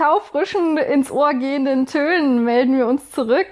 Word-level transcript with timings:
taufrischen, 0.00 0.78
ins 0.78 1.10
Ohr 1.10 1.34
gehenden 1.34 1.84
Tönen 1.86 2.44
melden 2.44 2.78
wir 2.78 2.86
uns 2.86 3.10
zurück 3.10 3.48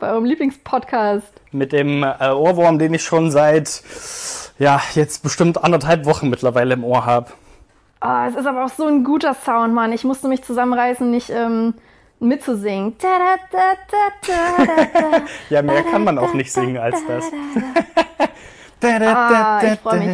bei 0.00 0.10
eurem 0.10 0.24
Lieblingspodcast. 0.24 1.32
Mit 1.52 1.72
dem 1.72 2.02
äh, 2.02 2.32
Ohrwurm, 2.32 2.80
den 2.80 2.94
ich 2.94 3.04
schon 3.04 3.30
seit, 3.30 3.84
ja, 4.58 4.82
jetzt 4.94 5.22
bestimmt 5.22 5.62
anderthalb 5.62 6.04
Wochen 6.04 6.28
mittlerweile 6.28 6.74
im 6.74 6.82
Ohr 6.82 7.06
habe. 7.06 7.30
Oh, 8.02 8.26
es 8.28 8.34
ist 8.34 8.46
aber 8.46 8.64
auch 8.64 8.70
so 8.70 8.86
ein 8.86 9.04
guter 9.04 9.34
Sound, 9.34 9.74
Mann. 9.74 9.92
Ich 9.92 10.02
musste 10.02 10.26
mich 10.28 10.42
zusammenreißen, 10.42 11.08
nicht 11.08 11.30
ähm, 11.30 11.74
mitzusingen. 12.18 12.96
ja, 15.50 15.62
mehr 15.62 15.84
kann 15.84 16.02
man 16.02 16.18
auch 16.18 16.34
nicht 16.34 16.52
singen 16.52 16.78
als 16.78 16.96
das. 17.06 17.26
Ah, 18.82 19.62
ich 19.62 19.78
freue 19.78 20.00
mich. 20.00 20.08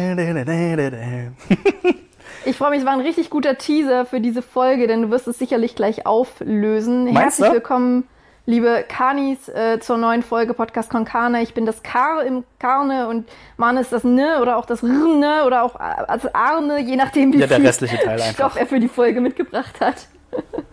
Ich 2.45 2.57
freue 2.57 2.71
mich, 2.71 2.79
es 2.79 2.85
war 2.85 2.93
ein 2.93 2.99
richtig 3.01 3.29
guter 3.29 3.57
Teaser 3.57 4.05
für 4.05 4.19
diese 4.19 4.41
Folge, 4.41 4.87
denn 4.87 5.03
du 5.03 5.09
wirst 5.11 5.27
es 5.27 5.37
sicherlich 5.39 5.75
gleich 5.75 6.05
auflösen. 6.05 7.05
Meinst 7.05 7.19
Herzlich 7.39 7.47
du? 7.47 7.53
willkommen, 7.53 8.07
liebe 8.45 8.83
Kanis, 8.87 9.47
äh, 9.49 9.79
zur 9.79 9.97
neuen 9.97 10.23
Folge 10.23 10.53
Podcast 10.53 10.89
Konkane. 10.89 11.41
Ich 11.41 11.53
bin 11.53 11.65
das 11.65 11.83
Kar 11.83 12.23
im 12.23 12.43
Karne 12.59 13.07
und 13.07 13.29
Man 13.57 13.77
ist 13.77 13.93
das 13.93 14.03
Ne 14.03 14.41
oder 14.41 14.57
auch 14.57 14.65
das 14.65 14.83
Rne 14.83 15.43
oder 15.45 15.63
auch 15.63 15.75
äh, 15.75 16.03
also 16.07 16.29
Arne, 16.33 16.79
je 16.81 16.95
nachdem, 16.97 17.31
wie 17.33 17.39
Ja, 17.39 17.47
der 17.47 17.57
viel 17.57 17.67
restliche 17.67 17.97
Teil. 17.97 18.19
Stoff 18.19 18.57
er 18.57 18.65
für 18.65 18.79
die 18.79 18.89
Folge 18.89 19.21
mitgebracht 19.21 19.79
hat. 19.79 20.07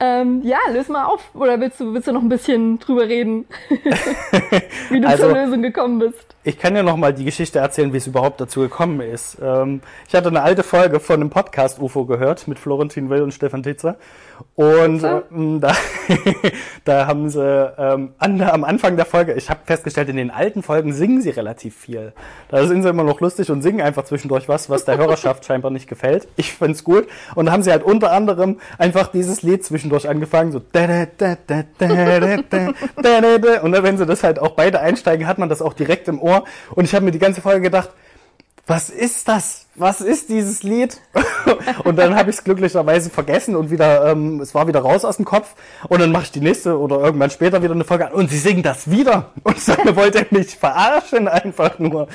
ähm, 0.00 0.40
ja, 0.44 0.58
löse 0.70 0.92
mal 0.92 1.04
auf. 1.04 1.30
Oder 1.34 1.58
willst 1.58 1.80
du, 1.80 1.94
willst 1.94 2.06
du 2.06 2.12
noch 2.12 2.22
ein 2.22 2.28
bisschen 2.28 2.78
drüber 2.78 3.08
reden, 3.08 3.46
wie 4.90 5.00
du 5.00 5.08
Also- 5.08 5.24
zur 5.28 5.34
Lösung 5.34 5.62
gekommen 5.62 5.98
bist? 5.98 6.31
Ich 6.44 6.58
kann 6.58 6.74
ja 6.74 6.82
noch 6.82 6.96
mal 6.96 7.14
die 7.14 7.24
Geschichte 7.24 7.60
erzählen, 7.60 7.92
wie 7.92 7.98
es 7.98 8.08
überhaupt 8.08 8.40
dazu 8.40 8.62
gekommen 8.62 9.00
ist. 9.00 9.36
Ähm, 9.40 9.80
ich 10.08 10.14
hatte 10.16 10.26
eine 10.26 10.42
alte 10.42 10.64
Folge 10.64 10.98
von 10.98 11.20
einem 11.20 11.30
Podcast 11.30 11.78
UFO 11.78 12.04
gehört 12.04 12.48
mit 12.48 12.58
Florentin 12.58 13.10
Will 13.10 13.22
und 13.22 13.32
Stefan 13.32 13.62
Titzer. 13.62 13.94
Und 14.56 14.94
Titzer? 14.94 15.22
ähm, 15.30 15.60
da, 15.60 15.72
da 16.84 17.06
haben 17.06 17.30
sie 17.30 17.40
ähm, 17.78 18.14
an, 18.18 18.40
am 18.42 18.64
Anfang 18.64 18.96
der 18.96 19.06
Folge, 19.06 19.34
ich 19.34 19.50
habe 19.50 19.60
festgestellt, 19.66 20.08
in 20.08 20.16
den 20.16 20.32
alten 20.32 20.64
Folgen 20.64 20.92
singen 20.92 21.22
sie 21.22 21.30
relativ 21.30 21.76
viel. 21.76 22.12
Da 22.48 22.66
sind 22.66 22.82
sie 22.82 22.88
immer 22.88 23.04
noch 23.04 23.20
lustig 23.20 23.48
und 23.52 23.62
singen 23.62 23.80
einfach 23.80 24.04
zwischendurch 24.04 24.48
was, 24.48 24.68
was 24.68 24.84
der 24.84 24.98
Hörerschaft 24.98 25.44
scheinbar 25.46 25.70
nicht 25.70 25.88
gefällt. 25.88 26.26
Ich 26.34 26.54
find's 26.54 26.82
gut. 26.82 27.06
Und 27.36 27.46
da 27.46 27.52
haben 27.52 27.62
sie 27.62 27.70
halt 27.70 27.84
unter 27.84 28.10
anderem 28.10 28.58
einfach 28.78 29.06
dieses 29.06 29.42
Lied 29.42 29.64
zwischendurch 29.64 30.08
angefangen, 30.08 30.50
so 30.50 30.60
da, 30.72 30.88
da, 30.88 31.06
da, 31.16 31.36
da, 31.46 31.62
da, 31.78 31.86
da, 31.86 32.18
da, 32.18 32.18
da, 32.20 32.42
da, 33.00 33.38
da. 33.38 33.60
und 33.60 33.70
dann, 33.70 33.84
wenn 33.84 33.96
sie 33.96 34.06
das 34.06 34.24
halt 34.24 34.40
auch 34.40 34.56
beide 34.56 34.80
einsteigen, 34.80 35.28
hat 35.28 35.38
man 35.38 35.48
das 35.48 35.62
auch 35.62 35.72
direkt 35.72 36.08
im 36.08 36.20
Ohr. 36.20 36.31
Und 36.74 36.84
ich 36.84 36.94
habe 36.94 37.04
mir 37.04 37.10
die 37.10 37.18
ganze 37.18 37.40
Folge 37.40 37.62
gedacht, 37.62 37.90
was 38.66 38.90
ist 38.90 39.26
das? 39.28 39.66
Was 39.74 40.00
ist 40.00 40.28
dieses 40.28 40.62
Lied? 40.62 41.00
und 41.84 41.96
dann 41.96 42.14
habe 42.14 42.30
ich 42.30 42.36
es 42.36 42.44
glücklicherweise 42.44 43.10
vergessen 43.10 43.56
und 43.56 43.70
wieder, 43.70 44.10
ähm, 44.10 44.40
es 44.40 44.54
war 44.54 44.68
wieder 44.68 44.80
raus 44.80 45.04
aus 45.04 45.16
dem 45.16 45.24
Kopf. 45.24 45.54
Und 45.88 46.00
dann 46.00 46.12
mache 46.12 46.24
ich 46.24 46.32
die 46.32 46.40
nächste 46.40 46.78
oder 46.78 47.00
irgendwann 47.00 47.30
später 47.30 47.62
wieder 47.62 47.74
eine 47.74 47.84
Folge 47.84 48.06
an 48.06 48.12
und 48.12 48.30
sie 48.30 48.38
singen 48.38 48.62
das 48.62 48.90
wieder. 48.90 49.32
Und 49.42 49.56
ich 49.56 49.64
sage, 49.64 49.96
wollt 49.96 50.30
mich 50.30 50.56
verarschen 50.56 51.26
einfach 51.26 51.78
nur? 51.78 52.08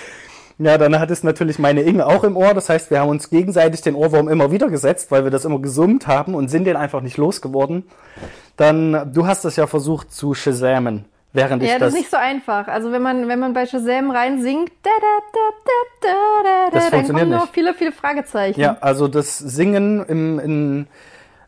Ja, 0.60 0.78
dann 0.78 1.00
hat 1.00 1.12
es 1.12 1.24
natürlich 1.24 1.60
meine 1.60 1.82
Inge 1.82 2.06
auch 2.06 2.24
im 2.24 2.36
Ohr. 2.36 2.54
Das 2.54 2.70
heißt, 2.70 2.90
wir 2.90 3.00
haben 3.02 3.10
uns 3.10 3.30
gegenseitig 3.30 3.82
den 3.82 3.94
Ohrwurm 3.94 4.28
immer 4.28 4.52
wieder 4.52 4.70
gesetzt, 4.70 5.12
weil 5.12 5.24
wir 5.24 5.32
das 5.32 5.46
immer 5.46 5.60
gesummt 5.60 6.08
haben 6.08 6.34
und 6.34 6.50
sind 6.50 6.66
den 6.66 6.76
einfach 6.76 7.02
nicht 7.02 7.18
losgeworden. 7.18 7.84
Dann, 8.56 9.12
du 9.14 9.28
hast 9.28 9.46
das 9.46 9.56
ja 9.56 9.68
versucht 9.68 10.12
zu 10.12 10.34
shazamen, 10.34 11.06
während 11.38 11.64
ich 11.64 11.70
Ja, 11.70 11.76
das 11.76 11.88
das... 11.88 11.94
ist 11.94 12.00
nicht 12.00 12.12
so 12.12 12.18
einfach. 12.18 12.68
Also 12.68 12.92
wenn 12.92 13.02
man, 13.02 13.30
wenn 13.30 13.40
man 13.40 13.54
bei 13.54 13.66
Shazam 13.66 14.12
rein 14.12 14.42
singt, 14.42 14.72
da, 14.84 14.90
da, 15.00 15.20
da, 15.32 15.40
da, 15.64 16.10
da, 16.10 16.44
da, 16.44 16.72
Das 16.72 16.84
dann 16.84 16.92
funktioniert 16.92 17.30
kommen 17.30 17.40
noch 17.40 17.54
viele, 17.54 17.74
viele 17.74 17.94
Fragezeichen. 17.94 18.60
Ja, 18.60 18.78
also 18.82 19.08
das 19.08 19.38
Singen 19.38 20.04
im, 20.06 20.40
in, 20.40 20.88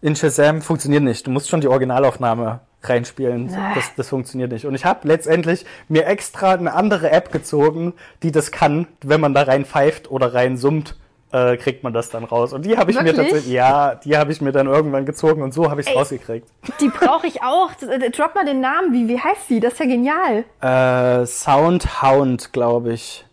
in 0.01 0.16
Shazam 0.16 0.61
funktioniert 0.61 1.03
nicht. 1.03 1.27
Du 1.27 1.31
musst 1.31 1.50
schon 1.50 1.59
die 1.59 1.67
Originalaufnahme 1.67 2.61
reinspielen. 2.83 3.53
Ah. 3.53 3.73
Das, 3.75 3.94
das 3.95 4.07
funktioniert 4.07 4.51
nicht. 4.51 4.66
Und 4.66 4.75
ich 4.75 4.85
habe 4.85 5.05
letztendlich 5.07 5.66
mir 5.89 6.06
extra 6.06 6.53
eine 6.53 6.73
andere 6.73 7.11
App 7.11 7.31
gezogen, 7.31 7.94
die 8.23 8.31
das 8.31 8.51
kann. 8.51 8.88
Wenn 9.03 9.19
man 9.19 9.33
da 9.33 9.44
rein 9.44 9.66
pfeift 9.66 10.09
oder 10.09 10.33
rein 10.33 10.56
summt, 10.56 10.95
äh, 11.31 11.57
kriegt 11.57 11.84
man 11.84 11.94
das 11.94 12.09
dann 12.09 12.23
raus. 12.23 12.53
Und 12.53 12.66
die 12.66 12.78
habe 12.78 12.91
ich 12.91 12.97
mir 12.97 13.06
Wirklich? 13.06 13.28
tatsächlich, 13.28 13.53
ja, 13.53 13.95
die 13.95 14.17
habe 14.17 14.31
ich 14.31 14.41
mir 14.41 14.51
dann 14.51 14.67
irgendwann 14.67 15.06
gezogen 15.06 15.41
und 15.44 15.53
so 15.53 15.69
habe 15.69 15.81
ich 15.81 15.88
es 15.88 15.95
rausgekriegt. 15.95 16.47
Die 16.79 16.90
brauche 16.90 17.28
ich 17.28 17.44
auch. 17.44 17.72
Äh, 17.81 18.09
Drop 18.09 18.34
mal 18.35 18.45
den 18.45 18.62
Namen. 18.62 18.94
Wie, 18.94 19.07
wie 19.07 19.19
heißt 19.19 19.50
die? 19.50 19.59
Das 19.59 19.73
ist 19.73 19.79
ja 19.79 19.85
genial. 19.85 20.44
Äh, 20.62 21.25
Soundhound, 21.25 22.51
glaube 22.53 22.94
ich, 22.94 23.25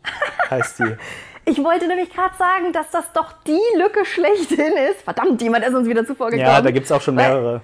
heißt 0.50 0.78
die. 0.80 0.96
Ich 1.48 1.62
wollte 1.62 1.86
nämlich 1.86 2.12
gerade 2.12 2.34
sagen, 2.36 2.72
dass 2.72 2.90
das 2.90 3.12
doch 3.12 3.30
die 3.46 3.60
Lücke 3.80 4.04
schlechthin 4.04 4.72
ist. 4.90 5.02
Verdammt, 5.02 5.40
jemand 5.40 5.64
ist 5.64 5.74
uns 5.76 5.88
wieder 5.88 6.04
zuvor 6.04 6.30
gekommen. 6.30 6.44
ja, 6.44 6.60
da 6.60 6.72
gibt's 6.72 6.90
auch 6.90 7.00
schon 7.00 7.16
Weil- 7.16 7.28
mehrere. 7.28 7.60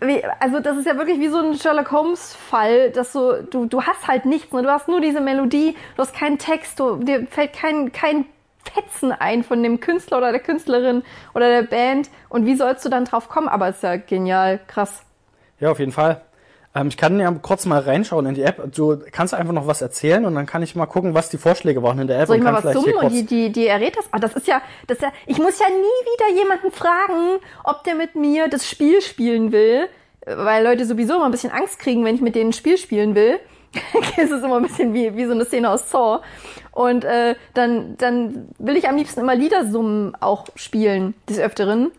Wie, 0.00 0.22
also 0.38 0.60
das 0.60 0.76
ist 0.76 0.86
ja 0.86 0.96
wirklich 0.96 1.18
wie 1.18 1.26
so 1.26 1.38
ein 1.38 1.54
Sherlock 1.58 1.90
Holmes 1.90 2.36
Fall, 2.36 2.90
dass 2.92 3.12
so 3.12 3.42
du 3.42 3.66
du 3.66 3.82
hast 3.82 4.06
halt 4.06 4.24
nichts, 4.24 4.52
ne? 4.52 4.62
du 4.62 4.70
hast 4.70 4.86
nur 4.86 5.00
diese 5.00 5.20
Melodie, 5.20 5.74
du 5.96 6.02
hast 6.02 6.14
keinen 6.14 6.38
Text, 6.38 6.78
du, 6.78 6.94
dir 7.02 7.26
fällt 7.28 7.52
kein 7.54 7.90
kein 7.90 8.24
Fetzen 8.74 9.12
ein 9.12 9.44
von 9.44 9.62
dem 9.62 9.80
Künstler 9.80 10.18
oder 10.18 10.30
der 10.30 10.40
Künstlerin 10.40 11.02
oder 11.34 11.48
der 11.48 11.62
Band 11.62 12.10
und 12.28 12.46
wie 12.46 12.56
sollst 12.56 12.84
du 12.84 12.88
dann 12.88 13.04
drauf 13.04 13.28
kommen? 13.28 13.48
Aber 13.48 13.68
ist 13.68 13.82
ja 13.82 13.96
genial, 13.96 14.60
krass. 14.66 15.02
Ja, 15.60 15.70
auf 15.70 15.78
jeden 15.78 15.92
Fall. 15.92 16.22
Ähm, 16.74 16.88
ich 16.88 16.96
kann 16.96 17.18
ja 17.18 17.30
kurz 17.42 17.66
mal 17.66 17.80
reinschauen 17.80 18.26
in 18.26 18.34
die 18.34 18.42
App. 18.42 18.72
Du 18.74 18.98
kannst 19.10 19.34
einfach 19.34 19.52
noch 19.52 19.66
was 19.66 19.80
erzählen 19.80 20.24
und 20.24 20.34
dann 20.34 20.46
kann 20.46 20.62
ich 20.62 20.76
mal 20.76 20.86
gucken, 20.86 21.14
was 21.14 21.28
die 21.28 21.38
Vorschläge 21.38 21.82
waren 21.82 21.98
in 21.98 22.06
der 22.06 22.20
App. 22.20 22.28
Soll 22.28 22.36
ich 22.36 22.40
und 22.40 22.52
mal 22.52 22.60
kann 22.60 22.74
was 22.74 22.82
summen 22.82 22.96
und 22.96 23.12
die, 23.12 23.24
die, 23.24 23.50
die 23.50 23.66
errät 23.66 23.96
das? 23.96 24.06
Ah, 24.12 24.18
das 24.18 24.34
ist 24.34 24.46
ja, 24.46 24.60
das 24.86 24.98
ist 24.98 25.02
ja, 25.02 25.12
ich 25.26 25.38
muss 25.38 25.58
ja 25.58 25.66
nie 25.68 25.74
wieder 25.74 26.40
jemanden 26.40 26.70
fragen, 26.70 27.40
ob 27.64 27.84
der 27.84 27.94
mit 27.94 28.14
mir 28.14 28.48
das 28.48 28.68
Spiel 28.68 29.00
spielen 29.00 29.50
will, 29.52 29.88
weil 30.26 30.64
Leute 30.64 30.84
sowieso 30.84 31.16
immer 31.16 31.24
ein 31.24 31.30
bisschen 31.30 31.52
Angst 31.52 31.78
kriegen, 31.78 32.04
wenn 32.04 32.14
ich 32.14 32.20
mit 32.20 32.34
denen 32.34 32.50
ein 32.50 32.54
Spiel 32.54 32.78
spielen 32.78 33.14
will. 33.14 33.40
es 34.16 34.30
ist 34.30 34.44
immer 34.44 34.56
ein 34.56 34.62
bisschen 34.62 34.94
wie, 34.94 35.14
wie 35.16 35.24
so 35.24 35.32
eine 35.32 35.44
Szene 35.44 35.70
aus 35.70 35.90
Saw. 35.90 36.20
Und 36.72 37.04
äh, 37.04 37.34
dann, 37.54 37.96
dann 37.98 38.48
will 38.58 38.76
ich 38.76 38.88
am 38.88 38.96
liebsten 38.96 39.20
immer 39.20 39.34
Liedersummen 39.34 40.14
auch 40.20 40.46
spielen, 40.54 41.14
des 41.28 41.38
Öfteren. 41.38 41.90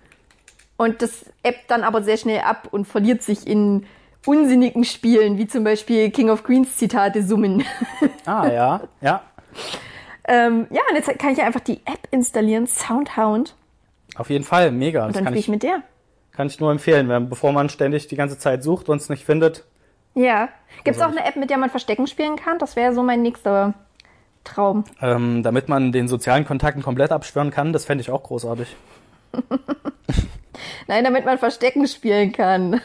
Und 0.77 1.01
das 1.01 1.25
App 1.43 1.67
dann 1.67 1.83
aber 1.83 2.01
sehr 2.03 2.17
schnell 2.17 2.39
ab 2.41 2.69
und 2.71 2.85
verliert 2.85 3.21
sich 3.21 3.45
in 3.45 3.85
unsinnigen 4.25 4.83
Spielen, 4.83 5.37
wie 5.37 5.47
zum 5.47 5.63
Beispiel 5.63 6.09
King 6.11 6.29
of 6.29 6.43
Queens 6.43 6.77
Zitate 6.77 7.23
summen. 7.23 7.63
Ah, 8.25 8.47
ja, 8.47 8.81
ja. 9.01 9.23
Ähm, 10.25 10.67
ja, 10.69 10.81
und 10.89 10.95
jetzt 10.95 11.17
kann 11.17 11.31
ich 11.33 11.41
einfach 11.41 11.61
die 11.61 11.77
App 11.85 12.07
installieren, 12.11 12.67
Soundhound, 12.67 13.55
Auf 14.15 14.29
jeden 14.29 14.43
Fall, 14.43 14.71
mega. 14.71 15.07
und 15.07 15.15
dann 15.15 15.23
spiele 15.23 15.39
ich 15.39 15.45
ich, 15.45 15.49
mit 15.49 15.63
der. 15.63 15.81
kann 16.31 16.45
ich 16.45 16.59
nur 16.59 16.71
empfehlen, 16.71 17.09
wenn, 17.09 17.27
bevor 17.27 17.51
man 17.53 17.69
ständig 17.69 18.07
die 18.07 18.15
ganze 18.15 18.37
Zeit 18.37 18.61
sucht 18.61 18.87
und 18.87 18.97
es 19.01 19.09
nicht 19.09 19.25
findet. 19.25 19.65
Ja. 20.13 20.49
Gibt 20.83 20.97
es 20.97 21.01
auch 21.01 21.11
eine 21.11 21.25
App, 21.25 21.35
mit 21.35 21.49
der 21.49 21.57
man 21.57 21.69
Verstecken 21.69 22.07
spielen 22.07 22.35
kann? 22.35 22.59
Das 22.59 22.75
wäre 22.75 22.93
so 22.93 23.03
mein 23.03 23.21
nächster 23.21 23.73
Traum. 24.43 24.83
Ähm, 25.01 25.43
damit 25.43 25.69
man 25.69 25.91
den 25.91 26.07
sozialen 26.07 26.45
Kontakten 26.45 26.81
komplett 26.81 27.11
abschwören 27.11 27.51
kann, 27.51 27.73
das 27.73 27.85
fände 27.85 28.01
ich 28.01 28.09
auch 28.09 28.23
großartig. 28.23 28.75
Nein, 30.87 31.03
damit 31.03 31.25
man 31.25 31.37
Verstecken 31.37 31.87
spielen 31.87 32.31
kann. 32.31 32.81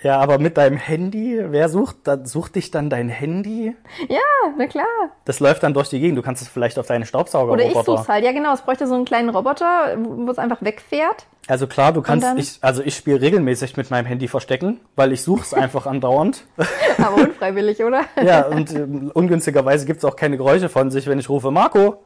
Ja, 0.00 0.20
aber 0.20 0.38
mit 0.38 0.56
deinem 0.56 0.76
Handy, 0.76 1.40
wer 1.42 1.68
sucht, 1.68 1.96
da 2.04 2.24
sucht 2.24 2.54
dich 2.54 2.70
dann 2.70 2.88
dein 2.88 3.08
Handy? 3.08 3.74
Ja, 4.08 4.20
na 4.56 4.68
klar. 4.68 4.86
Das 5.24 5.40
läuft 5.40 5.64
dann 5.64 5.74
durch 5.74 5.88
die 5.88 5.98
Gegend. 5.98 6.16
Du 6.16 6.22
kannst 6.22 6.40
es 6.40 6.48
vielleicht 6.48 6.78
auf 6.78 6.86
deine 6.86 7.04
Oder 7.04 7.64
ich 7.64 7.74
such's 7.74 8.08
halt. 8.08 8.24
Ja, 8.24 8.30
genau. 8.30 8.54
Es 8.54 8.60
bräuchte 8.60 8.86
so 8.86 8.94
einen 8.94 9.04
kleinen 9.04 9.28
Roboter, 9.28 9.96
wo 9.98 10.30
es 10.30 10.38
einfach 10.38 10.62
wegfährt. 10.62 11.26
Also 11.48 11.66
klar, 11.66 11.92
du 11.92 12.02
kannst, 12.02 12.24
dann? 12.24 12.38
ich, 12.38 12.58
also 12.60 12.82
ich 12.82 12.94
spiele 12.94 13.20
regelmäßig 13.20 13.76
mit 13.76 13.90
meinem 13.90 14.06
Handy 14.06 14.28
verstecken, 14.28 14.80
weil 14.94 15.12
ich 15.12 15.22
suche 15.22 15.42
es 15.42 15.54
einfach 15.54 15.86
andauernd. 15.86 16.44
Aber 16.98 17.16
unfreiwillig, 17.16 17.82
oder? 17.82 18.02
Ja, 18.22 18.46
und 18.46 18.72
ähm, 18.74 19.10
ungünstigerweise 19.12 19.84
gibt's 19.84 20.04
auch 20.04 20.14
keine 20.14 20.36
Geräusche 20.36 20.68
von 20.68 20.92
sich, 20.92 21.08
wenn 21.08 21.18
ich 21.18 21.28
rufe, 21.28 21.50
Marco. 21.50 22.04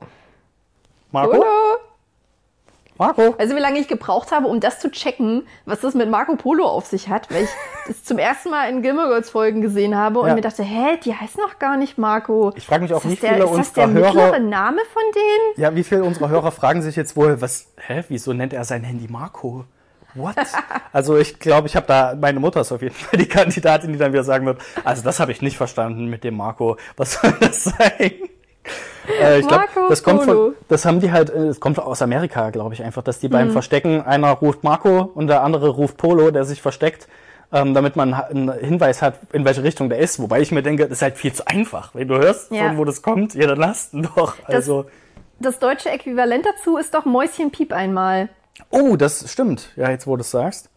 Marco? 1.10 1.32
Hallo. 1.32 1.61
Marco? 3.06 3.34
Also 3.38 3.56
wie 3.56 3.60
lange 3.60 3.78
ich 3.78 3.88
gebraucht 3.88 4.30
habe, 4.32 4.46
um 4.46 4.60
das 4.60 4.78
zu 4.80 4.90
checken, 4.90 5.46
was 5.66 5.80
das 5.80 5.94
mit 5.94 6.08
Marco 6.10 6.36
Polo 6.36 6.64
auf 6.66 6.86
sich 6.86 7.08
hat, 7.08 7.30
weil 7.32 7.44
ich 7.44 7.50
das 7.88 8.04
zum 8.04 8.18
ersten 8.18 8.50
Mal 8.50 8.70
in 8.70 8.82
Gilmore 8.82 9.08
Girls 9.08 9.30
Folgen 9.30 9.60
gesehen 9.60 9.96
habe 9.96 10.20
und 10.20 10.28
Ja. 10.28 10.34
mir 10.34 10.40
dachte, 10.40 10.62
hä, 10.62 10.98
die 11.04 11.14
heißt 11.14 11.38
noch 11.38 11.58
gar 11.58 11.76
nicht 11.76 11.98
Marco. 11.98 12.52
Ich 12.56 12.66
frage 12.66 12.82
mich 12.82 12.94
auch, 12.94 13.04
wie 13.04 13.16
der, 13.16 13.34
viele 13.34 13.44
ist 13.44 13.56
das 13.58 13.72
der 13.72 13.84
unserer 13.84 13.86
mittlere 14.08 14.26
Hörer, 14.26 14.38
Name 14.38 14.80
von 14.92 15.02
denen? 15.14 15.62
ja, 15.62 15.74
wie 15.74 15.82
viele 15.84 16.04
unserer 16.04 16.28
Hörer 16.28 16.52
fragen 16.52 16.82
sich 16.82 16.96
jetzt 16.96 17.16
wohl, 17.16 17.40
was, 17.40 17.66
hä, 17.86 18.04
wieso 18.08 18.32
nennt 18.32 18.52
er 18.52 18.64
sein 18.64 18.84
Handy 18.84 19.08
Marco? 19.10 19.64
What? 20.14 20.36
Also 20.94 21.16
ich 21.16 21.38
glaube, 21.38 21.68
ich 21.68 21.74
habe 21.74 21.86
da, 21.86 22.14
meine 22.20 22.38
Mutter 22.38 22.60
ist 22.60 22.70
auf 22.70 22.82
jeden 22.82 22.94
Fall 22.94 23.18
die 23.18 23.26
Kandidatin, 23.26 23.92
die 23.94 23.98
dann 23.98 24.12
wieder 24.12 24.24
sagen 24.24 24.44
wird, 24.44 24.60
also 24.84 25.02
das 25.02 25.18
habe 25.20 25.32
ich 25.32 25.40
nicht 25.40 25.56
verstanden 25.56 26.04
mit 26.06 26.22
dem 26.22 26.36
Marco. 26.36 26.76
Was 26.98 27.14
soll 27.14 27.32
das 27.40 27.64
sein? 27.64 28.12
Äh, 29.20 29.40
ich 29.40 29.48
glaube, 29.48 29.64
Marco 29.66 29.88
das 29.88 30.04
kommt 30.04 30.22
von, 30.22 30.54
das 30.68 30.84
haben 30.84 31.00
die 31.00 31.10
halt, 31.10 31.28
äh, 31.28 31.46
es 31.48 31.58
kommt 31.58 31.76
aus 31.80 32.02
Amerika, 32.02 32.50
glaube 32.50 32.74
ich 32.74 32.84
einfach, 32.84 33.02
dass 33.02 33.18
die 33.18 33.26
Mhm. 33.26 33.32
beim 33.32 33.50
Verstecken 33.50 34.00
einer 34.00 34.30
ruft 34.30 34.62
Marco 34.62 35.10
und 35.14 35.26
der 35.26 35.42
andere 35.42 35.70
ruft 35.70 35.96
Polo, 35.96 36.30
der 36.30 36.44
sich 36.44 36.62
versteckt, 36.62 37.08
ähm, 37.52 37.74
damit 37.74 37.96
man 37.96 38.14
einen 38.14 38.52
Hinweis 38.52 39.02
hat, 39.02 39.18
in 39.32 39.44
welche 39.44 39.64
Richtung 39.64 39.88
der 39.88 39.98
ist. 39.98 40.20
Wobei 40.20 40.40
ich 40.40 40.52
mir 40.52 40.62
denke, 40.62 40.84
das 40.84 40.92
ist 40.98 41.02
halt 41.02 41.16
viel 41.16 41.32
zu 41.32 41.44
einfach. 41.48 41.92
Wenn 41.96 42.06
du 42.06 42.16
hörst, 42.16 42.52
Ja. 42.52 42.68
von 42.68 42.78
wo 42.78 42.84
das 42.84 43.02
kommt, 43.02 43.34
ja, 43.34 43.48
dann 43.48 43.58
lass 43.58 43.92
ihn 43.92 44.08
doch. 44.14 44.36
Also 44.44 44.86
das 45.40 45.58
deutsche 45.58 45.90
Äquivalent 45.90 46.46
dazu 46.46 46.76
ist 46.76 46.94
doch 46.94 47.04
Mäuschen 47.04 47.50
Piep 47.50 47.72
einmal, 47.72 48.28
Oh, 48.70 48.94
das 48.94 49.28
stimmt. 49.32 49.70
Ja, 49.74 49.90
jetzt 49.90 50.06
wo 50.06 50.14
du 50.14 50.20
es 50.20 50.30
sagst. 50.30 50.68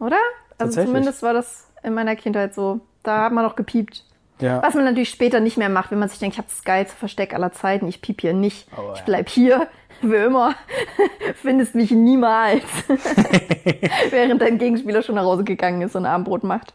oder? 0.00 0.16
Also 0.56 0.82
zumindest 0.82 1.22
war 1.22 1.34
das 1.34 1.66
in 1.82 1.92
meiner 1.92 2.16
Kindheit 2.16 2.54
so. 2.54 2.80
Da 3.02 3.24
hat 3.24 3.32
man 3.32 3.44
noch 3.44 3.54
gepiept. 3.54 4.05
Ja. 4.40 4.62
Was 4.62 4.74
man 4.74 4.84
natürlich 4.84 5.08
später 5.08 5.40
nicht 5.40 5.56
mehr 5.56 5.68
macht, 5.68 5.90
wenn 5.90 5.98
man 5.98 6.08
sich 6.08 6.18
denkt, 6.18 6.34
ich 6.34 6.38
habe 6.38 6.48
das 6.48 6.62
geilste 6.62 6.96
Versteck 6.96 7.32
aller 7.34 7.52
Zeiten, 7.52 7.88
ich 7.88 8.02
piep 8.02 8.20
hier 8.20 8.34
nicht. 8.34 8.68
Oh, 8.76 8.92
ich 8.92 8.98
ja. 8.98 9.04
bleib 9.06 9.28
hier, 9.28 9.68
wie 10.02 10.16
immer. 10.16 10.54
Findest 11.42 11.74
mich 11.74 11.90
niemals. 11.90 12.62
Während 14.10 14.42
dein 14.42 14.58
Gegenspieler 14.58 15.02
schon 15.02 15.14
nach 15.14 15.24
Hause 15.24 15.44
gegangen 15.44 15.82
ist 15.82 15.96
und 15.96 16.04
Abendbrot 16.04 16.44
macht. 16.44 16.74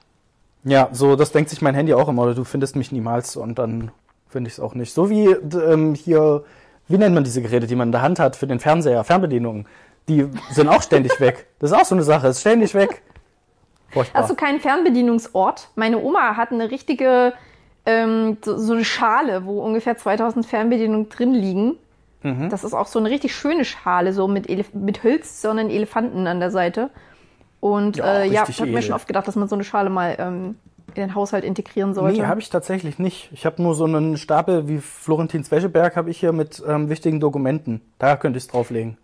Ja, 0.64 0.90
so, 0.92 1.16
das 1.16 1.32
denkt 1.32 1.50
sich 1.50 1.62
mein 1.62 1.76
Handy 1.76 1.94
auch 1.94 2.08
immer. 2.08 2.34
Du 2.34 2.44
findest 2.44 2.76
mich 2.76 2.92
niemals 2.92 3.36
und 3.36 3.58
dann 3.58 3.92
finde 4.28 4.48
ich 4.48 4.56
es 4.56 4.60
auch 4.60 4.76
nicht. 4.76 4.94
So 4.94 5.10
wie 5.10 5.26
ähm, 5.26 5.96
hier, 5.96 6.44
wie 6.88 6.98
nennt 6.98 7.16
man 7.16 7.24
diese 7.24 7.42
Geräte, 7.42 7.68
die 7.68 7.76
man 7.76 7.90
in 7.90 7.92
der 7.92 8.02
Hand 8.02 8.20
hat 8.20 8.36
für 8.36 8.48
den 8.48 8.60
Fernseher, 8.60 9.04
Fernbedienungen. 9.04 9.68
Die 10.08 10.28
sind 10.52 10.68
auch 10.68 10.82
ständig 10.82 11.20
weg. 11.20 11.48
Das 11.60 11.72
ist 11.72 11.78
auch 11.78 11.86
so 11.86 11.96
eine 11.96 12.04
Sache, 12.04 12.28
ist 12.28 12.42
ständig 12.42 12.74
weg. 12.74 13.02
Furchtbar. 13.92 14.22
Hast 14.22 14.32
du 14.32 14.36
keinen 14.36 14.60
Fernbedienungsort? 14.60 15.70
Meine 15.76 16.00
Oma 16.00 16.38
hat 16.38 16.52
eine 16.52 16.72
richtige, 16.72 17.34
ähm, 17.86 18.38
so, 18.44 18.58
so 18.58 18.74
eine 18.74 18.86
Schale, 18.86 19.46
wo 19.46 19.62
ungefähr 19.62 19.98
2000 19.98 20.46
Fernbedienungen 20.46 21.10
drin 21.10 21.34
liegen. 21.34 21.76
Mhm. 22.24 22.50
Das 22.50 22.64
ist 22.64 22.74
auch 22.74 22.88
so 22.88 23.00
eine 23.00 23.10
richtig 23.10 23.36
schöne 23.36 23.66
Schale, 23.66 24.14
so 24.14 24.28
mit, 24.28 24.50
Elef 24.50 24.74
mit 24.74 25.04
hölzernen 25.04 25.70
Elefanten 25.70 26.28
an 26.28 26.40
der 26.40 26.52
Seite. 26.52 26.90
Und 27.60 27.98
Ja, 27.98 28.22
äh, 28.22 28.28
ja, 28.28 28.46
ich 28.48 28.60
habe 28.60 28.72
mir 28.72 28.82
schon 28.82 28.96
oft 28.96 29.08
gedacht, 29.08 29.28
dass 29.28 29.36
man 29.36 29.48
so 29.48 29.56
eine 29.56 29.64
Schale 29.64 29.90
mal 29.90 30.16
ähm, 30.20 30.56
in 30.88 30.96
den 30.96 31.16
Haushalt 31.16 31.44
integrieren 31.44 31.94
sollte. 31.94 32.20
Nee, 32.20 32.26
habe 32.26 32.40
ich 32.40 32.50
tatsächlich 32.50 33.00
nicht. 33.00 33.30
Ich 33.32 33.46
habe 33.46 33.62
nur 33.62 33.76
so 33.76 33.86
einen 33.86 34.18
Stapel 34.18 34.68
wie 34.68 34.80
Florentin 34.80 35.44
Zwescheberg 35.44 35.96
habe 35.96 36.10
ich 36.10 36.20
hier 36.20 36.34
mit 36.34 36.62
ähm, 36.68 36.90
wichtigen 36.90 37.20
Dokumenten. 37.20 37.82
Da 37.98 38.18
könnte 38.18 38.38
ich 38.38 38.46
es 38.46 38.50
drauflegen. 38.50 38.98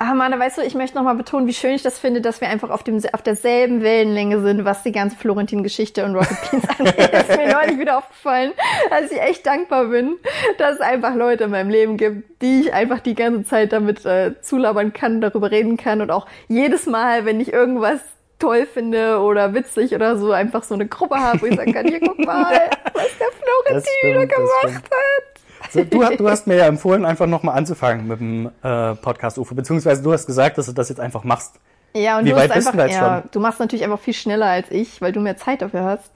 Ah, 0.00 0.14
Mann, 0.14 0.38
weißt 0.38 0.58
du, 0.58 0.62
ich 0.62 0.76
möchte 0.76 0.96
nochmal 0.96 1.16
betonen, 1.16 1.48
wie 1.48 1.52
schön 1.52 1.72
ich 1.72 1.82
das 1.82 1.98
finde, 1.98 2.20
dass 2.20 2.40
wir 2.40 2.48
einfach 2.48 2.70
auf, 2.70 2.84
dem, 2.84 3.02
auf 3.12 3.22
derselben 3.22 3.82
Wellenlänge 3.82 4.40
sind, 4.40 4.64
was 4.64 4.84
die 4.84 4.92
ganze 4.92 5.16
Florentin-Geschichte 5.16 6.04
und 6.04 6.14
Rocket 6.14 6.38
Beans 6.50 6.68
angeht. 6.78 7.12
Das 7.12 7.28
ist 7.28 7.36
mir 7.36 7.52
neulich 7.52 7.80
wieder 7.80 7.98
aufgefallen, 7.98 8.52
dass 8.90 9.10
ich 9.10 9.20
echt 9.20 9.44
dankbar 9.44 9.86
bin, 9.86 10.14
dass 10.56 10.74
es 10.76 10.80
einfach 10.80 11.16
Leute 11.16 11.44
in 11.44 11.50
meinem 11.50 11.68
Leben 11.68 11.96
gibt, 11.96 12.40
die 12.42 12.60
ich 12.60 12.72
einfach 12.72 13.00
die 13.00 13.16
ganze 13.16 13.42
Zeit 13.44 13.72
damit 13.72 14.06
äh, 14.06 14.40
zulabern 14.40 14.92
kann, 14.92 15.20
darüber 15.20 15.50
reden 15.50 15.76
kann 15.76 16.00
und 16.00 16.12
auch 16.12 16.28
jedes 16.46 16.86
Mal, 16.86 17.24
wenn 17.24 17.40
ich 17.40 17.52
irgendwas 17.52 17.98
toll 18.38 18.66
finde 18.66 19.18
oder 19.18 19.52
witzig 19.52 19.96
oder 19.96 20.16
so, 20.16 20.30
einfach 20.30 20.62
so 20.62 20.74
eine 20.74 20.86
Gruppe 20.86 21.16
habe, 21.16 21.40
wo 21.40 21.46
ich 21.46 21.56
sagen 21.56 21.72
kann, 21.72 21.88
hier 21.88 21.98
guck 21.98 22.18
mal, 22.20 22.44
was 22.94 23.18
der 23.18 23.26
Florentin 23.32 23.92
wieder 24.04 24.26
gemacht 24.26 24.84
hat. 24.84 25.37
So, 25.70 25.84
du, 25.84 26.04
hast- 26.04 26.20
du 26.20 26.28
hast 26.28 26.46
mir 26.46 26.56
ja 26.56 26.66
empfohlen, 26.66 27.04
einfach 27.04 27.26
nochmal 27.26 27.56
anzufangen 27.56 28.06
mit 28.08 28.20
dem 28.20 28.50
äh, 28.62 28.94
Podcast 28.94 29.38
UFO, 29.38 29.54
beziehungsweise 29.54 30.02
du 30.02 30.12
hast 30.12 30.26
gesagt, 30.26 30.58
dass 30.58 30.66
du 30.66 30.72
das 30.72 30.88
jetzt 30.88 31.00
einfach 31.00 31.24
machst. 31.24 31.54
Ja, 31.94 32.18
und 32.18 32.24
Wie 32.26 32.30
du 32.30 32.36
weit 32.36 32.52
bist 32.52 32.68
einfach, 32.68 32.86
du 32.86 32.92
ja, 32.92 33.20
schon? 33.22 33.30
du 33.32 33.40
machst 33.40 33.60
natürlich 33.60 33.84
einfach 33.84 33.98
viel 33.98 34.14
schneller 34.14 34.46
als 34.46 34.70
ich, 34.70 35.00
weil 35.00 35.12
du 35.12 35.20
mehr 35.20 35.36
Zeit 35.36 35.62
dafür 35.62 35.84
hast. 35.84 36.10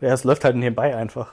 Ja, 0.00 0.12
es 0.12 0.24
läuft 0.24 0.44
halt 0.44 0.56
nebenbei 0.56 0.96
einfach. 0.96 1.32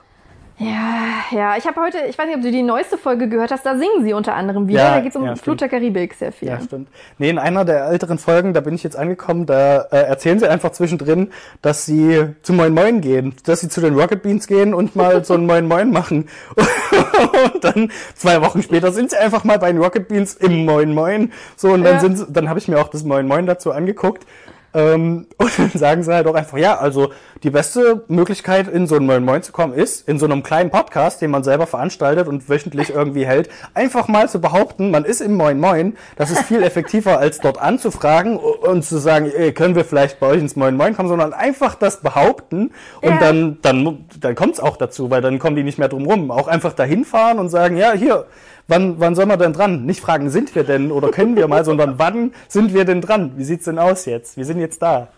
Ja, 0.58 1.24
ja, 1.30 1.56
ich 1.56 1.66
habe 1.66 1.80
heute, 1.80 1.96
ich 2.10 2.18
weiß 2.18 2.26
nicht, 2.26 2.36
ob 2.36 2.42
du 2.42 2.50
die 2.52 2.60
neueste 2.62 2.98
Folge 2.98 3.30
gehört 3.30 3.50
hast, 3.50 3.64
da 3.64 3.78
singen 3.78 4.04
sie 4.04 4.12
unter 4.12 4.34
anderem 4.34 4.68
wieder. 4.68 4.80
Ja, 4.80 4.94
da 4.96 5.00
geht 5.00 5.08
es 5.10 5.16
um 5.16 5.24
ja, 5.24 5.34
Flut 5.34 5.62
der 5.62 5.70
Karibik 5.70 6.12
sehr 6.12 6.32
viel. 6.32 6.48
Ja, 6.48 6.60
stimmt. 6.60 6.88
Nee, 7.16 7.30
in 7.30 7.38
einer 7.38 7.64
der 7.64 7.86
älteren 7.86 8.18
Folgen, 8.18 8.52
da 8.52 8.60
bin 8.60 8.74
ich 8.74 8.82
jetzt 8.82 8.94
angekommen, 8.94 9.46
da 9.46 9.80
äh, 9.90 10.02
erzählen 10.02 10.38
sie 10.38 10.46
einfach 10.48 10.70
zwischendrin, 10.72 11.30
dass 11.62 11.86
sie 11.86 12.34
zu 12.42 12.52
Moin 12.52 12.74
Moin 12.74 13.00
gehen, 13.00 13.34
dass 13.46 13.60
sie 13.60 13.70
zu 13.70 13.80
den 13.80 13.98
Rocket 13.98 14.22
Beans 14.22 14.46
gehen 14.46 14.74
und 14.74 14.94
mal 14.96 15.24
so 15.24 15.32
ein 15.32 15.46
Moin 15.46 15.66
Moin 15.66 15.90
machen. 15.92 16.28
und 17.54 17.64
dann 17.64 17.90
zwei 18.14 18.40
Wochen 18.42 18.62
später 18.62 18.92
sind 18.92 19.10
sie 19.10 19.18
einfach 19.18 19.44
mal 19.44 19.58
bei 19.58 19.72
den 19.72 19.82
Rocket 19.82 20.08
Beans 20.08 20.34
im 20.34 20.64
Moin 20.64 20.92
Moin. 20.94 21.32
So, 21.56 21.68
und 21.70 21.82
dann 21.84 21.94
Ja. 21.94 22.00
sind 22.00 22.18
sie, 22.18 22.26
dann 22.28 22.48
habe 22.48 22.58
ich 22.58 22.68
mir 22.68 22.78
auch 22.80 22.88
das 22.88 23.04
Moin 23.04 23.26
Moin 23.26 23.46
dazu 23.46 23.72
angeguckt. 23.72 24.26
Ähm, 24.72 25.26
und 25.36 25.58
dann 25.58 25.70
sagen 25.70 26.02
sie 26.02 26.14
halt 26.14 26.26
auch 26.26 26.34
einfach, 26.34 26.58
ja, 26.58 26.78
also 26.78 27.10
die 27.42 27.50
beste 27.50 28.04
Möglichkeit, 28.08 28.68
in 28.68 28.86
so 28.86 28.96
ein 28.96 29.06
Moin 29.06 29.24
Moin 29.24 29.42
zu 29.42 29.52
kommen, 29.52 29.72
ist, 29.72 30.06
in 30.08 30.18
so 30.18 30.26
einem 30.26 30.42
kleinen 30.42 30.70
Podcast, 30.70 31.20
den 31.22 31.30
man 31.30 31.42
selber 31.42 31.66
veranstaltet 31.66 32.28
und 32.28 32.48
wöchentlich 32.48 32.90
irgendwie 32.94 33.26
hält, 33.26 33.48
einfach 33.74 34.08
mal 34.08 34.28
zu 34.28 34.40
behaupten, 34.40 34.90
man 34.90 35.04
ist 35.04 35.20
im 35.20 35.34
Moin 35.34 35.58
Moin. 35.58 35.96
Das 36.16 36.30
ist 36.30 36.42
viel 36.42 36.62
effektiver, 36.62 37.18
als 37.18 37.38
dort 37.40 37.60
anzufragen 37.60 38.36
und 38.36 38.84
zu 38.84 38.98
sagen, 38.98 39.30
ey, 39.34 39.52
können 39.52 39.74
wir 39.74 39.84
vielleicht 39.84 40.20
bei 40.20 40.28
euch 40.28 40.40
ins 40.40 40.56
Moin 40.56 40.76
Moin 40.76 40.94
kommen, 40.94 41.08
sondern 41.08 41.32
einfach 41.32 41.74
das 41.74 42.00
behaupten 42.00 42.70
und 43.00 43.10
Ja. 43.14 43.18
dann, 43.18 43.58
dann, 43.62 44.04
dann 44.20 44.34
kommt 44.34 44.54
es 44.54 44.60
auch 44.60 44.76
dazu, 44.76 45.10
weil 45.10 45.20
dann 45.22 45.38
kommen 45.38 45.56
die 45.56 45.64
nicht 45.64 45.78
mehr 45.78 45.88
drum 45.88 46.06
rum. 46.06 46.30
Auch 46.30 46.48
einfach 46.48 46.72
dahin 46.74 47.04
fahren 47.04 47.38
und 47.38 47.48
sagen, 47.48 47.76
ja, 47.76 47.92
hier, 47.92 48.26
Wann, 48.70 49.00
wann 49.00 49.16
soll 49.16 49.26
man 49.26 49.38
denn 49.38 49.52
dran? 49.52 49.84
Nicht 49.84 50.00
fragen, 50.00 50.30
sind 50.30 50.54
wir 50.54 50.62
denn 50.62 50.92
oder 50.92 51.10
können 51.10 51.34
wir 51.34 51.48
mal, 51.48 51.64
sondern 51.64 51.98
wann 51.98 52.32
sind 52.46 52.72
wir 52.72 52.84
denn 52.84 53.00
dran? 53.00 53.32
Wie 53.36 53.42
sieht's 53.44 53.64
denn 53.64 53.80
aus 53.80 54.06
jetzt? 54.06 54.36
Wir 54.36 54.44
sind 54.44 54.60
jetzt 54.60 54.80
da. 54.80 55.08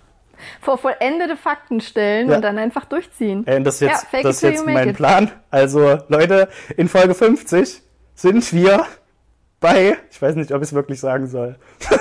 Vor 0.62 0.78
vollendete 0.78 1.36
Fakten 1.36 1.82
stellen 1.82 2.30
Ja. 2.30 2.36
und 2.36 2.42
dann 2.42 2.56
einfach 2.58 2.86
durchziehen. 2.86 3.46
Äh, 3.46 3.60
das 3.60 3.74
ist 3.74 3.80
jetzt, 3.82 4.06
Ja, 4.10 4.22
das 4.22 4.36
ist 4.36 4.42
jetzt 4.42 4.64
mein 4.66 4.88
it. 4.88 4.96
Plan. 4.96 5.30
Also, 5.50 5.98
Leute, 6.08 6.48
in 6.78 6.88
Folge 6.88 7.14
50 7.14 7.82
sind 8.14 8.52
wir 8.54 8.86
bei, 9.60 9.96
ich 10.10 10.20
weiß 10.22 10.34
nicht, 10.36 10.50
ob 10.52 10.62
ich 10.62 10.68
es 10.68 10.72
wirklich 10.74 10.98
sagen 10.98 11.26
soll. 11.28 11.56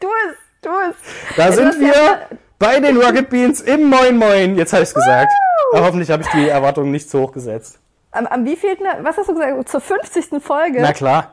Du 0.00 0.06
es, 0.08 0.36
du 0.62 0.70
es. 0.90 1.36
Da 1.36 1.52
sind 1.52 1.66
hast 1.68 1.80
ja 1.80 1.88
wir 1.88 2.38
bei 2.58 2.80
den 2.80 2.96
Rocket 2.96 3.28
Beans 3.28 3.60
im 3.60 3.90
Moin 3.90 4.16
Moin. 4.16 4.56
Jetzt 4.56 4.72
habe 4.72 4.84
ich 4.84 4.94
gesagt. 4.94 5.30
Aber 5.74 5.84
hoffentlich 5.86 6.10
habe 6.10 6.22
ich 6.22 6.28
die 6.30 6.48
Erwartungen 6.48 6.90
nicht 6.92 7.10
zu 7.10 7.20
hoch 7.20 7.32
gesetzt. 7.32 7.78
Am, 8.16 8.26
am 8.26 8.44
wievielten, 8.44 8.86
was 9.02 9.16
hast 9.16 9.28
du 9.28 9.34
gesagt? 9.34 9.68
Zur 9.68 9.80
50. 9.80 10.42
Folge? 10.42 10.80
Na 10.80 10.92
klar. 10.92 11.32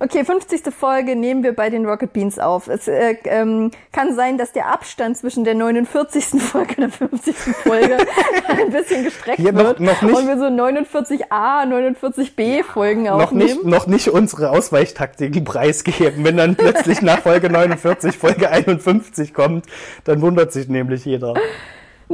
Okay, 0.00 0.24
50. 0.24 0.62
Folge 0.74 1.14
nehmen 1.14 1.42
wir 1.42 1.54
bei 1.54 1.68
den 1.68 1.84
Rocket 1.84 2.10
Beans 2.14 2.38
auf. 2.38 2.68
Es 2.68 2.88
äh, 2.88 3.16
ähm, 3.24 3.70
kann 3.92 4.14
sein, 4.16 4.38
dass 4.38 4.50
der 4.52 4.68
Abstand 4.68 5.18
zwischen 5.18 5.44
der 5.44 5.54
49. 5.54 6.40
Folge 6.40 6.70
und 6.70 6.80
der 6.80 6.88
50. 6.90 7.34
Folge 7.36 7.98
ein 8.48 8.70
bisschen 8.70 9.04
gestreckt 9.04 9.36
Hier 9.40 9.52
noch- 9.52 9.62
wird. 9.62 9.80
noch 9.80 10.00
nicht. 10.00 10.16
Und 10.16 10.26
wir 10.26 10.38
so 10.38 10.46
49a, 10.46 11.66
49b 11.68 12.64
Folgen 12.64 13.02
Noch 13.02 13.24
aufnehmen. 13.24 13.44
nicht, 13.44 13.64
noch 13.66 13.86
nicht 13.86 14.08
unsere 14.08 14.52
Ausweichtaktiken 14.52 15.44
preisgeben. 15.44 16.24
Wenn 16.24 16.38
dann 16.38 16.56
plötzlich 16.56 17.02
nach 17.02 17.18
Folge 17.18 17.50
49 17.50 18.16
Folge 18.16 18.48
51 18.50 19.34
kommt, 19.34 19.66
dann 20.04 20.22
wundert 20.22 20.50
sich 20.50 20.66
nämlich 20.68 21.04
jeder. 21.04 21.34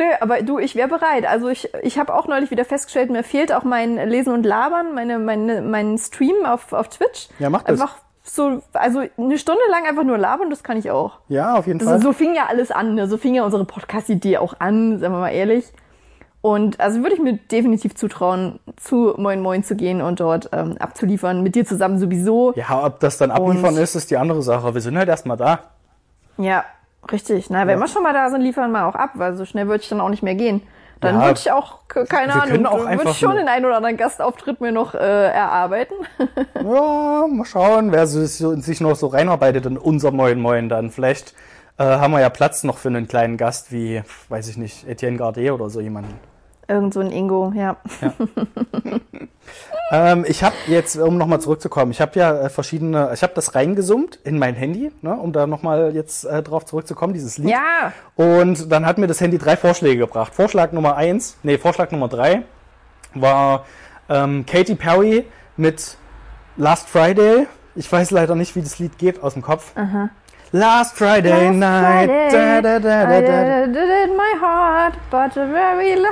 Nö, 0.00 0.06
aber 0.20 0.40
du, 0.42 0.58
ich 0.58 0.76
wäre 0.76 0.88
bereit. 0.88 1.26
Also 1.26 1.48
ich, 1.48 1.68
ich 1.82 1.98
habe 1.98 2.14
auch 2.14 2.26
neulich 2.26 2.50
wieder 2.50 2.64
festgestellt, 2.64 3.10
mir 3.10 3.22
fehlt 3.22 3.52
auch 3.52 3.64
mein 3.64 3.96
Lesen 4.08 4.32
und 4.32 4.44
Labern, 4.46 4.94
meine, 4.94 5.18
meine, 5.18 5.60
mein 5.60 5.98
Stream 5.98 6.46
auf, 6.46 6.72
auf 6.72 6.88
Twitch. 6.88 7.28
Ja, 7.38 7.50
mach 7.50 7.64
das. 7.64 7.78
Einfach 7.80 7.96
so, 8.22 8.62
also 8.72 9.02
eine 9.18 9.36
Stunde 9.38 9.60
lang 9.70 9.84
einfach 9.86 10.04
nur 10.04 10.16
labern, 10.16 10.48
das 10.48 10.62
kann 10.62 10.78
ich 10.78 10.90
auch. 10.90 11.18
Ja, 11.28 11.54
auf 11.56 11.66
jeden 11.66 11.80
Das 11.80 11.88
Fall. 11.88 12.00
so 12.00 12.14
fing 12.14 12.34
ja 12.34 12.46
alles 12.48 12.70
an, 12.70 12.94
ne? 12.94 13.08
so 13.08 13.18
fing 13.18 13.34
ja 13.34 13.44
unsere 13.44 13.66
Podcast-Idee 13.66 14.38
auch 14.38 14.54
an, 14.58 14.98
sagen 15.00 15.12
wir 15.12 15.20
mal 15.20 15.30
ehrlich. 15.32 15.66
Und 16.42 16.80
also 16.80 17.00
würde 17.02 17.14
ich 17.16 17.20
mir 17.20 17.34
definitiv 17.36 17.94
zutrauen, 17.94 18.58
zu 18.76 19.12
Moin 19.18 19.42
Moin 19.42 19.62
zu 19.62 19.76
gehen 19.76 20.00
und 20.00 20.20
dort 20.20 20.48
ähm, 20.52 20.76
abzuliefern, 20.78 21.42
mit 21.42 21.54
dir 21.54 21.66
zusammen 21.66 21.98
sowieso. 21.98 22.54
Ja, 22.56 22.86
ob 22.86 23.00
das 23.00 23.18
dann 23.18 23.30
abliefern 23.30 23.74
Und- 23.74 23.80
ist, 23.82 23.94
ist 23.94 24.10
die 24.10 24.16
andere 24.16 24.40
Sache. 24.40 24.72
Wir 24.72 24.80
sind 24.80 24.96
halt 24.96 25.10
erstmal 25.10 25.36
da. 25.36 25.58
Ja, 26.38 26.64
richtig. 27.10 27.50
Na, 27.50 27.66
wenn 27.66 27.78
wir 27.78 27.88
schon 27.88 28.02
mal 28.02 28.12
da 28.12 28.30
sind, 28.30 28.40
liefern 28.42 28.70
wir 28.72 28.86
auch 28.86 28.94
ab, 28.94 29.10
weil 29.14 29.34
so 29.36 29.44
schnell 29.44 29.66
würde 29.68 29.82
ich 29.82 29.88
dann 29.88 30.00
auch 30.00 30.08
nicht 30.08 30.22
mehr 30.22 30.34
gehen. 30.34 30.62
Dann 31.00 31.14
Ja, 31.20 31.26
würde 31.28 31.38
ich 31.38 31.50
auch, 31.50 31.88
k- 31.88 32.04
keine 32.04 32.34
Ahnung, 32.42 32.66
auch 32.66 32.86
würde 32.86 33.10
ich 33.10 33.18
schon 33.18 33.34
den 33.34 33.48
einen 33.48 33.64
oder 33.64 33.76
anderen 33.78 33.96
Gastauftritt 33.96 34.60
mir 34.60 34.70
noch 34.72 34.94
äh, 34.94 34.98
erarbeiten. 35.32 35.94
Ja, 36.62 37.26
mal 37.26 37.44
schauen, 37.46 37.90
wer 37.90 38.06
sich 38.06 38.80
noch 38.82 38.96
so 38.96 39.06
reinarbeitet 39.06 39.64
in 39.64 39.78
unser 39.78 40.10
Moin 40.10 40.38
Moin 40.38 40.68
dann. 40.68 40.90
Vielleicht 40.90 41.34
äh, 41.78 41.84
haben 41.84 42.12
wir 42.12 42.20
ja 42.20 42.28
Platz 42.28 42.64
noch 42.64 42.76
für 42.76 42.88
einen 42.88 43.08
kleinen 43.08 43.38
Gast 43.38 43.72
wie, 43.72 44.02
weiß 44.28 44.48
ich 44.48 44.58
nicht, 44.58 44.86
Etienne 44.86 45.16
Gardet 45.16 45.50
oder 45.52 45.70
so 45.70 45.80
jemanden. 45.80 46.20
Irgend 46.68 46.92
so 46.92 47.00
ein 47.00 47.10
Ingo, 47.10 47.50
ja. 47.56 47.76
Ähm, 49.92 50.24
ich 50.28 50.42
habe 50.44 50.54
jetzt, 50.68 50.96
um 50.96 51.18
nochmal 51.18 51.40
zurückzukommen, 51.40 51.90
ich 51.90 52.00
habe 52.00 52.18
ja 52.18 52.42
äh, 52.42 52.48
verschiedene, 52.48 53.10
ich 53.12 53.22
habe 53.24 53.32
das 53.34 53.54
reingesummt 53.56 54.20
in 54.24 54.38
mein 54.38 54.54
Handy, 54.54 54.92
ne, 55.02 55.14
um 55.14 55.32
da 55.32 55.46
nochmal 55.48 55.92
jetzt 55.94 56.24
äh, 56.24 56.42
drauf 56.42 56.64
zurückzukommen, 56.64 57.12
dieses 57.12 57.38
Lied. 57.38 57.50
Ja, 57.50 57.92
Und 58.14 58.70
dann 58.70 58.86
hat 58.86 58.98
mir 58.98 59.08
das 59.08 59.20
Handy 59.20 59.36
drei 59.38 59.56
Vorschläge 59.56 59.98
gebracht. 59.98 60.32
Vorschlag 60.34 60.70
Nummer 60.72 60.96
eins, 60.96 61.36
nee, 61.42 61.58
Vorschlag 61.58 61.90
Nummer 61.90 62.06
drei 62.08 62.42
war 63.14 63.64
ähm, 64.08 64.46
Katy 64.46 64.76
Perry 64.76 65.26
mit 65.56 65.96
Last 66.56 66.88
Friday. 66.88 67.46
Ich 67.74 67.90
weiß 67.90 68.12
leider 68.12 68.34
nicht, 68.36 68.54
wie 68.54 68.62
das 68.62 68.78
Lied 68.78 68.96
geht 68.98 69.22
aus 69.22 69.32
dem 69.34 69.42
Kopf. 69.42 69.72
Last 70.52 70.96
Friday 70.96 71.30
Last 71.48 71.56
night. 71.58 72.10
Friday, 72.10 72.30
Da, 72.30 72.60
da, 72.60 72.78
da, 72.78 73.06
da, 73.06 73.18
I 73.18 73.22
da. 73.22 73.66
did 73.66 73.76
it 73.76 74.10
in 74.10 74.16
my 74.16 74.40
heart, 74.40 74.94
but 75.10 75.36
a 75.36 75.46
very 75.46 75.94
la- 75.94 76.08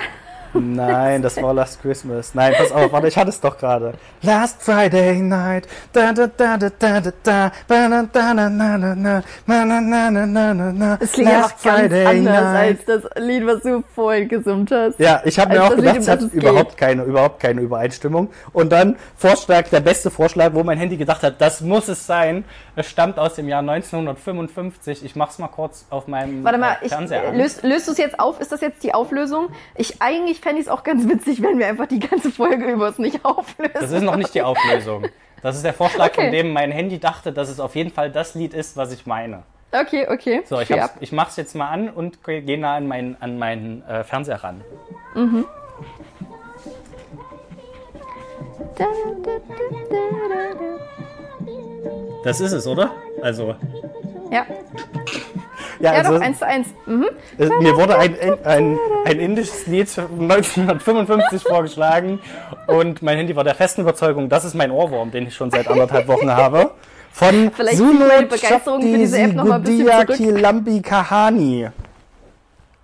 Nein, 0.61 1.23
das 1.23 1.41
war 1.43 1.55
Last 1.55 1.81
Christmas. 1.83 2.35
Nein, 2.35 2.55
pass 2.57 2.73
auf, 2.73 2.93
warte, 2.93 3.09
ich 3.09 3.17
hatte 3.17 3.31
es 3.31 3.41
doch 3.41 3.57
gerade. 3.59 3.95
Last 4.23 4.63
Friday 4.63 5.21
night. 5.21 5.67
Da 5.93 6.13
da 6.13 6.27
da 6.27 6.57
da 6.57 6.71
da 6.71 7.01
da 7.01 7.13
da. 7.23 7.53
Ba, 7.67 7.89
na, 7.89 8.03
da, 8.13 8.35
na, 8.35 8.49
na, 8.51 8.77
na, 8.79 8.95
na. 8.95 9.23
Ma, 9.47 9.65
na, 9.65 9.81
na, 9.81 10.11
na, 10.11 10.27
na, 10.27 10.55
na, 10.55 10.73
na. 10.73 10.97
Das 10.97 11.13
klingt 11.13 11.31
Last 11.31 11.67
einfach 11.67 11.89
ganz 11.91 12.09
anders 12.09 12.43
night. 12.53 12.89
als 12.89 13.03
das 13.03 13.23
Lied, 13.25 13.47
was 13.47 13.63
du 13.63 13.83
vorhin 13.95 14.29
gesummt 14.29 14.71
hast. 14.71 14.99
Ja, 14.99 15.23
ich 15.25 15.39
habe 15.39 15.53
mir 15.55 15.63
als 15.63 15.73
auch 15.73 15.77
das 15.77 15.85
gedacht, 15.85 15.95
Lied, 15.95 15.97
um 15.97 16.03
es 16.03 16.09
hat 16.09 16.19
das 16.23 16.29
es 16.29 16.35
überhaupt 16.35 16.77
keine, 16.77 17.03
überhaupt 17.05 17.41
keine 17.41 17.61
Übereinstimmung. 17.61 18.31
Und 18.53 18.73
dann 18.73 18.97
Vorschlag, 19.17 19.69
der 19.69 19.81
beste 19.81 20.11
Vorschlag, 20.11 20.55
wo 20.55 20.65
mein 20.65 20.79
Handy 20.79 20.97
gedacht 20.97 21.23
hat, 21.23 21.41
das 21.41 21.61
muss 21.61 21.89
es 21.89 22.07
sein. 22.07 22.45
Es 22.77 22.87
stammt 22.87 23.19
aus 23.19 23.35
dem 23.35 23.49
Jahr 23.49 23.61
1955. 23.61 25.05
Ich 25.05 25.17
mach's 25.17 25.39
mal 25.39 25.49
kurz 25.49 25.87
auf 25.91 26.07
meinem 26.07 26.45
Warte 26.45 26.59
mal, 26.59 26.73
äh, 26.81 26.87
ich, 26.87 26.93
Fernseher 26.93 27.29
an. 27.29 27.37
löst, 27.37 27.63
löst 27.63 27.89
du 27.89 27.93
es 27.93 27.99
jetzt 27.99 28.19
auf? 28.21 28.41
Ist 28.41 28.53
das 28.53 28.61
jetzt 28.61 28.83
die 28.83 28.95
Auflösung? 28.95 29.49
Ich 29.75 30.01
eigentlich 30.01 30.41
fände 30.49 30.63
ich 30.63 30.67
es 30.67 30.73
auch 30.73 30.83
ganz 30.83 31.07
witzig, 31.07 31.43
wenn 31.43 31.59
wir 31.59 31.67
einfach 31.67 31.85
die 31.87 31.99
ganze 32.01 32.31
Folge 32.31 32.65
über 32.73 32.89
es 32.89 32.99
nicht 32.99 33.23
auflösen. 33.23 33.75
Das 33.75 33.93
ist 33.93 34.01
noch 34.03 34.17
nicht 34.17 34.33
die 34.35 34.41
Auflösung. 34.41 35.07
Das 35.43 35.57
ist 35.57 35.63
der 35.63 35.75
Vorschlag, 35.75 36.07
Okay. 36.07 36.23
von 36.23 36.33
dem 36.33 36.55
mein 36.55 36.73
Handy 36.73 36.99
dachte, 36.99 37.33
dass 37.35 37.51
es 37.51 37.61
auf 37.61 37.77
jeden 37.77 37.91
Fall 37.91 38.11
das 38.11 38.35
Lied 38.35 38.55
ist, 38.55 38.75
was 38.75 38.91
ich 38.95 39.05
meine. 39.05 39.43
Okay, 39.73 40.07
okay. 40.09 40.41
So, 40.47 40.59
ich, 40.59 40.71
ich 41.01 41.13
mach's 41.13 41.37
jetzt 41.37 41.55
mal 41.55 41.69
an 41.69 41.91
und 41.91 42.25
gehe 42.25 42.59
nah 42.59 42.77
an 42.77 42.89
meinen, 42.89 43.19
an 43.21 43.39
meinen 43.39 43.83
äh, 43.87 44.05
Fernseher 44.05 44.43
ran. 44.43 44.63
Da, 48.79 48.87
Das 52.25 52.41
ist 52.41 52.53
es, 52.53 52.67
oder? 52.67 52.91
Also. 53.21 53.55
Ja, 54.31 54.47
ja, 55.81 55.93
ja 55.93 55.99
also 55.99 56.15
doch, 56.15 56.21
eins 56.21 56.39
zu 56.39 56.47
eins. 56.47 56.69
Mhm. 56.87 57.07
äh, 57.39 57.47
mir 57.61 57.77
wurde 57.77 57.99
ein, 57.99 58.17
ein, 58.45 58.79
ein 59.05 59.19
indisches 59.21 59.67
Lied 59.67 59.89
1955 59.99 61.43
vorgeschlagen 61.43 62.21
und 62.67 63.03
mein 63.03 63.17
Handy 63.19 63.35
war 63.37 63.45
der 63.45 63.55
festen 63.55 63.83
Überzeugung, 63.83 64.29
das 64.29 64.45
ist 64.45 64.55
mein 64.55 64.71
Ohrwurm, 64.71 65.11
den 65.11 65.27
ich 65.27 65.35
schon 65.35 65.51
seit 65.51 65.69
anderthalb 65.69 66.09
Wochen 66.09 66.31
habe. 66.31 66.71
Von 67.13 67.51
Vielleicht 67.57 67.79
zurück. 67.79 68.29
Kilambi 70.17 70.83
Kahani. 70.83 71.69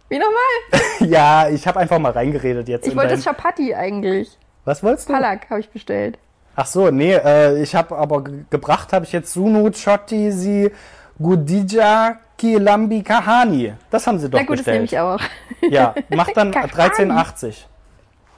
Wie 0.08 0.18
nochmal? 0.18 0.80
Ja, 1.00 1.48
ich 1.48 1.66
habe 1.66 1.80
einfach 1.80 1.98
mal 1.98 2.12
reingeredet 2.12 2.68
jetzt. 2.68 2.86
Ich 2.86 2.94
wollte 2.96 3.08
dein- 3.10 3.16
das 3.18 3.24
Chapati 3.24 3.74
eigentlich. 3.74 4.38
Was 4.64 4.82
wolltest 4.82 5.08
du? 5.08 5.12
Palak 5.12 5.50
habe 5.50 5.60
ich 5.60 5.68
bestellt. 5.68 6.18
Ach 6.56 6.66
so, 6.66 6.90
nee, 6.90 7.12
äh, 7.14 7.60
ich 7.60 7.74
habe 7.74 7.96
aber 7.96 8.22
ge- 8.24 8.44
gebracht 8.48 8.92
habe 8.92 9.04
ich 9.04 9.12
jetzt 9.12 9.32
Sunu 9.32 9.70
Chotti 9.72 10.30
si 10.32 10.70
Gudija 11.20 12.18
Kilambi 12.44 13.02
Kahani. 13.02 13.72
Das 13.90 14.06
haben 14.06 14.18
sie 14.18 14.28
doch 14.28 14.38
Na 14.38 14.44
gut, 14.44 14.58
das 14.58 14.66
nehme 14.66 14.80
bestellt. 14.82 14.92
ich 14.92 14.98
auch. 14.98 15.70
Ja, 15.70 15.94
macht 16.10 16.36
dann 16.36 16.50
Kahani. 16.50 16.70
13,80. 16.70 17.54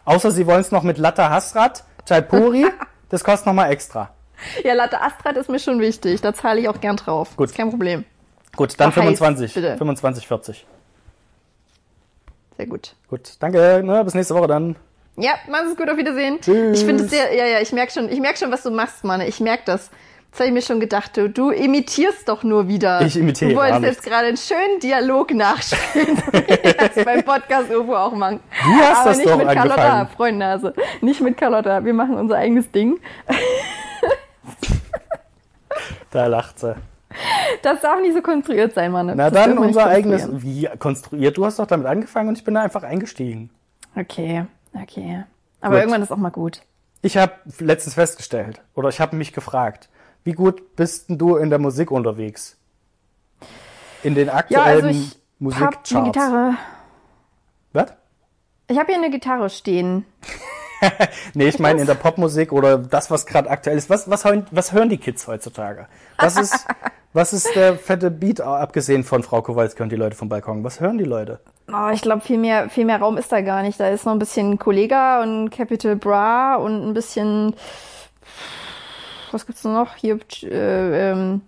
Außer 0.04 0.30
sie 0.30 0.46
wollen 0.46 0.60
es 0.60 0.70
noch 0.70 0.84
mit 0.84 0.98
Latte 0.98 1.28
Hasrat, 1.28 1.82
Chaipuri, 2.08 2.66
das 3.08 3.24
kostet 3.24 3.46
nochmal 3.46 3.72
extra. 3.72 4.10
Ja, 4.62 4.74
Latte 4.74 5.00
Astrat 5.00 5.36
ist 5.38 5.48
mir 5.48 5.58
schon 5.58 5.80
wichtig. 5.80 6.20
Da 6.20 6.34
zahle 6.34 6.60
ich 6.60 6.68
auch 6.68 6.80
gern 6.80 6.96
drauf. 6.96 7.36
Gut. 7.36 7.48
Ist 7.48 7.56
kein 7.56 7.70
Problem. 7.70 8.04
Gut, 8.54 8.78
dann 8.78 8.90
Ach, 8.90 8.96
heiß, 8.96 9.18
25, 9.18 9.54
bitte. 9.54 9.76
25, 9.78 10.26
40. 10.28 10.66
Sehr 12.56 12.66
gut. 12.66 12.94
Gut, 13.08 13.32
danke, 13.40 13.82
ne, 13.82 14.04
bis 14.04 14.14
nächste 14.14 14.34
Woche 14.34 14.46
dann. 14.46 14.76
Ja, 15.16 15.32
mach's 15.48 15.70
es 15.70 15.76
gut, 15.76 15.88
auf 15.90 15.96
Wiedersehen. 15.96 16.38
Tschüss. 16.40 16.78
Ich 16.78 16.86
finde 16.86 17.04
es 17.04 17.10
sehr, 17.10 17.34
ja, 17.34 17.46
ja, 17.46 17.60
ich 17.60 17.72
merke 17.72 17.92
schon, 17.92 18.08
ich 18.10 18.20
merke 18.20 18.38
schon, 18.38 18.52
was 18.52 18.62
du 18.62 18.70
machst, 18.70 19.02
Mann. 19.04 19.22
Ich 19.22 19.40
merke 19.40 19.62
das. 19.66 19.90
Das 20.36 20.40
habe 20.40 20.48
ich 20.48 20.54
mir 20.54 20.60
schon 20.60 20.80
gedacht. 20.80 21.16
Du, 21.16 21.30
du 21.30 21.48
imitierst 21.48 22.28
doch 22.28 22.42
nur 22.42 22.68
wieder. 22.68 23.00
Ich 23.00 23.16
imitiere 23.16 23.52
Du 23.52 23.56
wolltest 23.56 23.82
jetzt 23.84 24.02
gerade 24.02 24.26
einen 24.26 24.36
schönen 24.36 24.80
Dialog 24.82 25.32
nachspielen, 25.32 26.18
wie 26.30 26.72
das 26.74 27.04
beim 27.06 27.22
Podcast 27.22 27.74
UFO 27.74 27.96
auch 27.96 28.12
machen. 28.12 28.40
Du 28.50 28.70
hast 28.82 28.98
Aber 28.98 29.08
das 29.08 29.16
nicht 29.16 29.30
doch 29.30 29.38
mit 29.38 29.48
Carlotta. 29.48 30.04
Freundnase. 30.14 30.74
Nicht 31.00 31.22
mit 31.22 31.38
Carlotta. 31.38 31.82
Wir 31.82 31.94
machen 31.94 32.18
unser 32.18 32.36
eigenes 32.36 32.70
Ding. 32.70 33.00
Da 36.10 36.26
lacht 36.26 36.58
sie. 36.60 36.74
Das 37.62 37.80
darf 37.80 38.00
nicht 38.00 38.14
so 38.14 38.22
konstruiert 38.22 38.74
sein, 38.74 38.92
Mann. 38.92 39.06
Na 39.06 39.30
Das 39.30 39.32
dann 39.32 39.58
unser 39.58 39.86
eigenes, 39.86 40.28
wie 40.30 40.68
konstruiert, 40.78 41.36
du 41.36 41.44
hast 41.44 41.58
doch 41.58 41.66
damit 41.66 41.86
angefangen 41.86 42.28
und 42.28 42.38
ich 42.38 42.44
bin 42.44 42.54
da 42.54 42.62
einfach 42.62 42.84
eingestiegen. 42.84 43.50
Okay, 43.96 44.46
okay. 44.80 45.24
Aber 45.60 45.74
Gut. 45.74 45.80
irgendwann 45.80 46.02
ist 46.02 46.12
auch 46.12 46.16
mal 46.16 46.30
gut. 46.30 46.60
Ich 47.02 47.16
habe 47.16 47.32
letztens 47.58 47.94
festgestellt, 47.94 48.62
oder 48.74 48.88
ich 48.88 49.00
habe 49.00 49.16
mich 49.16 49.32
gefragt, 49.32 49.90
wie 50.26 50.32
gut 50.32 50.74
bist 50.74 51.08
denn 51.08 51.18
du 51.18 51.36
in 51.36 51.50
der 51.50 51.60
Musik 51.60 51.90
unterwegs? 51.92 52.56
In 54.02 54.16
den 54.16 54.26
Ja, 54.26 54.34
aktuellen 54.34 54.84
also 54.84 54.88
ich 54.88 54.96
habe 54.96 55.14
eine 55.14 55.20
Musikcharts. 55.38 55.90
Gitarre. 55.90 56.54
Was? 57.72 57.92
Ich 58.68 58.76
habe 58.78 58.86
hier 58.92 58.96
eine 58.96 59.10
Gitarre 59.10 59.48
stehen. 59.50 60.04
Nee, 61.32 61.48
ich 61.48 61.58
meine 61.58 61.80
in 61.80 61.86
der 61.86 61.94
Popmusik 61.94 62.52
oder 62.52 62.76
das, 62.76 63.10
was 63.10 63.24
gerade 63.24 63.48
aktuell 63.48 63.78
ist. 63.78 63.88
Was, 63.88 64.10
was, 64.10 64.26
hören, 64.26 64.46
was 64.50 64.72
hören 64.72 64.90
die 64.90 64.98
Kids 64.98 65.26
heutzutage? 65.26 65.86
Was 66.18 66.36
ist, 66.36 66.66
was 67.14 67.32
ist 67.32 67.48
der 67.56 67.78
fette 67.78 68.10
Beat, 68.10 68.42
abgesehen 68.42 69.02
von 69.02 69.22
Frau 69.22 69.40
Kowalski 69.40 69.82
und 69.82 69.88
die 69.90 69.96
Leute 69.96 70.16
vom 70.16 70.28
Balkon? 70.28 70.62
Was 70.64 70.78
hören 70.80 70.98
die 70.98 71.04
Leute? 71.04 71.40
Oh, 71.72 71.88
ich 71.94 72.02
glaube, 72.02 72.20
viel 72.20 72.36
mehr, 72.36 72.68
viel 72.68 72.84
mehr 72.84 72.98
Raum 72.98 73.16
ist 73.16 73.32
da 73.32 73.40
gar 73.40 73.62
nicht. 73.62 73.80
Da 73.80 73.88
ist 73.88 74.04
noch 74.04 74.12
ein 74.12 74.18
bisschen 74.18 74.58
Kollega 74.58 75.22
und 75.22 75.48
Capital 75.48 75.96
Bra 75.96 76.56
und 76.56 76.86
ein 76.86 76.92
bisschen. 76.92 77.54
Was 79.32 79.46
gibt's 79.46 79.64
noch? 79.64 79.94
Hier, 79.96 80.18
äh, 80.42 81.10
ähm, 81.12 81.42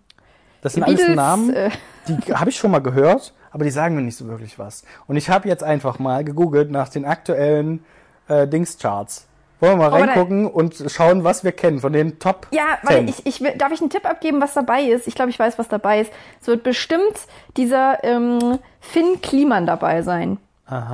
Das 0.62 0.74
sind 0.74 0.82
alles 0.82 1.08
Namen, 1.08 1.52
Äh, 1.54 1.70
die 2.08 2.32
habe 2.34 2.50
ich 2.50 2.56
schon 2.56 2.70
mal 2.70 2.80
gehört, 2.80 3.32
aber 3.50 3.64
die 3.64 3.70
sagen 3.70 3.94
mir 3.94 4.02
nicht 4.02 4.16
so 4.16 4.26
wirklich 4.28 4.58
was. 4.58 4.84
Und 5.06 5.16
ich 5.16 5.30
habe 5.30 5.48
jetzt 5.48 5.62
einfach 5.64 5.98
mal 5.98 6.24
gegoogelt 6.24 6.70
nach 6.70 6.88
den 6.88 7.04
aktuellen 7.04 7.84
äh, 8.28 8.46
Dingscharts. 8.48 9.26
Wollen 9.60 9.78
wir 9.80 9.90
mal 9.90 9.90
da- 9.90 10.04
reingucken 10.06 10.46
und 10.46 10.84
schauen, 10.88 11.24
was 11.24 11.42
wir 11.42 11.50
kennen 11.50 11.80
von 11.80 11.92
den 11.92 12.20
Top 12.20 12.46
ja, 12.52 12.78
10. 12.86 12.88
weil 12.96 13.08
ich, 13.08 13.26
ich 13.26 13.58
darf 13.58 13.72
ich 13.72 13.80
einen 13.80 13.90
Tipp 13.90 14.04
abgeben, 14.08 14.40
was 14.40 14.54
dabei 14.54 14.82
ist? 14.82 15.08
Ich 15.08 15.16
glaube, 15.16 15.30
ich 15.30 15.38
weiß, 15.38 15.58
was 15.58 15.66
dabei 15.68 16.00
ist. 16.02 16.12
Es 16.40 16.46
wird 16.46 16.62
bestimmt 16.62 17.14
dieser 17.56 18.04
ähm, 18.04 18.58
Finn 18.80 19.20
Kliman 19.20 19.66
dabei 19.66 20.02
sein. 20.02 20.38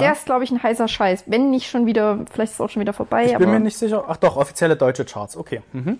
Der 0.01 0.13
ist, 0.13 0.25
glaube 0.25 0.45
ich, 0.45 0.53
ein 0.53 0.63
heißer 0.63 0.87
Scheiß. 0.87 1.25
Wenn 1.27 1.51
nicht 1.51 1.69
schon 1.69 1.85
wieder, 1.85 2.21
vielleicht 2.33 2.53
ist 2.53 2.55
es 2.55 2.61
auch 2.61 2.71
schon 2.71 2.81
wieder 2.81 2.93
vorbei. 2.93 3.25
Ich 3.25 3.35
aber 3.35 3.45
bin 3.45 3.55
mir 3.55 3.59
nicht 3.59 3.77
sicher. 3.77 4.05
Ach 4.07 4.17
doch, 4.17 4.37
offizielle 4.37 4.77
deutsche 4.77 5.05
Charts. 5.05 5.37
Okay. 5.37 5.63
Mhm. 5.73 5.99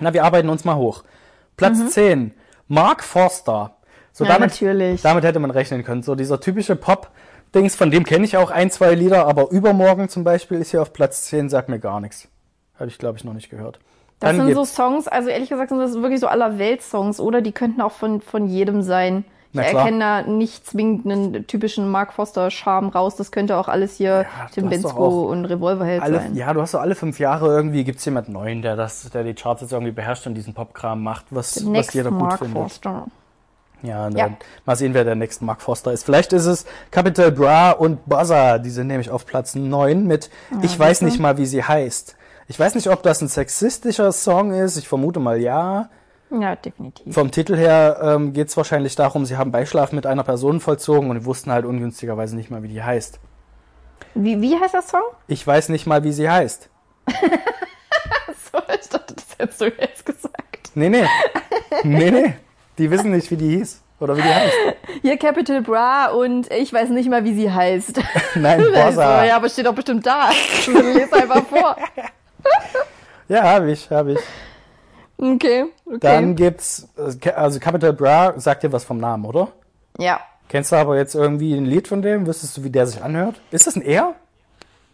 Na, 0.00 0.12
wir 0.12 0.24
arbeiten 0.24 0.48
uns 0.48 0.64
mal 0.64 0.76
hoch. 0.76 1.04
Platz 1.56 1.90
10. 1.90 2.34
Mark 2.68 3.04
Forster. 3.04 3.76
So 4.12 4.24
Mhm. 4.24 4.28
Ja, 4.28 4.34
damit, 4.34 4.50
natürlich. 4.50 5.02
damit 5.02 5.24
hätte 5.24 5.38
man 5.38 5.50
rechnen 5.50 5.84
können. 5.84 6.02
So 6.02 6.14
dieser 6.14 6.40
typische 6.40 6.76
Pop-Dings, 6.76 7.76
von 7.76 7.90
dem 7.90 8.04
kenne 8.04 8.24
ich 8.24 8.36
auch 8.36 8.50
ein, 8.50 8.70
zwei 8.70 8.94
Lieder, 8.94 9.26
aber 9.26 9.50
Übermorgen 9.50 10.08
zum 10.08 10.24
Beispiel 10.24 10.58
ist 10.58 10.70
hier 10.70 10.82
auf 10.82 10.92
Platz 10.92 11.24
10, 11.26 11.48
sagt 11.48 11.68
mir 11.68 11.78
gar 11.78 12.00
nichts. 12.00 12.28
Habe 12.78 12.88
ich, 12.88 12.98
glaube 12.98 13.18
ich, 13.18 13.24
noch 13.24 13.34
nicht 13.34 13.50
gehört. 13.50 13.78
Das 14.20 14.36
Dann 14.36 14.46
sind 14.46 14.54
so 14.54 14.64
Songs, 14.64 15.08
also 15.08 15.28
ehrlich 15.28 15.48
gesagt 15.48 15.70
sind 15.70 15.78
das 15.78 15.94
wirklich 15.94 16.20
so 16.20 16.28
aller 16.28 16.58
Welt-Songs, 16.58 17.20
oder? 17.20 17.40
Die 17.40 17.52
könnten 17.52 17.80
auch 17.80 17.92
von, 17.92 18.20
von 18.20 18.46
jedem 18.46 18.82
sein. 18.82 19.24
Ich 19.54 19.60
Na 19.60 19.68
klar. 19.70 19.82
erkenne 19.84 19.98
da 20.00 20.22
nicht 20.22 20.66
zwingend 20.66 21.06
einen 21.06 21.46
typischen 21.46 21.88
Mark 21.88 22.12
Foster-Charme 22.12 22.88
raus. 22.88 23.14
Das 23.14 23.30
könnte 23.30 23.56
auch 23.56 23.68
alles 23.68 23.94
hier 23.96 24.26
Tim 24.52 24.64
hast 24.68 24.82
doch 24.84 24.90
Bensko 24.94 25.22
und 25.30 25.44
Revolverheld 25.44 26.02
alle, 26.02 26.18
sein. 26.18 26.34
ja, 26.34 26.52
du 26.52 26.60
hast 26.60 26.72
so 26.72 26.78
alle 26.78 26.96
fünf 26.96 27.20
Jahre 27.20 27.46
irgendwie 27.46 27.84
gibt's 27.84 28.04
jemand 28.04 28.28
neuen, 28.28 28.62
der 28.62 28.74
das, 28.74 29.08
der 29.10 29.22
die 29.22 29.34
Charts 29.34 29.62
jetzt 29.62 29.70
irgendwie 29.72 29.92
beherrscht 29.92 30.26
und 30.26 30.34
diesen 30.34 30.54
Popkram 30.54 31.02
macht, 31.04 31.26
was, 31.30 31.64
was 31.72 31.92
jeder 31.94 32.10
gut 32.10 32.18
Mark 32.20 32.38
findet. 32.40 32.56
Foster. 32.64 33.06
Ja, 33.82 34.06
und 34.06 34.16
Ja. 34.18 34.24
dann 34.24 34.36
mal 34.66 34.74
sehen, 34.74 34.92
wer 34.92 35.04
der 35.04 35.14
nächste 35.14 35.44
Mark 35.44 35.62
Foster 35.62 35.92
ist. 35.92 36.04
Vielleicht 36.04 36.32
ist 36.32 36.46
es 36.46 36.66
Capital 36.90 37.30
Bra 37.30 37.70
und 37.70 38.04
Buzzer. 38.06 38.58
Die 38.58 38.70
sind 38.70 38.88
nämlich 38.88 39.10
auf 39.10 39.24
Platz 39.24 39.54
9 39.54 40.04
mit 40.04 40.30
Ich 40.62 40.76
weiß 40.76 41.02
nicht 41.02 41.20
mal, 41.20 41.36
wie 41.38 41.46
sie 41.46 41.62
heißt. 41.62 42.16
Ich 42.48 42.58
weiß 42.58 42.74
nicht, 42.74 42.88
ob 42.90 43.02
das 43.04 43.20
ein 43.22 43.28
sexistischer 43.28 44.10
Song 44.10 44.52
ist. 44.52 44.76
Ich 44.78 44.88
vermute 44.88 45.20
mal 45.20 45.38
ja. 45.40 45.90
Ja, 46.40 46.56
definitiv. 46.56 47.14
Vom 47.14 47.30
Titel 47.30 47.56
her 47.56 47.98
ähm, 48.02 48.32
geht 48.32 48.48
es 48.48 48.56
wahrscheinlich 48.56 48.96
darum, 48.96 49.24
sie 49.24 49.36
haben 49.36 49.52
Beischlaf 49.52 49.92
mit 49.92 50.06
einer 50.06 50.24
Person 50.24 50.60
vollzogen 50.60 51.10
und 51.10 51.24
wussten 51.24 51.52
halt 51.52 51.64
ungünstigerweise 51.64 52.34
nicht 52.36 52.50
mal, 52.50 52.62
wie 52.62 52.68
die 52.68 52.82
heißt. 52.82 53.20
Wie, 54.14 54.40
wie 54.40 54.58
heißt 54.58 54.74
der 54.74 54.82
Song? 54.82 55.02
Ich 55.28 55.46
weiß 55.46 55.68
nicht 55.70 55.86
mal, 55.86 56.02
wie 56.04 56.12
sie 56.12 56.28
heißt. 56.28 56.68
So, 58.52 58.58
ich 58.80 58.88
dachte, 58.88 59.14
das 59.14 59.26
hättest 59.38 59.60
du 59.60 59.64
jetzt 59.66 60.06
gesagt. 60.06 60.70
Nee, 60.74 60.88
nee. 60.88 61.04
nee, 61.82 62.10
nee. 62.10 62.34
Die 62.78 62.88
wissen 62.90 63.10
nicht, 63.10 63.28
wie 63.32 63.36
die 63.36 63.56
hieß. 63.56 63.82
Oder 64.00 64.16
wie 64.16 64.22
die 64.22 64.28
heißt. 64.32 64.54
Hier 65.02 65.16
Capital 65.18 65.60
Bra 65.62 66.06
und 66.10 66.50
ich 66.52 66.72
weiß 66.72 66.90
nicht 66.90 67.08
mal, 67.10 67.24
wie 67.24 67.34
sie 67.34 67.50
heißt. 67.50 68.00
Nein, 68.36 68.62
So, 68.62 68.70
Buzzer. 68.70 69.24
ja, 69.24 69.36
aber 69.36 69.48
steht 69.48 69.66
doch 69.66 69.74
bestimmt 69.74 70.06
da. 70.06 70.30
Lies 70.66 71.12
einfach 71.12 71.44
vor. 71.46 71.76
Ja, 73.28 73.42
habe 73.42 73.72
ich, 73.72 73.90
habe 73.90 74.12
ich. 74.12 74.20
Okay, 75.16 75.64
okay. 75.86 75.98
Dann 76.00 76.34
gibt's, 76.36 76.88
also 77.34 77.58
Capital 77.60 77.92
Bra 77.92 78.34
sagt 78.38 78.62
dir 78.64 78.72
was 78.72 78.84
vom 78.84 78.98
Namen, 78.98 79.24
oder? 79.24 79.48
ja. 79.98 80.20
Kennst 80.46 80.72
du 80.72 80.76
aber 80.76 80.98
jetzt 80.98 81.14
irgendwie 81.14 81.54
ein 81.54 81.64
Lied 81.64 81.88
von 81.88 82.02
dem? 82.02 82.26
Wüsstest 82.26 82.58
du, 82.58 82.64
wie 82.64 82.70
der 82.70 82.86
sich 82.86 83.02
anhört? 83.02 83.40
Ist 83.50 83.66
das 83.66 83.76
ein 83.76 83.82
Er? 83.82 84.14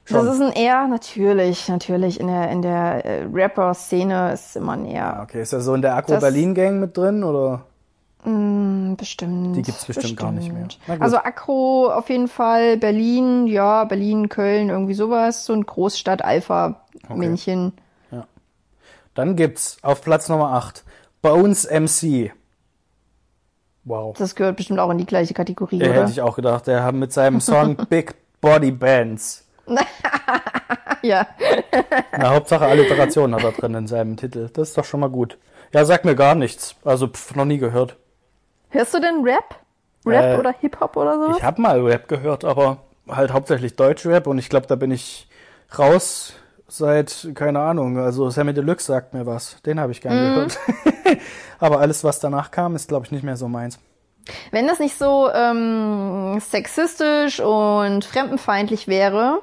Schon. 0.04 0.24
Das 0.24 0.36
ist 0.36 0.40
ein 0.40 0.52
R, 0.52 0.86
natürlich, 0.86 1.68
natürlich. 1.68 2.20
In 2.20 2.28
der, 2.28 2.50
in 2.50 2.62
der 2.62 3.04
äh, 3.04 3.24
Rapper-Szene 3.30 4.32
ist 4.32 4.54
immer 4.56 4.72
ein 4.72 4.86
R. 4.86 5.20
okay, 5.24 5.42
ist 5.42 5.52
er 5.52 5.60
so 5.60 5.74
in 5.74 5.82
der 5.82 5.96
Agro 5.96 6.12
Das- 6.12 6.20
Berlin 6.22 6.54
Gang 6.54 6.78
mit 6.80 6.96
drin 6.96 7.24
oder? 7.24 7.62
Hm, 8.22 8.94
bestimmt. 8.96 9.56
Die 9.56 9.62
gibt's 9.62 9.86
bestimmt 9.86 10.16
gar 10.16 10.30
nicht 10.30 10.52
mehr. 10.52 10.68
Also 11.00 11.16
Akro 11.16 11.90
auf 11.90 12.08
jeden 12.10 12.28
Fall, 12.28 12.76
Berlin, 12.76 13.48
ja, 13.48 13.82
Berlin, 13.84 14.28
Köln, 14.28 14.68
irgendwie 14.70 14.94
sowas. 14.94 15.46
So 15.46 15.52
ein 15.52 15.66
Großstadt-Alpha-Männchen. 15.66 17.72
Dann 19.20 19.36
gibt's 19.36 19.76
auf 19.82 20.00
Platz 20.00 20.30
Nummer 20.30 20.54
8 20.54 20.82
Bones 21.20 21.68
MC. 21.70 22.32
Wow. 23.84 24.16
Das 24.16 24.34
gehört 24.34 24.56
bestimmt 24.56 24.78
auch 24.80 24.88
in 24.88 24.96
die 24.96 25.04
gleiche 25.04 25.34
Kategorie, 25.34 25.78
Der 25.78 25.90
oder? 25.90 26.00
hätte 26.00 26.12
ich 26.12 26.22
auch 26.22 26.36
gedacht. 26.36 26.66
Der 26.66 26.84
hat 26.84 26.94
mit 26.94 27.12
seinem 27.12 27.42
Song 27.42 27.76
Big 27.90 28.14
Body 28.40 28.70
Bands. 28.70 29.46
Ja. 31.02 31.26
Na, 32.16 32.30
Hauptsache 32.30 32.64
Alliteration 32.66 33.34
hat 33.34 33.42
er 33.44 33.52
drin 33.52 33.74
in 33.74 33.86
seinem 33.86 34.16
Titel. 34.16 34.48
Das 34.52 34.68
ist 34.70 34.78
doch 34.78 34.84
schon 34.84 35.00
mal 35.00 35.08
gut. 35.10 35.36
Ja, 35.72 35.84
sagt 35.84 36.04
mir 36.06 36.14
gar 36.14 36.34
nichts. 36.34 36.76
Also 36.84 37.06
pff, 37.08 37.34
noch 37.36 37.44
nie 37.46 37.56
gehört. 37.58 37.96
Hörst 38.70 38.92
du 38.94 39.00
denn 39.00 39.22
Rap? 39.22 39.56
Rap 40.06 40.36
Äh, 40.36 40.38
oder 40.38 40.54
Hip-Hop 40.60 40.96
oder 40.96 41.18
so? 41.18 41.36
Ich 41.36 41.42
habe 41.42 41.60
mal 41.60 41.80
Rap 41.80 42.06
gehört, 42.08 42.44
aber 42.44 42.78
halt 43.08 43.32
hauptsächlich 43.32 43.76
Deutschrap 43.76 44.26
und 44.26 44.38
ich 44.38 44.48
glaube, 44.50 44.66
da 44.66 44.76
bin 44.76 44.90
ich 44.90 45.26
raus 45.78 46.34
seit, 46.72 47.30
keine 47.34 47.60
Ahnung, 47.60 47.98
also 47.98 48.30
Sammy 48.30 48.54
Deluxe 48.54 48.86
sagt 48.86 49.14
mir 49.14 49.26
was. 49.26 49.60
Den 49.62 49.80
habe 49.80 49.92
ich 49.92 50.00
gern 50.00 50.16
gehört. 50.16 50.58
aber 51.58 51.80
alles, 51.80 52.04
was 52.04 52.20
danach 52.20 52.50
kam, 52.50 52.76
ist, 52.76 52.88
glaube 52.88 53.06
ich, 53.06 53.12
nicht 53.12 53.24
mehr 53.24 53.36
so 53.36 53.48
meins. 53.48 53.78
Wenn 54.50 54.66
das 54.66 54.78
nicht 54.78 54.96
so 54.96 55.30
ähm, 55.32 56.38
sexistisch 56.40 57.40
und 57.40 58.04
fremdenfeindlich 58.04 58.86
wäre 58.86 59.42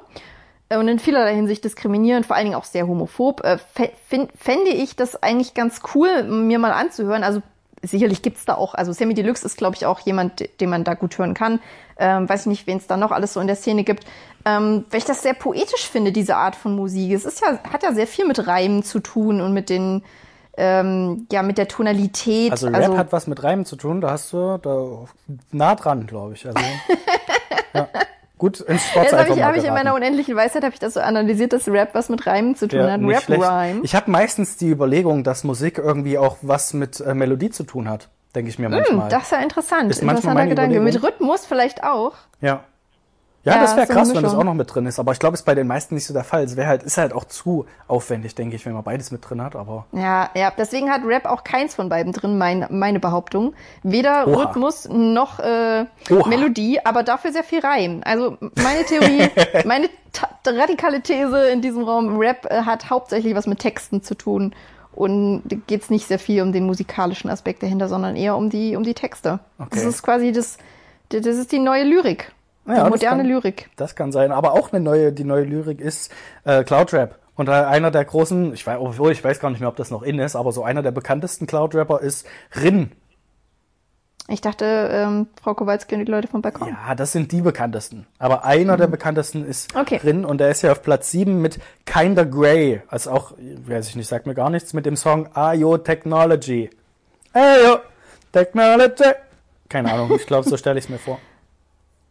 äh, 0.68 0.76
und 0.78 0.88
in 0.88 0.98
vielerlei 0.98 1.34
Hinsicht 1.34 1.64
diskriminierend, 1.64 2.26
vor 2.26 2.36
allen 2.36 2.46
Dingen 2.46 2.56
auch 2.56 2.64
sehr 2.64 2.86
homophob, 2.86 3.44
äh, 3.44 3.58
fände 3.68 4.70
ich 4.70 4.96
das 4.96 5.22
eigentlich 5.22 5.54
ganz 5.54 5.80
cool, 5.94 6.22
mir 6.22 6.58
mal 6.58 6.72
anzuhören. 6.72 7.24
Also 7.24 7.42
sicherlich 7.82 8.22
gibt's 8.22 8.44
da 8.44 8.54
auch, 8.54 8.74
also 8.74 8.92
Sammy 8.92 9.14
Deluxe 9.14 9.44
ist, 9.44 9.56
glaube 9.56 9.76
ich, 9.76 9.86
auch 9.86 10.00
jemand, 10.00 10.48
den 10.60 10.70
man 10.70 10.84
da 10.84 10.94
gut 10.94 11.18
hören 11.18 11.34
kann. 11.34 11.60
Ähm, 11.98 12.28
weiß 12.28 12.42
ich 12.42 12.46
nicht, 12.46 12.66
wen 12.66 12.78
es 12.78 12.86
da 12.86 12.96
noch 12.96 13.10
alles 13.10 13.32
so 13.32 13.40
in 13.40 13.46
der 13.46 13.56
Szene 13.56 13.84
gibt. 13.84 14.04
Ähm, 14.44 14.84
weil 14.90 14.98
ich 14.98 15.04
das 15.04 15.22
sehr 15.22 15.34
poetisch 15.34 15.88
finde, 15.88 16.12
diese 16.12 16.36
Art 16.36 16.56
von 16.56 16.74
Musik. 16.74 17.12
Es 17.12 17.24
ist 17.24 17.40
ja, 17.40 17.58
hat 17.70 17.82
ja 17.82 17.92
sehr 17.92 18.06
viel 18.06 18.26
mit 18.26 18.46
Reimen 18.46 18.82
zu 18.82 19.00
tun 19.00 19.40
und 19.40 19.52
mit 19.52 19.68
den, 19.68 20.02
ähm, 20.56 21.26
ja, 21.30 21.42
mit 21.42 21.58
der 21.58 21.68
Tonalität. 21.68 22.52
Also 22.52 22.68
Rap 22.68 22.96
hat 22.96 23.12
was 23.12 23.26
mit 23.26 23.42
Reimen 23.42 23.64
zu 23.64 23.76
tun, 23.76 24.00
da 24.00 24.10
hast 24.10 24.32
du 24.32 24.58
da 24.58 25.06
nah 25.52 25.74
dran, 25.74 26.06
glaube 26.06 26.34
ich. 26.34 26.46
Also, 26.46 26.58
ja. 27.74 27.88
Gut 28.38 28.60
ins 28.60 28.82
Sport 28.86 29.04
Jetzt 29.06 29.18
habe 29.18 29.34
ich, 29.34 29.42
hab 29.42 29.56
ich 29.56 29.64
in 29.64 29.74
meiner 29.74 29.94
unendlichen 29.94 30.36
Weisheit 30.36 30.62
habe 30.62 30.72
ich 30.72 30.78
das 30.78 30.94
so 30.94 31.00
analysiert, 31.00 31.52
dass 31.52 31.68
Rap 31.68 31.90
was 31.94 32.08
mit 32.08 32.26
Reimen 32.26 32.54
zu 32.54 32.68
tun 32.68 32.78
Ja, 32.80 32.92
hat. 32.92 33.00
nicht 33.00 33.22
schlecht. 33.22 33.42
Rap-Rhyme. 33.42 33.80
Ich 33.82 33.94
habe 33.94 34.10
meistens 34.10 34.56
die 34.56 34.68
Überlegung, 34.70 35.24
dass 35.24 35.42
Musik 35.44 35.78
irgendwie 35.78 36.18
auch 36.18 36.36
was 36.42 36.72
mit 36.72 37.00
äh, 37.00 37.14
Melodie 37.14 37.50
zu 37.50 37.64
tun 37.64 37.88
hat, 37.88 38.08
denke 38.34 38.48
ich 38.50 38.58
mir 38.58 38.68
manchmal. 38.68 39.02
Hm, 39.04 39.08
das 39.10 39.24
ist 39.24 39.32
ja 39.32 39.38
interessant. 39.38 39.90
Ist 39.90 40.02
Interessanter 40.02 40.46
Gedanke. 40.46 40.80
Mit 40.80 40.94
Überlegung. 40.94 41.10
Rhythmus 41.10 41.46
vielleicht 41.46 41.82
auch. 41.84 42.12
ja. 42.40 42.62
Ja, 43.48 43.56
Ja, 43.56 43.62
das 43.62 43.76
wäre 43.76 43.86
so 43.86 43.92
krass, 43.92 44.14
wenn 44.14 44.22
das 44.22 44.34
auch 44.34 44.44
noch 44.44 44.54
mit 44.54 44.72
drin 44.74 44.86
ist. 44.86 44.98
Aber 44.98 45.12
ich 45.12 45.18
glaube, 45.18 45.34
ist 45.34 45.44
bei 45.44 45.54
den 45.54 45.66
meisten 45.66 45.94
nicht 45.94 46.06
so 46.06 46.14
der 46.14 46.24
Fall. 46.24 46.44
Es 46.44 46.56
wäre 46.56 46.68
halt, 46.68 46.82
ist 46.82 46.96
halt 46.98 47.12
auch 47.12 47.24
zu 47.24 47.66
aufwendig, 47.86 48.34
denke 48.34 48.56
ich, 48.56 48.64
wenn 48.66 48.72
man 48.72 48.84
beides 48.84 49.10
mit 49.10 49.28
drin 49.28 49.42
hat. 49.42 49.56
Aber 49.56 49.86
Ja, 49.92 50.30
ja, 50.34 50.52
deswegen 50.56 50.90
hat 50.90 51.02
Rap 51.04 51.24
auch 51.26 51.44
keins 51.44 51.74
von 51.74 51.88
beiden 51.88 52.12
drin, 52.12 52.38
mein, 52.38 52.66
meine 52.70 53.00
Behauptung. 53.00 53.54
Weder 53.82 54.26
Oha. 54.28 54.44
Rhythmus 54.44 54.88
noch 54.90 55.38
äh, 55.40 55.86
Oha. 56.10 56.28
Melodie, 56.28 56.80
aber 56.84 57.02
dafür 57.02 57.32
sehr 57.32 57.44
viel 57.44 57.60
Reim. 57.60 58.02
Also 58.04 58.36
meine 58.62 58.84
Theorie, 58.86 59.28
meine 59.66 59.88
radikale 60.46 61.00
These 61.02 61.48
in 61.50 61.60
diesem 61.62 61.82
Raum, 61.84 62.18
Rap 62.18 62.46
äh, 62.50 62.62
hat 62.62 62.90
hauptsächlich 62.90 63.34
was 63.34 63.46
mit 63.46 63.58
Texten 63.58 64.02
zu 64.02 64.14
tun. 64.14 64.54
Und 64.94 65.42
geht 65.68 65.82
es 65.82 65.90
nicht 65.90 66.08
sehr 66.08 66.18
viel 66.18 66.42
um 66.42 66.52
den 66.52 66.66
musikalischen 66.66 67.30
Aspekt 67.30 67.62
dahinter, 67.62 67.88
sondern 67.88 68.16
eher 68.16 68.36
um 68.36 68.50
die, 68.50 68.74
um 68.74 68.82
die 68.82 68.94
Texte. 68.94 69.38
Das 69.58 69.66
Okay. 69.68 69.88
ist 69.88 70.02
quasi 70.02 70.32
das, 70.32 70.58
das 71.10 71.24
ist 71.24 71.52
die 71.52 71.60
neue 71.60 71.84
Lyrik. 71.84 72.32
Ja, 72.76 72.84
die 72.84 72.90
moderne 72.90 73.22
kann- 73.22 73.26
Lyrik. 73.30 73.70
das 73.76 73.94
kann 73.96 74.12
sein. 74.12 74.30
Aber 74.32 74.52
auch 74.52 74.72
eine 74.72 74.80
neue, 74.80 75.12
die 75.12 75.24
neue 75.24 75.44
Lyrik 75.44 75.80
ist 75.80 76.12
äh, 76.44 76.62
Cloudrap. 76.64 77.18
Und 77.34 77.48
einer 77.48 77.90
der 77.92 78.04
großen, 78.04 78.52
ich 78.52 78.66
weiß, 78.66 78.78
obwohl 78.80 79.12
ich 79.12 79.22
weiß 79.22 79.38
gar 79.38 79.50
nicht 79.50 79.60
mehr, 79.60 79.68
ob 79.68 79.76
das 79.76 79.90
noch 79.92 80.02
in 80.02 80.18
ist, 80.18 80.34
aber 80.34 80.50
so 80.52 80.64
einer 80.64 80.82
der 80.82 80.90
bekanntesten 80.90 81.46
Cloudrapper 81.46 82.00
ist 82.00 82.26
Rin. 82.60 82.90
Ich 84.30 84.40
dachte, 84.42 84.90
ähm, 84.92 85.28
Frau 85.40 85.54
Kowalski 85.54 85.94
und 85.94 86.04
die 86.04 86.10
Leute 86.12 86.28
vom 86.28 86.42
Balkon. 86.42 86.68
Ja, 86.68 86.94
das 86.94 87.12
sind 87.12 87.32
die 87.32 87.40
bekanntesten. 87.40 88.06
Aber 88.18 88.44
einer 88.44 88.76
der 88.76 88.88
bekanntesten 88.88 89.46
ist 89.46 89.72
Mhm. 89.74 89.80
Okay. 89.80 89.98
drin 90.02 90.24
und 90.26 90.38
der 90.38 90.50
ist 90.50 90.60
ja 90.62 90.72
auf 90.72 90.82
Platz 90.82 91.10
7 91.12 91.40
mit 91.40 91.58
Kinda 91.86 92.24
Grey. 92.24 92.82
Also 92.88 93.10
auch, 93.12 93.32
weiß 93.38 93.88
ich 93.88 93.96
nicht, 93.96 94.08
sagt 94.08 94.26
mir 94.26 94.34
gar 94.34 94.50
nichts, 94.50 94.74
mit 94.74 94.84
dem 94.84 94.96
Song 94.96 95.28
Ayo 95.34 95.78
Technology. 95.78 96.68
Ayo 97.32 97.78
Technology. 98.32 99.04
Keine 99.70 99.92
Ahnung, 99.92 100.10
ich 100.14 100.26
glaube, 100.26 100.46
so 100.46 100.56
stelle 100.58 100.78
ich 100.78 100.84
es 100.86 100.90
mir 100.90 100.98
vor. 100.98 101.18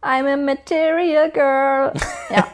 I'm 0.02 0.26
a 0.26 0.36
material 0.36 1.30
girl. 1.30 1.92
Ja. 2.30 2.46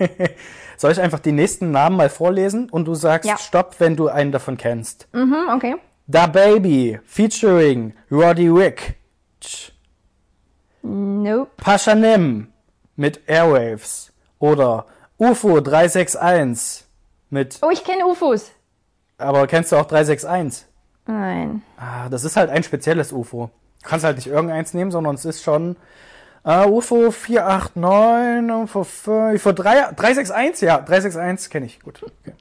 Soll 0.77 0.93
ich 0.93 1.01
einfach 1.01 1.19
die 1.21 1.33
nächsten 1.33 1.71
Namen 1.73 1.97
mal 1.97 2.09
vorlesen 2.09 2.69
und 2.71 2.85
du 2.87 2.95
sagst 2.95 3.29
Ja. 3.29 3.37
Stopp, 3.39 3.77
wenn 3.79 3.97
du 3.97 4.09
einen 4.09 4.33
davon 4.33 4.57
kennst. 4.57 5.09
mhm, 5.13 5.49
okay. 5.55 5.77
Da 6.07 6.27
Baby 6.27 7.01
featuring 7.05 7.95
Roddy 8.11 8.49
Rick. 8.49 8.97
Nope. 10.83 11.51
Paschanim 11.57 12.49
mit 12.97 13.21
Airwaves. 13.29 14.13
Oder 14.39 14.87
UFO 15.19 15.61
361 15.61 16.85
mit 17.31 17.59
Oh, 17.63 17.71
ich 17.73 17.83
kenne 17.85 18.07
UFOs. 18.07 18.51
Aber 19.17 19.47
kennst 19.47 19.73
du 19.73 19.77
auch 19.77 19.87
361? 19.87 20.67
Nein. 21.07 21.63
Ah, 21.79 22.09
das 22.11 22.25
ist 22.25 22.37
halt 22.37 22.51
ein 22.51 22.63
spezielles 22.63 23.13
UFO. 23.13 23.51
Du 23.83 23.89
kannst 23.89 24.05
halt 24.05 24.17
nicht 24.17 24.27
irgendeins 24.27 24.75
nehmen, 24.75 24.91
sondern 24.91 25.15
es 25.15 25.25
ist 25.25 25.43
schon 25.43 25.77
äh, 26.45 26.67
UFO 26.67 27.11
489, 27.11 28.53
UFO 28.65 28.85
5, 28.85 29.35
UFO 29.37 29.53
3, 29.53 29.93
361, 29.97 30.67
ja, 30.67 30.79
361 30.79 31.51
kenne 31.51 31.67
ich. 31.67 31.81
Gut. 31.81 32.03
Okay. 32.03 32.35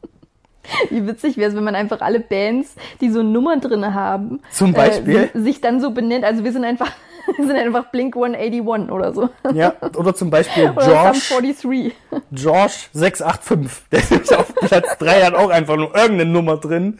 Wie 0.90 1.06
witzig 1.06 1.36
wäre 1.38 1.50
es, 1.50 1.56
wenn 1.58 1.64
man 1.64 1.76
einfach 1.76 2.00
alle 2.02 2.20
Bands, 2.22 2.76
die 3.02 3.10
so 3.10 3.22
Nummern 3.22 3.60
drin 3.60 3.94
haben, 3.94 4.42
Zum 4.52 4.72
Beispiel? 4.74 5.24
äh, 5.26 5.30
si- 5.34 5.42
sich 5.44 5.62
dann 5.62 5.82
so 5.82 5.92
benennt. 5.92 6.24
Also 6.24 6.44
wir 6.46 6.54
sind 6.54 6.64
einfach, 6.64 6.90
wir 7.38 7.46
sind 7.48 7.56
einfach 7.58 7.92
Blink 7.92 8.16
181 8.16 8.90
oder 8.92 9.14
so. 9.14 9.30
Ja, 9.54 9.74
oder 9.98 10.16
zum 10.16 10.30
Beispiel 10.30 10.70
Oder 10.76 10.86
George, 10.86 11.20
Sum 11.20 11.38
43. 11.40 11.94
George 12.32 12.74
685. 12.94 13.90
Der 13.92 14.22
ist 14.22 14.34
auf 14.38 14.56
Platz 14.56 14.98
3, 15.00 15.24
hat 15.26 15.34
auch 15.36 15.50
einfach 15.50 15.76
nur 15.76 15.94
irgendeine 15.96 16.30
Nummer 16.32 16.56
drin. 16.58 17.00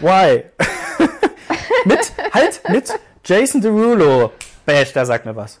Why? 0.00 0.44
mit, 1.84 2.12
halt, 2.32 2.62
mit 2.70 2.92
Jason 3.24 3.60
Derulo. 3.60 4.30
Bash, 4.64 4.92
der 4.92 5.04
sagt 5.04 5.26
mir 5.26 5.34
was. 5.36 5.60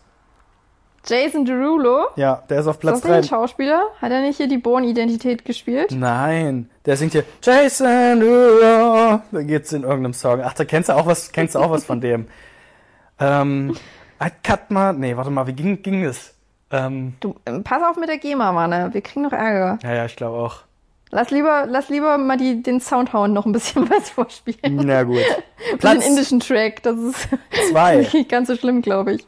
Jason 1.06 1.44
Derulo. 1.44 2.06
Ja, 2.16 2.42
der 2.48 2.60
ist 2.60 2.66
auf 2.66 2.76
Ist 2.76 2.80
Platz 2.80 3.00
das 3.00 3.04
nicht 3.10 3.16
ein 3.16 3.22
3. 3.22 3.28
Schauspieler? 3.28 3.82
Hat 4.00 4.12
er 4.12 4.20
nicht 4.20 4.36
hier 4.36 4.48
die 4.48 4.58
Born-Identität 4.58 5.44
gespielt? 5.44 5.90
Nein, 5.92 6.70
der 6.86 6.96
singt 6.96 7.12
hier 7.12 7.24
Jason 7.42 8.20
Derulo. 8.20 9.20
Da 9.32 9.42
geht's 9.42 9.72
in 9.72 9.82
irgendeinem 9.82 10.12
Song. 10.14 10.40
Ach, 10.44 10.54
da 10.54 10.64
kennst 10.64 10.88
du 10.88 10.92
auch 10.94 11.06
was, 11.06 11.32
kennst 11.32 11.54
du 11.54 11.58
auch 11.58 11.70
was 11.70 11.84
von 11.84 12.00
dem. 12.00 12.28
Ähm, 13.18 13.76
I 14.22 14.28
cut 14.42 14.70
my, 14.70 14.92
nee, 14.92 15.16
warte 15.16 15.30
mal, 15.30 15.46
wie 15.46 15.52
ging, 15.52 15.82
ging 15.82 16.04
es? 16.04 16.34
Ähm, 16.70 17.14
Du, 17.20 17.34
ähm, 17.46 17.64
pass 17.64 17.82
auf 17.82 17.96
mit 17.96 18.08
der 18.08 18.18
GEMA, 18.18 18.52
Mann. 18.52 18.94
Wir 18.94 19.00
kriegen 19.00 19.22
noch 19.22 19.32
Ärger. 19.32 19.78
ja, 19.82 19.94
ja, 19.94 20.04
ich 20.06 20.16
glaube 20.16 20.36
auch. 20.38 20.58
Lass 21.10 21.30
lieber, 21.30 21.66
lass 21.68 21.90
lieber 21.90 22.16
mal 22.16 22.38
die, 22.38 22.62
den 22.62 22.80
Soundhound 22.80 23.34
noch 23.34 23.44
ein 23.44 23.52
bisschen 23.52 23.90
was 23.90 24.08
vorspielen. 24.08 24.76
Na 24.86 25.02
gut. 25.02 25.18
Den 25.70 25.78
Platz 25.78 26.06
indischen 26.06 26.40
Track, 26.40 26.82
das 26.84 26.96
ist 26.96 27.28
zwei 27.70 27.96
nicht 28.14 28.28
ganz 28.30 28.48
so 28.48 28.56
schlimm, 28.56 28.80
glaube 28.80 29.14
ich. 29.14 29.26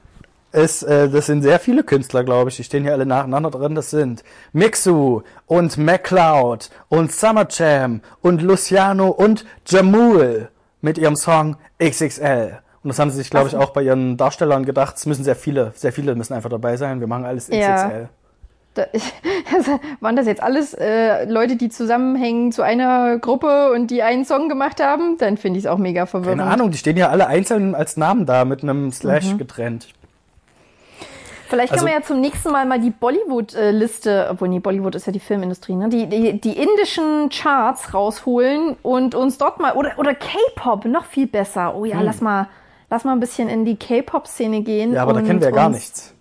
Ist, 0.55 0.83
äh, 0.85 1.09
das 1.09 1.27
sind 1.27 1.43
sehr 1.43 1.59
viele 1.59 1.83
Künstler, 1.85 2.25
glaube 2.25 2.51
ich. 2.51 2.57
Die 2.57 2.64
stehen 2.64 2.85
hier 2.85 2.93
alle 2.93 3.07
nacheinander 3.07 3.51
drin. 3.51 3.75
Das 3.75 3.90
sind 3.90 4.23
Mixu 4.53 5.23
und 5.47 5.77
MacLeod 5.77 6.71
und 6.88 7.12
Summer 7.12 7.47
Jam 7.51 8.01
und 8.23 8.40
Luciano 8.43 9.09
und 9.09 9.45
Jamul 9.67 10.49
mit 10.81 10.99
ihrem 10.99 11.17
Song 11.17 11.57
XXL. 11.83 12.59
Und 12.83 12.88
das 12.88 12.99
haben 12.99 13.11
sie 13.11 13.17
sich, 13.17 13.31
glaube 13.31 13.49
ich, 13.49 13.57
auch 13.57 13.71
bei 13.71 13.83
ihren 13.83 14.17
Darstellern 14.17 14.64
gedacht. 14.64 14.97
Es 14.97 15.07
müssen 15.07 15.25
sehr 15.25 15.37
viele, 15.37 15.73
sehr 15.75 15.93
viele 15.93 16.14
müssen 16.14 16.35
einfach 16.35 16.51
dabei 16.51 16.77
sein. 16.77 17.01
Wir 17.01 17.07
machen 17.07 17.25
alles 17.25 17.47
XXL. 17.47 17.59
Ja. 17.59 18.09
Da, 18.75 18.87
also, 19.57 19.81
waren 20.01 20.17
das 20.17 20.27
jetzt 20.27 20.43
alles 20.43 20.75
äh, 20.75 21.25
Leute, 21.25 21.57
die 21.57 21.69
zusammenhängen 21.71 22.53
zu 22.53 22.62
einer 22.62 23.19
Gruppe 23.19 23.73
und 23.73 23.90
die 23.90 24.03
einen 24.03 24.25
Song 24.25 24.49
gemacht 24.49 24.83
haben? 24.83 25.17
Dann 25.19 25.37
finde 25.37 25.59
ich 25.59 25.64
es 25.64 25.71
auch 25.71 25.79
mega 25.79 26.07
verwirrend. 26.07 26.40
Keine 26.40 26.51
Ahnung, 26.53 26.71
die 26.73 26.79
stehen 26.79 26.97
ja 26.97 27.09
alle 27.09 27.27
einzeln 27.27 27.75
als 27.75 27.97
Namen 27.97 28.27
da 28.27 28.45
mit 28.45 28.62
einem 28.62 28.93
Slash 28.93 29.33
Mhm. 29.33 29.38
getrennt. 29.38 29.88
Vielleicht 31.55 31.73
Also- 31.73 31.85
können 31.85 31.95
wir 31.95 32.01
ja 32.01 32.07
zum 32.07 32.21
nächsten 32.21 32.51
Mal 32.51 32.67
mal 32.67 32.81
die 32.81 32.90
Bollywood-Liste, 32.90 34.29
obwohl 34.31 34.49
nee, 34.49 34.59
Bollywood 34.59 34.95
ist 34.95 35.07
ja 35.07 35.12
die 35.12 35.21
Filmindustrie, 35.21 35.75
ne? 35.75 35.88
Die, 35.88 36.07
die, 36.09 36.40
die 36.40 36.59
indischen 36.59 37.29
Charts 37.31 37.95
rausholen 37.95 38.77
und 38.83 39.14
uns 39.14 39.38
dort 39.38 39.61
mal, 39.61 39.75
oder, 39.75 39.99
oder 39.99 40.14
K-Pop, 40.14 40.85
noch 40.87 41.05
viel 41.05 41.27
besser. 41.27 41.75
Oh 41.77 41.85
ja, 41.85 42.01
lass 42.01 42.21
mal, 42.21 42.49
lass 42.90 43.05
mal 43.05 43.12
ein 43.12 43.21
bisschen 43.21 43.49
in 43.49 43.64
die 43.64 43.77
K-Pop-Szene 43.77 44.62
gehen. 44.62 44.90
Hm. 44.90 44.95
Ja, 44.97 45.03
aber 45.03 45.12
da 45.14 45.23
kennen 45.23 45.40
wir 45.40 45.49
ja 45.49 45.55
gar 45.55 45.69
nichts. 45.69 46.14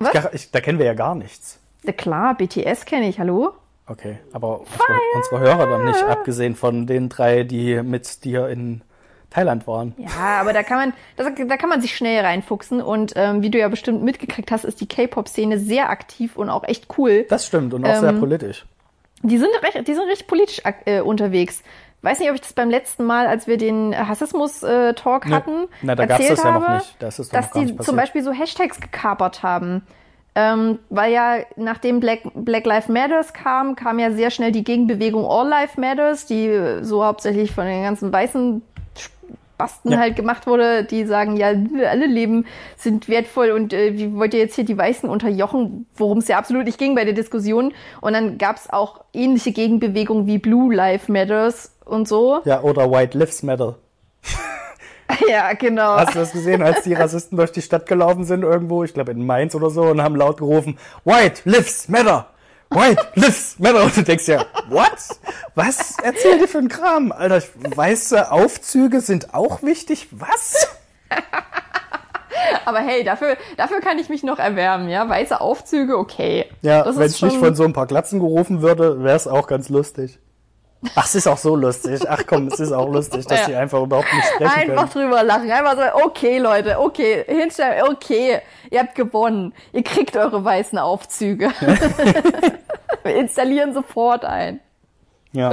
Was? 0.00 0.14
Ich, 0.14 0.34
ich, 0.34 0.50
da 0.50 0.60
kennen 0.60 0.78
wir 0.78 0.86
ja 0.86 0.94
gar 0.94 1.14
nichts. 1.14 1.60
Ja, 1.84 1.92
klar, 1.92 2.34
BTS 2.36 2.84
kenne 2.84 3.08
ich, 3.08 3.18
hallo? 3.18 3.52
Okay, 3.86 4.18
aber 4.32 4.60
unsere, 4.60 4.98
unsere 5.14 5.40
Hörer 5.40 5.66
dann 5.66 5.84
nicht, 5.86 6.02
abgesehen 6.02 6.54
von 6.54 6.86
den 6.86 7.08
drei, 7.08 7.42
die 7.44 7.82
mit 7.82 8.24
dir 8.24 8.48
in 8.48 8.82
Thailand 9.30 9.66
waren. 9.66 9.94
Ja, 9.98 10.40
aber 10.40 10.52
da 10.52 10.62
kann 10.62 10.78
man, 10.78 10.92
das, 11.16 11.26
da 11.48 11.56
kann 11.56 11.68
man 11.68 11.80
sich 11.82 11.94
schnell 11.96 12.24
reinfuchsen 12.24 12.80
und 12.80 13.12
ähm, 13.16 13.42
wie 13.42 13.50
du 13.50 13.58
ja 13.58 13.68
bestimmt 13.68 14.02
mitgekriegt 14.02 14.50
hast, 14.50 14.64
ist 14.64 14.80
die 14.80 14.86
K-Pop-Szene 14.88 15.58
sehr 15.58 15.90
aktiv 15.90 16.36
und 16.36 16.48
auch 16.48 16.64
echt 16.64 16.86
cool. 16.98 17.26
Das 17.28 17.46
stimmt 17.46 17.74
und 17.74 17.84
auch 17.86 17.94
sehr 17.96 18.10
Ähm, 18.10 18.20
politisch. 18.20 18.64
Die 19.22 19.36
sind 19.36 19.50
recht, 19.62 19.86
die 19.86 19.94
sind 19.94 20.08
richtig 20.08 20.26
politisch 20.28 20.62
äh, 20.86 21.00
unterwegs. 21.00 21.62
Weiß 22.02 22.20
nicht, 22.20 22.28
ob 22.28 22.36
ich 22.36 22.40
das 22.40 22.52
beim 22.52 22.70
letzten 22.70 23.04
Mal, 23.04 23.26
als 23.26 23.48
wir 23.48 23.56
den 23.56 23.92
Rassismus-Talk 23.92 25.26
Nee. 25.26 25.34
hatten, 25.34 25.66
Na, 25.82 25.94
da 25.96 26.06
gab's 26.06 26.20
erzählt 26.20 26.38
das 26.38 26.44
ja 26.44 26.52
noch 26.52 26.62
habe, 26.62 26.76
nicht. 26.76 26.96
Das 27.00 27.18
ist 27.18 27.34
dass 27.34 27.50
die 27.50 27.76
zum. 27.76 27.96
Beispiel 27.96 28.22
so 28.22 28.30
Hashtags 28.32 28.80
gekapert 28.80 29.42
haben. 29.42 29.82
Ähm, 30.36 30.78
weil 30.88 31.12
ja, 31.12 31.38
nachdem 31.56 31.98
Black, 31.98 32.20
Black 32.34 32.64
Lives 32.64 32.86
Matters 32.88 33.32
kam, 33.32 33.74
kam 33.74 33.98
ja 33.98 34.12
sehr 34.12 34.30
schnell 34.30 34.52
die 34.52 34.62
Gegenbewegung 34.62 35.24
All 35.26 35.48
Life 35.48 35.80
Matters, 35.80 36.26
die 36.26 36.46
äh, 36.46 36.84
so 36.84 37.04
hauptsächlich 37.04 37.50
von 37.50 37.66
den 37.66 37.82
ganzen 37.82 38.12
weißen 38.12 38.62
Spasten 39.58 39.90
Ja. 39.90 39.98
halt 39.98 40.14
gemacht 40.14 40.46
wurde, 40.46 40.84
die 40.84 41.04
sagen, 41.04 41.36
ja, 41.36 41.48
alle 41.48 42.06
Leben 42.06 42.46
sind 42.76 43.08
wertvoll 43.08 43.50
und 43.50 43.72
äh, 43.72 43.92
wie 43.98 44.14
wollt 44.14 44.32
ihr 44.32 44.38
jetzt 44.38 44.54
hier 44.54 44.64
die 44.64 44.78
Weißen 44.78 45.08
unterjochen, 45.08 45.86
worum 45.96 46.18
es 46.18 46.28
ja 46.28 46.38
absolut 46.38 46.64
nicht 46.64 46.78
ging 46.78 46.94
bei 46.94 47.04
der 47.04 47.12
Diskussion. 47.12 47.74
Und 48.00 48.12
dann 48.12 48.38
gab 48.38 48.56
es 48.56 48.70
auch 48.70 49.00
ähnliche 49.12 49.50
Gegenbewegungen 49.50 50.28
wie 50.28 50.38
Blue 50.38 50.72
Life 50.72 51.10
Matters 51.10 51.72
und 51.84 52.06
so. 52.06 52.40
Ja, 52.44 52.62
oder 52.62 52.88
White 52.90 53.18
Lives 53.18 53.42
Matter. 53.42 53.76
Ja, 55.26 55.54
genau. 55.54 55.96
Hast 55.96 56.14
du 56.14 56.18
das 56.18 56.32
gesehen, 56.32 56.62
als 56.62 56.82
die 56.82 56.92
Rassisten 56.92 57.38
durch 57.38 57.50
die 57.50 57.62
Stadt 57.62 57.86
gelaufen 57.86 58.24
sind 58.24 58.42
irgendwo, 58.42 58.84
ich 58.84 58.92
glaube 58.92 59.10
in 59.12 59.24
Mainz 59.24 59.54
oder 59.54 59.70
so, 59.70 59.84
und 59.84 60.02
haben 60.02 60.14
laut 60.16 60.36
gerufen, 60.36 60.78
White 61.04 61.40
Lives 61.46 61.88
Matter! 61.88 62.26
White 62.70 63.08
Lives 63.14 63.58
Matter! 63.58 63.82
Und 63.84 63.96
du 63.96 64.02
denkst 64.02 64.28
ja, 64.28 64.44
what? 64.68 64.90
Was 65.54 65.98
erzählt 66.00 66.40
ihr 66.42 66.48
für 66.48 66.58
ein 66.58 66.68
Kram? 66.68 67.12
Alter, 67.12 67.42
weiße 67.74 68.30
Aufzüge 68.30 69.00
sind 69.00 69.32
auch 69.34 69.62
wichtig? 69.62 70.08
Was? 70.12 70.68
Aber 72.64 72.78
hey, 72.80 73.02
dafür, 73.04 73.36
dafür 73.56 73.80
kann 73.80 73.98
ich 73.98 74.08
mich 74.10 74.22
noch 74.22 74.38
erwärmen, 74.38 74.88
ja. 74.88 75.08
Weiße 75.08 75.40
Aufzüge, 75.40 75.96
okay. 75.96 76.46
Ja, 76.62 76.82
das 76.84 76.96
wenn 76.96 77.06
ist 77.06 77.16
es 77.16 77.22
nicht 77.22 77.32
schon- 77.32 77.40
von 77.40 77.54
so 77.54 77.64
ein 77.64 77.72
paar 77.72 77.86
Glatzen 77.86 78.20
gerufen 78.20 78.60
würde, 78.62 79.02
wäre 79.02 79.16
es 79.16 79.26
auch 79.26 79.46
ganz 79.46 79.68
lustig. 79.70 80.18
Ach, 80.94 81.04
es 81.04 81.14
ist 81.16 81.26
auch 81.26 81.36
so 81.38 81.56
lustig. 81.56 82.00
Ach 82.08 82.22
komm, 82.26 82.46
es 82.46 82.60
ist 82.60 82.70
auch 82.72 82.88
lustig, 82.88 83.26
dass 83.26 83.40
Ja. 83.40 83.46
sie 83.46 83.56
einfach 83.56 83.82
überhaupt 83.82 84.12
nicht 84.12 84.26
sprechen 84.26 84.70
Einfach 84.70 84.92
können. 84.92 85.08
drüber 85.08 85.22
lachen. 85.24 85.50
Einfach 85.50 85.76
so, 85.76 86.04
okay, 86.04 86.38
Leute, 86.38 86.78
okay, 86.78 87.24
hinstellen, 87.26 87.82
okay, 87.90 88.40
ihr 88.70 88.78
habt 88.80 88.94
gewonnen. 88.94 89.52
Ihr 89.72 89.82
kriegt 89.82 90.16
eure 90.16 90.44
weißen 90.44 90.78
Aufzüge. 90.78 91.50
Wir 93.02 93.16
installieren 93.16 93.74
sofort 93.74 94.24
ein. 94.24 94.60
Ja. 95.32 95.52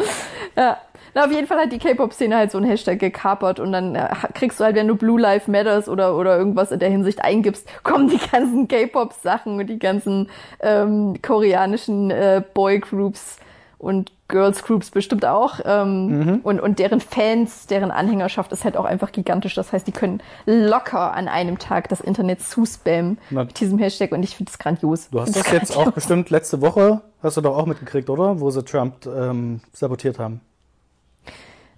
Ja. 0.56 0.78
Na, 1.14 1.26
auf 1.26 1.32
jeden 1.32 1.48
Fall 1.48 1.60
hat 1.60 1.72
die 1.72 1.80
K-Pop-Szene 1.80 2.36
halt 2.36 2.52
so 2.52 2.58
einen 2.58 2.68
Hashtag 2.68 3.00
gekapert 3.00 3.60
und 3.62 3.72
dann 3.72 3.96
äh, 3.96 4.10
kriegst 4.34 4.60
du 4.60 4.66
halt, 4.66 4.76
wenn 4.76 4.88
du 4.88 4.96
Blue 4.96 5.20
Life 5.20 5.50
Matters 5.50 5.88
oder, 5.88 6.18
oder 6.18 6.38
irgendwas 6.38 6.72
in 6.72 6.80
der 6.80 6.90
Hinsicht 6.90 7.24
eingibst, 7.24 7.66
kommen 7.84 8.10
die 8.10 8.20
ganzen 8.32 8.68
K-Pop-Sachen 8.68 9.58
und 9.60 9.68
die 9.68 9.80
ganzen 9.80 10.30
ähm, 10.60 11.16
koreanischen 11.22 12.12
äh, 12.12 12.42
Boy-Groups 12.54 13.38
und 13.78 14.12
Girls-Groups 14.28 14.90
bestimmt 14.90 15.26
auch. 15.26 15.60
Ähm, 15.64 16.42
und, 16.44 16.60
und 16.60 16.80
deren 16.80 17.00
Fans, 17.00 17.68
deren 17.68 17.92
Anhängerschaft 17.92 18.52
ist 18.52 18.64
halt 18.64 18.78
auch 18.78 18.86
einfach 18.86 19.12
gigantisch. 19.12 19.54
Das 19.54 19.72
heißt, 19.72 19.86
die 19.86 19.92
können 19.92 20.22
locker 20.46 21.14
an 21.14 21.28
einem 21.28 21.60
Tag 21.60 21.90
das 21.90 22.02
Internet 22.02 22.42
zuspammen 22.42 23.18
Na. 23.30 23.44
mit 23.44 23.60
diesem 23.60 23.78
Hashtag 23.78 24.12
und 24.12 24.24
ich 24.24 24.36
finde 24.36 24.52
das 24.52 24.60
grandios. 24.60 25.10
Du 25.10 25.22
hast 25.22 25.34
find 25.34 25.52
jetzt 25.52 25.70
das 25.72 25.78
auch 25.78 25.92
bestimmt 25.92 26.30
letzte 26.30 26.62
Woche, 26.62 27.02
hast 27.22 27.38
du 27.38 27.42
doch 27.42 27.56
auch 27.56 27.66
mitgekriegt, 27.66 28.10
oder? 28.10 28.40
Wo 28.40 28.50
sie 28.50 28.64
Trump 28.64 29.06
ähm, 29.06 29.62
sabotiert 29.74 30.20
haben. 30.20 30.42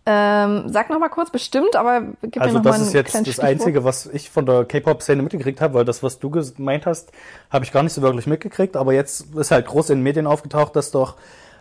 Ähm, 0.10 0.70
sag 0.70 0.90
noch 0.90 1.00
mal 1.00 1.10
kurz, 1.10 1.32
bestimmt, 1.32 1.76
aber 1.76 2.00
gib 2.22 2.38
mir 2.38 2.42
Also 2.44 2.60
noch 2.60 2.64
mal 2.64 2.70
das 2.72 2.80
ein 2.80 2.88
ist 2.88 2.94
jetzt 2.94 3.14
das 3.14 3.22
Stichwort. 3.24 3.46
Einzige, 3.46 3.84
was 3.84 4.06
ich 4.06 4.30
von 4.30 4.46
der 4.46 4.64
K-Pop-Szene 4.64 5.22
mitgekriegt 5.22 5.60
habe, 5.60 5.74
weil 5.74 5.84
das, 5.84 6.02
was 6.02 6.20
du 6.20 6.30
gemeint 6.30 6.86
hast, 6.86 7.12
habe 7.50 7.66
ich 7.66 7.74
gar 7.74 7.84
nicht 7.84 7.92
so 7.92 8.02
wirklich 8.02 8.26
mitgekriegt. 8.26 8.78
Aber 8.78 8.94
jetzt 8.94 9.36
ist 9.36 9.52
halt 9.52 9.66
groß 9.66 9.90
in 9.90 9.98
den 9.98 10.04
Medien 10.04 10.26
aufgetaucht, 10.26 10.78
dass 10.78 10.92
doch 10.92 11.16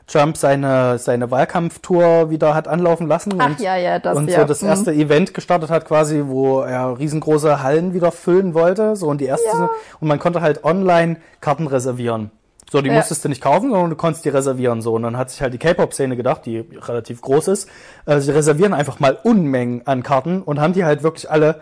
Trump 0.06 0.36
seine, 0.36 0.98
seine 0.98 1.30
Wahlkampftour 1.32 2.30
wieder 2.30 2.54
hat 2.54 2.68
anlaufen 2.68 3.08
lassen. 3.08 3.34
Ach 3.38 3.46
und, 3.50 3.60
ja, 3.60 3.76
ja, 3.76 3.98
das, 3.98 4.16
Und 4.16 4.30
ja. 4.30 4.40
so 4.40 4.46
das 4.46 4.62
Mhm. 4.62 4.68
erste 4.68 4.92
Event 4.92 5.34
gestartet 5.34 5.68
hat 5.70 5.84
quasi, 5.84 6.22
wo 6.26 6.60
er 6.60 6.98
riesengroße 6.98 7.62
Hallen 7.62 7.92
wieder 7.92 8.12
füllen 8.12 8.54
wollte. 8.54 8.94
So 8.94 9.08
und 9.08 9.20
die 9.20 9.24
erste, 9.26 9.68
und 10.00 10.06
man 10.08 10.18
konnte 10.18 10.40
halt 10.40 10.64
online 10.64 11.16
Karten 11.40 11.66
reservieren. 11.66 12.30
So, 12.70 12.80
die 12.82 12.90
musstest 12.90 13.24
du 13.24 13.28
nicht 13.28 13.40
kaufen, 13.40 13.70
sondern 13.70 13.90
du 13.90 13.96
konntest 13.96 14.24
die 14.24 14.28
reservieren. 14.28 14.82
So, 14.82 14.94
und 14.94 15.02
dann 15.04 15.16
hat 15.16 15.30
sich 15.30 15.40
halt 15.40 15.54
die 15.54 15.58
K-Pop-Szene 15.58 16.16
gedacht, 16.16 16.46
die 16.46 16.58
relativ 16.58 17.20
groß 17.20 17.48
ist, 17.48 17.68
äh, 18.06 18.18
sie 18.18 18.32
reservieren 18.32 18.74
einfach 18.74 18.98
mal 18.98 19.16
Unmengen 19.22 19.86
an 19.86 20.02
Karten 20.02 20.42
und 20.42 20.60
haben 20.60 20.72
die 20.72 20.84
halt 20.84 21.04
wirklich 21.04 21.30
alle 21.30 21.60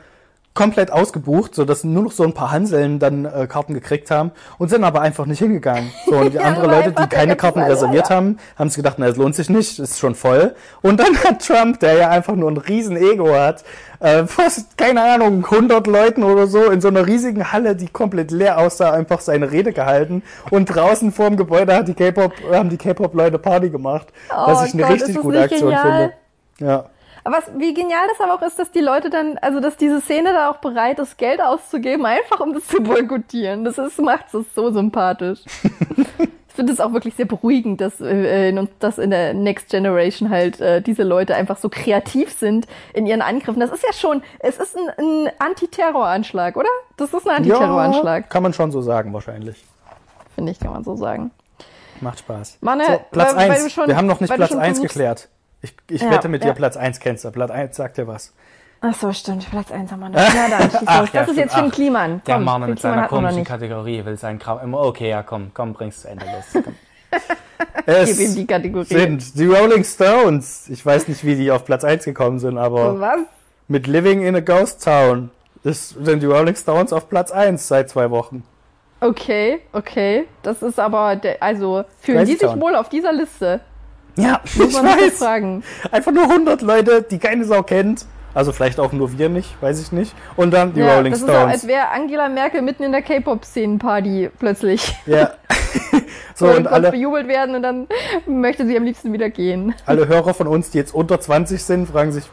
komplett 0.55 0.93
ausgebucht, 0.93 1.53
so 1.55 1.65
dass 1.65 1.83
nur 1.83 2.05
noch 2.05 2.13
so 2.13 2.23
ein 2.23 2.33
paar 2.33 2.53
Hanseln 2.53 3.01
dann 3.01 3.25
äh, 3.25 3.49
Karten 3.49 3.75
gekriegt 3.75 4.13
haben 4.13 4.31
und 4.57 4.69
sind 4.71 4.85
aber 4.85 5.01
einfach 5.01 5.27
nicht 5.27 5.41
hingegangen. 5.41 5.91
So 6.07 6.17
und 6.17 6.33
die 6.33 6.37
Ja, 6.45 6.45
andere 6.45 6.67
Leute, 6.69 6.93
die 6.93 7.09
keine 7.09 7.35
Karten 7.35 7.61
reserviert 7.61 8.09
ja. 8.09 8.17
haben, 8.17 8.39
haben 8.57 8.71
sich 8.71 8.77
gedacht, 8.77 8.97
na, 8.99 9.09
es 9.09 9.17
lohnt 9.17 9.35
sich 9.35 9.51
nicht, 9.51 9.81
ist 9.81 9.99
schon 9.99 10.15
voll. 10.15 10.55
Und 10.81 11.01
dann 11.01 11.17
hat 11.25 11.45
Trump, 11.45 11.81
der 11.81 11.95
ja 11.95 12.09
einfach 12.09 12.37
nur 12.37 12.51
ein 12.51 12.57
riesen 12.57 12.97
Ego 12.97 13.35
hat, 13.35 13.65
äh, 13.99 14.27
fast 14.27 14.79
keine 14.79 15.03
Ahnung 15.03 15.45
100 15.45 15.89
Leuten 15.89 16.23
oder 16.23 16.47
so 16.47 16.71
in 16.71 16.81
so 16.81 16.87
einer 16.89 17.07
riesigen 17.07 17.53
Halle, 17.53 17.75
die 17.75 17.89
komplett 17.89 18.31
leer 18.31 18.59
aussah, 18.59 18.93
einfach 18.93 19.21
seine 19.21 19.51
Rede 19.51 19.73
gehalten 19.73 20.23
und 20.51 20.67
draußen 20.67 21.11
vorm 21.11 21.37
Gebäude 21.37 21.75
hat 21.75 21.89
die 21.89 21.95
K-Pop 21.95 22.33
haben 22.53 22.69
die 22.69 22.77
K-Pop 22.77 23.15
Leute 23.15 23.39
Party 23.41 23.71
gemacht, 23.71 24.09
Oh 24.31 24.47
was 24.47 24.69
ich 24.69 24.75
eine 24.75 24.83
Gott, 24.83 24.93
richtig 24.93 25.17
gute 25.21 25.41
Aktion 25.41 25.71
genial? 25.71 26.13
finde. 26.59 26.71
Ja. 26.73 26.85
Aber 27.25 27.39
was, 27.39 27.51
wie 27.57 27.73
genial 27.75 28.07
das 28.09 28.21
aber 28.21 28.35
auch 28.35 28.43
ist, 28.47 28.59
dass 28.59 28.71
die 28.71 28.81
Leute 28.81 29.09
dann, 29.11 29.39
also 29.39 29.59
dass 29.61 29.77
diese 29.77 30.01
Szene 30.01 30.33
da 30.35 30.51
auch 30.51 30.59
bereit 30.59 30.99
ist, 30.99 31.17
Geld 31.19 31.41
auszugeben, 31.41 32.05
einfach 32.07 32.41
um 32.41 32.53
das 32.53 32.67
zu 32.67 32.83
boykottieren. 32.83 33.65
Das 33.65 33.79
ist, 33.79 33.99
macht 34.01 34.27
es 34.35 34.45
so 34.55 34.71
sympathisch. 34.71 35.41
ich 36.49 36.55
finde 36.55 36.73
es 36.73 36.81
auch 36.81 36.93
wirklich 36.93 37.15
sehr 37.15 37.25
beruhigend, 37.27 37.81
dass, 37.81 38.01
äh, 38.01 38.51
in, 38.51 38.69
dass 38.79 38.99
in 38.99 39.11
der 39.11 39.33
Next 39.35 39.71
Generation 39.71 40.29
halt 40.31 40.61
äh, 40.61 40.81
diese 40.83 41.03
Leute 41.03 41.35
einfach 41.35 41.57
so 41.57 41.69
kreativ 41.69 42.31
sind 42.33 42.67
in 42.93 43.07
ihren 43.07 43.23
Angriffen. 43.23 43.59
Das 43.59 43.73
ist 43.73 43.83
ja 43.83 43.93
schon, 43.93 44.23
es 44.39 44.59
ist 44.59 44.77
ein, 44.77 44.91
ein 45.27 45.33
Antiterroranschlag, 45.39 46.57
oder? 46.57 46.69
Das 46.97 47.13
ist 47.13 47.27
ein 47.29 47.37
Antiterroranschlag, 47.39 48.29
kann 48.31 48.43
man 48.43 48.53
schon 48.53 48.71
so 48.71 48.83
sagen 48.83 49.13
wahrscheinlich. 49.13 49.65
finde 50.35 50.53
ich, 50.53 50.61
kann 50.61 50.73
man 50.73 50.85
so 50.85 50.95
sagen. 50.95 51.31
Macht 52.01 52.19
Spaß. 52.21 52.59
Manne, 52.61 52.85
so, 52.87 53.01
Platz 53.13 53.31
weil- 53.35 53.49
weil 53.49 53.51
eins. 53.53 53.65
du 53.65 53.71
schon- 53.71 53.87
Wir 53.89 53.97
haben 53.97 54.07
noch 54.07 54.21
nicht 54.21 54.33
Platz 54.35 54.51
schon 54.51 54.59
eins 54.59 54.79
versuchst- 54.79 54.93
geklärt. 54.95 55.29
Ich, 55.65 55.75
ich 55.91 56.03
Ja, 56.03 56.11
wette 56.11 56.29
mit 56.29 56.43
dir, 56.43 56.49
ja. 56.49 56.55
Platz 56.55 56.77
eins 56.77 57.01
kennst 57.01 57.25
du. 57.25 57.31
Platz 57.31 57.51
eins 57.51 57.77
sagt 57.77 57.97
dir 57.97 58.07
was. 58.07 58.33
Ach 58.83 58.95
so, 58.95 59.11
stimmt. 59.15 59.49
Platz 59.51 59.73
1 59.73 59.91
haben 59.93 60.01
wir 60.01 60.11
noch. 60.11 60.19
Ja, 60.35 60.47
dann, 60.51 60.71
schieß 60.71 60.81
Ach, 60.85 61.01
los. 61.01 61.09
ja, 61.15 61.21
Das 61.23 61.31
ist 61.31 61.37
jetzt 61.39 61.55
für 61.55 61.63
den 61.63 61.71
Kliman. 61.71 62.21
Der 62.27 62.35
Komm, 62.39 62.67
mit 62.67 62.79
seiner 62.79 63.09
komischen. 63.09 63.43
Kategorie 63.43 64.05
will 64.05 64.19
sein 64.19 64.39
Kram 64.39 64.61
immer. 64.63 64.81
Okay, 64.81 65.09
ja, 65.09 65.23
komm, 65.23 65.53
komm, 65.55 65.73
bring's 65.73 66.03
zu 66.03 66.09
Ende 66.09 66.27
los. 66.27 66.63
Es 67.87 68.17
Gib 68.19 68.29
ihm 68.29 68.35
die 68.35 68.47
Kategorie. 68.47 68.85
sind 68.87 69.39
die 69.39 69.47
Rolling 69.47 69.85
Stones. 69.85 70.69
Ich 70.69 70.85
weiß 70.85 71.09
nicht, 71.09 71.25
wie 71.25 71.37
die 71.37 71.51
auf 71.51 71.65
Platz 71.65 71.85
eins 71.85 72.05
gekommen 72.05 72.39
sind, 72.39 72.59
aber 72.59 72.99
Was? 73.01 73.21
mit 73.69 73.87
Living 73.87 74.23
in 74.23 74.35
a 74.37 74.41
Ghost 74.41 74.85
Town 74.85 75.31
ist, 75.63 75.91
sind 76.05 76.23
die 76.23 76.27
Rolling 76.27 76.57
Stones 76.57 76.93
auf 76.93 77.09
Platz 77.09 77.31
eins 77.31 77.69
seit 77.69 77.89
zwei 77.89 78.11
Wochen. 78.11 78.43
Okay, 79.01 79.61
okay. 79.73 80.25
Das 80.43 80.63
ist 80.63 80.79
aber, 80.81 81.17
der, 81.17 81.43
also, 81.43 81.85
fühlen 82.01 82.21
die 82.27 82.33
sich 82.33 82.41
Ghost 82.41 82.53
Town. 82.55 82.61
wohl 82.63 82.75
auf 82.75 82.89
dieser 82.89 83.13
Liste? 83.13 83.61
Ja, 84.17 84.41
Muss 84.57 84.69
ich 84.69 84.75
weiß. 84.83 85.19
fragen. 85.19 85.63
Einfach 85.91 86.13
nur 86.13 86.25
100 86.25 86.63
Leute, 86.63 87.03
die 87.03 87.19
keine 87.19 87.45
Sau 87.45 87.63
kennt. 87.63 88.07
Also 88.35 88.53
vielleicht 88.53 88.81
auch 88.81 88.93
nur 88.93 89.17
wir 89.17 89.29
nicht, 89.29 89.61
weiß 89.63 89.81
ich 89.81 89.93
nicht. 89.93 90.15
Und 90.37 90.51
dann 90.53 90.75
die 90.75 90.81
ja, 90.81 90.97
Rolling 90.97 91.13
das 91.13 91.21
ist 91.21 91.27
so, 91.27 91.33
Stones. 91.33 91.53
als 91.53 91.67
wäre 91.69 91.89
Angela 91.91 92.29
Merkel 92.29 92.63
mitten 92.63 92.83
in 92.83 92.91
der 92.91 93.03
K-Pop-Szenen-Party 93.03 94.31
plötzlich. 94.39 94.97
ja. 95.07 95.33
so, 96.35 96.47
und 96.47 96.59
und 96.59 96.67
alle, 96.69 96.91
bejubelt 96.93 97.27
werden 97.27 97.55
und 97.57 97.63
dann 97.63 97.89
möchte 98.27 98.67
sie 98.67 98.77
am 98.77 98.85
liebsten 98.85 99.13
wieder 99.13 99.29
gehen. 99.31 99.75
alle 99.87 100.07
Hörer 100.07 100.35
von 100.35 100.47
uns, 100.47 100.71
die 100.71 100.79
jetzt 100.79 100.95
unter 100.95 101.21
20 101.21 101.63
sind, 101.63 101.89
fragen 101.89 102.13
sich, 102.13 102.25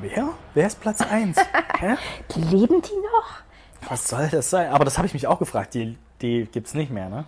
wer? 0.00 0.28
Wer 0.54 0.66
ist 0.66 0.80
Platz 0.80 1.00
1? 1.02 1.36
Hä? 1.78 1.96
Leben 2.36 2.80
die 2.82 2.96
noch? 3.12 3.90
Was 3.90 4.08
soll 4.08 4.28
das 4.30 4.50
sein? 4.50 4.70
Aber 4.70 4.84
das 4.84 4.96
habe 4.98 5.06
ich 5.06 5.14
mich 5.14 5.26
auch 5.26 5.38
gefragt. 5.38 5.74
Die, 5.74 5.96
die 6.22 6.46
gibt's 6.50 6.74
nicht 6.74 6.90
mehr, 6.90 7.08
ne? 7.08 7.24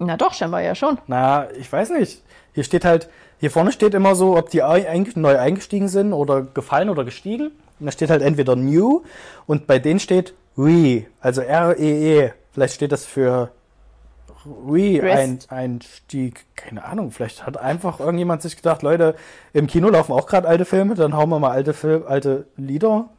Na 0.00 0.16
doch, 0.16 0.32
scheinbar 0.32 0.62
ja 0.62 0.74
schon. 0.74 0.98
Na, 1.06 1.50
ich 1.52 1.70
weiß 1.70 1.90
nicht. 1.90 2.22
Hier 2.54 2.64
steht 2.64 2.84
halt, 2.84 3.10
hier 3.38 3.50
vorne 3.50 3.70
steht 3.70 3.94
immer 3.94 4.14
so, 4.14 4.36
ob 4.36 4.48
die 4.50 4.62
ein, 4.62 5.06
neu 5.14 5.38
eingestiegen 5.38 5.88
sind 5.88 6.14
oder 6.14 6.42
gefallen 6.42 6.88
oder 6.88 7.04
gestiegen. 7.04 7.52
Und 7.78 7.86
da 7.86 7.92
steht 7.92 8.10
halt 8.10 8.22
entweder 8.22 8.56
new 8.56 9.02
und 9.46 9.66
bei 9.66 9.78
denen 9.78 10.00
steht 10.00 10.34
re, 10.56 11.04
also 11.20 11.42
R-E-E. 11.42 12.28
-E. 12.28 12.32
Vielleicht 12.52 12.74
steht 12.74 12.92
das 12.92 13.04
für 13.04 13.50
Re-Einstieg. 14.66 16.46
Keine 16.56 16.84
Ahnung, 16.84 17.10
vielleicht 17.10 17.46
hat 17.46 17.58
einfach 17.58 18.00
irgendjemand 18.00 18.40
sich 18.42 18.56
gedacht, 18.56 18.82
Leute, 18.82 19.14
im 19.52 19.66
Kino 19.66 19.90
laufen 19.90 20.12
auch 20.12 20.26
gerade 20.26 20.48
alte 20.48 20.64
Filme, 20.64 20.94
dann 20.94 21.14
hauen 21.14 21.28
wir 21.28 21.38
mal 21.38 21.50
alte, 21.50 21.74
Film, 21.74 22.04
alte 22.06 22.46
Lieder 22.56 23.10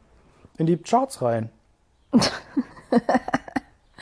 in 0.58 0.66
die 0.66 0.76
Charts 0.76 1.22
rein. 1.22 1.50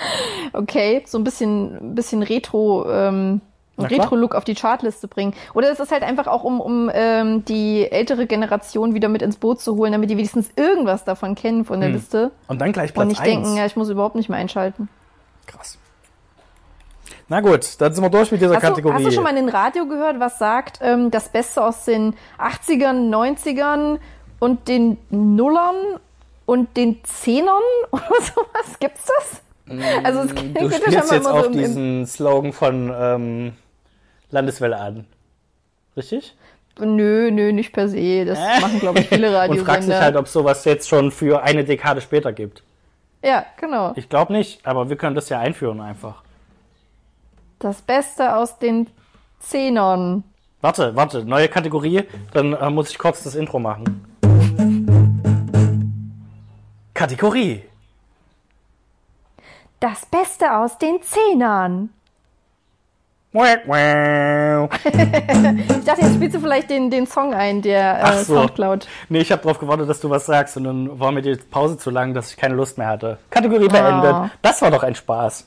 Okay, 0.53 1.03
so 1.07 1.19
ein 1.19 1.25
bisschen, 1.25 1.95
bisschen 1.95 2.23
Retro, 2.23 2.91
ähm. 2.91 3.41
Retro-Look 3.79 4.35
auf 4.35 4.45
die 4.45 4.55
Chartliste 4.55 5.09
bringen. 5.09 5.33
Oder 5.55 5.71
es 5.71 5.81
ist 5.81 5.91
halt 5.91 6.03
einfach 6.03 6.27
auch, 6.27 6.45
um, 6.45 6.61
um 6.61 6.91
ähm, 6.93 7.47
die 7.47 7.91
ältere 7.91 8.27
Generation 8.27 8.93
wieder 8.93 9.09
mit 9.09 9.23
ins 9.23 9.37
Boot 9.37 9.61
zu 9.61 9.77
holen, 9.77 9.93
damit 9.93 10.11
die 10.11 10.19
wenigstens 10.19 10.51
irgendwas 10.57 11.05
davon 11.05 11.35
kennen 11.35 11.65
von 11.65 11.81
der 11.81 11.89
Liste. 11.89 12.31
Und 12.47 12.61
dann 12.61 12.73
gleich 12.73 12.91
Und 12.91 12.95
Platz 12.95 13.09
nicht 13.09 13.21
1. 13.21 13.29
denken, 13.29 13.57
ja, 13.57 13.65
ich 13.65 13.77
muss 13.77 13.89
überhaupt 13.89 14.17
nicht 14.17 14.29
mehr 14.29 14.39
einschalten. 14.39 14.91
Krass. 15.47 15.79
Na 17.29 17.41
gut, 17.41 17.81
dann 17.81 17.95
sind 17.95 18.03
wir 18.03 18.11
durch 18.11 18.33
mit 18.33 18.41
dieser 18.41 18.57
Hast 18.57 18.65
du, 18.65 18.69
Kategorie. 18.69 18.95
hast 18.97 19.05
du 19.07 19.13
schon 19.13 19.23
mal 19.23 19.31
in 19.31 19.37
den 19.37 19.49
Radio 19.49 19.87
gehört, 19.87 20.19
was 20.19 20.39
sagt, 20.39 20.81
ähm, 20.83 21.11
das 21.11 21.29
Beste 21.29 21.65
aus 21.65 21.85
den 21.85 22.15
80ern, 22.39 23.09
90ern 23.09 23.99
und 24.41 24.67
den 24.67 24.99
Nullern 25.11 25.77
und 26.45 26.77
den 26.77 27.03
Zehnern 27.05 27.63
oder 27.93 28.03
sowas? 28.21 28.79
Gibt's 28.81 29.05
das? 29.07 29.43
Also 30.03 30.21
es 30.21 30.33
Mm, 30.33 30.55
du 30.55 30.71
spielst 30.71 31.13
jetzt 31.13 31.27
auf 31.27 31.45
so 31.45 31.51
diesen 31.53 32.07
Slogan 32.07 32.53
von 32.53 32.93
ähm, 32.95 33.53
Landeswelle 34.31 34.77
an. 34.77 35.07
Richtig? 35.97 36.37
Nö, 36.79 37.31
nö, 37.31 37.53
nicht 37.53 37.73
per 37.73 37.89
se. 37.89 38.25
Das 38.25 38.39
machen, 38.61 38.81
glaube 38.81 39.01
ich, 39.01 39.09
viele 39.09 39.29
Und 39.29 39.35
fragst 39.35 39.59
dich 39.59 39.69
Radiosender. 39.69 40.01
halt, 40.01 40.17
ob 40.17 40.27
es 40.27 40.33
sowas 40.33 40.65
jetzt 40.65 40.89
schon 40.89 41.11
für 41.13 41.43
eine 41.43 41.65
Dekade 41.65 42.01
später 42.01 42.33
gibt. 42.33 42.63
ja, 43.23 43.45
genau. 43.61 43.93
Ich 43.97 44.09
glaube 44.09 44.33
nicht, 44.33 44.67
aber 44.67 44.89
wir 44.89 44.97
können 44.97 45.15
das 45.15 45.29
ja 45.29 45.39
einführen 45.41 45.81
einfach. 45.81 46.23
Das 47.59 47.83
Beste 47.83 48.35
aus 48.37 48.59
den 48.59 48.87
Zehnern. 49.41 50.25
Warte, 50.63 50.97
warte, 50.97 51.25
neue 51.25 51.49
Kategorie, 51.49 52.05
dann 52.33 52.55
äh, 52.55 52.71
muss 52.71 52.91
ich 52.91 52.99
kurz 52.99 53.23
das 53.23 53.35
Intro 53.35 53.59
machen. 53.59 54.07
Kategorie. 56.95 57.63
Das 59.81 60.05
Beste 60.05 60.57
aus 60.57 60.77
den 60.77 61.01
Zehnern. 61.03 61.91
Ich 65.81 65.85
dachte, 65.87 66.03
jetzt 66.03 66.15
spielst 66.15 66.37
du 66.37 66.41
vielleicht 66.41 66.69
den, 66.69 66.91
den 66.91 67.07
Song 67.07 67.33
ein, 67.33 67.63
der 67.63 68.03
äh, 68.03 68.25
so. 68.25 68.35
Soundcloud. 68.35 68.87
Nee, 69.09 69.21
ich 69.21 69.33
habe 69.33 69.43
darauf 69.43 69.59
gewartet, 69.59 69.89
dass 69.89 70.01
du 70.01 70.11
was 70.11 70.27
sagst 70.27 70.57
und 70.57 70.65
dann 70.65 71.01
war 71.01 71.11
mir 71.11 71.23
die 71.23 71.37
Pause 71.37 71.79
zu 71.79 71.91
lang, 71.91 72.13
dass 72.13 72.31
ich 72.31 72.37
keine 72.37 72.55
Lust 72.55 72.77
mehr 72.77 72.89
hatte. 72.89 73.19
Kategorie 73.31 73.69
beendet. 73.69 74.15
Oh. 74.15 74.29
Das 74.43 74.61
war 74.61 74.71
doch 74.71 74.83
ein 74.83 74.95
Spaß. 74.95 75.47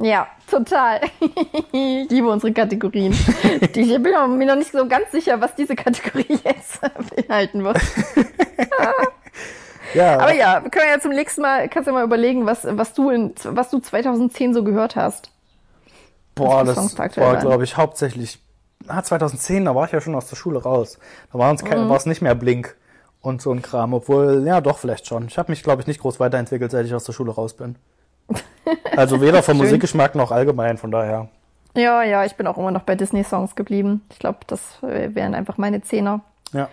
Ja, 0.00 0.26
total. 0.50 1.00
ich 1.72 2.10
liebe 2.10 2.28
unsere 2.28 2.52
Kategorien. 2.52 3.12
Ich 3.60 3.70
bin 3.72 4.02
mir 4.02 4.46
noch 4.46 4.56
nicht 4.56 4.72
so 4.72 4.86
ganz 4.86 5.10
sicher, 5.12 5.40
was 5.40 5.54
diese 5.54 5.76
Kategorie 5.76 6.38
jetzt 6.44 6.80
beinhalten 6.80 7.64
wird. 7.64 7.78
Ja, 9.94 10.18
Aber 10.18 10.34
ja, 10.34 10.62
wir 10.62 10.70
können 10.70 10.86
ja 10.90 11.00
zum 11.00 11.12
nächsten 11.12 11.40
Mal, 11.42 11.68
kannst 11.68 11.86
du 11.86 11.92
ja 11.92 11.98
mal 11.98 12.04
überlegen, 12.04 12.46
was, 12.46 12.66
was 12.68 12.92
du 12.94 13.10
in, 13.10 13.34
was 13.44 13.70
du 13.70 13.78
2010 13.78 14.52
so 14.54 14.64
gehört 14.64 14.96
hast. 14.96 15.30
boah, 16.34 16.64
das 16.64 16.98
war, 16.98 17.36
glaube 17.38 17.64
ich, 17.64 17.76
hauptsächlich. 17.76 18.40
Ah, 18.86 19.02
2010, 19.02 19.64
da 19.64 19.74
war 19.74 19.86
ich 19.86 19.92
ja 19.92 20.00
schon 20.00 20.14
aus 20.14 20.28
der 20.28 20.36
Schule 20.36 20.62
raus. 20.62 20.98
Da 21.32 21.38
war 21.38 21.50
Mhm. 21.52 21.58
es 21.62 21.70
war 21.70 21.96
es 21.96 22.06
nicht 22.06 22.20
mehr 22.20 22.34
Blink 22.34 22.76
und 23.22 23.40
so 23.40 23.50
ein 23.52 23.62
Kram. 23.62 23.94
Obwohl, 23.94 24.44
ja, 24.46 24.60
doch, 24.60 24.78
vielleicht 24.78 25.06
schon. 25.06 25.26
Ich 25.28 25.38
habe 25.38 25.50
mich, 25.52 25.62
glaube 25.62 25.80
ich, 25.80 25.86
nicht 25.86 26.00
groß 26.00 26.20
weiterentwickelt, 26.20 26.70
seit 26.70 26.84
ich 26.84 26.94
aus 26.94 27.04
der 27.04 27.12
Schule 27.14 27.32
raus 27.32 27.54
bin. 27.54 27.76
Also 28.96 29.20
weder 29.20 29.42
vom. 29.42 29.58
Musikgeschmack 29.58 30.14
noch 30.14 30.30
allgemein, 30.30 30.78
von 30.78 30.90
daher. 30.90 31.28
Ja, 31.76 32.02
ja, 32.02 32.24
ich 32.24 32.36
bin 32.36 32.46
auch 32.46 32.56
immer 32.56 32.70
noch 32.70 32.82
bei 32.82 32.94
Disney-Songs 32.94 33.56
geblieben. 33.56 34.02
Ich 34.10 34.18
glaube, 34.20 34.38
das 34.46 34.60
wären 34.80 35.34
einfach 35.34 35.58
meine 35.58 35.82
Zehner. 35.82 36.20
Ja. 36.52 36.68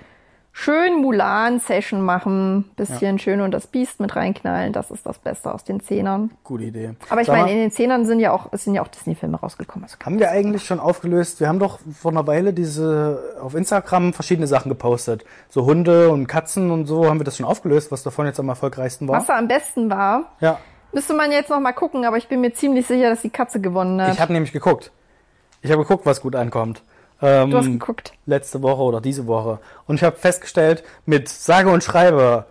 Schön 0.54 1.02
Mulan-Session 1.02 2.02
machen, 2.02 2.70
bisschen 2.76 3.20
Schön 3.20 3.40
und 3.40 3.52
das 3.52 3.68
Biest 3.68 4.02
mit 4.02 4.16
reinknallen, 4.18 4.74
das 4.74 4.92
ist 4.92 5.06
das 5.06 5.18
Beste 5.18 5.52
aus 5.54 5.64
den 5.64 5.80
Zehnern. 5.80 6.32
Gute 6.44 6.66
Idee. 6.66 6.92
Aber 7.10 7.22
ich 7.22 7.30
meine, 7.30 7.50
in 7.52 7.58
den 7.58 7.72
Zehnern 7.72 8.06
sind 8.06 8.20
ja 8.20 8.34
auch, 8.34 8.48
sind 8.52 8.76
ja 8.76 8.82
auch 8.82 8.90
Disney-Filme 8.90 9.40
rausgekommen. 9.40 9.86
Also 9.86 9.96
haben 10.06 10.20
wir 10.20 10.30
eigentlich 10.30 10.66
schon 10.66 10.80
aufgelöst? 10.82 11.40
Wir 11.40 11.48
haben 11.48 11.60
doch 11.60 11.80
vor 11.94 12.12
einer 12.12 12.28
Weile 12.28 12.52
diese 12.54 13.38
auf 13.42 13.56
Instagram 13.56 14.12
verschiedene 14.12 14.46
Sachen 14.46 14.68
gepostet. 14.70 15.24
So 15.50 15.66
Hunde 15.66 16.10
und 16.10 16.28
Katzen 16.28 16.70
und 16.70 16.86
so. 16.86 17.06
Haben 17.08 17.20
wir 17.20 17.24
das 17.24 17.38
schon 17.38 17.46
aufgelöst, 17.46 17.92
was 17.92 18.04
davon 18.04 18.26
jetzt 18.26 18.40
am 18.40 18.50
erfolgreichsten 18.50 19.08
war? 19.08 19.20
Was 19.20 19.28
da 19.28 19.38
am 19.38 19.48
besten 19.48 19.90
war, 19.90 20.34
Ja. 20.42 20.60
müsste 20.92 21.14
man 21.14 21.32
jetzt 21.32 21.50
noch 21.50 21.62
mal 21.62 21.72
gucken, 21.72 22.04
aber 22.06 22.18
ich 22.18 22.28
bin 22.28 22.42
mir 22.42 22.54
ziemlich 22.54 22.86
sicher, 22.88 23.10
dass 23.10 23.22
die 23.22 23.30
Katze 23.30 23.62
gewonnen 23.62 24.02
hat. 24.02 24.14
Ich 24.14 24.20
habe 24.20 24.34
nämlich 24.34 24.52
geguckt. 24.52 24.92
Ich 25.62 25.72
habe 25.72 25.84
geguckt, 25.84 26.06
was 26.06 26.22
gut 26.22 26.36
ankommt. 26.36 26.84
Ähm, 27.22 27.52
du 27.52 27.58
hast 27.58 27.66
geguckt. 27.66 28.14
letzte 28.26 28.62
Woche 28.62 28.82
oder 28.82 29.02
diese 29.02 29.28
Woche. 29.28 29.60
Und 29.88 29.96
ich 29.96 30.04
habe 30.04 30.16
festgestellt, 30.18 30.84
mit 31.06 31.30
sage 31.30 31.70
und 31.70 31.84
schreibe, 31.84 32.46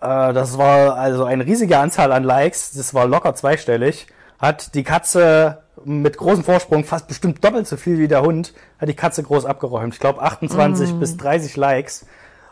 äh, 0.00 0.32
das 0.32 0.56
war 0.58 0.96
also 0.96 1.24
eine 1.24 1.44
riesige 1.44 1.78
Anzahl 1.78 2.12
an 2.12 2.24
Likes, 2.24 2.72
das 2.72 2.94
war 2.94 3.06
locker 3.06 3.34
zweistellig, 3.34 4.06
hat 4.38 4.74
die 4.74 4.84
Katze 4.84 5.62
mit 5.84 6.16
großem 6.16 6.44
Vorsprung, 6.44 6.84
fast 6.84 7.06
bestimmt 7.08 7.44
doppelt 7.44 7.66
so 7.68 7.76
viel 7.76 7.98
wie 7.98 8.08
der 8.08 8.22
Hund, 8.22 8.52
hat 8.80 8.88
die 8.88 8.94
Katze 8.94 9.22
groß 9.22 9.44
abgeräumt. 9.44 9.94
Ich 9.94 10.00
glaube 10.00 10.22
28 10.22 10.94
Mm. 10.94 10.98
bis 11.00 11.16
30 11.16 11.56
Likes. 11.56 12.06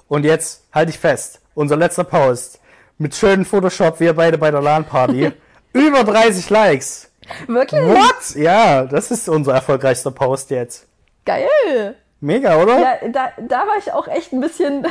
Und 0.09 0.25
jetzt 0.25 0.62
halte 0.73 0.90
ich 0.90 0.99
fest, 0.99 1.40
unser 1.55 1.77
letzter 1.77 2.05
Post 2.05 2.61
mit 2.99 3.14
schönen 3.14 3.45
Photoshop, 3.45 3.99
wir 4.01 4.14
beide 4.14 4.38
bei 4.38 4.51
der 4.51 4.62
LAN-Party, 4.62 5.33
über 5.73 6.05
30 6.05 6.49
Likes. 6.51 7.11
Wirklich? 7.49 7.83
What? 7.83 8.37
Ja, 8.37 8.85
das 8.85 9.11
ist 9.11 9.29
unser 9.29 9.55
erfolgreichster 9.55 10.12
Post 10.12 10.51
jetzt. 10.51 10.87
Geil! 11.26 11.96
Mega, 12.20 12.62
oder? 12.62 12.78
Ja, 12.78 13.08
da, 13.08 13.28
da 13.36 13.58
war 13.58 13.76
ich 13.78 13.92
auch 13.92 14.08
echt 14.08 14.32
ein 14.32 14.40
bisschen. 14.40 14.86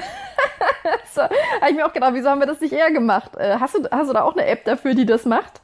so, 1.15 1.21
habe 1.21 1.31
ich 1.69 1.75
mir 1.75 1.87
auch 1.87 1.93
gedacht, 1.93 2.13
wieso 2.13 2.29
haben 2.29 2.39
wir 2.39 2.45
das 2.45 2.61
nicht 2.61 2.73
eher 2.73 2.91
gemacht? 2.91 3.31
Äh, 3.35 3.57
hast, 3.59 3.73
du, 3.73 3.89
hast 3.89 4.09
du 4.09 4.13
da 4.13 4.21
auch 4.21 4.33
eine 4.33 4.45
App 4.45 4.63
dafür, 4.65 4.93
die 4.93 5.07
das 5.07 5.25
macht? 5.25 5.61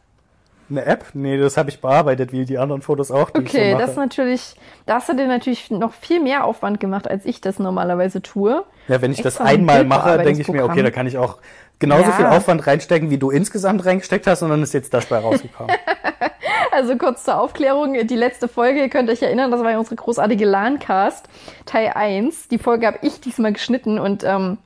Eine 0.71 0.85
App? 0.85 1.05
Nee, 1.13 1.37
das 1.37 1.57
habe 1.57 1.69
ich 1.69 1.81
bearbeitet, 1.81 2.31
wie 2.31 2.45
die 2.45 2.57
anderen 2.57 2.81
Fotos 2.81 3.11
auch, 3.11 3.29
Okay, 3.33 3.73
so 3.73 3.77
das 3.77 3.91
ist 3.91 3.97
natürlich, 3.97 4.55
da 4.85 4.95
hast 4.95 5.09
du 5.09 5.13
dir 5.13 5.27
natürlich 5.27 5.69
noch 5.69 5.93
viel 5.93 6.21
mehr 6.21 6.45
Aufwand 6.45 6.79
gemacht, 6.79 7.07
als 7.09 7.25
ich 7.25 7.41
das 7.41 7.59
normalerweise 7.59 8.21
tue. 8.21 8.63
Ja, 8.87 9.01
wenn 9.01 9.11
ich 9.11 9.17
das 9.21 9.35
extra 9.35 9.43
ein 9.43 9.59
einmal 9.59 9.83
mache, 9.83 10.17
denke 10.19 10.41
ich 10.41 10.47
mir, 10.47 10.63
okay, 10.63 10.81
da 10.81 10.89
kann 10.89 11.07
ich 11.07 11.17
auch 11.17 11.37
genauso 11.77 12.09
Ja. 12.09 12.11
viel 12.13 12.25
Aufwand 12.25 12.65
reinstecken, 12.65 13.09
wie 13.09 13.17
du 13.17 13.29
insgesamt 13.29 13.85
reingesteckt 13.85 14.25
hast, 14.27 14.41
und 14.41 14.49
dann 14.49 14.63
ist 14.63 14.73
jetzt 14.73 14.93
das 14.93 15.05
bei 15.07 15.17
rausgekommen. 15.17 15.75
Also 16.75 16.97
kurz 16.97 17.25
zur 17.25 17.39
Aufklärung, 17.39 18.07
die 18.07 18.15
letzte 18.15 18.47
Folge, 18.47 18.79
ihr 18.79 18.89
könnt 18.89 19.09
euch 19.09 19.21
erinnern, 19.21 19.51
das 19.51 19.61
war 19.61 19.71
ja 19.71 19.77
unsere 19.77 19.95
großartige 19.95 20.45
LAN-Cast, 20.45 21.27
Teil 21.65 21.91
1. 21.93 22.47
Die 22.47 22.57
Folge 22.57 22.87
habe 22.87 22.99
ich 23.01 23.19
diesmal 23.19 23.51
geschnitten 23.51 23.99
und 23.99 24.23
ähm, 24.23 24.57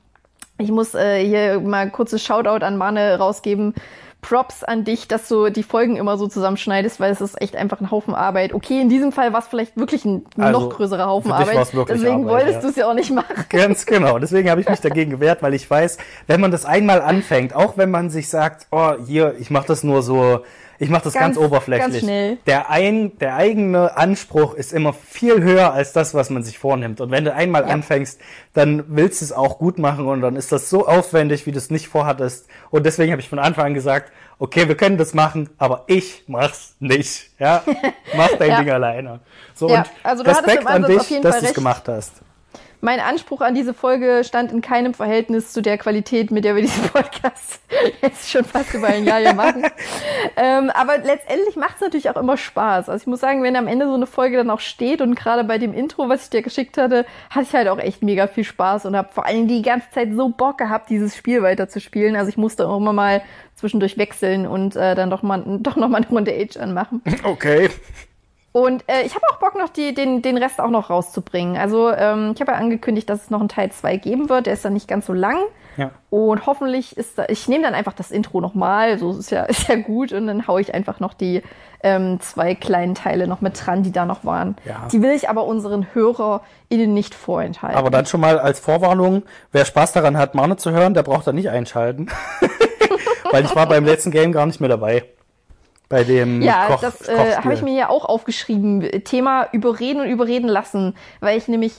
ich 0.58 0.70
muss 0.70 0.94
äh, 0.94 1.24
hier 1.24 1.60
mal 1.60 1.90
kurzes 1.90 2.22
Shoutout 2.22 2.64
an 2.64 2.76
Mane 2.76 3.18
rausgeben. 3.18 3.74
Props 4.22 4.64
an 4.64 4.82
dich, 4.82 5.06
dass 5.06 5.28
du 5.28 5.50
die 5.50 5.62
Folgen 5.62 5.96
immer 5.96 6.18
so 6.18 6.26
zusammenschneidest, 6.26 6.98
weil 6.98 7.12
es 7.12 7.20
ist 7.20 7.40
echt 7.40 7.54
einfach 7.54 7.80
ein 7.80 7.92
Haufen 7.92 8.12
Arbeit. 8.12 8.54
Okay, 8.54 8.80
in 8.80 8.88
diesem 8.88 9.12
Fall 9.12 9.32
war 9.32 9.38
es 9.38 9.46
vielleicht 9.46 9.76
wirklich 9.76 10.04
ein 10.04 10.24
Also, 10.36 10.58
noch 10.58 10.76
größerer 10.76 11.06
Haufen 11.06 11.30
Arbeit. 11.30 11.68
Deswegen 11.88 12.26
Arbeit, 12.26 12.26
wolltest 12.26 12.54
ja. 12.54 12.60
du 12.60 12.68
es 12.68 12.76
ja 12.76 12.90
auch 12.90 12.94
nicht 12.94 13.12
machen. 13.12 13.36
Ganz 13.50 13.86
genau. 13.86 14.18
Deswegen 14.18 14.50
habe 14.50 14.60
ich 14.60 14.68
mich 14.68 14.80
dagegen 14.80 15.12
gewehrt, 15.12 15.42
weil 15.42 15.54
ich 15.54 15.70
weiß, 15.70 15.98
wenn 16.26 16.40
man 16.40 16.50
das 16.50 16.64
einmal 16.64 17.02
anfängt, 17.02 17.54
auch 17.54 17.76
wenn 17.76 17.90
man 17.90 18.10
sich 18.10 18.28
sagt, 18.28 18.66
oh, 18.72 18.94
hier, 19.06 19.36
ich 19.38 19.50
mache 19.50 19.68
das 19.68 19.84
nur 19.84 20.02
so, 20.02 20.40
ich 20.78 20.90
mache 20.90 21.04
das 21.04 21.14
ganz, 21.14 21.36
Ganz- 21.36 21.46
oberflächlich. 21.46 22.06
ganz. 22.06 22.38
Der, 22.46 22.70
ein, 22.70 23.16
der 23.18 23.36
eigene 23.36 23.96
Anspruch 23.96 24.54
ist 24.54 24.72
immer 24.72 24.92
viel 24.92 25.42
höher 25.42 25.72
als 25.72 25.92
das, 25.92 26.14
was 26.14 26.30
man 26.30 26.42
sich 26.42 26.58
vornimmt. 26.58 27.00
Und 27.00 27.10
wenn 27.10 27.24
du 27.24 27.32
einmal 27.32 27.62
Ja. 27.62 27.68
anfängst, 27.68 28.20
dann 28.52 28.84
willst 28.88 29.20
du 29.20 29.24
es 29.26 29.32
auch 29.32 29.58
gut 29.58 29.78
machen 29.78 30.06
und 30.06 30.20
dann 30.20 30.36
ist 30.36 30.52
das 30.52 30.68
so 30.70 30.86
aufwendig, 30.86 31.46
wie 31.46 31.52
du 31.52 31.58
es 31.58 31.70
nicht 31.70 31.88
vorhattest. 31.88 32.46
Und 32.70 32.84
deswegen 32.86 33.12
habe 33.12 33.20
ich 33.22 33.28
von 33.28 33.38
Anfang 33.38 33.66
an 33.66 33.74
gesagt, 33.74 34.12
okay, 34.38 34.68
wir 34.68 34.76
können 34.76 34.98
das 34.98 35.14
machen, 35.14 35.48
aber 35.58 35.84
ich 35.86 36.24
mach's 36.26 36.74
nicht. 36.78 37.30
Ja, 37.38 37.62
mach 38.16 38.28
dein 38.38 38.50
Ja. 38.50 38.58
Ding 38.60 38.70
alleine. 38.70 39.20
So 39.54 39.68
Ja, 39.70 39.78
und 39.80 39.86
also 40.02 40.22
Respekt 40.24 40.66
an 40.66 40.82
dich, 40.84 41.20
dass 41.22 41.40
du 41.40 41.46
es 41.46 41.54
gemacht 41.54 41.88
hast. 41.88 42.12
Mein 42.80 43.00
Anspruch 43.00 43.40
an 43.40 43.54
diese 43.54 43.74
Folge 43.74 44.22
stand 44.24 44.52
in 44.52 44.60
keinem 44.60 44.94
Verhältnis 44.94 45.52
zu 45.52 45.62
der 45.62 45.78
Qualität, 45.78 46.30
mit 46.30 46.44
der 46.44 46.54
wir 46.54 46.62
diesen 46.62 46.84
Podcast 46.88 47.60
jetzt 48.02 48.30
schon 48.30 48.44
fast 48.44 48.74
über 48.74 48.88
ein 48.88 49.04
Jahr 49.04 49.18
hier 49.18 49.34
machen. 49.34 49.64
ähm, 50.36 50.70
aber 50.70 50.98
letztendlich 50.98 51.56
macht 51.56 51.76
es 51.76 51.80
natürlich 51.80 52.10
auch 52.10 52.16
immer 52.16 52.36
Spaß. 52.36 52.88
Also 52.88 53.02
ich 53.02 53.06
muss 53.06 53.20
sagen, 53.20 53.42
wenn 53.42 53.56
am 53.56 53.66
Ende 53.66 53.86
so 53.86 53.94
eine 53.94 54.06
Folge 54.06 54.36
dann 54.36 54.50
auch 54.50 54.60
steht 54.60 55.00
und 55.00 55.14
gerade 55.14 55.44
bei 55.44 55.58
dem 55.58 55.72
Intro, 55.72 56.08
was 56.08 56.24
ich 56.24 56.30
dir 56.30 56.42
geschickt 56.42 56.78
hatte, 56.78 57.06
hatte 57.30 57.46
ich 57.48 57.54
halt 57.54 57.68
auch 57.68 57.78
echt 57.78 58.02
mega 58.02 58.26
viel 58.26 58.44
Spaß 58.44 58.86
und 58.86 58.96
habe 58.96 59.12
vor 59.12 59.26
allem 59.26 59.48
die 59.48 59.62
ganze 59.62 59.90
Zeit 59.90 60.08
so 60.14 60.28
Bock 60.28 60.58
gehabt, 60.58 60.90
dieses 60.90 61.16
Spiel 61.16 61.42
weiterzuspielen. 61.42 62.16
Also 62.16 62.28
ich 62.28 62.36
musste 62.36 62.68
auch 62.68 62.76
immer 62.76 62.92
mal 62.92 63.22
zwischendurch 63.54 63.96
wechseln 63.96 64.46
und 64.46 64.76
äh, 64.76 64.94
dann 64.94 65.10
doch 65.10 65.22
mal 65.22 65.42
doch 65.60 65.76
noch 65.76 65.88
mal 65.88 65.98
eine 65.98 66.08
Runde 66.08 66.32
Age 66.32 66.56
anmachen. 66.58 67.02
Okay. 67.24 67.70
Und 68.56 68.84
äh, 68.86 69.02
ich 69.02 69.14
habe 69.14 69.26
auch 69.30 69.36
Bock, 69.36 69.54
noch 69.54 69.68
die, 69.68 69.92
den, 69.92 70.22
den 70.22 70.38
Rest 70.38 70.62
auch 70.62 70.70
noch 70.70 70.88
rauszubringen. 70.88 71.58
Also 71.58 71.92
ähm, 71.92 72.32
ich 72.34 72.40
habe 72.40 72.52
ja 72.52 72.56
angekündigt, 72.56 73.10
dass 73.10 73.24
es 73.24 73.30
noch 73.30 73.40
einen 73.40 73.50
Teil 73.50 73.70
2 73.70 73.98
geben 73.98 74.30
wird. 74.30 74.46
Der 74.46 74.54
ist 74.54 74.64
dann 74.64 74.72
nicht 74.72 74.88
ganz 74.88 75.04
so 75.04 75.12
lang. 75.12 75.36
Ja. 75.76 75.90
Und 76.08 76.46
hoffentlich 76.46 76.96
ist 76.96 77.18
da, 77.18 77.26
ich 77.28 77.48
nehme 77.48 77.64
dann 77.64 77.74
einfach 77.74 77.92
das 77.92 78.10
Intro 78.10 78.40
nochmal, 78.40 78.98
so 78.98 79.10
ist 79.10 79.30
ja, 79.30 79.42
ist 79.44 79.68
ja 79.68 79.74
gut. 79.74 80.14
Und 80.14 80.26
dann 80.26 80.46
hau 80.46 80.56
ich 80.56 80.72
einfach 80.72 81.00
noch 81.00 81.12
die 81.12 81.42
ähm, 81.82 82.18
zwei 82.20 82.54
kleinen 82.54 82.94
Teile 82.94 83.26
noch 83.26 83.42
mit 83.42 83.60
dran, 83.62 83.82
die 83.82 83.92
da 83.92 84.06
noch 84.06 84.24
waren. 84.24 84.56
Ja. 84.64 84.88
Die 84.90 85.02
will 85.02 85.10
ich 85.10 85.28
aber 85.28 85.44
unseren 85.44 85.88
HörerInnen 85.92 86.94
nicht 86.94 87.14
vorenthalten. 87.14 87.76
Aber 87.76 87.90
dann 87.90 88.06
schon 88.06 88.22
mal 88.22 88.38
als 88.38 88.58
Vorwarnung, 88.58 89.24
wer 89.52 89.66
Spaß 89.66 89.92
daran 89.92 90.16
hat, 90.16 90.34
Marne 90.34 90.56
zu 90.56 90.70
hören, 90.70 90.94
der 90.94 91.02
braucht 91.02 91.26
da 91.26 91.34
nicht 91.34 91.50
einschalten. 91.50 92.06
Weil 93.30 93.44
ich 93.44 93.54
war 93.54 93.68
beim 93.68 93.84
letzten 93.84 94.12
Game 94.12 94.32
gar 94.32 94.46
nicht 94.46 94.60
mehr 94.60 94.70
dabei. 94.70 95.04
Bei 95.88 96.04
dem 96.04 96.42
Ja, 96.42 96.66
Koch, 96.66 96.80
das 96.80 97.08
äh, 97.08 97.36
habe 97.36 97.54
ich 97.54 97.62
mir 97.62 97.74
ja 97.74 97.88
auch 97.88 98.04
aufgeschrieben. 98.04 99.04
Thema 99.04 99.48
überreden 99.52 100.00
und 100.00 100.08
überreden 100.08 100.48
lassen, 100.48 100.96
weil 101.20 101.38
ich 101.38 101.46
nämlich 101.46 101.74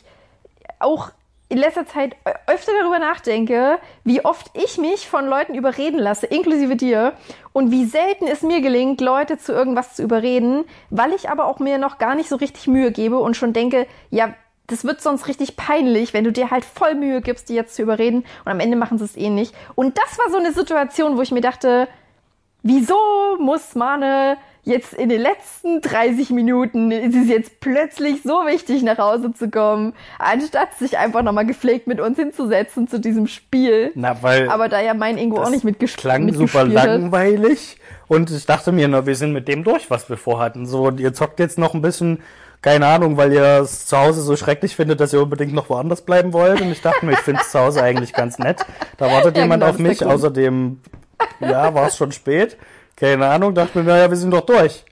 auch 0.80 1.12
in 1.50 1.58
letzter 1.58 1.86
Zeit 1.86 2.15
öfter 2.48 2.72
darüber 2.80 3.00
nachdenke, 3.00 3.80
wie 4.04 4.24
oft 4.26 4.52
ich 4.54 4.78
mich 4.78 5.08
von 5.08 5.28
Leuten 5.28 5.56
überreden 5.56 5.98
lasse, 5.98 6.26
inklusive 6.26 6.76
dir, 6.76 7.13
und 7.54 7.72
wie 7.72 7.86
selten 7.86 8.28
es 8.28 8.41
mir 8.41 8.62
gelingt, 8.62 9.00
Leute 9.00 9.38
zu 9.38 9.54
irgendwas 9.54 9.96
zu 9.96 10.04
überreden, 10.04 10.65
weil 10.89 11.13
ich 11.13 11.30
aber 11.30 11.46
auch 11.46 11.60
mir 11.60 11.78
noch 11.78 11.98
gar 12.00 12.15
nicht 12.15 12.30
so 12.30 12.36
richtig 12.36 12.67
Mühe 12.67 12.91
gebe 12.91 13.17
und 13.20 13.38
schon 13.38 13.54
denke, 13.54 13.88
ja, 14.10 14.34
das 14.67 14.84
wird 14.84 15.02
sonst 15.02 15.30
richtig 15.30 15.56
peinlich, 15.56 16.13
wenn 16.13 16.26
du 16.26 16.34
dir 16.34 16.52
halt 16.52 16.65
voll 16.65 16.96
Mühe 16.96 17.22
gibst, 17.22 17.48
die 17.48 17.56
jetzt 17.56 17.76
zu 17.76 17.82
überreden 17.82 18.26
und 18.43 18.52
am 18.52 18.60
Ende 18.60 18.76
machen 18.76 18.98
sie 18.98 19.06
es 19.06 19.15
eh 19.15 19.30
nicht. 19.30 19.56
Und 19.76 19.98
das 19.98 20.20
war 20.20 20.30
so 20.30 20.38
eine 20.38 20.52
Situation, 20.52 21.15
wo 21.15 21.22
ich 21.22 21.32
mir 21.32 21.41
dachte, 21.41 21.88
wieso 22.67 22.95
muss 23.39 23.75
Mane 23.75 24.38
jetzt 24.63 24.93
in 24.93 25.08
den 25.08 25.21
letzten 25.21 25.82
30 25.82 26.32
Minuten, 26.32 26.91
ist 26.91 27.15
es 27.15 27.30
jetzt 27.30 27.60
plötzlich 27.62 28.21
so 28.23 28.45
wichtig, 28.45 28.84
nach 28.84 28.97
Hause 28.97 29.32
zu 29.34 29.49
kommen, 29.49 29.93
anstatt 30.19 30.73
sich 30.77 30.97
einfach 30.97 31.23
nochmal 31.23 31.45
gepflegt 31.45 31.88
mit 31.88 32.01
uns 32.01 32.17
hinzusetzen 32.19 32.88
zu 32.88 32.99
diesem 32.99 33.27
Spiel. 33.27 33.91
Na, 33.95 34.21
weil 34.21 34.49
Aber 34.49 34.67
da 34.67 34.82
ja 34.82 34.93
mein 34.93 35.17
Ingo 35.17 35.41
auch 35.41 35.49
nicht 35.49 35.63
mitgespielt 35.63 36.01
klang 36.01 36.34
super 36.34 36.60
hat. 36.60 36.67
langweilig. 36.73 37.77
Und 38.08 38.30
ich 38.30 38.45
dachte 38.45 38.71
mir, 38.73 38.88
na, 38.88 39.06
wir 39.06 39.15
sind 39.15 39.32
mit 39.34 39.47
dem 39.47 39.63
durch, 39.63 39.89
was 39.89 40.10
wir 40.10 40.17
vorhatten. 40.17 40.65
So, 40.65 40.91
ihr 40.91 41.13
zockt 41.13 41.39
jetzt 41.39 41.58
noch 41.58 41.73
ein 41.73 41.82
bisschen, 41.82 42.19
keine 42.62 42.88
Ahnung, 42.88 43.15
weil 43.17 43.32
ihr 43.32 43.62
es 43.62 43.86
zu 43.86 43.97
Hause 43.97 44.21
so 44.21 44.36
schrecklich 44.36 44.75
findet, 44.75 44.99
dass 44.99 45.13
ihr 45.13 45.21
unbedingt 45.21 45.53
noch 45.53 45.69
woanders 45.69 46.01
bleiben 46.01 46.34
wollt. 46.34 46.60
Und 46.62 46.71
ich 46.71 46.82
dachte 46.82 47.06
mir, 47.06 47.13
ich 47.13 47.19
finde 47.19 47.41
es 47.41 47.51
zu 47.51 47.60
Hause 47.60 47.82
eigentlich 47.84 48.13
ganz 48.13 48.38
nett. 48.38 48.65
Da 48.97 49.08
wartet 49.08 49.36
Ja, 49.38 49.43
jemand 49.43 49.62
genau, 49.62 49.71
auf 49.73 49.80
mich. 49.80 50.06
Außerdem, 50.06 50.80
ja, 51.39 51.73
war 51.73 51.88
es 51.88 51.97
schon 51.97 52.12
spät. 52.12 52.58
Keine 52.95 53.27
Ahnung, 53.27 53.53
dachte 53.53 53.77
mir, 53.77 53.84
naja, 53.84 54.10
wir 54.10 54.17
sind 54.17 54.32
doch 54.32 54.41
durch. 54.41 54.84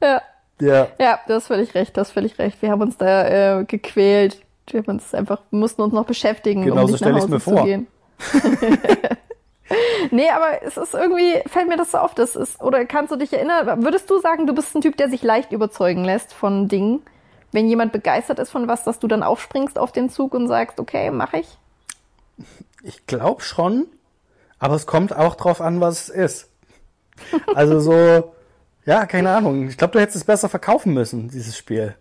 Ja. 0.00 0.22
Ja. 0.60 0.88
Ja, 0.98 1.18
du 1.26 1.34
hast 1.34 1.48
völlig 1.48 1.74
recht, 1.74 1.96
du 1.96 2.00
hast 2.00 2.12
völlig 2.12 2.38
recht. 2.38 2.62
Wir 2.62 2.70
haben 2.70 2.82
uns 2.82 2.96
da 2.96 3.60
äh, 3.60 3.64
gequält. 3.64 4.40
Wir 4.68 4.80
haben 4.80 4.90
uns 4.90 5.12
einfach, 5.14 5.40
mussten 5.50 5.82
uns 5.82 5.92
noch 5.92 6.06
beschäftigen, 6.06 6.62
Genau 6.62 6.82
um 6.82 6.86
so 6.86 6.92
nicht 6.92 7.00
nach 7.00 7.08
stell 7.08 7.16
ich's 7.16 7.24
Hause 7.24 7.32
mir 7.32 7.40
vor. 7.40 9.16
nee, 10.10 10.30
aber 10.30 10.62
es 10.62 10.76
ist 10.76 10.94
irgendwie, 10.94 11.40
fällt 11.46 11.68
mir 11.68 11.76
das 11.76 11.92
so 11.92 11.98
auf, 11.98 12.14
das 12.14 12.36
ist, 12.36 12.62
oder 12.62 12.84
kannst 12.86 13.12
du 13.12 13.16
dich 13.16 13.32
erinnern, 13.32 13.82
würdest 13.82 14.08
du 14.08 14.20
sagen, 14.20 14.46
du 14.46 14.54
bist 14.54 14.74
ein 14.74 14.80
Typ, 14.80 14.96
der 14.96 15.08
sich 15.08 15.22
leicht 15.22 15.52
überzeugen 15.52 16.04
lässt 16.04 16.32
von 16.32 16.68
Dingen? 16.68 17.02
Wenn 17.52 17.68
jemand 17.68 17.92
begeistert 17.92 18.38
ist 18.38 18.50
von 18.50 18.66
was, 18.68 18.84
dass 18.84 18.98
du 18.98 19.06
dann 19.06 19.22
aufspringst 19.22 19.78
auf 19.78 19.92
den 19.92 20.10
Zug 20.10 20.34
und 20.34 20.48
sagst, 20.48 20.80
okay, 20.80 21.10
mach 21.10 21.34
ich? 21.34 21.58
Ich 22.82 23.06
glaube 23.06 23.42
schon, 23.42 23.86
aber 24.64 24.76
es 24.76 24.86
kommt 24.86 25.14
auch 25.14 25.34
drauf 25.34 25.60
an, 25.60 25.82
was 25.82 26.08
es 26.08 26.08
ist. 26.08 26.50
Also 27.54 27.80
so, 27.80 28.32
ja, 28.86 29.04
keine 29.04 29.28
Ahnung. 29.36 29.68
Ich 29.68 29.76
glaube, 29.76 29.92
du 29.92 30.00
hättest 30.00 30.16
es 30.16 30.24
besser 30.24 30.48
verkaufen 30.48 30.94
müssen, 30.94 31.28
dieses 31.28 31.54
Spiel. 31.58 31.94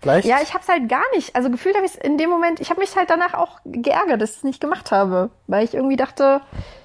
Vielleicht? 0.00 0.26
Ja, 0.26 0.38
ich 0.42 0.52
hab's 0.52 0.66
halt 0.66 0.88
gar 0.88 1.04
nicht. 1.14 1.36
Also 1.36 1.48
gefühlt 1.48 1.76
habe 1.76 1.86
ich 1.86 2.02
in 2.02 2.18
dem 2.18 2.28
Moment, 2.28 2.58
ich 2.58 2.70
habe 2.70 2.80
mich 2.80 2.96
halt 2.96 3.08
danach 3.08 3.34
auch 3.34 3.60
geärgert, 3.64 4.20
dass 4.20 4.30
ich 4.30 4.38
es 4.38 4.42
nicht 4.42 4.60
gemacht 4.60 4.90
habe, 4.90 5.30
weil 5.46 5.64
ich 5.64 5.74
irgendwie 5.74 5.94
dachte, 5.94 6.40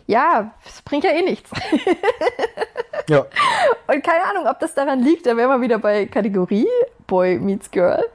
ja, 0.05 0.51
es 0.63 0.83
bringt 0.83 1.03
ja 1.03 1.09
eh 1.09 1.23
nichts. 1.23 1.49
ja. 3.09 3.25
Und 3.87 4.03
keine 4.03 4.23
Ahnung, 4.23 4.45
ob 4.45 4.59
das 4.59 4.75
daran 4.75 4.99
liegt, 4.99 5.25
da 5.25 5.35
wären 5.35 5.49
wir 5.49 5.61
wieder 5.61 5.79
bei 5.79 6.05
Kategorie 6.05 6.69
Boy 7.07 7.39
meets 7.39 7.71
Girl, 7.71 8.05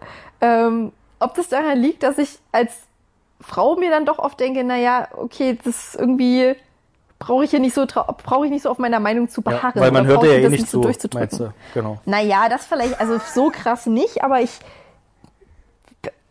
ähm, 0.41 0.93
ob 1.19 1.35
das 1.35 1.49
daran 1.49 1.79
liegt, 1.79 2.05
dass 2.05 2.19
ich 2.19 2.38
als 2.53 2.73
Frau 3.41 3.75
mir 3.75 3.91
dann 3.91 4.07
doch 4.07 4.21
oft 4.21 4.38
denke, 4.38 4.62
naja, 4.62 5.09
okay, 5.17 5.59
das 5.65 5.95
ist 5.95 5.95
irgendwie 5.97 6.55
brauche 7.23 7.45
ich 7.45 7.51
hier 7.51 7.61
nicht 7.61 7.75
so 7.75 7.87
brauche 7.87 8.47
ich 8.47 8.51
nicht 8.51 8.63
so 8.63 8.71
auf 8.71 8.79
meiner 8.79 9.01
Meinung 9.01 9.29
zu 9.29 9.43
ja 9.43 9.53
beharren. 9.53 9.81
weil 9.81 9.93
man 9.93 10.07
hört 10.07 10.25
ja 10.25 10.33
eh 10.33 10.49
nicht 10.49 10.69
so 10.69 10.79
zu, 10.79 10.81
durchzudrücken. 10.83 11.39
meinst 11.39 11.41
du? 11.41 11.55
Genau. 11.75 11.99
Naja, 12.05 12.49
das 12.49 12.67
vielleicht, 12.67 13.01
also 13.01 13.19
so 13.33 13.51
krass 13.51 13.87
nicht, 13.87 14.23
aber 14.23 14.41
ich. 14.41 14.59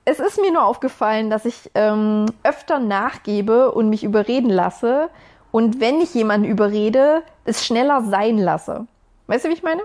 Es 0.04 0.20
ist 0.20 0.42
mir 0.42 0.52
nur 0.52 0.66
aufgefallen, 0.66 1.30
dass 1.30 1.46
ich 1.46 1.70
ähm, 1.76 2.26
öfter 2.44 2.80
nachgebe 2.80 3.72
und 3.72 3.90
mich 3.90 4.04
überreden 4.04 4.50
lasse. 4.50 5.10
Und 5.52 5.80
wenn 5.80 6.02
ich 6.02 6.14
jemanden 6.14 6.48
überrede, 6.48 7.22
es 7.46 7.66
schneller 7.66 8.02
sein 8.02 8.38
lasse. 8.38 8.88
Weißt 9.28 9.46
du, 9.46 9.50
wie 9.50 9.54
ich 9.54 9.64
meine? 9.64 9.82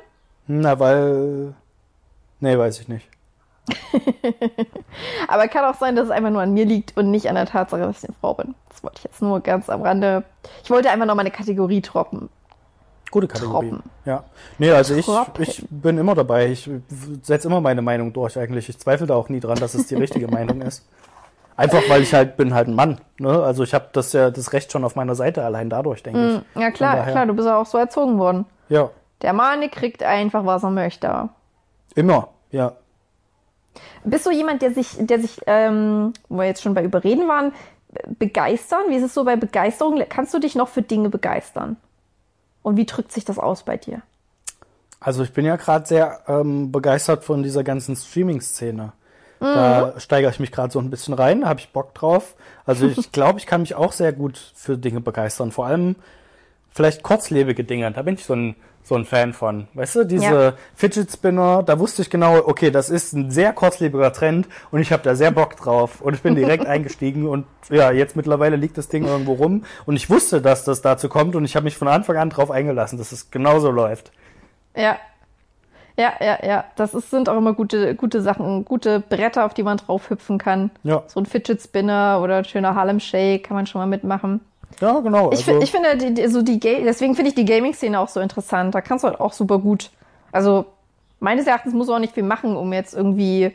Na, 0.47 0.79
weil. 0.81 1.55
Nee, 2.41 2.57
weiß 2.59 2.81
ich 2.81 2.89
nicht. 2.89 3.09
Aber 5.29 5.49
kann 5.49 5.65
auch 5.65 5.79
sein, 5.79 5.97
dass 5.97 6.07
es 6.07 6.11
einfach 6.11 6.31
nur 6.31 6.43
an 6.43 6.53
mir 6.55 6.65
liegt 6.65 6.97
und 6.97 7.11
nicht 7.11 7.29
an 7.29 7.35
der 7.35 7.47
Tatsache, 7.47 7.81
dass 7.83 7.99
ich 8.03 8.09
eine 8.09 8.17
Frau 8.21 8.35
bin. 8.35 8.55
Das 8.69 8.83
wollte 8.83 8.99
ich 8.99 9.05
jetzt 9.05 9.23
nur 9.23 9.41
ganz 9.41 9.69
am 9.69 9.83
Rande. 9.83 10.25
Ich 10.65 10.71
wollte 10.71 10.91
einfach 10.91 11.07
noch 11.07 11.15
mal 11.15 11.21
eine 11.23 11.31
Kategorie 11.31 11.81
droppen. 11.81 12.29
Gute 13.11 13.29
Kategorie. 13.29 13.71
Troppen. 13.71 13.91
Ja. 14.05 14.25
Nee, 14.59 14.71
also 14.73 14.95
ich, 14.95 15.07
Troppen. 15.07 15.43
ich 15.43 15.65
bin 15.71 15.99
immer 15.99 16.15
dabei. 16.15 16.47
Ich 16.49 16.69
setze 17.23 17.49
immer 17.49 17.61
meine 17.61 17.83
Meinung 17.83 18.13
durch 18.13 18.39
eigentlich. 18.39 18.69
Ich 18.69 18.79
zweifle 18.79 19.07
da 19.07 19.15
auch 19.15 19.29
nie 19.29 19.41
dran, 19.41 19.59
dass 19.59 19.75
es 19.75 19.87
die 19.87 19.95
richtige 19.95 20.29
Meinung 20.29 20.61
ist. 20.63 20.87
Einfach 21.57 21.83
weil 21.89 22.03
ich 22.03 22.13
halt 22.13 22.37
bin 22.37 22.53
halt 22.53 22.69
ein 22.69 22.75
Mann. 22.75 23.01
Ne? 23.19 23.43
Also 23.43 23.63
ich 23.63 23.73
habe 23.73 23.87
das 23.93 24.13
ja 24.13 24.31
das 24.31 24.53
Recht 24.53 24.71
schon 24.73 24.85
auf 24.85 24.95
meiner 24.95 25.15
Seite 25.15 25.43
allein 25.43 25.71
dadurch, 25.71 26.03
denke 26.03 26.27
ich. 26.29 26.35
Hm, 26.55 26.63
Ja 26.63 26.71
klar, 26.71 27.07
klar, 27.07 27.25
du 27.27 27.33
bist 27.35 27.47
ja 27.49 27.57
auch 27.57 27.65
so 27.65 27.79
erzogen 27.79 28.19
worden. 28.19 28.45
Ja, 28.69 28.91
Der 29.23 29.33
Mann 29.33 29.71
kriegt 29.71 30.03
einfach, 30.03 30.45
was 30.45 30.65
er 30.65 30.71
möchte. 30.71 31.31
immer. 31.95 32.29
Ja. 32.51 32.73
Bist 34.05 34.27
du 34.27 34.31
jemand, 34.31 34.63
der 34.63 34.73
sich, 34.73 34.97
der 34.99 35.21
sich, 35.21 35.41
ähm, 35.47 36.13
wo 36.29 36.39
wir 36.39 36.45
jetzt 36.47 36.63
schon 36.63 36.75
bei 36.75 36.83
Überreden 36.85 37.29
waren, 37.29 37.53
be- 37.91 38.03
begeistern? 38.19 38.85
Wie 38.89 38.97
ist 38.97 39.03
es 39.05 39.15
so 39.15 39.25
bei 39.25 39.37
Begeisterung? 39.37 40.03
Kannst 40.09 40.33
du 40.35 40.39
dich 40.39 40.55
noch 40.55 40.69
für 40.69 40.83
Dinge 40.83 41.09
begeistern? 41.11 41.77
Und 42.63 42.77
wie 42.77 42.87
drückt 42.87 43.13
sich 43.13 43.25
das 43.25 43.39
aus 43.39 43.63
bei 43.63 43.77
dir? 43.77 44.03
Also 44.99 45.23
ich 45.23 45.33
bin 45.33 45.45
ja 45.45 45.57
gerade 45.57 45.87
sehr 45.87 46.21
ähm, 46.27 46.73
begeistert 46.73 47.25
von 47.25 47.43
dieser 47.43 47.63
ganzen 47.63 47.95
Streaming-Szene. 47.97 48.93
Da 49.39 50.01
steigere 50.01 50.31
ich 50.31 50.41
mich 50.41 50.51
gerade 50.51 50.73
so 50.73 50.79
ein 50.79 50.89
bisschen 50.89 51.13
rein, 51.13 51.43
da 51.43 51.49
habe 51.49 51.61
ich 51.61 51.69
Bock 51.71 51.93
drauf. 51.95 52.35
Also 52.65 52.87
ich 52.97 53.13
glaube, 53.13 53.39
ich 53.39 53.45
kann 53.47 53.61
mich 53.61 53.75
auch 53.75 53.93
sehr 53.93 54.13
gut 54.15 54.39
für 54.55 54.79
Dinge 54.79 55.01
begeistern. 55.03 55.53
Vor 55.53 55.67
allem 55.67 55.97
vielleicht 56.71 57.03
kurzlebige 57.03 57.63
Dinge. 57.63 57.93
Da 57.93 58.01
bin 58.03 58.15
ich 58.15 58.25
so 58.25 58.35
ein, 58.35 58.57
so 58.87 58.95
ein 58.95 59.05
Fan 59.05 59.33
von. 59.33 59.67
Weißt 59.75 59.97
du, 59.97 60.05
diese 60.05 60.25
Ja. 60.25 60.53
Fidget 60.77 61.11
Spinner, 61.11 61.65
da 61.65 61.81
wusste 61.81 62.03
ich 62.03 62.11
genau, 62.11 62.37
okay, 62.47 62.71
das 62.71 62.89
ist 62.89 63.13
ein 63.15 63.33
sehr 63.33 63.53
kurzlebiger 63.53 64.13
Trend 64.13 64.47
und 64.71 64.81
ich 64.81 64.93
habe 64.93 65.03
da 65.03 65.17
sehr 65.17 65.33
Bock 65.33 65.57
drauf. 65.57 66.01
Und 66.01 66.15
ich 66.15 66.23
bin 66.23 66.37
direkt 66.37 66.67
eingestiegen 66.67 67.27
und 67.27 67.47
ja, 67.69 67.91
jetzt 67.91 68.15
mittlerweile 68.15 68.55
liegt 68.55 68.79
das 68.79 68.89
Ding 68.89 69.05
irgendwo 69.05 69.33
rum. 69.33 69.65
Und 69.87 69.97
ich 69.97 70.09
wusste, 70.09 70.41
dass 70.41 70.63
das 70.63 70.83
dazu 70.83 71.09
kommt 71.09 71.35
und 71.35 71.45
ich 71.45 71.57
habe 71.57 71.65
mich 71.65 71.77
von 71.77 71.89
Anfang 71.89 72.17
an 72.17 72.31
drauf 72.31 72.53
eingelassen, 72.53 72.97
dass 72.97 73.11
es 73.11 73.33
genauso 73.33 73.73
läuft. 73.73 74.13
Ja. 74.77 74.99
Ja, 75.99 76.13
ja, 76.21 76.39
ja. 76.47 76.65
Das 76.77 76.95
ist, 76.95 77.11
sind 77.11 77.29
auch 77.29 77.39
immer 77.39 77.55
gute, 77.55 77.97
gute 77.97 78.23
Sachen, 78.23 78.65
gute 78.65 79.01
Bretter, 79.01 79.47
auf 79.47 79.55
die 79.55 79.65
man 79.65 79.79
drauf 79.79 80.11
hüpfen 80.11 80.39
kann. 80.39 80.71
Ja. 80.85 81.03
So 81.09 81.19
ein 81.19 81.27
Fidget 81.27 81.61
Spinner 81.61 82.21
oder 82.23 82.37
ein 82.37 82.45
schöner 82.45 82.77
Harlem 82.77 83.01
Shake 83.01 83.45
kann 83.49 83.57
man 83.57 83.67
schon 83.67 83.81
mal 83.81 83.87
mitmachen. 83.87 84.43
Ja, 84.81 85.01
genau. 85.01 85.33
Ich, 85.33 85.45
fi- 85.45 85.59
ich 85.63 85.71
finde, 85.71 85.97
die, 85.97 86.15
die, 86.15 86.29
so 86.29 86.43
die 86.43 86.61
Ga 86.61 86.81
deswegen 86.85 87.15
finde 87.15 87.31
ich 87.31 87.35
die 87.35 87.45
Gaming-Szene 87.45 87.99
auch 87.99 88.09
so 88.09 88.21
interessant. 88.21 88.75
Da 88.75 88.81
kannst 88.81 89.05
du 89.05 89.09
halt 89.09 89.21
auch 89.21 89.33
super 89.33 89.59
gut. 89.59 89.91
Also, 90.33 90.67
meines 91.21 91.47
Erachtens 91.47 91.73
muss 91.73 91.87
man 91.87 91.97
auch 91.97 92.01
nicht 92.01 92.15
viel 92.15 92.23
machen, 92.23 92.57
um 92.57 92.73
jetzt 92.73 92.95
irgendwie 92.95 93.53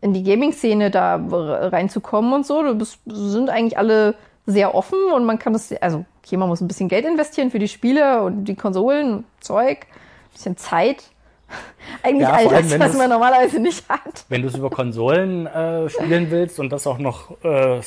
in 0.00 0.12
die 0.14 0.22
Gaming-Szene 0.22 0.90
da 0.90 1.16
reinzukommen 1.30 2.32
und 2.32 2.46
so. 2.46 2.62
Du 2.62 2.74
bist, 2.74 2.98
sind 3.06 3.50
eigentlich 3.50 3.76
alle 3.78 4.14
sehr 4.46 4.74
offen 4.74 4.98
und 5.14 5.24
man 5.24 5.38
kann 5.38 5.52
das, 5.52 5.72
also, 5.80 6.04
okay, 6.24 6.36
man 6.36 6.48
muss 6.48 6.60
ein 6.60 6.68
bisschen 6.68 6.88
Geld 6.88 7.04
investieren 7.04 7.50
für 7.50 7.58
die 7.58 7.68
Spiele 7.68 8.22
und 8.22 8.44
die 8.44 8.54
Konsolen, 8.54 9.24
Zeug, 9.40 9.78
ein 9.80 10.32
bisschen 10.32 10.56
Zeit. 10.56 11.02
Eigentlich 12.02 12.22
Ja, 12.28 12.34
all 12.34 12.48
das, 12.48 12.78
was 12.78 12.96
man 12.96 13.10
normalerweise 13.10 13.58
nicht 13.60 13.88
hat. 13.88 14.24
Wenn 14.28 14.42
du 14.42 14.48
es 14.48 14.56
über 14.56 14.70
Konsolen 14.70 15.46
äh, 15.46 15.88
spielen 15.88 16.30
willst 16.30 16.58
und 16.60 16.70
das 16.70 16.86
auch 16.86 16.98
noch 16.98 17.32
äh, 17.44 17.80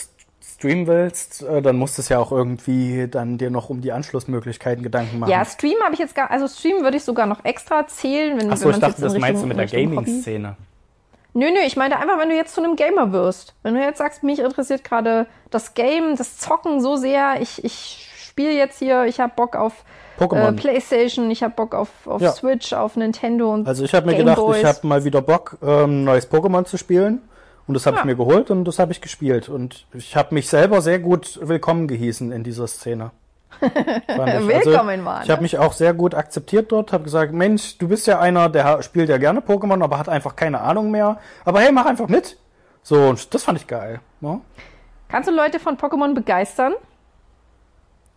streamen 0.56 0.88
willst, 0.88 1.42
äh, 1.44 1.62
dann 1.62 1.78
musst 1.78 1.98
du 1.98 2.02
es 2.02 2.10
ja 2.10 2.20
auch 2.20 2.32
irgendwie 2.32 3.08
dann 3.08 3.38
dir 3.38 3.50
noch 3.50 3.70
um 3.70 3.82
die 3.82 3.92
Anschlussmöglichkeiten 3.92 4.84
Gedanken 4.84 5.20
machen. 5.20 5.30
Ja, 5.32 5.44
Stream 5.46 5.76
habe 5.84 5.94
ich 5.94 6.00
jetzt 6.00 6.16
gar, 6.16 6.30
also 6.32 6.48
Stream 6.48 6.82
würde 6.84 6.98
ich 6.98 7.04
sogar 7.04 7.26
noch 7.26 7.44
extra 7.46 7.88
zählen, 7.88 8.40
wenn, 8.40 8.52
Achso, 8.52 8.66
wenn 8.66 8.72
ich 8.76 8.80
dachte, 8.80 9.02
das 9.02 9.14
in 9.14 9.22
meinst 9.22 9.42
du 9.44 9.48
Richtung- 9.48 9.48
mit 9.50 9.58
der 9.74 9.80
Richtung 9.80 9.96
Gaming-Szene. 10.04 10.56
Nö, 11.34 11.46
nö, 11.52 11.60
ich 11.66 11.76
meinte 11.78 11.98
einfach, 11.98 12.18
wenn 12.20 12.30
du 12.30 12.36
jetzt 12.36 12.56
zu 12.56 12.62
einem 12.64 12.76
Gamer 12.76 13.12
wirst. 13.12 13.54
Wenn 13.62 13.76
du 13.76 13.82
jetzt 13.82 14.00
sagst, 14.00 14.24
mich 14.24 14.40
interessiert 14.40 14.84
gerade 14.84 15.28
das 15.52 15.76
Game, 15.76 16.16
das 16.18 16.38
Zocken 16.38 16.82
so 16.82 16.96
sehr, 16.96 17.40
ich, 17.42 17.64
ich 17.64 18.10
spiele 18.20 18.52
jetzt 18.54 18.80
hier, 18.80 19.06
ich 19.06 19.20
habe 19.20 19.34
Bock 19.36 19.56
auf 19.56 19.74
äh. 20.20 20.52
Playstation, 20.54 21.30
ich 21.32 21.44
habe 21.44 21.54
Bock 21.56 21.74
auf, 21.76 21.90
auf 22.06 22.22
Ja. 22.22 22.32
Switch, 22.32 22.74
auf 22.74 22.96
Nintendo 22.98 23.54
und 23.54 23.68
Also 23.68 23.86
ich 23.86 23.94
habe 23.94 24.08
mir 24.08 24.14
Game 24.14 24.26
gedacht, 24.26 24.40
Boys. 24.40 24.58
ich 24.58 24.66
habe 24.66 24.86
mal 24.88 25.04
wieder 25.06 25.22
Bock, 25.22 25.58
ähm, 25.64 26.04
neues 26.04 26.30
Pokémon 26.30 26.66
zu 26.66 26.78
spielen. 26.78 27.22
Und 27.70 27.76
das 27.76 27.86
habe 27.86 27.98
Ja. 27.98 28.02
ich 28.02 28.06
mir 28.08 28.16
geholt 28.16 28.50
und 28.50 28.66
das 28.66 28.80
habe 28.80 28.92
ich 28.94 29.00
gespielt. 29.00 29.48
Und 29.48 29.86
ich 29.94 30.16
habe 30.16 30.34
mich 30.34 30.50
selber 30.50 30.82
sehr 30.82 30.98
gut 30.98 31.40
willkommen 31.40 31.88
gehießen 31.88 32.32
in 32.32 32.44
dieser 32.44 32.66
Szene. 32.66 33.12
Ich. 33.62 33.68
Willkommen, 34.66 35.04
Mann. 35.04 35.22
Ich 35.24 35.30
habe 35.30 35.44
mich 35.44 35.60
auch 35.60 35.74
sehr 35.74 35.94
gut 35.94 36.16
akzeptiert 36.16 36.72
dort, 36.72 36.92
habe 36.94 37.04
gesagt, 37.04 37.32
Mensch, 37.32 37.78
du 37.78 37.88
bist 37.88 38.08
ja 38.08 38.20
einer, 38.20 38.50
der 38.50 38.82
spielt 38.82 39.08
ja 39.10 39.18
gerne 39.20 39.42
Pokémon, 39.42 39.84
aber 39.84 40.00
hat 40.00 40.10
einfach 40.10 40.36
keine 40.36 40.62
Ahnung 40.62 40.90
mehr. 40.90 41.20
Aber 41.46 41.60
hey, 41.60 41.72
mach 41.72 41.86
einfach 41.86 42.08
mit. 42.08 42.38
So, 42.82 43.10
und 43.10 43.32
das 43.36 43.44
fand 43.44 43.60
ich 43.60 43.68
geil. 43.68 44.00
Ne? 44.20 44.42
Kannst 45.08 45.30
du 45.30 45.36
Leute 45.36 45.60
von 45.60 45.78
Pokémon 45.78 46.16
begeistern? 46.16 46.74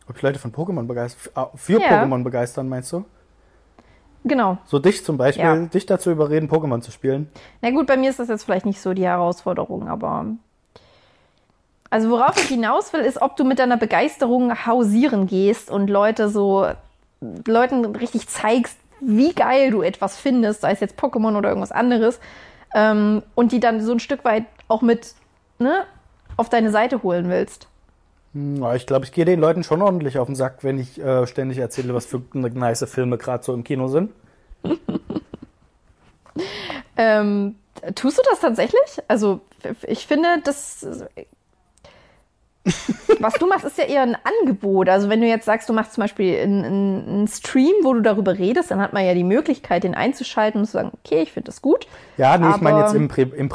Ob 0.08 0.16
ich 0.16 0.22
Leute 0.22 0.38
von 0.38 0.50
Pokémon 0.52 0.86
begeistern, 0.86 1.46
für 1.56 1.78
Ja. 1.78 1.88
Pokémon 2.02 2.24
begeistern, 2.24 2.70
meinst 2.70 2.90
du? 2.92 3.04
Genau. 4.24 4.58
So 4.64 4.78
dich 4.78 5.04
zum 5.04 5.16
Beispiel, 5.16 5.44
Ja. 5.44 5.56
dich 5.56 5.86
dazu 5.86 6.10
überreden, 6.10 6.48
Pokémon 6.48 6.80
zu 6.80 6.90
spielen. 6.92 7.30
Na 7.60 7.70
gut, 7.70 7.86
bei 7.86 7.96
mir 7.96 8.10
ist 8.10 8.18
das 8.18 8.28
jetzt 8.28 8.44
vielleicht 8.44 8.66
nicht 8.66 8.80
so 8.80 8.94
die 8.94 9.04
Herausforderung, 9.04 9.88
aber. 9.88 10.26
Also 11.90 12.08
worauf 12.10 12.36
ich 12.38 12.48
hinaus 12.48 12.92
will, 12.92 13.00
ist, 13.00 13.20
ob 13.20 13.36
du 13.36 13.44
mit 13.44 13.58
deiner 13.58 13.76
Begeisterung 13.76 14.66
hausieren 14.66 15.26
gehst 15.26 15.70
und 15.70 15.90
Leute 15.90 16.28
so 16.28 16.66
Leuten 17.46 17.84
richtig 17.84 18.28
zeigst, 18.28 18.78
wie 19.00 19.34
geil 19.34 19.70
du 19.70 19.82
etwas 19.82 20.16
findest, 20.16 20.62
sei 20.62 20.72
es 20.72 20.80
jetzt 20.80 20.98
Pokémon 20.98 21.36
oder 21.36 21.48
irgendwas 21.48 21.72
anderes, 21.72 22.18
ähm, 22.74 23.22
und 23.34 23.52
die 23.52 23.60
dann 23.60 23.80
so 23.80 23.92
ein 23.92 24.00
Stück 24.00 24.24
weit 24.24 24.44
auch 24.68 24.80
mit 24.80 25.14
ne, 25.58 25.84
auf 26.36 26.48
deine 26.48 26.70
Seite 26.70 27.02
holen 27.02 27.28
willst. 27.28 27.68
Hm, 28.34 28.64
ich 28.74 28.86
glaube, 28.86 29.04
ich 29.04 29.12
gehe 29.12 29.24
den 29.24 29.40
Leuten 29.40 29.62
schon 29.64 29.82
ordentlich 29.82 30.18
auf 30.18 30.26
den 30.26 30.36
Sack, 30.36 30.64
wenn 30.64 30.78
ich 30.78 31.00
äh, 31.00 31.26
ständig 31.26 31.58
erzähle, 31.58 31.94
was 31.94 32.06
für 32.06 32.22
nice 32.32 32.84
Filme 32.88 33.18
gerade 33.18 33.44
so 33.44 33.54
im 33.54 33.64
Kino 33.64 33.88
sind. 33.88 34.10
Ähm, 36.96 37.56
tust 37.94 38.18
du 38.18 38.22
das 38.30 38.40
tatsächlich? 38.40 38.80
Also 39.08 39.40
ich 39.86 40.06
finde, 40.06 40.28
das 40.44 40.86
was 43.18 43.34
du 43.34 43.46
machst, 43.46 43.64
ist 43.64 43.78
ja 43.78 43.84
eher 43.84 44.02
ein 44.02 44.16
Angebot. 44.40 44.88
Also 44.88 45.08
wenn 45.08 45.20
du 45.20 45.26
jetzt 45.26 45.46
sagst, 45.46 45.68
du 45.68 45.72
machst 45.72 45.94
zum 45.94 46.02
Beispiel 46.02 46.38
einen, 46.38 46.64
einen 46.64 47.28
Stream, 47.28 47.72
wo 47.82 47.92
du 47.94 48.00
darüber 48.02 48.38
redest, 48.38 48.70
dann 48.70 48.80
hat 48.80 48.92
man 48.92 49.04
ja 49.04 49.14
die 49.14 49.24
Möglichkeit, 49.24 49.82
den 49.84 49.94
einzuschalten 49.94 50.60
und 50.60 50.66
zu 50.66 50.72
sagen, 50.72 50.92
okay, 50.92 51.22
ich 51.22 51.32
finde 51.32 51.46
das 51.46 51.60
gut. 51.60 51.86
Ja, 52.18 52.38
nee, 52.38 52.48
ich 52.54 52.60
meine 52.60 52.76
Aber- 52.76 52.86
jetzt 52.86 52.94
im, 52.94 53.08
Pri 53.08 53.22
im 53.22 53.48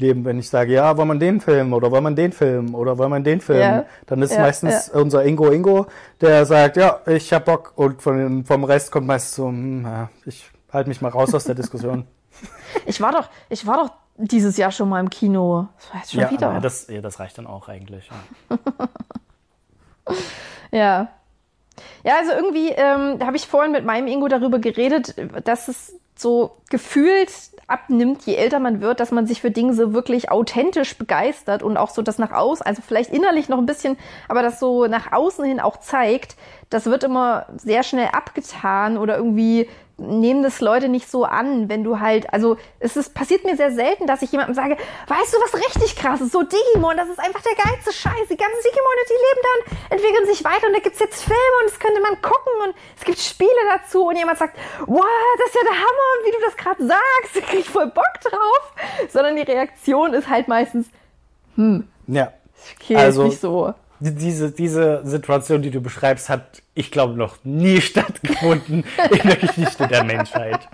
Privatleben, 0.00 0.24
wenn 0.24 0.38
ich 0.38 0.48
sage, 0.48 0.72
ja, 0.72 0.96
wollen 0.96 1.08
wir 1.08 1.14
den 1.18 1.40
Film 1.40 1.72
oder 1.74 1.90
wollen 1.90 2.04
wir 2.04 2.10
den 2.12 2.32
Film 2.32 2.74
oder 2.74 2.96
wollen 2.98 3.10
wir 3.10 3.20
den 3.20 3.40
Film, 3.40 3.60
Ja. 3.60 3.84
dann 4.06 4.22
ist 4.22 4.32
Ja, 4.32 4.40
meistens 4.40 4.88
unser 4.88 5.24
Ingo 5.24 5.50
Ingo, 5.50 5.86
der 6.20 6.46
sagt, 6.46 6.76
ja, 6.78 7.00
ich 7.06 7.32
hab 7.32 7.44
Bock 7.44 7.72
und 7.76 8.00
von, 8.02 8.44
vom 8.44 8.64
Rest 8.64 8.90
kommt 8.90 9.06
meist 9.06 9.34
so, 9.34 9.48
hm, 9.48 9.84
ja, 9.84 10.08
ich 10.24 10.50
halte 10.72 10.88
mich 10.88 11.00
mal 11.02 11.10
raus 11.10 11.34
aus 11.34 11.44
der 11.44 11.54
Diskussion. 11.54 12.06
Ich 12.86 13.00
war 13.00 13.12
doch, 13.12 13.28
ich 13.50 13.66
war 13.66 13.76
doch 13.76 13.90
dieses 14.16 14.56
Jahr 14.56 14.70
schon 14.70 14.88
mal 14.88 15.00
im 15.00 15.10
Kino. 15.10 15.66
Das 15.76 15.90
war 15.92 16.00
jetzt 16.00 16.12
schon 16.12 16.20
Ja, 16.20 16.30
wieder. 16.30 16.60
das, 16.62 16.86
ja, 16.88 17.00
das 17.02 17.18
reicht 17.18 17.36
dann 17.36 17.46
auch 17.46 17.68
eigentlich. 17.68 18.08
Ja. 18.08 18.56
Ja. 20.72 21.08
Ja, 22.04 22.14
also 22.18 22.32
irgendwie 22.32 22.68
ähm, 22.70 23.18
habe 23.26 23.36
ich 23.36 23.46
vorhin 23.46 23.72
mit 23.72 23.84
meinem 23.84 24.06
Ingo 24.06 24.28
darüber 24.28 24.58
geredet, 24.60 25.14
dass 25.44 25.68
es 25.68 25.94
so 26.20 26.58
gefühlt 26.70 27.30
abnimmt, 27.66 28.22
je 28.26 28.34
älter 28.34 28.58
man 28.58 28.80
wird, 28.80 29.00
dass 29.00 29.12
man 29.12 29.26
sich 29.26 29.40
für 29.40 29.50
Dinge 29.50 29.74
so 29.74 29.92
wirklich 29.92 30.30
authentisch 30.30 30.98
begeistert 30.98 31.62
und 31.62 31.76
auch 31.76 31.90
so 31.90 32.02
das 32.02 32.18
nach 32.18 32.32
außen, 32.32 32.66
also 32.66 32.82
vielleicht 32.82 33.12
innerlich 33.12 33.48
noch 33.48 33.58
ein 33.58 33.66
bisschen, 33.66 33.96
aber 34.28 34.42
das 34.42 34.58
so 34.58 34.86
nach 34.86 35.12
außen 35.12 35.44
hin 35.44 35.60
auch 35.60 35.78
zeigt, 35.78 36.36
das 36.68 36.86
wird 36.86 37.04
immer 37.04 37.46
sehr 37.56 37.82
schnell 37.82 38.08
abgetan 38.12 38.98
oder 38.98 39.16
irgendwie 39.16 39.68
nehmen 40.00 40.42
das 40.42 40.60
Leute 40.60 40.88
nicht 40.88 41.10
so 41.10 41.24
an, 41.24 41.68
wenn 41.68 41.84
du 41.84 42.00
halt, 42.00 42.32
also 42.32 42.56
es 42.78 42.96
ist, 42.96 43.14
passiert 43.14 43.44
mir 43.44 43.56
sehr 43.56 43.70
selten, 43.70 44.06
dass 44.06 44.22
ich 44.22 44.32
jemandem 44.32 44.54
sage, 44.54 44.76
weißt 45.06 45.34
du, 45.34 45.38
was 45.42 45.54
richtig 45.54 45.94
krass 45.96 46.20
ist? 46.20 46.32
So 46.32 46.42
Digimon, 46.42 46.96
das 46.96 47.08
ist 47.08 47.18
einfach 47.20 47.42
der 47.42 47.54
geilste 47.54 47.92
Scheiß. 47.92 48.28
Die 48.30 48.36
ganzen 48.36 48.62
Digimon, 48.64 48.96
die 49.08 49.12
leben 49.12 49.42
dann, 49.42 49.98
entwickeln 49.98 50.26
sich 50.26 50.42
weiter 50.44 50.66
und 50.66 50.72
da 50.74 50.80
gibt's 50.80 50.98
jetzt 51.00 51.22
Filme 51.22 51.56
und 51.62 51.70
das 51.70 51.78
könnte 51.78 52.00
man 52.00 52.14
gucken 52.22 52.52
und 52.66 52.74
es 52.98 53.04
gibt 53.04 53.18
Spiele 53.18 53.50
dazu 53.76 54.06
und 54.08 54.16
jemand 54.16 54.38
sagt, 54.38 54.56
wow, 54.86 55.04
das 55.38 55.46
ist 55.48 55.54
ja 55.54 55.62
der 55.64 55.74
Hammer 55.78 56.06
und 56.18 56.26
wie 56.26 56.30
du 56.32 56.38
das 56.44 56.56
gerade 56.56 56.86
sagst, 56.86 57.34
da 57.36 57.40
krieg 57.42 57.60
ich 57.60 57.68
voll 57.68 57.86
Bock 57.88 58.20
drauf. 58.22 58.74
Sondern 59.10 59.36
die 59.36 59.42
Reaktion 59.42 60.14
ist 60.14 60.28
halt 60.28 60.48
meistens, 60.48 60.86
Ja. 62.06 62.32
okay, 62.80 62.96
Also- 62.96 63.22
ist 63.24 63.28
nicht 63.28 63.40
so. 63.40 63.74
Die- 64.00 64.14
Diese, 64.14 64.50
diese 64.50 65.02
Situation, 65.04 65.62
die 65.62 65.70
du 65.70 65.80
beschreibst, 65.80 66.28
hat, 66.28 66.62
ich 66.74 66.90
glaube, 66.90 67.14
noch 67.14 67.36
nie 67.44 67.80
stattgefunden 67.90 68.84
in 69.10 69.28
der 69.28 69.36
Geschichte 69.36 69.86
der 69.86 70.04
Menschheit. 70.04 70.68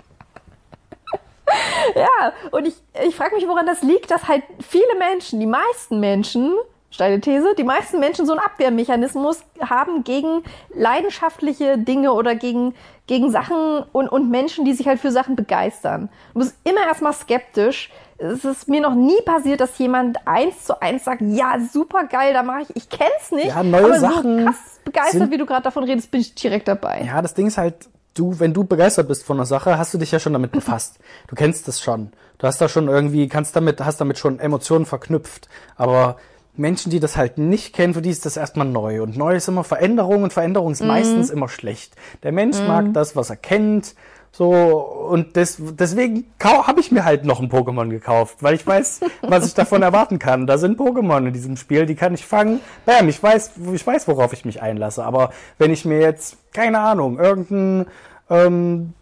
Ja, 1.95 2.33
und 2.51 2.67
ich, 2.67 2.75
ich 3.07 3.15
frage 3.15 3.35
mich, 3.35 3.47
woran 3.47 3.65
das 3.65 3.81
liegt, 3.81 4.11
dass 4.11 4.27
halt 4.27 4.43
viele 4.59 4.95
Menschen, 4.99 5.39
die 5.39 5.45
meisten 5.45 5.99
Menschen, 6.01 6.53
steile 6.91 7.21
These, 7.21 7.55
die 7.57 7.63
meisten 7.63 7.99
Menschen 7.99 8.25
so 8.25 8.33
einen 8.33 8.41
Abwehrmechanismus 8.41 9.39
haben 9.61 10.03
gegen 10.03 10.43
leidenschaftliche 10.73 11.77
Dinge 11.77 12.11
oder 12.11 12.35
gegen, 12.35 12.75
gegen 13.07 13.31
Sachen 13.31 13.83
und, 13.93 14.09
und 14.09 14.29
Menschen, 14.29 14.65
die 14.65 14.73
sich 14.73 14.87
halt 14.87 14.99
für 14.99 15.11
Sachen 15.11 15.35
begeistern. 15.37 16.09
Du 16.33 16.39
bist 16.41 16.55
immer 16.65 16.85
erstmal 16.85 17.13
skeptisch. 17.13 17.89
Es 18.19 18.43
ist 18.45 18.67
mir 18.67 18.81
noch 18.81 18.95
nie 18.95 19.21
passiert, 19.25 19.61
dass 19.61 19.77
jemand 19.77 20.17
eins 20.25 20.65
zu 20.65 20.81
eins 20.81 21.05
sagt, 21.05 21.21
ja, 21.21 21.57
super 21.71 22.05
geil, 22.05 22.33
da 22.33 22.41
mache 22.43 22.61
ich, 22.63 22.75
ich 22.75 22.89
kenn's 22.89 23.31
nicht. 23.31 23.47
Ja, 23.47 23.61
neue 23.63 23.85
aber 23.85 23.99
Sachen 23.99 24.39
so 24.39 24.45
krass 24.45 24.55
begeistert, 24.83 25.11
sind- 25.21 25.31
wie 25.31 25.37
du 25.37 25.45
gerade 25.45 25.63
davon 25.63 25.83
redest, 25.83 26.09
bin 26.11 26.21
ich 26.21 26.33
direkt 26.33 26.67
dabei. 26.67 27.03
Ja, 27.05 27.21
das 27.21 27.33
Ding 27.35 27.45
ist 27.47 27.57
halt, 27.57 27.75
du, 28.15 28.39
wenn 28.39 28.53
du 28.53 28.63
begeistert 28.63 29.07
bist 29.07 29.23
von 29.23 29.37
einer 29.37 29.45
Sache, 29.45 29.77
hast 29.77 29.93
du 29.93 29.97
dich 29.99 30.11
ja 30.11 30.19
schon 30.19 30.33
damit 30.33 30.51
befasst. 30.51 30.97
Du 31.27 31.35
kennst 31.35 31.67
es 31.67 31.79
schon. 31.81 32.11
Du 32.39 32.47
hast 32.47 32.59
da 32.59 32.67
schon 32.69 32.87
irgendwie, 32.87 33.27
kannst 33.27 33.55
damit, 33.55 33.81
hast 33.85 34.01
damit 34.01 34.17
schon 34.17 34.39
Emotionen 34.39 34.85
verknüpft. 34.87 35.47
Aber 35.75 36.17
Menschen, 36.55 36.89
die 36.89 36.99
das 36.99 37.17
halt 37.17 37.37
nicht 37.37 37.75
kennen, 37.75 37.93
für 37.93 38.01
die 38.01 38.09
ist 38.09 38.25
das 38.25 38.35
erstmal 38.37 38.65
neu. 38.67 39.03
Und 39.03 39.15
neu 39.15 39.35
ist 39.35 39.47
immer 39.47 39.63
Veränderung 39.63 40.23
und 40.23 40.33
Veränderung 40.33 40.71
ist 40.71 40.81
meistens 40.83 41.29
immer 41.29 41.49
schlecht. 41.49 41.93
Der 42.23 42.31
Mensch 42.31 42.57
mag 42.67 42.93
das, 42.93 43.15
was 43.15 43.29
er 43.29 43.35
kennt. 43.35 43.93
So, 44.37 44.51
und 44.51 45.35
des, 45.35 45.57
deswegen 45.59 46.25
habe 46.43 46.79
ich 46.79 46.91
mir 46.91 47.03
halt 47.03 47.25
noch 47.25 47.39
ein 47.39 47.49
Pokémon 47.49 47.89
gekauft, 47.89 48.37
weil 48.41 48.53
ich 48.53 48.67
weiß, 48.67 48.99
was 49.23 49.47
ich 49.47 49.55
davon 49.55 49.81
erwarten 49.81 50.19
kann. 50.19 50.45
Da 50.45 50.59
sind 50.59 50.79
Pokémon 50.79 51.25
in 51.25 51.33
diesem 51.33 51.57
Spiel, 51.57 51.87
die 51.87 51.95
kann 51.95 52.13
ich 52.13 52.23
fangen. 52.23 52.59
Bam, 52.85 53.09
ich 53.09 53.23
weiß, 53.23 53.53
ich 53.73 53.87
weiß, 53.87 54.07
worauf 54.07 54.33
ich 54.33 54.45
mich 54.45 54.61
einlasse. 54.61 55.03
Aber 55.03 55.31
wenn 55.57 55.71
ich 55.71 55.85
mir 55.85 55.99
jetzt, 55.99 56.37
keine 56.53 56.77
Ahnung, 56.77 57.17
irgendein 57.17 57.87
ähm, 58.29 58.93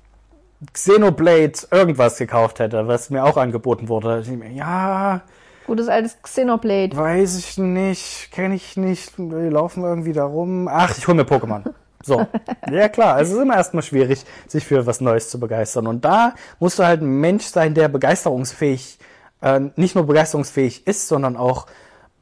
Xenoblade 0.72 1.68
irgendwas 1.70 2.18
gekauft 2.18 2.60
hätte, 2.60 2.88
was 2.88 3.10
mir 3.10 3.26
auch 3.26 3.36
angeboten 3.36 3.90
wurde, 3.90 4.22
ich 4.22 4.30
mir, 4.30 4.52
ja, 4.52 5.22
Gutes 5.68 5.90
altes 5.90 6.16
Xenoblade. 6.22 6.96
weiß 6.96 7.40
ich 7.40 7.58
nicht, 7.58 8.30
kenne 8.32 8.56
ich 8.56 8.78
nicht, 8.78 9.18
die 9.18 9.50
laufen 9.50 9.84
irgendwie 9.84 10.14
da 10.14 10.24
rum. 10.24 10.70
Ach, 10.72 10.98
ich 10.98 11.06
hole 11.10 11.18
mir 11.18 11.24
Pokémon. 11.24 11.74
So. 12.06 12.26
Ja 12.72 12.90
klar, 12.90 13.16
also 13.16 13.32
es 13.34 13.38
ist 13.38 13.44
immer 13.44 13.56
erstmal 13.58 13.84
schwierig, 13.84 14.26
sich 14.48 14.66
für 14.66 14.86
was 14.86 15.00
Neues 15.02 15.30
zu 15.30 15.40
begeistern. 15.40 15.88
Und 15.88 16.04
da 16.06 16.34
musst 16.60 16.80
du 16.80 16.84
halt 16.84 17.02
ein 17.02 17.20
Mensch 17.20 17.46
sein, 17.46 17.74
der 17.74 17.88
begeisterungsfähig, 17.90 18.98
äh, 19.42 19.60
nicht 19.76 19.96
nur 19.96 20.06
begeisterungsfähig 20.08 20.88
ist, 20.88 21.08
sondern 21.08 21.38
auch 21.38 21.68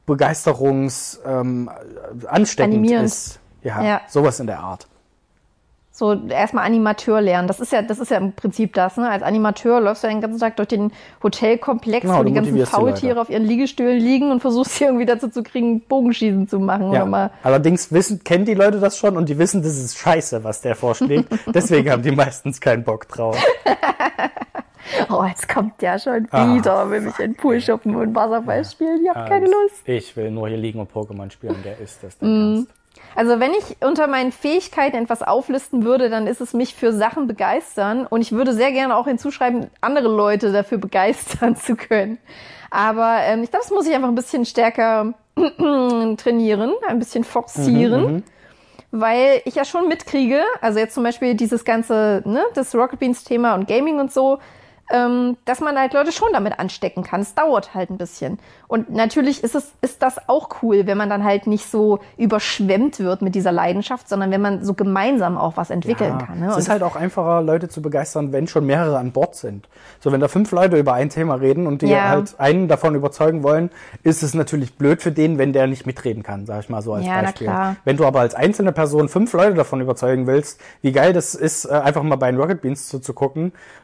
begeisterungs 0.06 1.20
ähm, 1.26 1.70
ansteckend 2.26 2.74
Animierend. 2.74 3.06
ist. 3.06 3.40
Ja, 3.62 3.82
Ja. 3.82 4.00
sowas 4.08 4.40
in 4.40 4.46
der 4.46 4.60
Art. 4.60 4.86
So 5.96 6.12
erstmal 6.28 6.64
Animateur 6.66 7.20
lernen. 7.20 7.46
Das 7.46 7.60
ist 7.60 7.70
ja, 7.70 7.80
das 7.80 8.00
ist 8.00 8.10
ja 8.10 8.16
im 8.16 8.32
Prinzip 8.32 8.74
das. 8.74 8.96
Ne? 8.96 9.08
Als 9.08 9.22
Animateur 9.22 9.80
läufst 9.80 10.02
du 10.02 10.08
den 10.08 10.20
ganzen 10.20 10.40
Tag 10.40 10.56
durch 10.56 10.66
den 10.66 10.90
Hotelkomplex, 11.22 12.02
Genau, 12.02 12.18
wo 12.18 12.24
die 12.24 12.32
ganzen 12.32 12.66
Faultiere 12.66 13.20
auf 13.20 13.30
ihren 13.30 13.44
Liegestühlen 13.44 14.00
liegen 14.00 14.32
und 14.32 14.40
versuchst 14.40 14.72
sie 14.74 14.86
irgendwie 14.86 15.06
dazu 15.06 15.28
zu 15.28 15.44
kriegen, 15.44 15.82
Bogenschießen 15.82 16.48
zu 16.48 16.58
machen 16.58 16.88
oder 16.88 16.98
Ja. 16.98 17.04
mal. 17.06 17.30
Allerdings 17.44 17.92
wissen, 17.92 18.24
kennen 18.24 18.44
die 18.44 18.54
Leute 18.54 18.80
das 18.80 18.98
schon 18.98 19.16
und 19.16 19.28
die 19.28 19.38
wissen, 19.38 19.62
das 19.62 19.76
ist 19.78 19.96
scheiße, 19.96 20.42
was 20.42 20.62
der 20.62 20.74
vorschlägt. 20.74 21.28
Deswegen 21.54 21.88
haben 21.92 22.02
die 22.02 22.10
meistens 22.10 22.60
keinen 22.60 22.82
Bock 22.82 23.06
drauf. 23.06 23.36
Oh, 25.10 25.24
jetzt 25.24 25.48
kommt 25.48 25.80
der 25.80 25.98
schon 25.98 26.28
Ah, 26.30 26.54
wieder, 26.54 26.90
will 26.90 27.00
mich 27.00 27.18
in 27.18 27.32
den 27.32 27.36
Pool 27.36 27.60
shoppen 27.60 27.96
und 27.96 28.14
Wasserball 28.14 28.64
spielen. 28.64 29.00
Ich 29.02 29.08
hab 29.08 29.28
keine 29.28 29.46
Lust. 29.46 29.76
Ich 29.86 30.14
will 30.16 30.30
nur 30.30 30.48
hier 30.48 30.58
liegen 30.58 30.78
und 30.78 30.92
Pokémon 30.92 31.30
spielen, 31.30 31.56
der 31.64 31.78
ist 31.78 32.02
das 32.02 32.20
Mhm. 32.20 32.26
denn 32.26 32.54
ernst. 32.56 32.68
Also 33.14 33.38
wenn 33.38 33.52
ich 33.52 33.76
unter 33.80 34.06
meinen 34.06 34.32
Fähigkeiten 34.32 34.96
etwas 34.96 35.22
auflisten 35.22 35.84
würde, 35.84 36.10
dann 36.10 36.26
ist 36.26 36.40
es 36.40 36.52
mich 36.52 36.74
für 36.74 36.92
Sachen 36.92 37.26
begeistern 37.26 38.06
und 38.06 38.20
ich 38.20 38.32
würde 38.32 38.52
sehr 38.52 38.72
gerne 38.72 38.96
auch 38.96 39.06
hinzuschreiben, 39.06 39.70
andere 39.80 40.08
Leute 40.08 40.52
dafür 40.52 40.78
begeistern 40.78 41.56
zu 41.56 41.76
können. 41.76 42.18
Aber 42.70 43.18
ähm, 43.20 43.42
ich 43.44 43.50
glaube, 43.50 43.64
das 43.64 43.72
muss 43.72 43.86
ich 43.86 43.94
einfach 43.94 44.08
ein 44.08 44.16
bisschen 44.16 44.44
stärker 44.44 45.14
trainieren, 46.16 46.72
ein 46.88 46.98
bisschen 46.98 47.24
forcieren. 47.24 48.24
Weil 48.90 49.42
ich 49.44 49.56
ja 49.56 49.64
schon 49.64 49.88
mitkriege, 49.88 50.40
also 50.60 50.78
jetzt 50.78 50.94
zum 50.94 51.02
Beispiel 51.02 51.34
dieses 51.34 51.64
ganze, 51.64 52.22
ne, 52.24 52.44
das 52.54 52.74
Rocket 52.76 53.00
Beans 53.00 53.24
Thema 53.24 53.54
und 53.54 53.66
Gaming 53.66 53.98
und 53.98 54.12
so, 54.12 54.38
ähm, 54.90 55.36
dass 55.44 55.60
man 55.60 55.78
halt 55.78 55.94
Leute 55.94 56.12
schon 56.12 56.28
damit 56.32 56.58
anstecken 56.58 57.02
kann. 57.02 57.20
Es 57.20 57.34
dauert 57.34 57.74
halt 57.74 57.90
ein 57.90 57.96
bisschen. 57.96 58.38
Und 58.68 58.90
natürlich 58.90 59.42
ist 59.42 59.54
es, 59.54 59.72
ist 59.80 60.02
das 60.02 60.28
auch 60.28 60.62
cool, 60.62 60.86
wenn 60.86 60.98
man 60.98 61.08
dann 61.08 61.24
halt 61.24 61.46
nicht 61.46 61.70
so 61.70 62.00
überschwemmt 62.16 62.98
wird 62.98 63.22
mit 63.22 63.34
dieser 63.34 63.52
Leidenschaft, 63.52 64.08
sondern 64.08 64.30
wenn 64.30 64.40
man 64.40 64.64
so 64.64 64.74
gemeinsam 64.74 65.38
auch 65.38 65.56
was 65.56 65.70
entwickeln 65.70 66.18
kann. 66.18 66.40
Ne? 66.40 66.48
Es 66.50 66.56
ist 66.58 66.68
halt 66.68 66.82
auch 66.82 66.96
einfacher, 66.96 67.40
Leute 67.42 67.68
zu 67.68 67.80
begeistern, 67.82 68.32
wenn 68.32 68.46
schon 68.46 68.66
mehrere 68.66 68.98
an 68.98 69.12
Bord 69.12 69.36
sind. 69.36 69.68
So, 70.00 70.12
wenn 70.12 70.20
da 70.20 70.28
fünf 70.28 70.50
Leute 70.52 70.76
über 70.76 70.94
ein 70.94 71.08
Thema 71.08 71.34
reden 71.36 71.66
und 71.66 71.82
die 71.82 71.88
Ja. 71.88 72.08
halt 72.08 72.34
einen 72.38 72.68
davon 72.68 72.94
überzeugen 72.94 73.42
wollen, 73.42 73.70
ist 74.02 74.22
es 74.22 74.34
natürlich 74.34 74.76
blöd 74.76 75.02
für 75.02 75.12
den, 75.12 75.38
wenn 75.38 75.52
der 75.52 75.66
nicht 75.66 75.86
mitreden 75.86 76.22
kann, 76.22 76.46
sag 76.46 76.60
ich 76.60 76.68
mal 76.68 76.82
so 76.82 76.92
als 76.94 77.06
Ja, 77.06 77.22
Beispiel. 77.22 77.50
Wenn 77.84 77.96
du 77.96 78.04
aber 78.04 78.20
als 78.20 78.34
einzelne 78.34 78.72
Person 78.72 79.08
fünf 79.08 79.32
Leute 79.32 79.54
davon 79.54 79.80
überzeugen 79.80 80.26
willst, 80.26 80.60
wie 80.82 80.92
geil 80.92 81.12
das 81.12 81.34
ist, 81.34 81.64
äh, 81.64 81.72
einfach 81.72 82.02
mal 82.02 82.16
bei 82.16 82.30
den 82.30 82.40
Rocket 82.40 82.60
Beans 82.60 82.88
zuzugucken, 82.88 83.52
ja, 83.52 83.83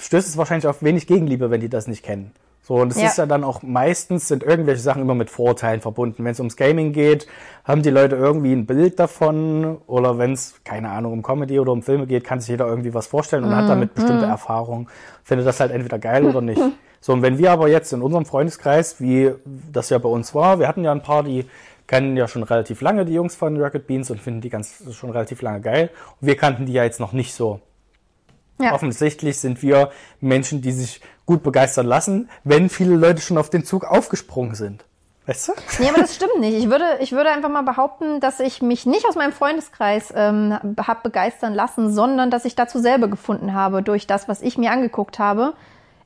stößt 0.00 0.28
es 0.28 0.36
wahrscheinlich 0.36 0.66
auf 0.66 0.82
wenig 0.82 1.06
Gegenliebe, 1.06 1.50
wenn 1.50 1.60
die 1.60 1.68
das 1.68 1.86
nicht 1.86 2.04
kennen. 2.04 2.32
So, 2.62 2.74
und 2.76 2.92
es 2.92 3.00
Ja. 3.00 3.08
ist 3.08 3.18
ja 3.18 3.26
dann 3.26 3.42
auch 3.42 3.62
meistens 3.62 4.28
sind 4.28 4.42
irgendwelche 4.42 4.82
Sachen 4.82 5.02
immer 5.02 5.14
mit 5.14 5.30
Vorurteilen 5.30 5.80
verbunden. 5.80 6.24
Wenn 6.24 6.32
es 6.32 6.38
ums 6.40 6.56
Gaming 6.56 6.92
geht, 6.92 7.26
haben 7.64 7.82
die 7.82 7.90
Leute 7.90 8.16
irgendwie 8.16 8.52
ein 8.52 8.66
Bild 8.66 9.00
davon 9.00 9.78
oder 9.86 10.18
wenn 10.18 10.32
es, 10.34 10.54
keine 10.62 10.90
Ahnung, 10.90 11.12
um 11.14 11.22
Comedy 11.22 11.58
oder 11.58 11.72
um 11.72 11.82
Filme 11.82 12.06
geht, 12.06 12.22
kann 12.22 12.40
sich 12.40 12.50
jeder 12.50 12.66
irgendwie 12.68 12.94
was 12.94 13.06
vorstellen 13.06 13.44
und 13.44 13.56
hat 13.56 13.68
damit 13.68 13.94
bestimmte 13.94 14.26
Erfahrungen. 14.26 14.88
Findet 15.24 15.46
das 15.46 15.58
halt 15.58 15.72
entweder 15.72 15.98
geil 15.98 16.24
oder 16.24 16.40
nicht. 16.40 16.60
So, 17.02 17.14
und 17.14 17.22
wenn 17.22 17.38
wir 17.38 17.50
aber 17.50 17.68
jetzt 17.68 17.94
in 17.94 18.02
unserem 18.02 18.26
Freundeskreis, 18.26 19.00
wie 19.00 19.32
das 19.72 19.88
ja 19.88 19.96
bei 19.96 20.10
uns 20.10 20.34
war, 20.34 20.58
wir 20.58 20.68
hatten 20.68 20.84
ja 20.84 20.92
ein 20.92 21.00
paar, 21.02 21.22
die 21.22 21.46
kennen 21.86 22.14
ja 22.14 22.28
schon 22.28 22.42
relativ 22.42 22.82
lange 22.82 23.06
die 23.06 23.14
Jungs 23.14 23.34
von 23.34 23.56
Rocket 23.58 23.86
Beans 23.86 24.10
und 24.10 24.20
finden 24.20 24.42
die 24.42 24.50
ganz 24.50 24.82
schon 24.92 25.08
relativ 25.08 25.40
lange 25.40 25.62
geil. 25.62 25.88
Und 26.20 26.28
wir 26.28 26.36
kannten 26.36 26.66
die 26.66 26.74
ja 26.74 26.84
jetzt 26.84 27.00
noch 27.00 27.14
nicht 27.14 27.32
so. 27.32 27.60
Ja. 28.60 28.72
Offensichtlich 28.74 29.38
sind 29.38 29.62
wir 29.62 29.90
Menschen, 30.20 30.62
die 30.62 30.72
sich 30.72 31.00
gut 31.26 31.42
begeistern 31.42 31.86
lassen, 31.86 32.28
wenn 32.44 32.68
viele 32.68 32.96
Leute 32.96 33.20
schon 33.20 33.38
auf 33.38 33.50
den 33.50 33.64
Zug 33.64 33.84
aufgesprungen 33.84 34.54
sind. 34.54 34.84
Weißt 35.26 35.48
du? 35.48 35.52
Nee, 35.78 35.88
aber 35.88 36.00
das 36.00 36.14
stimmt 36.16 36.40
nicht. 36.40 36.56
Ich 36.56 36.70
würde, 36.70 36.84
ich 37.00 37.12
würde 37.12 37.30
einfach 37.30 37.48
mal 37.50 37.62
behaupten, 37.62 38.20
dass 38.20 38.40
ich 38.40 38.62
mich 38.62 38.86
nicht 38.86 39.06
aus 39.06 39.14
meinem 39.14 39.32
Freundeskreis 39.32 40.12
ähm, 40.16 40.58
habe 40.80 41.00
begeistern 41.04 41.54
lassen, 41.54 41.92
sondern 41.92 42.30
dass 42.30 42.44
ich 42.44 42.56
dazu 42.56 42.78
selber 42.80 43.08
gefunden 43.08 43.54
habe 43.54 43.82
durch 43.82 44.06
das, 44.06 44.28
was 44.28 44.42
ich 44.42 44.58
mir 44.58 44.72
angeguckt 44.72 45.18
habe. 45.18 45.54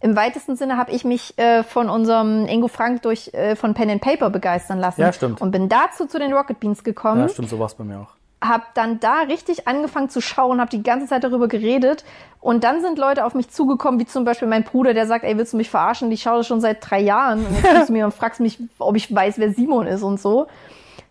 Im 0.01 0.17
weitesten 0.17 0.57
Sinne 0.57 0.77
habe 0.77 0.93
ich 0.93 1.05
mich 1.07 1.39
äh, 1.39 1.63
von 1.63 1.89
unserem 1.89 2.47
Ingo 2.47 2.69
Frank 2.69 3.01
durch 3.03 3.33
äh, 3.33 3.57
von 3.57 3.73
Pen 3.73 3.89
and 3.89 4.03
Paper 4.03 4.29
begeistern 4.29 4.79
lassen 4.79 5.01
Ja, 5.01 5.11
stimmt. 5.15 5.41
und 5.41 5.51
bin 5.51 5.71
dazu 5.71 6.05
zu 6.05 6.19
den 6.19 6.35
Rocket 6.35 6.61
Beans 6.61 6.85
gekommen 6.85 7.23
Ja, 7.23 7.29
stimmt, 7.31 7.49
so 7.49 7.59
war 7.59 7.67
es 7.67 7.75
bei 7.75 7.85
mir 7.85 8.01
auch. 8.01 8.15
Habe 8.47 8.65
dann 8.75 9.01
da 9.01 9.21
richtig 9.21 9.67
angefangen 9.67 10.09
zu 10.09 10.21
schauen, 10.21 10.61
habe 10.61 10.71
die 10.71 10.83
ganze 10.83 11.07
Zeit 11.07 11.25
darüber 11.25 11.49
geredet 11.49 12.05
und 12.41 12.63
dann 12.63 12.83
sind 12.83 12.99
Leute 12.99 13.25
auf 13.25 13.35
mich 13.35 13.49
zugekommen, 13.51 13.99
wie 13.99 14.07
zum 14.07 14.25
Beispiel 14.25 14.49
mein 14.49 14.65
Bruder, 14.65 14.93
der 14.93 15.07
sagt, 15.07 15.25
ey, 15.25 15.37
willst 15.39 15.55
du 15.55 15.57
mich 15.57 15.71
verarschen? 15.71 16.13
Ich 16.13 16.23
schaue 16.23 16.39
das 16.39 16.47
schon 16.47 16.61
seit 16.61 16.79
drei 16.89 17.01
Jahren 17.01 17.47
und 17.47 17.55
jetzt 17.55 17.73
kommst 17.73 17.89
du 17.89 17.93
mir 17.93 18.05
und 18.05 18.15
fragst 18.15 18.41
mich, 18.41 18.59
ob 18.79 18.97
ich 18.97 19.15
weiß, 19.15 19.39
wer 19.39 19.53
Simon 19.53 19.87
ist 19.87 20.03
und 20.03 20.21
so. 20.21 20.47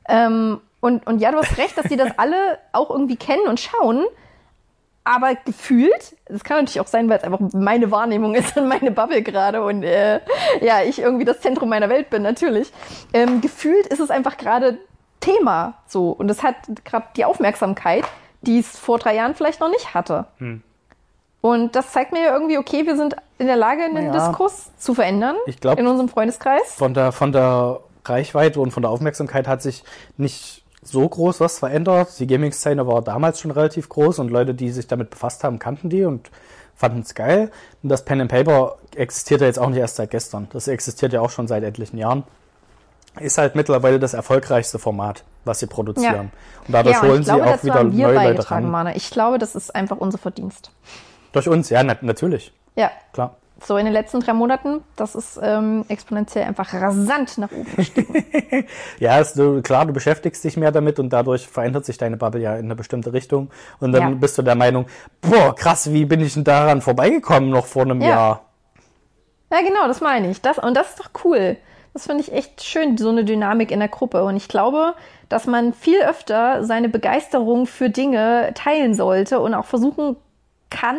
Ähm, 0.08 0.62
und, 0.80 1.08
und 1.08 1.20
ja, 1.20 1.32
du 1.32 1.38
hast 1.38 1.58
recht, 1.58 1.78
dass 1.78 1.88
die 1.88 1.96
das 1.96 2.12
alle 2.18 2.60
auch 2.72 2.90
irgendwie 2.90 3.16
kennen 3.16 3.48
und 3.48 3.60
schauen, 3.60 4.04
aber 5.06 5.36
gefühlt, 5.36 6.16
das 6.26 6.44
kann 6.44 6.58
natürlich 6.58 6.80
auch 6.80 6.88
sein, 6.88 7.10
weil 7.10 7.18
es 7.18 7.24
einfach 7.24 7.40
meine 7.54 7.92
Wahrnehmung 7.92 8.36
ist 8.36 8.56
und 8.56 8.68
meine 8.68 8.92
Bubble 8.92 9.22
gerade 9.22 9.62
und 9.64 9.84
äh, 9.84 10.22
ja, 10.62 10.82
ich 10.84 11.00
irgendwie 11.00 11.26
das 11.26 11.42
Zentrum 11.42 11.70
meiner 11.70 11.90
Welt 11.90 12.10
bin, 12.10 12.22
natürlich. 12.22 12.72
Ähm, 13.12 13.42
gefühlt 13.42 13.88
ist 13.88 14.00
es 14.00 14.10
einfach 14.10 14.38
gerade 14.38 14.78
Thema 15.24 15.76
so 15.88 16.10
und 16.12 16.30
es 16.30 16.44
hat 16.44 16.56
gerade 16.86 17.06
die 17.16 17.26
Aufmerksamkeit, 17.26 18.04
die 18.42 18.60
es 18.60 18.78
vor 18.78 19.00
drei 19.00 19.16
Jahren 19.16 19.36
vielleicht 19.36 19.60
noch 19.60 19.70
nicht 19.70 19.94
hatte. 19.94 20.26
Und 21.42 21.76
das 21.76 21.92
zeigt 21.92 22.12
mir 22.14 22.24
ja 22.24 22.34
irgendwie, 22.34 22.58
okay, 22.58 22.86
wir 22.86 22.96
sind 22.96 23.16
in 23.38 23.48
der 23.48 23.56
Lage, 23.58 23.84
einen 23.84 23.94
Naja. 23.96 24.12
Diskurs 24.12 24.72
zu 24.78 24.94
verändern 24.94 25.36
Ich 25.46 25.60
glaub- 25.60 25.78
in 25.80 25.88
unserem 25.88 26.10
Freundeskreis. 26.10 26.76
Von 26.76 26.94
der, 26.94 27.12
von 27.12 27.32
der 27.32 27.80
Reichweite 28.06 28.60
und 28.60 28.72
von 28.72 28.84
der 28.84 28.92
Aufmerksamkeit 28.92 29.48
hat 29.48 29.62
sich 29.62 29.84
nicht 30.18 30.64
so 30.82 31.08
groß 31.08 31.40
was 31.40 31.60
verändert. 31.60 32.20
Die 32.20 32.28
Gaming-Szene 32.28 32.86
war 32.88 33.02
damals 33.02 33.40
schon 33.40 33.52
relativ 33.52 33.90
groß 33.90 34.20
und 34.20 34.30
Leute, 34.30 34.54
die 34.54 34.70
sich 34.72 34.88
damit 34.88 35.10
befasst 35.10 35.44
haben, 35.44 35.60
kannten 35.60 35.90
die 35.90 36.04
und 36.06 36.30
fanden 36.76 37.02
es 37.02 37.14
geil. 37.16 37.52
Und 37.82 37.90
das 37.90 38.04
Pen 38.06 38.22
and 38.22 38.32
Paper 38.32 38.78
existiert 38.96 39.42
ja 39.42 39.48
jetzt 39.48 39.60
auch 39.60 39.70
nicht 39.70 39.80
erst 39.80 39.96
seit 39.96 40.12
gestern. 40.12 40.48
Das 40.52 40.68
existiert 40.68 41.14
ja 41.14 41.22
auch 41.22 41.30
schon 41.30 41.48
seit 41.48 41.64
etlichen 41.64 41.98
Jahren. 41.98 42.24
Ist 43.20 43.38
halt 43.38 43.56
mittlerweile 43.56 44.00
das 44.00 44.14
erfolgreichste 44.14 44.80
Format, 44.80 45.24
was 45.46 45.60
sie 45.60 45.68
produzieren. 45.68 46.32
Und 46.68 46.74
dadurch 46.74 46.96
ja, 46.96 47.02
und 47.02 47.10
holen 47.10 47.20
ich 47.22 47.26
glaube, 47.28 47.44
sie 47.44 47.50
auch 47.50 47.64
wieder 47.64 47.92
wir 47.92 48.08
neue 48.08 48.30
Leute 48.30 48.50
ran. 48.52 48.70
Mana. 48.72 48.96
Ich 48.96 49.10
glaube, 49.12 49.38
das 49.38 49.56
ist 49.56 49.74
einfach 49.76 49.98
unser 49.98 50.18
Verdienst. 50.18 50.72
Durch 51.32 51.48
uns, 51.48 51.70
ja, 51.70 51.84
na, 51.84 51.96
natürlich. 52.02 52.52
Ja, 52.76 52.90
Klar. 53.12 53.36
so 53.64 53.78
in 53.78 53.86
den 53.86 53.94
letzten 53.94 54.20
drei 54.20 54.34
Monaten, 54.34 54.82
das 54.96 55.14
ist 55.14 55.40
ähm, 55.42 55.86
exponentiell 55.90 56.44
einfach 56.46 56.74
rasant 56.74 57.38
nach 57.38 57.52
oben 57.52 57.76
gestiegen. 57.76 58.26
Ja, 59.00 59.20
ist, 59.20 59.36
du, 59.38 59.62
klar, 59.62 59.86
du 59.86 59.94
beschäftigst 59.94 60.44
dich 60.44 60.58
mehr 60.58 60.72
damit 60.72 60.98
und 61.00 61.12
dadurch 61.12 61.48
verändert 61.48 61.86
sich 61.86 61.98
deine 62.00 62.18
Bubble 62.18 62.42
ja 62.42 62.56
in 62.56 62.66
eine 62.66 62.76
bestimmte 62.76 63.14
Richtung. 63.14 63.52
Und 63.80 63.92
dann 63.92 64.02
Ja. 64.02 64.10
bist 64.16 64.38
du 64.40 64.42
der 64.42 64.56
Meinung, 64.56 64.88
boah, 65.22 65.54
krass, 65.56 65.92
wie 65.92 66.06
bin 66.06 66.20
ich 66.22 66.34
denn 66.34 66.44
daran 66.44 66.82
vorbeigekommen 66.82 67.50
noch 67.52 67.68
vor 67.68 67.84
einem 67.84 68.02
Ja. 68.02 68.10
Jahr? 68.10 68.42
Ja, 69.52 69.62
genau, 69.62 69.88
das 69.88 70.02
meine 70.02 70.32
ich. 70.32 70.42
Das, 70.42 70.58
und 70.58 70.76
das 70.76 70.90
ist 70.90 71.00
doch 71.00 71.12
cool. 71.26 71.58
Das 71.94 72.08
finde 72.08 72.24
ich 72.24 72.32
echt 72.32 72.64
schön, 72.64 72.98
so 72.98 73.10
eine 73.10 73.24
Dynamik 73.24 73.70
in 73.70 73.80
der 73.80 73.88
Gruppe. 73.88 74.24
Und 74.24 74.36
ich 74.36 74.48
glaube, 74.48 74.96
dass 75.30 75.46
man 75.46 75.74
viel 75.74 76.02
öfter 76.02 76.64
seine 76.64 76.90
Begeisterung 76.90 77.68
für 77.68 77.90
Dinge 77.90 78.52
teilen 78.56 78.96
sollte 78.96 79.40
und 79.40 79.54
auch 79.54 79.66
versuchen 79.66 80.16
kann. 80.70 80.98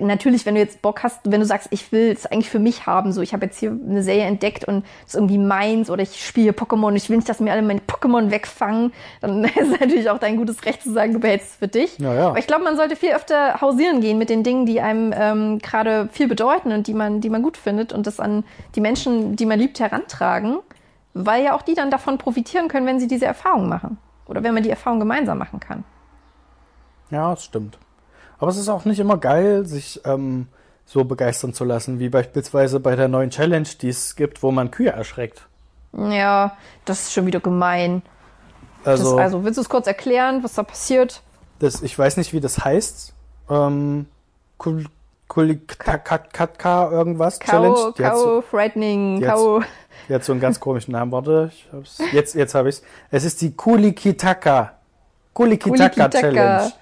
Natürlich, 0.00 0.46
wenn 0.46 0.54
du 0.54 0.60
jetzt 0.60 0.82
Bock 0.82 1.02
hast, 1.02 1.20
wenn 1.24 1.40
du 1.40 1.46
sagst, 1.46 1.68
ich 1.70 1.92
will 1.92 2.10
es 2.10 2.26
eigentlich 2.26 2.48
für 2.50 2.58
mich 2.58 2.86
haben, 2.86 3.12
so 3.12 3.20
ich 3.20 3.32
habe 3.32 3.44
jetzt 3.44 3.58
hier 3.58 3.70
eine 3.70 4.02
Serie 4.02 4.24
entdeckt 4.24 4.64
und 4.64 4.84
es 5.06 5.12
ist 5.12 5.14
irgendwie 5.14 5.38
meins 5.38 5.90
oder 5.90 6.02
ich 6.02 6.24
spiele 6.24 6.52
Pokémon 6.52 6.86
und 6.86 6.96
ich 6.96 7.10
will 7.10 7.16
nicht, 7.16 7.28
dass 7.28 7.38
mir 7.38 7.52
alle 7.52 7.62
meine 7.62 7.80
Pokémon 7.80 8.30
wegfangen, 8.30 8.92
dann 9.20 9.44
ist 9.44 9.80
natürlich 9.80 10.08
auch 10.10 10.18
dein 10.18 10.36
gutes 10.36 10.64
Recht 10.64 10.82
zu 10.82 10.92
sagen, 10.92 11.12
du 11.12 11.20
behältst 11.20 11.50
es 11.50 11.56
für 11.56 11.68
dich. 11.68 11.98
Ja, 11.98 12.14
ja. 12.14 12.28
Aber 12.28 12.38
ich 12.38 12.46
glaube, 12.46 12.64
man 12.64 12.76
sollte 12.76 12.96
viel 12.96 13.12
öfter 13.12 13.60
hausieren 13.60 14.00
gehen 14.00 14.18
mit 14.18 14.30
den 14.30 14.42
Dingen, 14.42 14.66
die 14.66 14.80
einem 14.80 15.12
ähm, 15.16 15.58
gerade 15.58 16.08
viel 16.10 16.28
bedeuten 16.28 16.72
und 16.72 16.86
die 16.86 16.94
man, 16.94 17.20
die 17.20 17.30
man 17.30 17.42
gut 17.42 17.56
findet 17.56 17.92
und 17.92 18.06
das 18.06 18.20
an 18.20 18.44
die 18.74 18.80
Menschen, 18.80 19.36
die 19.36 19.46
man 19.46 19.58
liebt, 19.58 19.78
herantragen, 19.78 20.58
weil 21.12 21.44
ja 21.44 21.54
auch 21.54 21.62
die 21.62 21.74
dann 21.74 21.90
davon 21.90 22.18
profitieren 22.18 22.68
können, 22.68 22.86
wenn 22.86 22.98
sie 22.98 23.06
diese 23.06 23.26
Erfahrung 23.26 23.68
machen. 23.68 23.98
Oder 24.26 24.42
wenn 24.42 24.54
man 24.54 24.62
die 24.62 24.70
Erfahrung 24.70 24.98
gemeinsam 24.98 25.38
machen 25.38 25.60
kann. 25.60 25.84
Ja, 27.10 27.30
das 27.30 27.44
stimmt. 27.44 27.78
Aber 28.44 28.50
es 28.50 28.58
ist 28.58 28.68
auch 28.68 28.84
nicht 28.84 28.98
immer 29.00 29.16
geil, 29.16 29.64
sich 29.64 30.02
ähm, 30.04 30.48
so 30.84 31.02
begeistern 31.04 31.54
zu 31.54 31.64
lassen, 31.64 31.98
wie 31.98 32.10
beispielsweise 32.10 32.78
bei 32.78 32.94
der 32.94 33.08
neuen 33.08 33.30
Challenge, 33.30 33.66
die 33.80 33.88
es 33.88 34.16
gibt, 34.16 34.42
wo 34.42 34.50
man 34.50 34.70
Kühe 34.70 34.90
erschreckt. 34.90 35.46
Ja, 35.96 36.54
das 36.84 37.04
ist 37.04 37.14
schon 37.14 37.24
wieder 37.24 37.40
gemein. 37.40 38.02
Also, 38.84 39.12
das, 39.16 39.24
also 39.24 39.44
willst 39.44 39.56
du 39.56 39.62
es 39.62 39.70
kurz 39.70 39.86
erklären, 39.86 40.42
was 40.44 40.52
da 40.52 40.62
passiert? 40.62 41.22
das, 41.60 41.80
ich 41.80 41.98
weiß 41.98 42.18
nicht, 42.18 42.34
wie 42.34 42.40
das 42.40 42.62
heißt. 42.62 43.14
Ähm, 43.48 44.04
Kul- 44.58 44.84
Kulikatka 45.26 46.90
irgendwas 46.90 47.38
Challenge. 47.38 47.74
Kau, 47.74 47.90
Die 47.92 48.04
hat 48.04 48.16
so- 48.18 48.24
Kau, 48.24 48.40
Frightening, 48.42 49.20
die 49.20 49.26
hat- 49.26 49.36
Kau. 49.36 49.60
Die 50.10 50.14
hat 50.14 50.22
so 50.24 50.32
einen 50.32 50.40
ganz 50.42 50.60
komischen 50.60 50.92
Namen. 50.92 51.12
Warte, 51.12 51.50
ich 51.50 51.66
hab's. 51.72 51.98
Jetzt, 52.12 52.34
jetzt 52.34 52.54
habe 52.54 52.68
ich's. 52.68 52.82
Es 53.10 53.24
ist 53.24 53.40
die 53.40 53.52
Kulikitaka. 53.56 54.74
Kulikitaka 55.32 55.88
Kulikitaka. 55.88 56.20
Challenge. 56.20 56.72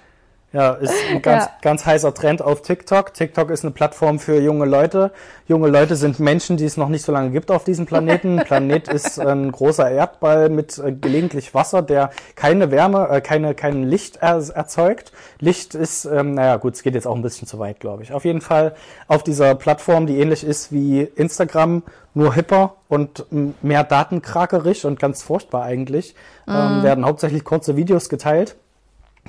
Ja, 0.53 0.73
ist 0.73 0.93
ein 1.09 1.23
ganz, 1.23 1.45
Ja. 1.45 1.51
ganz 1.63 1.83
heißer 1.83 2.13
Trend 2.13 2.43
auf 2.43 2.61
TikTok. 2.61 3.11
TikTok 3.15 3.49
ist 3.49 3.63
eine 3.65 3.71
Plattform 3.71 4.19
für 4.19 4.39
junge 4.39 4.65
Leute. 4.65 5.11
Junge 5.47 5.67
Leute 5.67 5.95
sind 5.95 6.19
Menschen, 6.19 6.57
die 6.57 6.65
es 6.65 6.77
noch 6.77 6.89
nicht 6.89 7.03
so 7.03 7.11
lange 7.11 7.31
gibt 7.31 7.49
auf 7.49 7.63
diesem 7.63 7.87
Planeten. 7.87 8.37
Planet 8.45 8.87
ist 8.87 9.19
ein 9.19 9.51
großer 9.51 9.89
Erdball 9.89 10.49
mit 10.49 10.77
äh, 10.77 10.91
gelegentlich 10.91 11.55
Wasser, 11.55 11.81
der 11.81 12.11
keine 12.35 12.69
Wärme, 12.69 13.09
äh, 13.09 13.19
keine, 13.21 13.55
kein 13.55 13.81
Licht 13.81 14.17
er 14.17 14.47
erzeugt. 14.55 15.11
Licht 15.39 15.73
ist, 15.73 16.05
ähm, 16.05 16.35
naja, 16.35 16.57
gut, 16.57 16.75
es 16.75 16.83
geht 16.83 16.93
jetzt 16.93 17.07
auch 17.07 17.15
ein 17.15 17.23
bisschen 17.23 17.47
zu 17.47 17.57
weit, 17.57 17.79
glaube 17.79 18.03
ich. 18.03 18.13
Auf 18.13 18.23
jeden 18.23 18.41
Fall 18.41 18.75
auf 19.07 19.23
dieser 19.23 19.55
Plattform, 19.55 20.05
die 20.05 20.19
ähnlich 20.19 20.43
ist 20.43 20.71
wie 20.71 21.01
Instagram, 21.01 21.81
nur 22.13 22.35
hipper 22.35 22.75
und 22.89 23.25
mehr 23.63 23.83
datenkrakerig 23.83 24.85
und 24.85 24.99
ganz 24.99 25.23
furchtbar 25.23 25.63
eigentlich, 25.63 26.13
ähm, 26.47 26.83
werden 26.83 27.05
hauptsächlich 27.05 27.43
kurze 27.43 27.75
Videos 27.75 28.07
geteilt. 28.07 28.55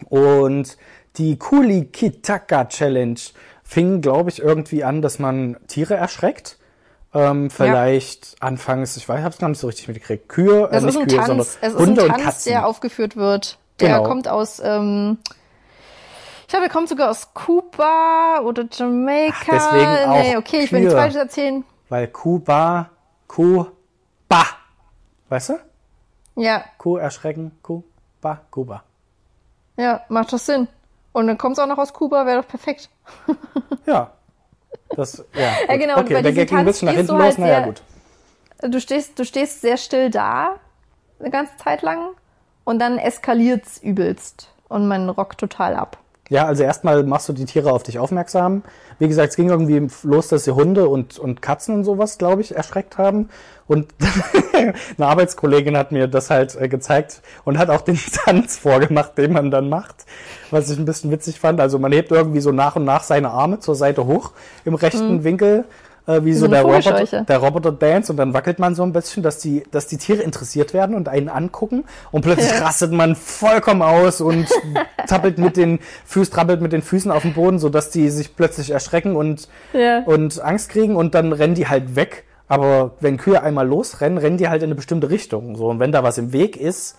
Und 0.08 0.76
die 1.16 1.38
Kulikitaka 1.38 2.64
Challenge 2.66 3.20
fing, 3.62 4.00
glaube 4.00 4.30
ich, 4.30 4.40
irgendwie 4.40 4.84
an, 4.84 5.02
dass 5.02 5.18
man 5.18 5.56
Tiere 5.68 5.94
erschreckt. 5.94 6.58
Ähm, 7.12 7.48
vielleicht 7.50 8.36
anfangs, 8.40 8.96
ich 8.96 9.08
weiß, 9.08 9.20
habe 9.22 9.30
es 9.32 9.38
gar 9.38 9.48
nicht 9.48 9.60
so 9.60 9.68
richtig 9.68 9.86
mitgekriegt. 9.88 10.28
Kühe, 10.28 10.68
Das 10.70 10.82
äh, 10.82 10.88
ist 10.88 10.94
nicht 10.96 11.02
ein 11.02 11.06
Kühe, 11.06 11.16
Tanz, 11.18 11.26
sondern 11.28 11.46
es 11.46 11.56
ist 11.72 11.78
Hunde 11.78 12.02
ein 12.02 12.06
und 12.08 12.12
Tanz, 12.14 12.24
Katzen. 12.24 12.50
der 12.52 12.66
aufgeführt 12.66 13.16
wird. 13.16 13.58
Der 13.80 13.88
Genau. 13.98 14.02
kommt 14.08 14.26
aus, 14.28 14.60
ähm, 14.64 15.18
ich 16.42 16.48
glaube, 16.48 16.64
er 16.66 16.70
kommt 16.70 16.88
sogar 16.88 17.10
aus 17.10 17.32
Kuba 17.32 18.40
oder 18.42 18.64
Jamaika. 18.70 19.34
Ach, 19.38 19.44
deswegen 19.72 20.10
auch 20.10 20.18
nee, 20.22 20.36
okay, 20.36 20.60
ich 20.64 20.72
will 20.72 20.80
nichts 20.80 20.94
Kühe. 20.94 21.00
falsch 21.02 21.14
erzählen. 21.14 21.64
Weil 21.88 22.08
Kuba, 22.08 22.90
Kuba, 23.28 23.72
weißt 25.28 25.50
du? 25.50 25.54
Ja, 26.36 26.64
Kuh 26.78 26.96
erschrecken, 26.96 27.52
Kuba, 27.62 28.40
Kuba. 28.50 28.82
ja, 29.76 30.00
macht 30.08 30.32
doch 30.32 30.38
Sinn. 30.38 30.66
Und 31.14 31.28
dann 31.28 31.38
kommt 31.38 31.56
es 31.56 31.58
auch 31.62 31.66
noch 31.66 31.78
aus 31.78 31.92
Kuba, 31.94 32.26
wäre 32.26 32.42
doch 32.42 32.48
perfekt. 32.48 32.90
Ja. 33.86 34.12
Das, 34.96 35.24
ja. 35.34 35.50
Ja, 35.68 35.76
genau, 35.76 35.98
okay, 35.98 36.22
der 36.22 36.32
Gag 36.32 36.48
ging 36.48 36.58
ein 36.58 36.64
bisschen 36.64 36.86
nach 36.86 36.94
hinten 36.94 37.08
du 37.08 37.14
los, 37.14 37.22
halt 37.22 37.38
naja, 37.38 37.54
sehr- 37.56 37.66
gut. 37.66 37.82
Du 38.62 38.80
stehst, 38.80 39.18
du 39.18 39.24
stehst 39.24 39.60
sehr 39.60 39.76
still 39.76 40.10
da, 40.10 40.56
eine 41.20 41.30
ganze 41.30 41.56
Zeit 41.58 41.82
lang, 41.82 42.10
und 42.64 42.78
dann 42.78 42.98
eskaliert's 42.98 43.78
übelst. 43.82 44.50
Und 44.68 44.88
man 44.88 45.08
rockt 45.10 45.38
total 45.38 45.76
ab. 45.76 45.98
Ja, 46.30 46.46
also 46.46 46.62
erstmal 46.62 47.02
machst 47.02 47.28
du 47.28 47.34
die 47.34 47.44
Tiere 47.44 47.70
auf 47.72 47.82
dich 47.82 47.98
aufmerksam. 47.98 48.62
Wie 48.98 49.08
gesagt, 49.08 49.30
es 49.30 49.36
ging 49.36 49.50
irgendwie 49.50 49.86
los, 50.04 50.28
dass 50.28 50.44
sie 50.44 50.52
Hunde 50.52 50.88
und, 50.88 51.18
und 51.18 51.42
Katzen 51.42 51.74
und 51.74 51.84
sowas, 51.84 52.16
glaube 52.16 52.40
ich, 52.40 52.56
erschreckt 52.56 52.96
haben. 52.96 53.28
Und 53.66 53.92
eine 54.52 55.06
Arbeitskollegin 55.06 55.76
hat 55.76 55.92
mir 55.92 56.08
das 56.08 56.30
halt 56.30 56.58
äh, 56.58 56.68
gezeigt 56.68 57.20
und 57.44 57.58
hat 57.58 57.68
auch 57.68 57.82
den 57.82 57.98
Tanz 58.24 58.56
vorgemacht, 58.56 59.18
den 59.18 59.32
man 59.32 59.50
dann 59.50 59.68
macht, 59.68 60.06
was 60.50 60.70
ich 60.70 60.78
ein 60.78 60.86
bisschen 60.86 61.10
witzig 61.10 61.40
fand. 61.40 61.60
Also 61.60 61.78
man 61.78 61.92
hebt 61.92 62.10
irgendwie 62.10 62.40
so 62.40 62.52
nach 62.52 62.76
und 62.76 62.84
nach 62.84 63.02
seine 63.02 63.30
Arme 63.30 63.60
zur 63.60 63.74
Seite 63.74 64.06
hoch 64.06 64.32
im 64.64 64.74
rechten 64.74 65.24
Winkel 65.24 65.64
äh, 66.06 66.22
wie 66.24 66.34
so 66.34 66.44
eine 66.46 66.56
der 66.56 66.62
Roboter, 66.64 67.24
der 67.24 67.38
Roboter 67.38 67.72
dance 67.72 68.12
und 68.12 68.18
dann 68.18 68.34
wackelt 68.34 68.58
man 68.58 68.74
so 68.74 68.82
ein 68.82 68.92
bisschen, 68.92 69.22
dass 69.22 69.38
die, 69.38 69.62
dass 69.70 69.86
die 69.86 69.96
Tiere 69.96 70.22
interessiert 70.22 70.74
werden 70.74 70.94
und 70.94 71.08
einen 71.08 71.28
angucken 71.28 71.84
und 72.12 72.22
plötzlich 72.22 72.50
Ja. 72.52 72.64
rastet 72.66 72.92
man 72.92 73.16
vollkommen 73.16 73.82
aus 73.82 74.20
und 74.20 74.46
tappelt 75.06 75.38
mit 75.38 75.56
den 75.56 75.78
Füßen, 76.04 76.32
trampelt 76.34 76.60
mit 76.60 76.72
den 76.72 76.82
Füßen 76.82 77.10
auf 77.10 77.22
den 77.22 77.32
Boden, 77.34 77.58
so 77.58 77.68
dass 77.68 77.90
die 77.90 78.10
sich 78.10 78.36
plötzlich 78.36 78.70
erschrecken 78.70 79.16
und, 79.16 79.48
Ja. 79.72 80.02
und 80.04 80.40
Angst 80.42 80.68
kriegen 80.70 80.96
und 80.96 81.14
dann 81.14 81.32
rennen 81.32 81.54
die 81.54 81.68
halt 81.68 81.96
weg. 81.96 82.24
Aber 82.46 82.92
wenn 83.00 83.16
Kühe 83.16 83.42
einmal 83.42 83.66
losrennen, 83.66 84.18
rennen 84.18 84.36
die 84.36 84.48
halt 84.48 84.62
in 84.62 84.66
eine 84.68 84.74
bestimmte 84.74 85.08
Richtung. 85.08 85.56
So, 85.56 85.68
und 85.68 85.80
wenn 85.80 85.92
da 85.92 86.02
was 86.02 86.18
im 86.18 86.32
Weg 86.34 86.58
ist, 86.58 86.96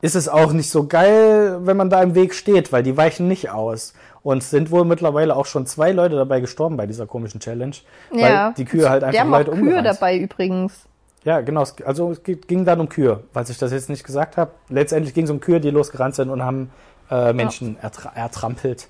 ist 0.00 0.14
es 0.16 0.28
auch 0.28 0.52
nicht 0.52 0.70
so 0.70 0.86
geil, 0.86 1.58
wenn 1.62 1.76
man 1.76 1.90
da 1.90 2.02
im 2.02 2.14
Weg 2.14 2.34
steht, 2.34 2.72
weil 2.72 2.82
die 2.82 2.96
weichen 2.96 3.26
nicht 3.28 3.50
aus. 3.50 3.94
Und 4.22 4.42
sind 4.42 4.70
wohl 4.70 4.84
mittlerweile 4.84 5.36
auch 5.36 5.46
schon 5.46 5.66
zwei 5.66 5.92
Leute 5.92 6.16
dabei 6.16 6.40
gestorben 6.40 6.76
bei 6.76 6.86
dieser 6.86 7.06
komischen 7.06 7.40
Challenge, 7.40 7.76
weil 8.10 8.20
ja. 8.20 8.50
die 8.56 8.64
Kühe 8.64 8.88
halt 8.90 9.02
Wir 9.02 9.08
einfach 9.08 9.20
haben 9.20 9.34
auch 9.34 9.38
Leute 9.38 9.50
Kühe 9.52 9.60
umgerannt. 9.60 9.86
dabei 9.86 10.18
übrigens. 10.18 10.86
Ja, 11.24 11.40
genau. 11.40 11.64
Also 11.84 12.12
es 12.12 12.22
ging 12.22 12.64
dann 12.64 12.80
um 12.80 12.88
Kühe, 12.88 13.24
falls 13.32 13.50
ich 13.50 13.58
das 13.58 13.72
jetzt 13.72 13.88
nicht 13.88 14.04
gesagt 14.04 14.36
habe. 14.36 14.52
Letztendlich 14.68 15.14
ging 15.14 15.24
es 15.24 15.30
um 15.30 15.40
Kühe, 15.40 15.60
die 15.60 15.70
losgerannt 15.70 16.14
sind 16.14 16.30
und 16.30 16.42
haben 16.42 16.70
äh, 17.10 17.32
Menschen 17.32 17.76
ertra 17.80 18.12
ertrampelt. 18.14 18.88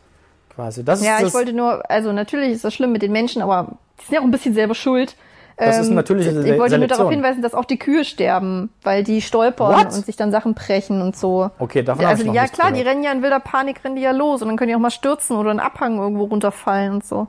Quasi. 0.54 0.84
Das 0.84 1.02
Ja, 1.04 1.14
ist 1.14 1.18
ich 1.18 1.24
das, 1.26 1.34
wollte 1.34 1.52
nur, 1.52 1.88
also 1.90 2.12
natürlich 2.12 2.52
ist 2.52 2.64
das 2.64 2.74
schlimm 2.74 2.92
mit 2.92 3.02
den 3.02 3.12
Menschen, 3.12 3.42
aber 3.42 3.78
die 4.00 4.04
sind 4.04 4.14
ja 4.14 4.20
auch 4.20 4.24
ein 4.24 4.30
bisschen 4.30 4.54
selber 4.54 4.74
schuld. 4.74 5.14
Das 5.58 5.78
ist 5.80 5.88
Ähm, 5.88 5.94
natürliche 5.96 6.28
Ich 6.30 6.34
Se- 6.36 6.42
wollte 6.42 6.58
nur 6.58 6.68
Selektion. 6.68 6.88
darauf 6.98 7.10
hinweisen, 7.10 7.42
dass 7.42 7.52
auch 7.54 7.64
die 7.64 7.78
Kühe 7.78 8.04
sterben, 8.04 8.70
weil 8.84 9.02
die 9.02 9.20
stolpern 9.20 9.74
What? 9.74 9.86
und 9.86 10.04
sich 10.06 10.14
dann 10.16 10.30
Sachen 10.30 10.54
brechen 10.54 11.02
und 11.02 11.16
so. 11.16 11.50
Okay, 11.58 11.82
davon 11.82 12.04
also 12.04 12.22
ich 12.22 12.28
noch 12.28 12.34
ja 12.34 12.46
klar, 12.46 12.68
die 12.68 12.74
gehört. 12.78 12.88
rennen 12.94 13.02
ja 13.02 13.10
in 13.12 13.22
wilder 13.22 13.40
Panik, 13.40 13.82
rennen 13.84 13.96
die 13.96 14.02
ja 14.02 14.12
los 14.12 14.40
und 14.42 14.48
dann 14.48 14.56
können 14.56 14.68
die 14.68 14.76
auch 14.76 14.80
mal 14.80 14.90
stürzen 14.90 15.36
oder 15.36 15.50
einen 15.50 15.58
Abhang 15.60 15.98
irgendwo 15.98 16.24
runterfallen 16.24 16.92
und 16.94 17.04
so. 17.04 17.26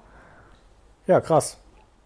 Ja, 1.07 1.21
krass. 1.21 1.57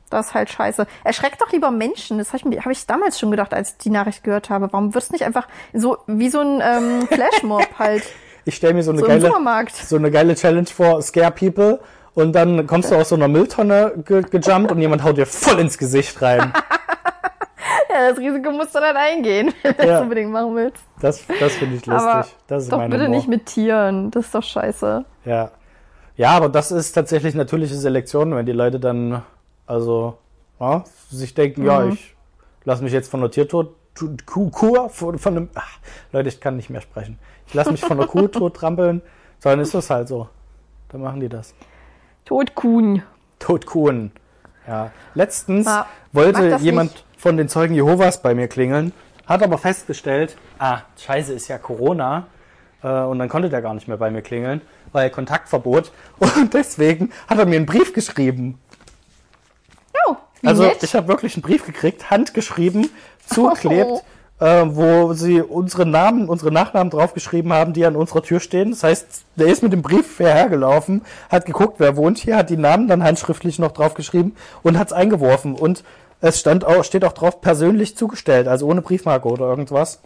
Das 0.09 0.27
ist 0.27 0.33
halt 0.33 0.49
scheiße. 0.49 0.85
Erschreckt 1.03 1.41
doch 1.41 1.51
lieber 1.51 1.71
Menschen. 1.71 2.19
Das 2.19 2.31
habe 2.33 2.53
ich, 2.53 2.59
hab 2.63 2.71
ich 2.71 2.85
damals 2.85 3.19
schon 3.19 3.31
gedacht, 3.31 3.53
als 3.53 3.71
ich 3.71 3.77
die 3.79 3.89
Nachricht 3.89 4.23
gehört 4.23 4.49
habe. 4.49 4.69
Warum 4.71 4.93
wird 4.93 5.03
es 5.03 5.11
nicht 5.11 5.25
einfach 5.25 5.47
so 5.73 5.97
wie 6.07 6.29
so 6.29 6.39
ein 6.39 6.61
ähm, 6.63 7.07
Flashmob 7.11 7.67
halt? 7.79 8.03
Ich 8.45 8.55
stelle 8.55 8.75
mir 8.75 8.83
so 8.83 8.91
eine 8.91 8.99
So 8.99 9.07
geile 9.07 9.31
so 9.71 9.95
eine 9.95 10.11
geile 10.11 10.35
Challenge 10.35 10.67
vor, 10.67 11.01
Scare 11.01 11.31
People. 11.31 11.79
Und 12.15 12.33
dann 12.33 12.67
kommst 12.67 12.91
du 12.91 12.95
aus 12.95 13.09
so 13.09 13.15
einer 13.15 13.27
Mülltonne 13.27 13.93
ge 14.05 14.21
gejumpt 14.21 14.71
und 14.71 14.79
jemand 14.79 15.03
haut 15.03 15.17
dir 15.17 15.25
voll 15.25 15.59
ins 15.59 15.77
Gesicht 15.77 16.21
rein. 16.21 16.53
Ja, 17.89 18.09
das 18.09 18.17
Risiko 18.17 18.51
musst 18.51 18.73
du 18.73 18.79
dann 18.79 18.97
eingehen, 18.97 19.53
wenn 19.61 19.75
du 19.77 19.83
Ja. 19.83 19.89
das 19.91 20.01
unbedingt 20.01 20.31
machen 20.31 20.55
willst. 20.55 20.83
Das, 20.99 21.23
das 21.39 21.53
finde 21.53 21.75
ich 21.75 21.85
lustig. 21.85 22.09
Aber 22.09 22.25
das 22.47 22.63
ist 22.63 22.71
doch 22.71 22.81
bitte 22.85 23.03
Humor. 23.03 23.09
nicht 23.09 23.27
mit 23.27 23.45
Tieren. 23.45 24.09
Das 24.09 24.25
ist 24.25 24.33
doch 24.35 24.41
scheiße. 24.41 25.05
Ja. 25.25 25.51
Ja, 26.17 26.31
aber 26.31 26.49
das 26.49 26.71
ist 26.71 26.93
tatsächlich 26.93 27.35
natürliche 27.35 27.75
Selektion, 27.75 28.35
wenn 28.35 28.47
die 28.47 28.51
Leute 28.51 28.79
dann, 28.79 29.21
also, 29.67 30.17
ja, 30.59 30.83
sich 31.11 31.35
denken, 31.35 31.65
ja, 31.65 31.81
Mhm. 31.81 31.91
ich 31.93 32.15
lasse 32.65 32.83
mich 32.83 32.93
jetzt 32.93 33.11
von 33.11 33.21
der 33.21 33.29
Tiertod, 33.29 33.75
Kuh, 34.25 34.49
von, 34.89 35.19
von 35.19 35.37
einem, 35.37 35.49
ach, 35.53 35.77
Leute, 36.11 36.29
ich 36.29 36.41
kann 36.41 36.55
nicht 36.55 36.71
mehr 36.71 36.81
sprechen. 36.81 37.19
Ich 37.45 37.53
lasse 37.53 37.71
mich 37.71 37.81
von 37.81 37.97
der 37.97 38.07
Kuh 38.07 38.27
tot 38.27 38.55
trampeln, 38.55 39.03
sondern 39.37 39.59
ist 39.59 39.75
das 39.75 39.91
halt 39.91 40.07
so. 40.07 40.27
Dann 40.89 41.01
machen 41.01 41.19
die 41.19 41.29
das. 41.29 41.53
Totkuhn. 42.33 43.03
Totkuhen. 43.37 44.11
Ja. 44.67 44.89
Letztens 45.13 45.67
Ja, 45.67 45.85
wollte 46.13 46.55
jemand 46.61 46.93
nicht. 46.93 47.05
von 47.15 47.37
den 47.37 47.47
Zeugen 47.47 47.75
Jehovas 47.75 48.23
bei 48.23 48.33
mir 48.33 48.47
klingeln, 48.47 48.91
hat 49.27 49.43
aber 49.43 49.59
festgestellt, 49.59 50.35
ah, 50.57 50.79
scheiße, 50.97 51.31
ist 51.33 51.47
ja 51.47 51.59
Corona. 51.59 52.25
Äh, 52.81 52.87
und 52.87 53.19
dann 53.19 53.29
konnte 53.29 53.49
der 53.49 53.61
gar 53.61 53.75
nicht 53.75 53.87
mehr 53.87 53.97
bei 53.97 54.09
mir 54.09 54.23
klingeln, 54.23 54.61
weil 54.93 55.11
Kontaktverbot. 55.11 55.91
Und 56.19 56.53
deswegen 56.55 57.11
hat 57.29 57.37
er 57.37 57.45
mir 57.45 57.57
einen 57.57 57.65
Brief 57.67 57.93
geschrieben. 57.93 58.57
Oh, 60.07 60.15
wie 60.41 60.47
Also 60.47 60.63
nett. 60.63 60.81
ich 60.81 60.95
habe 60.95 61.07
wirklich 61.07 61.35
einen 61.35 61.43
Brief 61.43 61.65
gekriegt, 61.67 62.09
handgeschrieben, 62.09 62.89
zugeklebt, 63.27 63.85
Oh. 63.89 64.01
Äh, 64.43 64.75
wo 64.75 65.13
sie 65.13 65.41
unsere 65.41 65.85
Namen, 65.85 66.27
unsere 66.27 66.51
Nachnamen 66.51 66.89
draufgeschrieben 66.89 67.53
haben, 67.53 67.71
die 67.71 67.85
an 67.85 67.95
unserer 67.95 68.21
Tür 68.21 68.41
stehen. 68.41 68.71
Das 68.71 68.83
heißt, 68.83 69.23
der 69.37 69.47
ist 69.47 69.63
mit 69.63 69.71
dem 69.71 69.81
Brief 69.81 70.19
hergelaufen, 70.19 71.03
hat 71.29 71.45
geguckt, 71.45 71.75
wer 71.77 71.95
wohnt 71.95 72.17
hier, 72.17 72.35
hat 72.35 72.49
die 72.49 72.57
Namen 72.57 72.89
dann 72.89 73.03
handschriftlich 73.05 73.57
noch 73.57 73.71
draufgeschrieben 73.71 74.35
und 74.61 74.77
hat's 74.77 74.91
eingeworfen. 74.91 75.55
Und 75.55 75.85
es 76.19 76.41
stand 76.41 76.65
auch, 76.65 76.83
steht 76.83 77.05
auch 77.05 77.13
drauf, 77.13 77.39
persönlich 77.39 77.95
zugestellt, 77.95 78.49
also 78.49 78.67
ohne 78.67 78.81
Briefmarke 78.81 79.29
oder 79.29 79.45
irgendwas. 79.45 80.01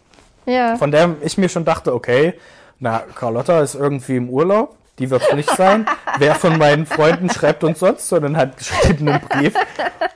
ja. 0.46 0.76
Von 0.76 0.92
der 0.92 1.16
ich 1.22 1.40
mir 1.40 1.50
schon 1.50 1.66
dachte, 1.66 1.92
okay, 1.96 2.36
na, 2.80 3.02
Carlotta 3.16 3.62
ist 3.62 3.74
irgendwie 3.74 4.18
im 4.18 4.30
Urlaub. 4.30 4.76
Die 5.00 5.10
wird's 5.12 5.32
nicht 5.34 5.50
sein. 5.56 5.86
Wer 6.18 6.34
von 6.34 6.58
meinen 6.58 6.88
Freunden 6.88 7.30
schreibt 7.30 7.64
uns 7.64 7.80
sonst 7.80 8.08
so 8.08 8.16
einen 8.16 8.36
handgeschriebenen 8.36 9.20
Brief? 9.22 9.54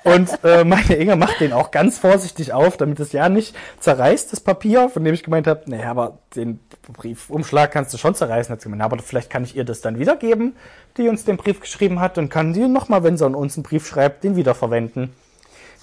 Und 0.03 0.29
äh, 0.43 0.63
meine 0.63 0.95
Inge 0.95 1.15
macht 1.15 1.39
den 1.39 1.53
auch 1.53 1.69
ganz 1.69 1.99
vorsichtig 1.99 2.53
auf, 2.53 2.77
damit 2.77 2.99
es 2.99 3.11
ja 3.11 3.29
nicht 3.29 3.55
zerreißt, 3.79 4.31
das 4.31 4.39
Papier, 4.39 4.89
von 4.89 5.03
dem 5.03 5.13
ich 5.13 5.21
gemeint 5.23 5.45
habe, 5.45 5.61
naja, 5.67 5.91
aber 5.91 6.17
den 6.35 6.59
Briefumschlag 6.91 7.71
kannst 7.71 7.93
du 7.93 7.99
schon 7.99 8.15
zerreißen. 8.15 8.51
Hat 8.51 8.61
sie 8.61 8.65
gemeint, 8.69 8.81
aber 8.81 8.97
vielleicht 9.03 9.29
kann 9.29 9.43
ich 9.43 9.55
ihr 9.55 9.63
das 9.65 9.81
dann 9.81 9.99
wiedergeben, 9.99 10.55
die 10.97 11.07
uns 11.07 11.25
den 11.25 11.37
Brief 11.37 11.59
geschrieben 11.59 11.99
hat, 11.99 12.17
und 12.17 12.29
kann 12.29 12.55
sie 12.55 12.67
nochmal, 12.67 13.03
wenn 13.03 13.17
sie 13.17 13.25
an 13.25 13.35
uns 13.35 13.55
einen 13.57 13.63
Brief 13.63 13.87
schreibt, 13.87 14.23
den 14.23 14.35
wiederverwenden. 14.35 15.13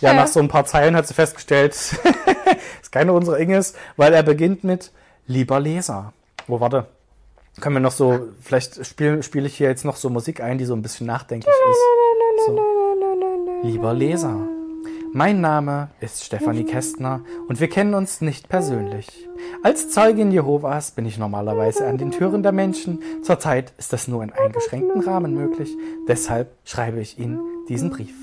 Ja, 0.01 0.11
Ja. 0.11 0.16
nach 0.16 0.26
so 0.26 0.40
ein 0.40 0.49
paar 0.49 0.64
Zeilen 0.64 0.96
hat 0.96 1.07
sie 1.07 1.14
festgestellt, 1.14 1.74
ist 2.82 2.90
keine 2.92 3.12
unserer 3.12 3.38
Inges, 3.38 3.74
weil 3.96 4.12
er 4.12 4.24
beginnt 4.24 4.64
mit 4.64 4.90
Lieber 5.28 5.61
Leser. 5.61 6.12
Oh, 6.49 6.59
warte. 6.59 6.86
Können 7.61 7.77
wir 7.77 7.81
noch 7.81 7.93
so, 7.93 8.29
vielleicht 8.41 8.85
spiele 8.87 9.23
spiel 9.23 9.47
ich 9.47 9.57
hier 9.57 9.69
jetzt 9.69 9.85
noch 9.85 9.97
so 9.97 10.11
Musik 10.11 10.41
ein, 10.41 10.59
die 10.59 10.65
so 10.65 10.75
ein 10.75 10.83
bisschen 10.83 11.07
nachdenklich 11.07 11.55
ist. 11.71 12.47
So. 12.47 12.61
Lieber 13.63 13.93
Leser. 13.95 14.47
Mein 15.13 15.41
Name 15.41 15.89
ist 16.01 16.23
Stefanie 16.25 16.65
Kästner 16.65 17.23
und 17.49 17.61
wir 17.61 17.69
kennen 17.69 17.95
uns 17.95 18.21
nicht 18.21 18.49
persönlich. 18.49 19.29
Als 19.63 19.89
Zeugin 19.91 20.31
Jehovas 20.31 20.91
bin 20.93 21.07
ich 21.07 21.19
normalerweise 21.19 21.87
an 21.87 21.99
den 21.99 22.11
Türen 22.11 22.43
der 22.43 22.53
Menschen. 22.53 23.03
Zurzeit 23.23 23.73
ist 23.79 23.93
das 23.93 24.07
nur 24.07 24.23
in 24.23 24.33
eingeschränktem 24.33 25.01
Rahmen 25.01 25.35
möglich. 25.35 25.75
Deshalb 26.07 26.53
schreibe 26.65 27.01
ich 27.01 27.19
Ihnen 27.19 27.41
diesen 27.69 27.91
Brief. 27.91 28.15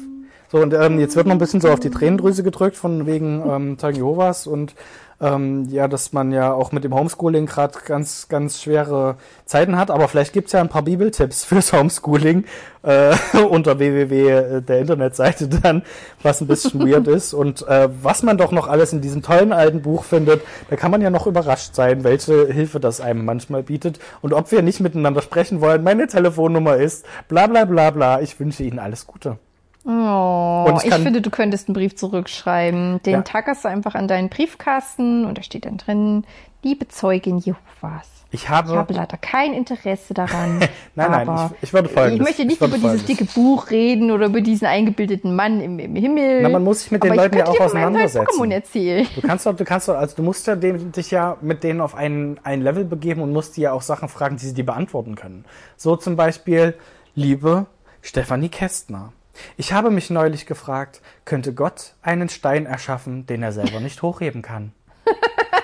So, 0.52 0.60
und 0.60 0.74
ähm, 0.74 1.00
jetzt 1.00 1.16
wird 1.16 1.26
noch 1.26 1.34
ein 1.34 1.40
bisschen 1.40 1.60
so 1.60 1.70
auf 1.70 1.80
die 1.80 1.90
Tränendrüse 1.90 2.44
gedrückt 2.44 2.78
von 2.78 3.08
wegen 3.08 3.44
ähm, 3.50 3.78
Zeugen 3.80 3.98
Jehovas 3.98 4.46
und 4.48 4.76
ähm, 5.22 5.66
ja, 5.70 5.88
dass 5.88 6.14
man 6.14 6.32
ja 6.32 6.54
auch 6.54 6.72
mit 6.72 6.84
dem 6.84 6.94
Homeschooling 6.94 7.46
gerade 7.46 7.80
ganz, 7.86 8.28
ganz 8.28 8.62
schwere 8.62 9.16
Zeiten 9.46 9.78
hat. 9.78 9.92
Aber 9.92 10.08
vielleicht 10.08 10.34
gibt's 10.34 10.52
ja 10.52 10.62
ein 10.62 10.70
paar 10.70 10.84
Bibeltipps 10.84 11.46
fürs 11.46 11.74
Homeschooling 11.74 12.46
äh, 12.84 13.16
unter 13.50 13.80
www 13.80 14.62
der 14.62 14.80
Internetseite 14.80 15.48
dann, 15.48 15.84
was 16.22 16.42
ein 16.42 16.48
bisschen 16.48 16.88
weird 16.88 17.08
ist. 17.08 17.34
Und 17.34 17.68
äh, 17.68 17.90
was 18.02 18.24
man 18.24 18.38
doch 18.38 18.52
noch 18.52 18.68
alles 18.68 18.94
in 18.94 19.02
diesem 19.02 19.22
tollen 19.22 19.54
alten 19.54 19.82
Buch 19.82 20.04
findet, 20.04 20.42
da 20.70 20.76
kann 20.76 20.92
man 20.92 21.02
ja 21.02 21.10
noch 21.10 21.28
überrascht 21.28 21.76
sein, 21.76 22.04
welche 22.04 22.48
Hilfe 22.48 22.80
das 22.80 23.02
einem 23.02 23.26
manchmal 23.26 23.64
bietet. 23.64 24.00
Und 24.22 24.34
ob 24.34 24.52
wir 24.52 24.62
nicht 24.62 24.80
miteinander 24.80 25.22
sprechen 25.22 25.62
wollen, 25.62 25.84
meine 25.84 26.08
Telefonnummer 26.08 26.76
ist 26.76 27.06
bla 27.28 27.48
bla 27.48 27.66
bla 27.66 27.92
bla. 27.92 28.22
Ich 28.22 28.40
wünsche 28.40 28.64
Ihnen 28.64 28.80
alles 28.80 29.08
Gute. 29.08 29.38
Oh, 29.86 30.78
ich 30.84 30.86
ich, 30.90 30.96
finde, 30.96 31.22
du 31.22 31.30
könntest 31.30 31.68
einen 31.68 31.74
Brief 31.76 31.96
zurückschreiben. 31.96 33.02
Den 33.04 33.14
Ja. 33.14 33.22
tackerst 33.22 33.66
du 33.66 33.70
einfach 33.70 33.96
an 33.96 34.08
deinen 34.08 34.30
Briefkasten 34.30 35.26
und 35.26 35.38
da 35.38 35.44
steht 35.44 35.66
dann 35.66 35.78
drin, 35.78 36.26
liebe 36.64 36.88
Zeugin 36.88 37.38
Jehovas. 37.38 38.10
Ich 38.32 38.50
habe, 38.50 38.72
Ich 38.72 38.76
habe 38.76 38.94
leider 38.94 39.16
kein 39.18 39.54
Interesse 39.54 40.14
daran. 40.14 40.60
Nein, 40.96 41.12
nein, 41.12 41.52
ich- 41.54 41.64
ich 41.64 41.74
würde 41.74 41.88
Folgendes- 41.88 42.16
Ich 42.20 42.22
möchte 42.22 42.42
ich 42.42 42.48
nicht 42.50 42.60
würde 42.60 42.76
über 42.76 42.88
dieses 42.90 43.02
Folgendes. 43.04 43.28
dicke 43.28 43.40
Buch 43.40 43.70
reden 43.70 44.12
oder 44.12 44.26
über 44.26 44.42
diesen 44.42 44.66
eingebildeten 44.68 45.36
Mann 45.36 45.62
im, 45.62 45.78
im 45.80 45.96
Himmel. 45.96 46.42
Na, 46.42 46.50
man 46.50 46.64
muss 46.64 46.82
sich 46.82 46.92
mit 46.92 47.04
den 47.04 47.14
Leuten 47.14 47.36
ich 47.36 47.40
ja 47.40 47.48
auch 47.48 47.54
dir 47.56 47.62
auseinandersetzen. 47.62 48.52
Erzählen. 48.52 49.08
Du 49.16 49.22
kannst 49.22 49.46
doch, 49.46 49.56
du 49.56 49.64
kannst 49.64 49.88
doch, 49.88 49.96
also 49.96 50.16
du 50.18 50.24
musst 50.24 50.48
ja 50.48 50.56
dem, 50.56 50.92
dich 50.92 51.12
ja 51.12 51.38
mit 51.42 51.64
denen 51.64 51.80
auf 51.80 51.96
ein, 51.96 52.38
ein 52.44 52.62
Level 52.62 52.84
begeben 52.84 53.22
und 53.22 53.32
musst 53.32 53.56
die 53.56 53.62
ja 53.62 53.72
auch 53.72 53.84
Sachen 53.84 54.10
fragen, 54.10 54.36
die 54.38 54.46
sie 54.48 54.54
dir 54.54 54.66
beantworten 54.66 55.16
können. 55.16 55.46
So 55.78 55.96
zum 55.96 56.16
Beispiel, 56.18 56.74
liebe 57.14 57.68
Stefanie 58.02 58.50
Kästner. 58.50 59.14
Ich 59.58 59.74
habe 59.74 59.92
mich 59.92 60.10
neulich 60.10 60.46
gefragt, 60.46 61.02
könnte 61.26 61.54
Gott 61.54 61.94
einen 62.02 62.30
Stein 62.30 62.66
erschaffen, 62.66 63.26
den 63.26 63.44
er 63.44 63.52
selber 63.52 63.80
nicht 63.80 64.02
hochheben 64.02 64.42
kann? 64.42 64.72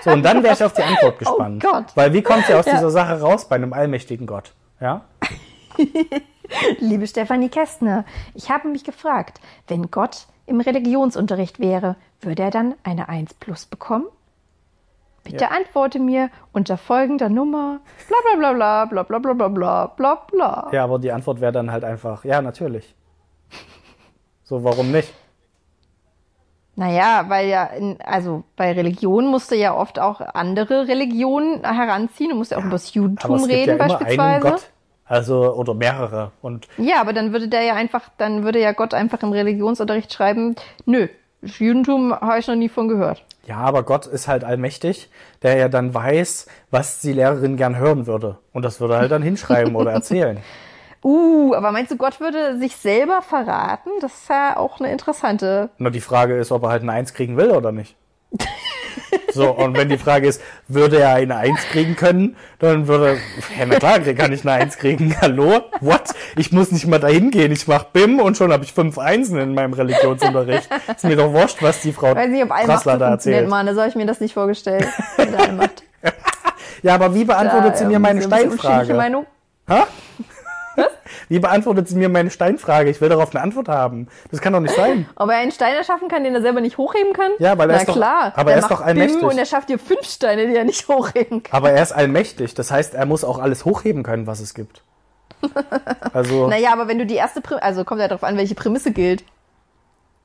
So, 0.04 0.12
und 0.12 0.24
dann 0.24 0.42
wäre 0.44 0.54
ich 0.56 0.64
auf 0.64 0.74
die 0.74 0.82
Antwort 0.84 1.20
gespannt. 1.20 1.64
Oh 1.66 1.72
Gott. 1.72 1.86
Weil 1.96 2.14
wie 2.14 2.22
kommt 2.24 2.46
sie 2.48 2.54
aus 2.56 2.66
Ja. 2.66 2.74
dieser 2.74 2.90
Sache 2.90 3.20
raus 3.22 3.48
bei 3.48 3.56
einem 3.56 3.74
allmächtigen 3.74 4.26
Gott? 4.26 4.54
Ja? 4.80 5.02
Liebe 6.80 7.08
Stefanie 7.08 7.50
Kästner, 7.50 8.04
ich 8.34 8.50
habe 8.50 8.68
mich 8.68 8.84
gefragt, 8.84 9.40
wenn 9.68 9.90
Gott 9.92 10.26
im 10.48 10.60
Religionsunterricht 10.60 11.60
wäre, 11.60 11.96
würde 12.20 12.44
er 12.44 12.52
dann 12.52 12.76
eine 12.84 13.10
1 13.10 13.36
plus 13.36 13.66
bekommen? 13.66 14.06
Bitte 15.24 15.52
antworte 15.52 16.00
mir 16.00 16.30
unter 16.52 16.78
folgender 16.78 17.30
Nummer 17.30 17.80
bla 18.08 18.18
bla 18.36 18.54
bla 18.54 18.86
bla 18.86 19.04
bla 19.04 19.20
bla 19.20 19.34
bla 19.34 19.48
bla 19.48 19.88
bla 19.88 20.16
bla. 20.32 20.70
Ja, 20.72 20.84
aber 20.84 20.98
die 20.98 21.12
Antwort 21.12 21.42
wäre 21.42 21.52
dann 21.52 21.72
halt 21.72 21.84
einfach, 21.84 22.26
ja, 22.26 22.42
natürlich. 22.42 22.96
So, 24.52 24.66
warum 24.66 24.92
nicht? 24.92 25.14
Naja, 26.76 27.24
weil 27.30 27.48
ja, 27.48 27.64
in, 27.68 27.98
also 28.04 28.44
bei 28.58 28.74
Religion 28.74 29.28
musst 29.28 29.50
du 29.50 29.56
ja 29.56 29.74
oft 29.74 29.98
auch 29.98 30.20
andere 30.20 30.90
Religionen 30.90 31.64
heranziehen. 31.64 32.32
Du 32.32 32.36
musst 32.36 32.52
ja 32.52 32.58
auch 32.58 32.64
über 32.64 32.72
das 32.72 32.90
Aber 32.90 32.96
Judentum 32.98 33.36
es 33.36 33.42
gibt 33.44 33.54
reden 33.54 33.70
ja 33.70 33.76
immer 33.76 33.84
einen 33.84 34.18
beispielsweise. 34.18 34.50
Gott. 34.50 34.70
Also, 35.06 35.54
oder 35.54 35.74
mehrere. 35.74 36.32
Und 36.42 36.68
Ja, 36.78 37.00
aber 37.00 37.14
dann 37.14 37.32
würde 37.32 37.48
der 37.48 37.62
ja 37.62 37.76
einfach, 37.76 38.10
dann 38.18 38.44
würde 38.44 38.60
ja 38.60 38.74
Gott 38.74 38.94
einfach 38.94 39.24
im 39.24 39.32
Religionsunterricht 39.32 40.12
schreiben, 40.12 40.56
nö, 40.86 41.08
Judentum 41.42 42.14
habe 42.14 42.40
ich 42.40 42.48
noch 42.48 42.56
nie 42.56 42.68
von 42.68 42.90
gehört. 42.90 43.24
ja, 43.48 43.56
aber 43.56 43.84
Gott 43.84 44.06
ist 44.06 44.28
halt 44.28 44.44
allmächtig, 44.44 45.10
der 45.44 45.56
ja 45.56 45.70
dann 45.70 45.94
weiß, 45.94 46.48
was 46.72 47.00
die 47.00 47.14
Lehrerin 47.14 47.56
gern 47.56 47.78
hören 47.78 48.06
würde. 48.06 48.38
Und 48.52 48.66
das 48.66 48.82
würde 48.82 48.96
er 48.96 49.00
halt 49.00 49.12
dann 49.12 49.24
hinschreiben 49.24 49.78
oder 49.78 49.94
erzählen. 49.94 50.40
Uh, 51.04 51.54
aber 51.56 51.72
meinst 51.72 51.92
du, 51.92 51.98
Gott 51.98 52.20
würde 52.20 52.60
sich 52.60 52.76
selber 52.76 53.22
verraten? 53.22 53.90
Das 54.02 54.14
ist 54.14 54.30
ja 54.30 54.58
auch 54.58 54.80
eine 54.80 54.92
interessante. 54.92 55.70
Nur 55.78 55.92
die 55.92 56.02
Frage 56.02 56.38
ist, 56.38 56.52
ob 56.52 56.64
er 56.64 56.70
halt 56.70 56.84
eine 56.84 56.92
Eins 56.92 57.14
kriegen 57.14 57.38
will 57.38 57.52
oder 57.52 57.72
nicht. 57.72 57.96
So, 59.34 59.50
und 59.50 59.78
wenn 59.78 59.88
die 59.88 59.98
Frage 59.98 60.28
ist, 60.28 60.42
würde 60.68 61.00
er 61.00 61.16
eine 61.16 61.38
Eins 61.38 61.62
kriegen 61.72 61.96
können, 61.96 62.36
dann 62.60 62.88
würde, 62.88 63.18
ja, 63.58 63.66
na 63.66 63.78
klar, 63.78 64.00
kann 64.00 64.34
ich 64.34 64.42
eine 64.42 64.52
Eins 64.54 64.78
kriegen. 64.78 65.16
Hallo? 65.22 65.62
What? 65.80 66.14
Ich 66.36 66.52
muss 66.52 66.72
nicht 66.72 66.86
mal 66.88 67.00
dahin 67.00 67.32
gehen. 67.32 67.52
Ich 67.52 67.68
mach 67.68 67.86
BIM 67.86 68.20
und 68.20 68.36
schon 68.36 68.52
habe 68.52 68.64
ich 68.64 68.74
fünf 68.74 68.98
Einsen 68.98 69.40
in 69.40 69.54
meinem 69.54 69.74
Religionsunterricht. 69.74 70.70
Ist 70.94 71.06
mir 71.06 71.16
doch 71.16 71.32
wurscht, 71.32 71.62
was 71.62 71.82
die 71.82 71.94
Frau 71.94 72.16
Weiß 72.16 72.30
nicht, 72.30 72.44
ob 72.44 72.50
Prassler 72.50 72.98
da 72.98 73.12
erzählt. 73.12 73.48
Mann. 73.50 73.74
So 73.74 73.80
habe 73.80 73.90
ich 73.90 73.96
mir 73.96 74.06
das 74.06 74.20
nicht 74.20 74.34
vorgestellt. 74.34 74.88
Ja, 76.84 76.96
aber 76.96 77.14
wie 77.14 77.26
beantwortet 77.26 77.74
Da, 77.74 77.78
sie 77.78 77.86
mir 77.86 78.00
meine 78.00 78.24
Steinfrage? 78.24 78.96
Meinung. 78.96 79.28
Ha? 79.70 79.86
Wie 81.32 81.40
beantwortet 81.40 81.88
sie 81.88 81.96
mir 81.96 82.10
meine 82.10 82.30
Steinfrage? 82.30 82.90
Ich 82.90 83.00
will 83.00 83.08
darauf 83.08 83.34
eine 83.34 83.42
Antwort 83.42 83.70
haben. 83.70 84.10
Das 84.32 84.42
kann 84.42 84.52
doch 84.52 84.60
nicht 84.60 84.76
sein. 84.76 85.08
Ob 85.16 85.30
er 85.30 85.38
einen 85.38 85.52
Stein 85.54 85.74
erschaffen 85.76 86.10
kann, 86.10 86.26
den 86.26 86.36
er 86.36 86.42
selber 86.42 86.60
nicht 86.60 86.78
hochheben 86.78 87.14
kann? 87.14 87.32
Ja, 87.40 87.58
weil 87.58 87.70
er 87.70 87.76
Na 87.78 87.82
ist 87.84 87.88
doch- 87.88 87.96
klar. 87.96 88.34
aber 88.36 88.44
der 88.52 88.54
er 88.54 88.58
ist 88.58 88.64
macht 88.64 88.72
doch 88.74 88.86
allmächtig. 88.86 89.20
BIM 89.20 89.30
Und 89.30 89.38
er 89.38 89.46
schafft 89.46 89.70
dir 89.70 89.80
fünf 89.80 90.04
Steine, 90.04 90.46
die 90.48 90.56
er 90.58 90.66
nicht 90.66 90.86
hochheben 90.90 91.42
kann. 91.42 91.58
Aber 91.58 91.72
er 91.72 91.82
ist 91.82 91.94
allmächtig. 91.94 92.54
Das 92.54 92.70
heißt, 92.70 92.96
er 92.96 93.06
muss 93.06 93.24
auch 93.24 93.40
alles 93.40 93.64
hochheben 93.64 94.04
können, 94.04 94.28
was 94.28 94.42
es 94.42 94.54
gibt. 94.54 94.84
Also, 96.14 96.48
Naja, 96.48 96.74
aber 96.74 96.88
wenn 96.90 97.00
du 97.00 97.06
die 97.06 97.16
erste 97.16 97.40
Prämisse, 97.42 97.64
also 97.64 97.84
kommt 97.86 98.02
ja 98.02 98.08
darauf 98.10 98.24
an, 98.24 98.36
welche 98.38 98.54
Prämisse 98.56 98.92
gilt. 98.92 99.24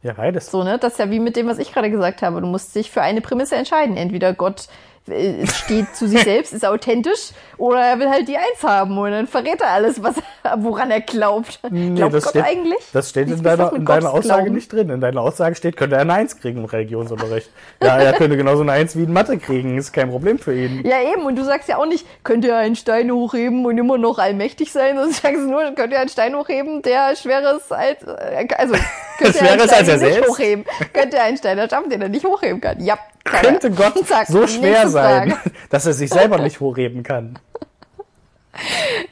ja, 0.03 0.13
beides. 0.13 0.51
So, 0.51 0.65
ne? 0.65 0.77
Das 0.79 0.95
ist 0.95 0.99
ja 0.99 1.09
wie 1.11 1.21
mit 1.21 1.37
dem, 1.37 1.47
was 1.47 1.59
ich 1.59 1.73
gerade 1.73 1.91
gesagt 1.91 2.23
habe. 2.23 2.41
Du 2.41 2.47
musst 2.49 2.75
dich 2.75 2.91
für 2.91 3.01
eine 3.03 3.21
Prämisse 3.21 3.55
entscheiden. 3.57 3.97
Entweder 3.97 4.33
Gott 4.35 4.67
steht 5.07 5.95
zu 5.95 6.09
sich 6.09 6.23
selbst, 6.25 6.53
ist 6.53 6.67
authentisch, 6.67 7.31
oder 7.59 7.81
er 7.81 7.99
will 7.99 8.09
halt 8.09 8.27
die 8.29 8.37
Eins 8.37 8.63
haben 8.63 8.99
und 8.99 9.11
dann 9.11 9.27
verrät 9.27 9.61
er 9.61 9.71
alles, 9.71 10.03
was, 10.03 10.17
woran 10.59 10.91
er 10.91 11.01
glaubt. 11.01 11.61
Glaubt 11.63 12.15
das 12.15 12.25
Gott 12.25 12.31
steht, 12.31 12.45
eigentlich? 12.45 12.85
Das 12.93 13.11
steht 13.11 13.29
in 13.31 13.43
deiner, 13.43 13.73
in 13.73 13.85
deiner 13.85 14.13
Aussage 14.13 14.43
Glauben? 14.43 14.55
nicht 14.55 14.73
drin. 14.73 14.91
In 14.91 15.01
deiner 15.01 15.21
Aussage 15.21 15.55
steht, 15.55 15.77
könnte 15.77 15.97
er 15.97 16.03
eine 16.03 16.13
Eins 16.15 16.39
kriegen 16.39 16.59
im 16.59 16.65
Religionsunterricht. 16.65 17.51
Ja, 17.83 17.99
er 17.99 18.13
könnte 18.15 18.37
genauso 18.37 18.63
eine 18.63 18.73
Eins 18.73 18.97
wie 18.97 19.05
in 19.05 19.13
Mathe 19.13 19.39
kriegen. 19.39 19.79
Ist 19.79 19.93
kein 19.93 20.11
Problem 20.11 20.39
für 20.39 20.55
ihn. 20.55 20.85
Ja, 20.85 21.01
eben. 21.03 21.25
Und 21.25 21.37
du 21.37 21.45
sagst 21.45 21.69
ja 21.69 21.79
auch 21.79 21.87
nicht, 21.87 22.07
könnte 22.25 22.49
er 22.49 22.59
einen 22.59 22.77
Stein 22.77 23.11
hochheben 23.11 23.65
und 23.65 23.79
immer 23.79 23.99
noch 23.99 24.19
allmächtig 24.19 24.73
sein, 24.73 24.97
sondern 24.97 25.11
du 25.11 25.15
sagst 25.15 25.41
nur, 25.41 25.63
könnte 25.75 25.95
er 25.95 26.01
einen 26.01 26.11
Stein 26.11 26.35
hochheben, 26.35 26.83
der 26.83 27.15
schweres 27.17 27.71
als, 27.71 28.03
äh, 28.03 28.47
also, 28.57 28.75
könnte 29.19 29.39
er 29.41 29.53
einen 29.53 29.61
Stein 29.61 29.79
als 29.79 29.89
er 29.89 29.97
nicht 29.99 30.15
selbst? 30.15 30.31
hochheben. 30.31 30.65
Könnte 30.93 31.17
er 31.17 31.25
einen 31.25 31.37
Stein 31.37 31.59
erschaffen, 31.59 31.91
den 31.91 32.03
er 32.03 32.09
nicht 32.09 32.25
hochheben 32.25 32.61
kann. 32.61 32.81
Ja. 32.85 32.99
Könnte 33.27 33.71
Gott 33.71 33.95
so 34.29 34.47
schwer 34.47 34.89
sein, 34.89 35.31
Frage. 35.33 35.51
dass 35.71 35.87
er 35.87 35.93
sich 35.93 36.11
selber 36.11 36.39
nicht 36.39 36.61
hochheben 36.61 37.03
kann. 37.03 37.39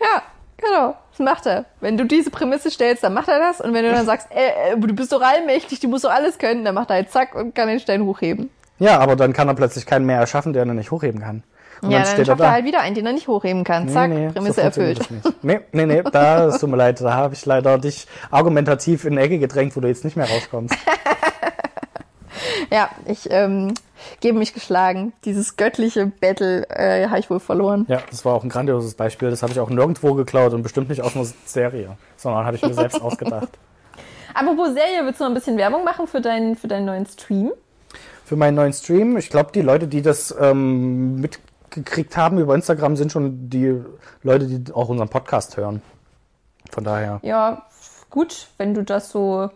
Ja, 0.00 0.22
genau. 0.56 0.96
Das 1.10 1.18
macht 1.18 1.46
er. 1.46 1.66
Wenn 1.80 1.98
du 1.98 2.04
diese 2.06 2.30
Prämisse 2.30 2.70
stellst, 2.70 3.04
dann 3.04 3.12
macht 3.12 3.28
er 3.28 3.38
das. 3.38 3.60
Und 3.60 3.74
wenn 3.74 3.84
du 3.84 3.92
dann 3.92 4.06
sagst, 4.06 4.28
äh, 4.30 4.72
äh, 4.72 4.76
du 4.78 4.94
bist 4.94 5.12
doch 5.12 5.20
allmächtig, 5.20 5.80
du 5.80 5.88
musst 5.88 6.04
doch 6.04 6.10
alles 6.10 6.38
können, 6.38 6.64
dann 6.64 6.74
macht 6.74 6.88
er 6.88 6.96
halt 6.96 7.10
zack 7.10 7.34
und 7.34 7.54
kann 7.54 7.68
den 7.68 7.78
Stein 7.78 8.04
hochheben. 8.04 8.48
Ja, 8.78 8.98
aber 8.98 9.14
dann 9.16 9.34
kann 9.34 9.46
er 9.48 9.54
plötzlich 9.54 9.86
keinen 9.86 10.06
mehr 10.06 10.18
erschaffen, 10.18 10.54
der 10.54 10.64
er 10.64 10.74
nicht 10.74 10.90
hochheben 10.90 11.20
kann. 11.20 11.44
Und 11.82 11.90
ja, 11.90 11.98
dann 11.98 12.06
dann 12.06 12.06
steht 12.06 12.18
er 12.20 12.24
schafft 12.24 12.40
da. 12.40 12.44
er 12.46 12.52
halt 12.52 12.64
wieder 12.64 12.80
einen, 12.80 12.94
den 12.94 13.06
er 13.06 13.12
nicht 13.12 13.28
hochheben 13.28 13.62
kann. 13.64 13.88
Zack, 13.90 14.10
Prämisse 14.32 14.54
so 14.54 14.60
erfüllt. 14.62 15.00
Nee, 15.42 15.60
nee, 15.72 15.86
nee, 15.86 16.02
da, 16.02 16.46
es 16.46 16.58
tut 16.58 16.70
mir 16.70 16.76
leid, 16.76 17.00
da 17.00 17.12
habe 17.12 17.34
ich 17.34 17.44
leider 17.44 17.78
dich 17.78 18.06
argumentativ 18.30 19.04
in 19.04 19.12
eine 19.12 19.22
Ecke 19.22 19.38
gedrängt, 19.38 19.76
wo 19.76 19.80
du 19.80 19.88
jetzt 19.88 20.04
nicht 20.04 20.16
mehr 20.16 20.28
rauskommst. 20.28 20.74
Ja, 22.70 22.90
ich 23.06 23.28
ähm, 23.30 23.74
gebe 24.20 24.38
mich 24.38 24.54
geschlagen. 24.54 25.12
Dieses 25.24 25.56
göttliche 25.56 26.06
Battle 26.06 26.68
äh, 26.68 27.08
habe 27.08 27.18
ich 27.18 27.30
wohl 27.30 27.40
verloren. 27.40 27.86
Ja, 27.88 28.02
das 28.10 28.24
war 28.24 28.34
auch 28.34 28.42
ein 28.42 28.48
grandioses 28.48 28.94
Beispiel. 28.94 29.30
Das 29.30 29.42
habe 29.42 29.52
ich 29.52 29.60
auch 29.60 29.70
nirgendwo 29.70 30.14
geklaut 30.14 30.52
und 30.54 30.62
bestimmt 30.62 30.88
nicht 30.88 31.02
aus 31.02 31.14
einer 31.14 31.26
Serie, 31.44 31.96
sondern 32.16 32.46
habe 32.46 32.56
ich 32.56 32.62
mir 32.62 32.74
selbst 32.74 33.00
ausgedacht. 33.02 33.50
Apropos 34.34 34.74
Serie, 34.74 35.04
willst 35.04 35.20
du 35.20 35.24
noch 35.24 35.30
ein 35.30 35.34
bisschen 35.34 35.56
Werbung 35.56 35.84
machen 35.84 36.06
für 36.06 36.20
deinen, 36.20 36.56
für 36.56 36.66
deinen 36.66 36.86
neuen 36.86 37.06
Stream? 37.06 37.52
Für 38.24 38.36
meinen 38.36 38.54
neuen 38.54 38.72
Stream, 38.72 39.16
ich 39.16 39.28
glaube, 39.28 39.52
die 39.52 39.60
Leute, 39.60 39.86
die 39.86 40.02
das 40.02 40.34
ähm, 40.40 41.20
mitgekriegt 41.20 42.16
haben 42.16 42.38
über 42.38 42.54
Instagram, 42.54 42.96
sind 42.96 43.12
schon 43.12 43.48
die 43.48 43.80
Leute, 44.22 44.46
die 44.46 44.72
auch 44.72 44.88
unseren 44.88 45.08
Podcast 45.08 45.56
hören. 45.56 45.82
Von 46.70 46.84
daher. 46.84 47.20
Ja, 47.22 47.66
gut, 48.10 48.48
wenn 48.56 48.74
du 48.74 48.82
das 48.82 49.10
so. 49.10 49.50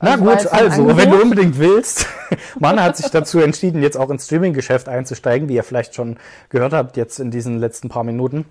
Na 0.00 0.12
Also 0.12 0.24
gut, 0.24 0.46
also, 0.52 0.96
wenn 0.96 1.10
du 1.10 1.20
unbedingt 1.20 1.58
willst. 1.58 2.06
Mann 2.58 2.82
hat 2.82 2.96
sich 2.96 3.10
dazu 3.10 3.40
entschieden, 3.40 3.82
jetzt 3.82 3.96
auch 3.96 4.10
ins 4.10 4.26
Streaming-Geschäft 4.26 4.88
einzusteigen, 4.88 5.48
wie 5.48 5.54
ihr 5.54 5.64
vielleicht 5.64 5.94
schon 5.94 6.18
gehört 6.48 6.72
habt, 6.72 6.96
jetzt 6.96 7.18
in 7.18 7.30
diesen 7.30 7.58
letzten 7.58 7.88
paar 7.88 8.04
Minuten. 8.04 8.44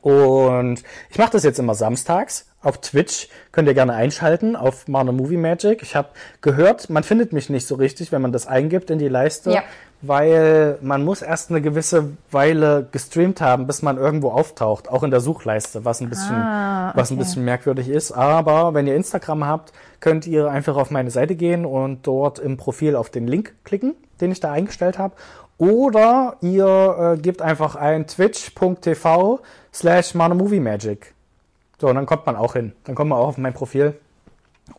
Und 0.00 0.82
ich 1.10 1.18
mache 1.18 1.32
das 1.32 1.42
jetzt 1.42 1.58
immer 1.58 1.74
samstags. 1.74 2.46
Auf 2.62 2.80
Twitch 2.80 3.28
könnt 3.50 3.68
ihr 3.68 3.74
gerne 3.74 3.92
einschalten, 3.94 4.56
auf 4.56 4.88
Mana 4.88 5.12
Movie 5.12 5.36
Magic. 5.36 5.82
Ich 5.82 5.96
habe 5.96 6.08
gehört, 6.40 6.88
man 6.88 7.02
findet 7.02 7.32
mich 7.32 7.50
nicht 7.50 7.66
so 7.66 7.74
richtig, 7.74 8.12
wenn 8.12 8.22
man 8.22 8.32
das 8.32 8.46
eingibt 8.46 8.90
in 8.90 8.98
die 8.98 9.08
Leiste, 9.08 9.50
Ja. 9.50 9.64
Weil 10.02 10.78
man 10.82 11.04
muss 11.04 11.22
erst 11.22 11.50
eine 11.50 11.62
gewisse 11.62 12.10
Weile 12.30 12.86
gestreamt 12.90 13.40
haben, 13.40 13.66
bis 13.66 13.82
man 13.82 13.96
irgendwo 13.96 14.30
auftaucht, 14.30 14.88
auch 14.90 15.02
in 15.02 15.10
der 15.10 15.20
Suchleiste, 15.20 15.84
was 15.84 16.00
ein 16.00 16.08
bisschen, 16.10 16.34
Ah, 16.34 16.92
was 16.94 17.10
ein 17.10 17.14
okay. 17.14 17.24
bisschen 17.24 17.44
merkwürdig 17.44 17.88
ist. 17.88 18.12
Aber 18.12 18.74
wenn 18.74 18.86
ihr 18.86 18.96
Instagram 18.96 19.46
habt, 19.46 19.72
könnt 20.00 20.26
ihr 20.26 20.50
einfach 20.50 20.76
auf 20.76 20.90
meine 20.90 21.10
Seite 21.10 21.36
gehen 21.36 21.64
und 21.64 22.06
dort 22.06 22.38
im 22.40 22.56
Profil 22.56 22.96
auf 22.96 23.10
den 23.10 23.26
Link 23.28 23.54
klicken, 23.64 23.94
den 24.20 24.32
ich 24.32 24.40
da 24.40 24.50
eingestellt 24.52 24.98
habe. 24.98 25.14
Oder 25.58 26.36
ihr 26.40 27.14
äh, 27.16 27.20
gebt 27.20 27.40
einfach 27.40 27.76
ein 27.76 28.06
twitch.tv 28.08 29.40
slash 29.72 30.14
Magic. 30.14 31.14
So, 31.80 31.88
und 31.88 31.94
dann 31.94 32.06
kommt 32.06 32.26
man 32.26 32.36
auch 32.36 32.54
hin. 32.54 32.72
Dann 32.84 32.94
kommt 32.94 33.10
man 33.10 33.18
auch 33.18 33.28
auf 33.28 33.38
mein 33.38 33.54
Profil. 33.54 33.94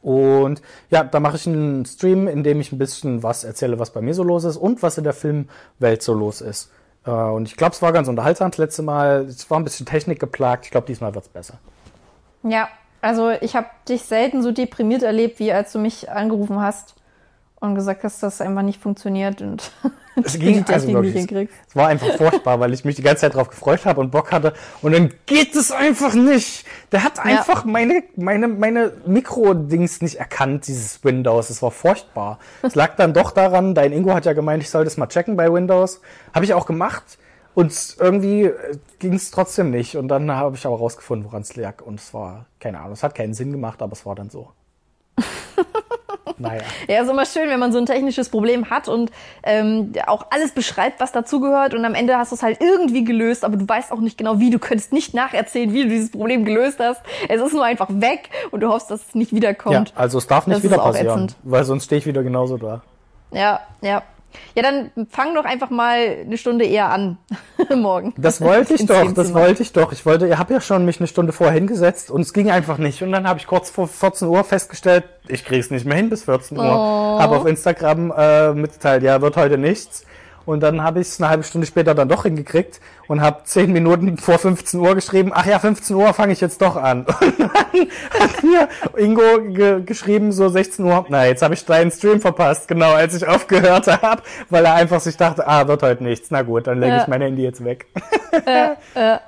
Und 0.01 0.61
ja, 0.89 1.03
da 1.03 1.19
mache 1.19 1.37
ich 1.37 1.47
einen 1.47 1.85
Stream, 1.85 2.27
in 2.27 2.43
dem 2.43 2.59
ich 2.59 2.71
ein 2.71 2.77
bisschen 2.77 3.23
was 3.23 3.43
erzähle, 3.43 3.79
was 3.79 3.91
bei 3.91 4.01
mir 4.01 4.13
so 4.13 4.23
los 4.23 4.43
ist 4.43 4.57
und 4.57 4.83
was 4.83 4.97
in 4.97 5.03
der 5.03 5.13
Filmwelt 5.13 6.01
so 6.01 6.13
los 6.13 6.41
ist. 6.41 6.71
Äh, 7.05 7.11
und 7.11 7.47
ich 7.47 7.55
glaube, 7.55 7.73
es 7.73 7.81
war 7.81 7.91
ganz 7.91 8.07
unterhaltsam 8.07 8.51
das 8.51 8.57
letzte 8.57 8.81
Mal. 8.81 9.25
Es 9.27 9.49
war 9.49 9.59
ein 9.59 9.63
bisschen 9.63 9.85
Technik 9.85 10.19
geplagt. 10.19 10.65
Ich 10.65 10.71
glaube, 10.71 10.87
diesmal 10.87 11.15
wird's 11.15 11.29
besser. 11.29 11.59
Ja, 12.43 12.67
also 13.01 13.29
ich 13.29 13.55
habe 13.55 13.67
dich 13.87 14.03
selten 14.03 14.41
so 14.41 14.51
deprimiert 14.51 15.03
erlebt, 15.03 15.39
wie 15.39 15.51
als 15.51 15.71
du 15.71 15.79
mich 15.79 16.09
angerufen 16.09 16.59
hast 16.61 16.95
und 17.64 17.76
gesagt 17.76 18.03
hast, 18.03 18.22
dass 18.22 18.36
es 18.36 18.41
einfach 18.41 18.61
nicht 18.61 18.82
funktioniert 18.82 19.41
und 19.41 19.72
Es 20.24 20.38
ging 20.38 20.64
also 20.68 20.88
wirklich. 20.89 21.14
hinkriegst. 21.16 21.55
Es 21.70 21.76
war 21.76 21.88
einfach 21.88 22.16
furchtbar, 22.18 22.59
weil 22.59 22.74
ich 22.74 22.86
mich 22.86 22.95
die 22.95 23.01
ganze 23.01 23.22
Zeit 23.22 23.34
drauf 23.34 23.49
gefreut 23.49 23.86
habe 23.86 23.99
und 23.99 24.11
Bock 24.11 24.32
hatte. 24.32 24.53
Und 24.82 24.93
dann 24.93 25.11
geht 25.26 25.55
es 25.55 25.72
einfach 25.72 26.14
nicht. 26.14 26.66
Der 26.91 27.03
hat 27.03 27.20
einfach 27.20 27.66
meine, 27.66 28.03
meine, 28.16 28.47
meine 28.47 28.93
Mikro-Dings 29.05 30.01
nicht 30.01 30.20
erkannt, 30.20 30.68
dieses 30.68 31.03
Windows. 31.03 31.49
Es 31.49 31.61
war 31.64 31.72
furchtbar. 31.72 32.38
Es 32.61 32.76
lag 32.76 32.95
dann 32.95 33.14
doch 33.14 33.32
daran, 33.32 33.74
dein 33.74 33.91
Ingo 33.91 34.14
hat 34.14 34.26
ja 34.26 34.34
gemeint, 34.34 34.61
ich 34.61 34.70
sollte 34.70 34.88
es 34.88 34.97
mal 34.97 35.07
checken 35.07 35.36
bei 35.36 35.51
Windows. 35.51 36.01
Habe 36.34 36.45
ich 36.45 36.53
auch 36.53 36.68
gemacht. 36.68 37.18
Und 37.55 37.95
irgendwie 37.99 38.51
ging 38.99 39.14
es 39.14 39.32
trotzdem 39.32 39.72
nicht. 39.72 39.95
Und 39.97 40.09
dann 40.09 40.32
habe 40.32 40.55
ich 40.55 40.66
aber 40.66 40.78
rausgefunden, 40.78 41.26
woran 41.26 41.41
es 41.41 41.55
lag. 41.55 41.82
Und 41.82 41.99
es 41.99 42.14
war, 42.14 42.45
keine 42.59 42.80
Ahnung, 42.80 42.93
es 42.93 43.03
hat 43.03 43.16
keinen 43.16 43.34
Sinn 43.34 43.51
gemacht, 43.51 43.82
aber 43.82 43.93
es 43.93 44.05
war 44.05 44.14
dann 44.14 44.30
so. 44.30 44.51
naja. 46.38 46.61
Ja, 46.88 47.01
ist 47.03 47.09
immer 47.09 47.26
schön, 47.26 47.49
wenn 47.49 47.59
man 47.59 47.71
so 47.71 47.78
ein 47.80 47.86
technisches 47.86 48.30
Problem 48.30 48.69
hat 48.69 48.88
und 48.88 49.11
ähm, 49.43 49.93
auch 50.07 50.28
alles 50.32 50.51
beschreibt, 50.51 50.99
was 50.99 51.11
dazugehört 51.11 51.74
und 51.74 51.84
am 51.86 51.95
Ende 51.95 52.17
hast 52.17 52.32
du 52.32 52.36
es 52.36 52.43
halt 52.43 52.59
irgendwie 52.61 53.03
gelöst, 53.03 53.43
aber 53.45 53.57
du 53.57 53.67
weißt 53.67 53.91
auch 53.91 53.99
nicht 53.99 54.17
genau 54.17 54.39
wie. 54.39 54.49
Du 54.49 54.59
könntest 54.59 54.93
nicht 54.93 55.13
nacherzählen, 55.13 55.74
wie 55.74 55.84
du 55.84 55.89
dieses 55.89 56.11
Problem 56.11 56.45
gelöst 56.45 56.80
hast. 56.80 57.01
Es 57.30 57.41
ist 57.41 57.53
nur 57.53 57.65
einfach 57.65 57.88
weg 57.89 58.30
und 58.51 58.61
du 58.61 58.69
hoffst, 58.69 58.89
dass 58.91 59.07
es 59.07 59.15
nicht 59.15 59.32
Ja, 59.32 59.38
wiederkommt. 59.38 59.93
also 59.95 60.17
es 60.17 60.28
darf 60.28 60.47
nicht 60.47 60.57
Das 60.57 60.63
wieder 60.63 60.78
passieren, 60.78 61.07
ätzend. 61.26 61.36
weil 61.43 61.63
sonst 61.63 61.86
stehe 61.86 61.99
ich 61.99 62.05
wieder 62.05 62.24
genauso 62.24 62.57
da. 62.57 62.82
Ja, 63.32 63.59
ja. 63.82 64.03
Ja, 64.55 64.63
dann 64.63 64.89
fang 65.11 65.36
doch 65.36 65.45
einfach 65.45 65.69
mal 65.69 65.97
eine 66.26 66.38
Stunde 66.38 66.65
eher 66.65 66.89
an 66.89 67.19
morgen. 67.76 68.14
Das 68.18 68.41
wollte 68.41 68.74
ich 68.74 68.86
doch, 68.86 69.11
das 69.14 69.34
wollte 69.34 69.64
ich 69.64 69.74
doch. 69.74 69.91
Ich 69.91 70.05
wollte, 70.05 70.28
ihr 70.28 70.39
habt 70.39 70.51
ja 70.51 70.61
schon 70.61 70.86
mich 70.86 70.99
eine 70.99 71.07
Stunde 71.07 71.34
vorher 71.34 71.53
hingesetzt 71.53 72.11
und 72.11 72.22
es 72.22 72.34
ging 72.34 72.49
einfach 72.51 72.78
nicht. 72.78 73.01
Und 73.01 73.11
dann 73.11 73.28
habe 73.28 73.39
ich 73.39 73.47
kurz 73.47 73.70
vor 73.70 73.88
14 73.88 74.28
Uhr 74.28 74.43
festgestellt, 74.43 75.05
ich 75.28 75.45
kriege 75.45 75.59
es 75.59 75.72
nicht 75.72 75.86
mehr 75.86 75.97
hin 75.97 76.09
bis 76.09 76.24
14 76.24 76.57
Uhr. 76.57 76.64
Oh. 76.66 77.20
Habe 77.20 77.38
auf 77.38 77.45
Instagram 77.45 78.14
äh, 78.16 78.53
mitgeteilt, 78.53 79.03
ja, 79.03 79.22
wird 79.22 79.38
heute 79.38 79.57
nichts. 79.57 80.05
Und 80.45 80.61
dann 80.61 80.83
habe 80.83 80.99
ich 80.99 81.07
es 81.07 81.21
eine 81.21 81.29
halbe 81.29 81.43
Stunde 81.43 81.65
später 81.67 81.95
dann 81.95 82.09
doch 82.09 82.23
hingekriegt 82.23 82.81
und 83.07 83.21
habe 83.21 83.43
10 83.45 83.71
Minuten 83.71 84.17
vor 84.17 84.37
15 84.39 84.79
Uhr 84.79 84.93
geschrieben, 84.95 85.31
ach 85.33 85.45
ja, 85.45 85.57
15 85.59 85.95
Uhr 85.95 86.13
fange 86.13 86.33
ich 86.33 86.41
jetzt 86.41 86.61
doch 86.61 86.75
an. 86.75 87.05
Und 87.15 87.39
dann 87.39 87.51
hat 87.53 88.43
mir 88.43 88.67
Ingo 88.97 89.21
ge 89.47 89.81
geschrieben, 89.83 90.31
so 90.31 90.49
16 90.49 90.85
Uhr, 90.85 91.05
na, 91.09 91.25
jetzt 91.25 91.41
habe 91.41 91.53
ich 91.53 91.65
deinen 91.65 91.91
Stream 91.91 92.21
verpasst, 92.21 92.67
genau, 92.67 92.91
als 92.93 93.15
ich 93.15 93.27
aufgehört 93.27 93.87
habe, 93.87 94.21
weil 94.49 94.65
er 94.65 94.73
einfach 94.75 94.99
sich 94.99 95.17
dachte, 95.17 95.47
ah, 95.47 95.67
wird 95.67 95.81
heute 95.83 96.03
nichts. 96.03 96.29
Na 96.31 96.41
gut, 96.41 96.67
dann 96.67 96.79
lege 96.79 96.95
Ja. 96.95 97.01
ich 97.01 97.07
mein 97.07 97.21
Handy 97.21 97.43
jetzt 97.43 97.63
weg. 97.63 97.87
Ja, 98.95 99.21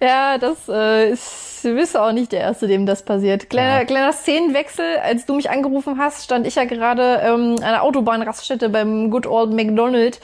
das 0.00 0.68
äh, 0.68 1.10
ist, 1.10 1.60
du 1.64 1.74
bist 1.74 1.96
auch 1.96 2.12
nicht 2.12 2.32
der 2.32 2.40
Erste, 2.40 2.66
dem 2.66 2.86
das 2.86 3.02
passiert. 3.04 3.48
Kleiner, 3.50 3.78
Ja. 3.80 3.84
kleiner 3.84 4.12
Szenenwechsel, 4.12 4.84
als 5.02 5.26
du 5.26 5.34
mich 5.34 5.50
angerufen 5.50 5.98
hast, 5.98 6.24
stand 6.24 6.46
ich 6.46 6.54
ja 6.56 6.64
gerade 6.64 7.20
ähm, 7.24 7.56
an 7.58 7.62
einer 7.64 7.82
Autobahnraststätte 7.82 8.68
beim 8.68 9.10
Good 9.10 9.26
Old 9.26 9.52
McDonald. 9.52 10.20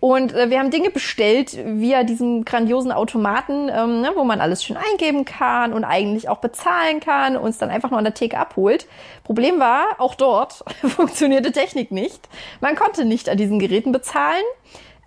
Und 0.00 0.34
äh, 0.34 0.50
wir 0.50 0.58
haben 0.58 0.70
Dinge 0.72 0.90
bestellt 0.90 1.56
via 1.64 2.02
diesem 2.02 2.44
grandiosen 2.44 2.90
Automaten, 2.90 3.68
ähm, 3.68 4.00
ne, 4.00 4.10
wo 4.16 4.24
man 4.24 4.40
alles 4.40 4.64
schön 4.64 4.76
eingeben 4.76 5.24
kann 5.24 5.72
und 5.72 5.84
eigentlich 5.84 6.28
auch 6.28 6.38
bezahlen 6.38 6.98
kann 6.98 7.36
und 7.36 7.50
es 7.50 7.58
dann 7.58 7.70
einfach 7.70 7.90
nur 7.90 7.98
an 7.98 8.04
der 8.04 8.14
Theke 8.14 8.36
abholt. 8.36 8.86
Problem 9.22 9.60
war, 9.60 9.84
auch 9.98 10.16
dort 10.16 10.64
funktionierte 10.82 11.52
Technik 11.52 11.92
nicht. 11.92 12.28
Man 12.60 12.74
konnte 12.74 13.04
nicht 13.04 13.28
an 13.28 13.36
diesen 13.36 13.60
Geräten 13.60 13.92
bezahlen. 13.92 14.42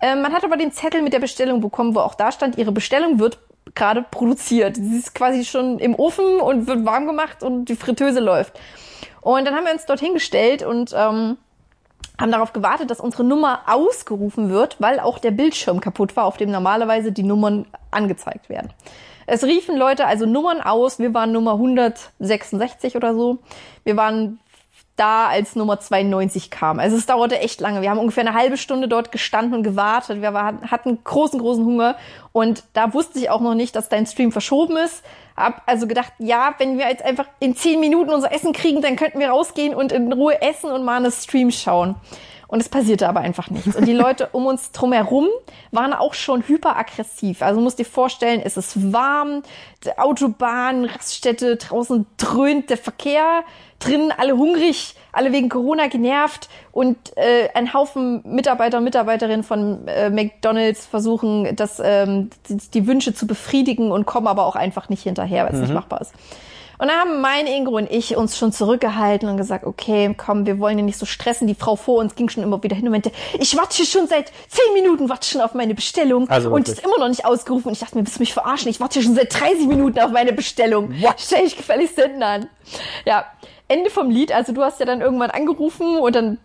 Ähm, 0.00 0.22
man 0.22 0.32
hat 0.32 0.44
aber 0.44 0.56
den 0.56 0.72
Zettel 0.72 1.02
mit 1.02 1.12
der 1.12 1.20
Bestellung 1.20 1.60
bekommen, 1.60 1.94
wo 1.94 2.00
auch 2.00 2.14
da 2.14 2.32
stand, 2.32 2.56
Ihre 2.56 2.72
Bestellung 2.72 3.18
wird 3.18 3.38
gerade 3.76 4.04
produziert. 4.10 4.74
Sie 4.76 4.96
ist 4.96 5.14
quasi 5.14 5.44
schon 5.44 5.78
im 5.78 5.94
Ofen 5.94 6.40
und 6.40 6.66
wird 6.66 6.84
warm 6.84 7.06
gemacht 7.06 7.44
und 7.44 7.66
die 7.66 7.76
Fritteuse 7.76 8.18
läuft. 8.18 8.58
Und 9.20 9.44
dann 9.46 9.54
haben 9.54 9.64
wir 9.64 9.72
uns 9.72 9.86
dorthin 9.86 10.14
gestellt 10.14 10.64
und 10.64 10.92
ähm, 10.96 11.36
haben 12.18 12.32
darauf 12.32 12.52
gewartet, 12.52 12.90
dass 12.90 13.00
unsere 13.00 13.24
Nummer 13.24 13.60
ausgerufen 13.66 14.50
wird, 14.50 14.80
weil 14.80 14.98
auch 14.98 15.18
der 15.18 15.30
Bildschirm 15.30 15.80
kaputt 15.80 16.16
war, 16.16 16.24
auf 16.24 16.36
dem 16.36 16.50
normalerweise 16.50 17.12
die 17.12 17.22
Nummern 17.22 17.66
angezeigt 17.90 18.48
werden. 18.48 18.72
Es 19.26 19.42
riefen 19.44 19.76
Leute 19.76 20.06
also 20.06 20.24
Nummern 20.24 20.60
aus. 20.60 20.98
Wir 20.98 21.12
waren 21.12 21.32
Nummer 21.32 21.52
166 21.52 22.96
oder 22.96 23.14
so. 23.14 23.38
Wir 23.84 23.96
waren 23.96 24.38
da, 24.96 25.28
als 25.28 25.56
Nummer 25.56 25.78
92 25.78 26.50
kam. 26.50 26.78
Also 26.78 26.96
es 26.96 27.06
dauerte 27.06 27.38
echt 27.38 27.60
lange. 27.60 27.82
Wir 27.82 27.90
haben 27.90 27.98
ungefähr 27.98 28.26
eine 28.26 28.34
halbe 28.34 28.56
Stunde 28.56 28.88
dort 28.88 29.12
gestanden 29.12 29.54
und 29.54 29.62
gewartet. 29.62 30.22
Wir 30.22 30.32
waren, 30.32 30.70
hatten 30.70 30.98
großen, 31.04 31.38
großen 31.38 31.64
Hunger. 31.64 31.96
Und 32.32 32.64
da 32.72 32.92
wusste 32.94 33.18
ich 33.18 33.30
auch 33.30 33.40
noch 33.40 33.54
nicht, 33.54 33.76
dass 33.76 33.88
dein 33.88 34.06
Stream 34.06 34.32
verschoben 34.32 34.76
ist. 34.76 35.04
Hab 35.36 35.62
also 35.66 35.86
gedacht, 35.86 36.12
ja, 36.18 36.54
wenn 36.58 36.78
wir 36.78 36.88
jetzt 36.88 37.04
einfach 37.04 37.26
in 37.40 37.54
zehn 37.54 37.78
Minuten 37.78 38.10
unser 38.10 38.32
Essen 38.32 38.52
kriegen, 38.52 38.80
dann 38.80 38.96
könnten 38.96 39.18
wir 39.20 39.28
rausgehen 39.28 39.74
und 39.74 39.92
in 39.92 40.12
Ruhe 40.12 40.40
essen 40.40 40.70
und 40.70 40.84
mal 40.84 40.96
eine 40.96 41.12
Stream 41.12 41.50
schauen. 41.50 41.94
Und 42.48 42.60
es 42.60 42.68
passierte 42.68 43.08
aber 43.08 43.20
einfach 43.20 43.50
nichts. 43.50 43.74
Und 43.74 43.86
die 43.86 43.92
Leute 43.92 44.28
um 44.32 44.46
uns 44.46 44.70
drumherum 44.70 45.26
waren 45.72 45.92
auch 45.92 46.14
schon 46.14 46.46
hyperaggressiv. 46.46 47.42
Also 47.42 47.60
musst 47.60 47.78
dir 47.78 47.84
vorstellen, 47.84 48.40
es 48.44 48.56
ist 48.56 48.92
warm, 48.92 49.42
die 49.84 49.98
Autobahn, 49.98 50.84
Raststätte, 50.84 51.56
draußen 51.56 52.06
dröhnt 52.16 52.70
der 52.70 52.78
Verkehr, 52.78 53.42
drinnen 53.80 54.12
alle 54.16 54.36
hungrig, 54.36 54.94
alle 55.12 55.32
wegen 55.32 55.48
Corona 55.48 55.88
genervt 55.88 56.48
und 56.72 56.96
äh, 57.16 57.48
ein 57.54 57.74
Haufen 57.74 58.22
Mitarbeiter 58.24 58.78
und 58.78 58.84
Mitarbeiterinnen 58.84 59.42
von 59.42 59.88
äh, 59.88 60.10
McDonalds 60.10 60.86
versuchen, 60.86 61.56
das, 61.56 61.80
ähm, 61.82 62.30
die, 62.48 62.56
die 62.56 62.86
Wünsche 62.86 63.12
zu 63.14 63.26
befriedigen 63.26 63.90
und 63.90 64.06
kommen 64.06 64.28
aber 64.28 64.46
auch 64.46 64.56
einfach 64.56 64.88
nicht 64.88 65.02
hinterher, 65.02 65.44
weil 65.44 65.54
es 65.54 65.60
nicht 65.60 65.74
machbar 65.74 66.00
ist. 66.00 66.14
Und 66.78 66.88
dann 66.88 66.98
haben 66.98 67.20
mein 67.20 67.46
Ingo 67.46 67.76
und 67.76 67.90
ich 67.90 68.16
uns 68.16 68.36
schon 68.36 68.52
zurückgehalten 68.52 69.28
und 69.28 69.36
gesagt, 69.36 69.64
okay, 69.64 70.14
komm, 70.16 70.46
wir 70.46 70.58
wollen 70.58 70.78
ihn 70.78 70.84
nicht 70.84 70.98
so 70.98 71.06
stressen. 71.06 71.46
Die 71.46 71.54
Frau 71.54 71.76
vor 71.76 71.98
uns 71.98 72.14
ging 72.14 72.28
schon 72.28 72.42
immer 72.42 72.62
wieder 72.62 72.76
hin 72.76 72.86
und 72.86 72.92
meinte, 72.92 73.12
ich 73.38 73.56
warte 73.56 73.76
hier 73.76 73.86
schon 73.86 74.06
seit 74.06 74.32
zehn 74.48 74.74
Minuten, 74.74 75.08
warte 75.08 75.26
schon 75.26 75.40
auf 75.40 75.54
meine 75.54 75.74
Bestellung. 75.74 76.28
Also 76.28 76.50
und 76.50 76.68
ist 76.68 76.84
immer 76.84 76.98
noch 76.98 77.08
nicht 77.08 77.24
ausgerufen. 77.24 77.68
Und 77.68 77.72
ich 77.72 77.80
dachte 77.80 77.96
mir, 77.96 78.04
willst 78.04 78.16
du 78.16 78.22
mich 78.22 78.34
verarschen? 78.34 78.68
Ich 78.68 78.80
warte 78.80 78.94
hier 78.94 79.02
schon 79.02 79.14
seit 79.14 79.32
30 79.38 79.66
Minuten 79.66 79.98
auf 80.00 80.10
meine 80.10 80.32
Bestellung. 80.32 80.92
Stell 81.16 81.44
dich 81.44 81.56
gefälligst 81.56 81.98
hinten 81.98 82.22
an. 82.22 82.48
Ja, 83.04 83.24
Ende 83.68 83.90
vom 83.90 84.10
Lied. 84.10 84.32
Also 84.32 84.52
du 84.52 84.62
hast 84.62 84.78
ja 84.78 84.86
dann 84.86 85.00
irgendwann 85.00 85.30
angerufen 85.30 85.98
und 85.98 86.14
dann 86.14 86.38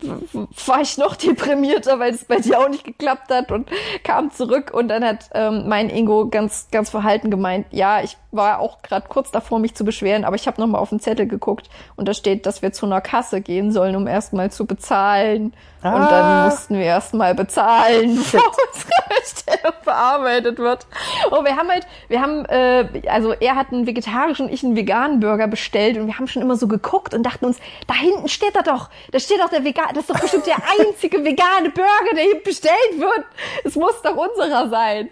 war 0.66 0.82
ich 0.82 0.98
noch 0.98 1.16
deprimierter, 1.18 2.00
weil 2.00 2.14
es 2.14 2.26
bei 2.26 2.38
dir 2.38 2.60
auch 2.60 2.70
nicht 2.70 2.84
geklappt 2.84 3.32
hat 3.32 3.52
und 3.52 3.70
kam 4.04 4.32
zurück 4.32 4.72
und 4.74 4.88
dann 4.88 5.04
hat 5.04 5.30
ähm, 5.34 5.68
mein 5.68 5.90
Ingo 5.90 6.28
ganz 6.30 6.68
ganz 6.72 6.90
verhalten 6.90 7.30
gemeint, 7.30 7.68
ja, 7.72 8.02
ich 8.02 8.18
war 8.32 8.60
auch 8.60 8.82
gerade 8.82 9.08
kurz 9.08 9.30
davor, 9.30 9.60
mich 9.60 9.76
zu 9.76 9.84
beschweren, 9.84 10.26
aber 10.26 10.36
ich 10.36 10.48
habe 10.48 10.60
noch 10.60 10.68
mal 10.68 10.80
auf 10.80 10.90
den 10.90 11.00
Zettel 11.00 11.28
geguckt 11.28 11.70
und 11.96 12.08
da 12.08 12.14
steht, 12.14 12.46
dass 12.46 12.62
wir 12.62 12.72
zu 12.74 12.86
einer 12.86 13.02
Kasse 13.02 13.42
gehen 13.42 13.72
sollen, 13.72 13.96
um 13.96 14.08
erstmal 14.08 14.52
zu 14.52 14.66
bezahlen. 14.66 15.54
Und 15.84 15.90
Ah. 15.90 16.10
dann 16.10 16.46
mussten 16.46 16.76
wir 16.78 16.86
erstmal 16.86 17.34
bezahlen, 17.34 18.16
bevor 18.32 18.42
unsere 18.74 18.92
Bestellung 19.20 19.74
bearbeitet 19.84 20.60
wird. 20.60 20.86
Und 21.32 21.44
wir 21.46 21.56
haben 21.56 21.70
halt, 21.70 21.88
wir 22.08 22.22
haben, 22.22 22.46
äh, 22.46 22.86
also 23.10 23.34
er 23.34 23.56
hat 23.56 23.72
einen 23.72 23.88
vegetarischen, 23.88 24.48
ich 24.52 24.64
einen 24.64 24.76
veganen 24.76 25.20
Burger 25.20 25.48
bestellt 25.48 25.98
und 25.98 26.06
wir 26.08 26.18
haben 26.20 26.28
schon 26.28 26.44
immer 26.44 26.56
so 26.56 26.68
geguckt 26.68 27.14
und 27.16 27.24
dachten 27.24 27.46
uns, 27.46 27.58
da 27.88 27.96
hinten 27.96 28.28
steht 28.28 28.56
er 28.56 28.62
doch, 28.64 28.90
da 29.12 29.20
steht 29.20 29.40
doch 29.40 29.50
der 29.50 29.64
vegan, 29.64 29.88
das 29.96 30.02
ist 30.04 30.10
doch 30.12 30.20
bestimmt 30.20 30.46
der 30.46 30.58
einzige 30.80 31.18
vegane 31.24 31.72
Burger, 31.72 32.14
der 32.16 32.24
hier 32.26 32.44
bestellt 32.44 32.94
wird. 32.98 33.26
Es 33.64 33.76
muss 33.76 34.00
doch 34.04 34.16
unserer 34.16 34.70
sein. 34.70 35.10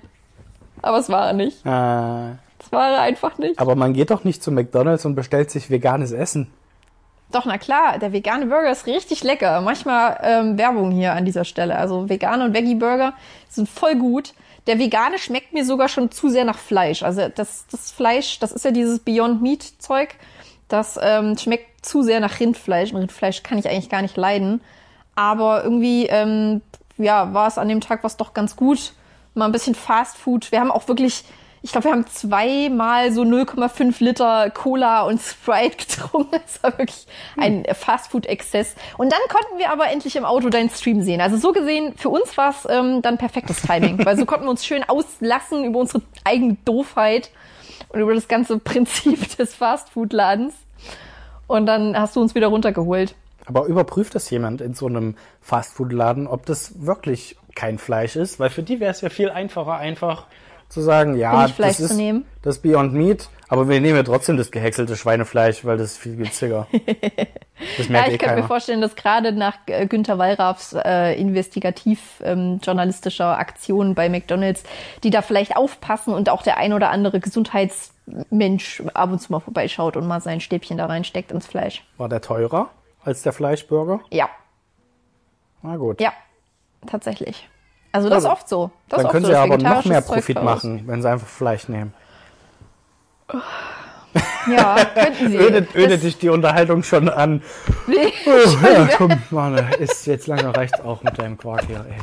Aber 0.83 0.97
es 0.99 1.09
war 1.09 1.27
er 1.27 1.33
nicht. 1.33 1.65
Äh, 1.65 2.35
Es 2.61 2.71
war 2.71 2.91
er 2.91 3.01
einfach 3.01 3.37
nicht. 3.39 3.59
aber 3.59 3.75
man 3.75 3.93
geht 3.93 4.11
doch 4.11 4.23
nicht 4.23 4.43
zu 4.43 4.51
McDonalds 4.51 5.03
und 5.05 5.15
bestellt 5.15 5.49
sich 5.49 5.69
veganes 5.71 6.11
Essen. 6.11 6.53
Doch, 7.31 7.45
na 7.45 7.59
klar, 7.59 7.99
der 7.99 8.11
vegane 8.11 8.47
Burger 8.47 8.71
ist 8.71 8.87
richtig 8.87 9.23
lecker. 9.23 9.61
Manchmal 9.61 10.19
ähm, 10.23 10.57
Werbung 10.57 10.91
hier 10.91 11.13
an 11.13 11.25
dieser 11.25 11.45
Stelle. 11.45 11.75
Also 11.75 12.09
vegane 12.09 12.45
und 12.45 12.53
Veggie-Burger 12.53 13.13
sind 13.49 13.69
voll 13.69 13.95
gut. 13.95 14.33
Der 14.65 14.79
vegane 14.79 15.19
schmeckt 15.19 15.53
mir 15.53 15.63
sogar 15.63 15.89
schon 15.89 16.11
zu 16.11 16.29
sehr 16.29 16.43
nach 16.43 16.57
Fleisch. 16.57 17.03
Also 17.03 17.27
das, 17.33 17.67
das 17.71 17.91
Fleisch, 17.91 18.39
das 18.39 18.51
ist 18.51 18.65
ja 18.65 18.71
dieses 18.71 18.99
Beyond 18.99 19.41
Meat-Zeug. 19.43 20.15
Das 20.69 20.99
ähm, 21.01 21.37
schmeckt 21.37 21.85
zu 21.85 22.01
sehr 22.01 22.19
nach 22.19 22.39
Rindfleisch. 22.39 22.91
Und 22.93 22.99
Rindfleisch 22.99 23.43
kann 23.43 23.59
ich 23.59 23.69
eigentlich 23.69 23.89
gar 23.89 24.01
nicht 24.01 24.17
leiden. 24.17 24.61
Aber 25.15 25.63
irgendwie, 25.63 26.07
ähm, 26.07 26.61
ja, 26.97 27.33
war 27.33 27.47
es 27.47 27.57
an 27.59 27.67
dem 27.67 27.81
Tag 27.81 28.03
was 28.03 28.17
doch 28.17 28.33
ganz 28.33 28.55
gut. 28.55 28.93
Mal 29.35 29.45
ein 29.45 29.51
bisschen 29.51 29.75
Fast 29.75 30.17
Food. 30.17 30.51
Wir 30.51 30.59
haben 30.59 30.71
auch 30.71 30.87
wirklich, 30.87 31.25
ich 31.61 31.71
glaube, 31.71 31.85
wir 31.85 31.91
haben 31.91 32.07
zweimal 32.07 33.11
so 33.11 33.23
0,5 33.23 34.03
Liter 34.03 34.49
Cola 34.49 35.03
und 35.03 35.21
Sprite 35.21 35.77
getrunken. 35.85 36.39
Das 36.43 36.63
war 36.63 36.77
wirklich 36.77 37.05
ein 37.37 37.65
Fast 37.73 38.11
Food 38.11 38.25
Exzess. 38.25 38.75
Und 38.97 39.11
dann 39.11 39.19
konnten 39.29 39.57
wir 39.57 39.71
aber 39.71 39.89
endlich 39.89 40.15
im 40.15 40.25
Auto 40.25 40.49
deinen 40.49 40.69
Stream 40.69 41.01
sehen. 41.01 41.21
Also 41.21 41.37
so 41.37 41.51
gesehen, 41.51 41.93
für 41.97 42.09
uns 42.09 42.37
war 42.37 42.51
es 42.51 42.67
ähm, 42.69 43.01
dann 43.01 43.17
perfektes 43.17 43.61
Timing, 43.61 44.05
weil 44.05 44.17
so 44.17 44.25
konnten 44.25 44.45
wir 44.45 44.51
uns 44.51 44.65
schön 44.65 44.83
auslassen 44.87 45.65
über 45.65 45.79
unsere 45.79 46.01
eigene 46.23 46.57
Doofheit 46.65 47.29
und 47.89 47.99
über 47.99 48.13
das 48.13 48.27
ganze 48.27 48.59
Prinzip 48.59 49.35
des 49.37 49.53
Fast 49.53 49.89
Food 49.89 50.13
Ladens. 50.13 50.53
Und 51.47 51.65
dann 51.65 51.99
hast 51.99 52.15
du 52.15 52.21
uns 52.21 52.35
wieder 52.35 52.47
runtergeholt. 52.47 53.15
Aber 53.45 53.65
überprüft 53.65 54.13
das 54.13 54.29
jemand 54.29 54.61
in 54.61 54.75
so 54.75 54.85
einem 54.85 55.15
Fastfood-Laden, 55.41 56.27
ob 56.27 56.45
das 56.45 56.85
wirklich 56.85 57.35
kein 57.55 57.79
Fleisch 57.79 58.15
ist? 58.15 58.39
Weil 58.39 58.51
für 58.51 58.61
die 58.61 58.79
wäre 58.79 58.91
es 58.91 59.01
ja 59.01 59.09
viel 59.09 59.31
einfacher, 59.31 59.73
einfach 59.77 60.27
zu 60.69 60.81
sagen, 60.81 61.15
ja, 61.17 61.47
das 61.47 61.79
ist 61.79 61.99
das 62.43 62.59
Beyond 62.59 62.93
Meat, 62.93 63.27
aber 63.49 63.67
wir 63.67 63.81
nehmen 63.81 63.97
ja 63.97 64.03
trotzdem 64.03 64.37
das 64.37 64.51
gehäckselte 64.51 64.95
Schweinefleisch, 64.95 65.65
weil 65.65 65.77
das 65.77 65.93
ist 65.93 65.97
viel 65.97 66.15
günstiger. 66.15 66.67
Das 67.77 67.87
Ja, 67.87 67.91
merkt 67.91 68.09
eh 68.09 68.13
ich 68.13 68.19
könnte 68.19 68.35
mir 68.35 68.35
keiner. 68.37 68.47
vorstellen, 68.47 68.79
dass 68.79 68.95
gerade 68.95 69.33
nach 69.33 69.57
äh, 69.65 69.85
Günter 69.85 70.17
Wallraffs 70.17 70.71
äh, 70.73 71.19
investigativ 71.19 72.21
ähm, 72.23 72.61
journalistischer 72.63 73.37
Aktion 73.37 73.95
bei 73.95 74.07
McDonalds, 74.07 74.63
die 75.03 75.09
da 75.09 75.21
vielleicht 75.21 75.57
aufpassen 75.57 76.13
und 76.13 76.29
auch 76.29 76.41
der 76.41 76.55
ein 76.55 76.71
oder 76.71 76.89
andere 76.89 77.19
Gesundheitsmensch 77.19 78.81
ab 78.93 79.11
und 79.11 79.19
zu 79.19 79.33
mal 79.33 79.41
vorbeischaut 79.41 79.97
und 79.97 80.07
mal 80.07 80.21
sein 80.21 80.39
Stäbchen 80.39 80.77
da 80.77 80.85
reinsteckt 80.85 81.33
ins 81.33 81.47
Fleisch. 81.47 81.83
War 81.97 82.07
der 82.07 82.21
teurer 82.21 82.69
als 83.03 83.23
der 83.23 83.33
Fleischburger? 83.33 83.99
Ja, 84.09 84.29
Na 85.61 85.75
gut. 85.75 85.99
ja, 85.99 86.13
tatsächlich. 86.87 87.48
Also 87.91 88.09
das 88.09 88.23
ist 88.23 88.29
oft 88.29 88.47
so. 88.47 88.71
Das 88.87 88.97
Dann 88.97 89.05
oft 89.05 89.11
können 89.13 89.25
so, 89.25 89.31
sie 89.31 89.37
aber 89.37 89.57
noch 89.57 89.85
mehr 89.85 90.01
Profit 90.01 90.43
machen, 90.43 90.83
wenn 90.85 91.01
sie 91.01 91.09
einfach 91.09 91.27
Fleisch 91.27 91.67
nehmen. 91.67 91.93
Ja, 94.47 94.85
könnten 94.85 95.29
sie. 95.29 95.37
Ödet, 95.39 95.75
ödet 95.75 96.03
dich 96.03 96.17
die 96.17 96.29
Unterhaltung 96.29 96.83
schon 96.83 97.09
an. 97.09 97.43
Nee. 97.87 98.13
Oh, 98.25 98.65
ja, 98.65 98.89
komm, 98.97 99.11
Mann, 99.29 99.57
ist 99.79 100.05
jetzt 100.07 100.27
lange 100.27 100.55
reicht 100.55 100.81
auch 100.81 101.03
mit 101.03 101.17
deinem 101.19 101.37
Quark 101.37 101.65
hier, 101.67 101.85
ey. 101.87 101.97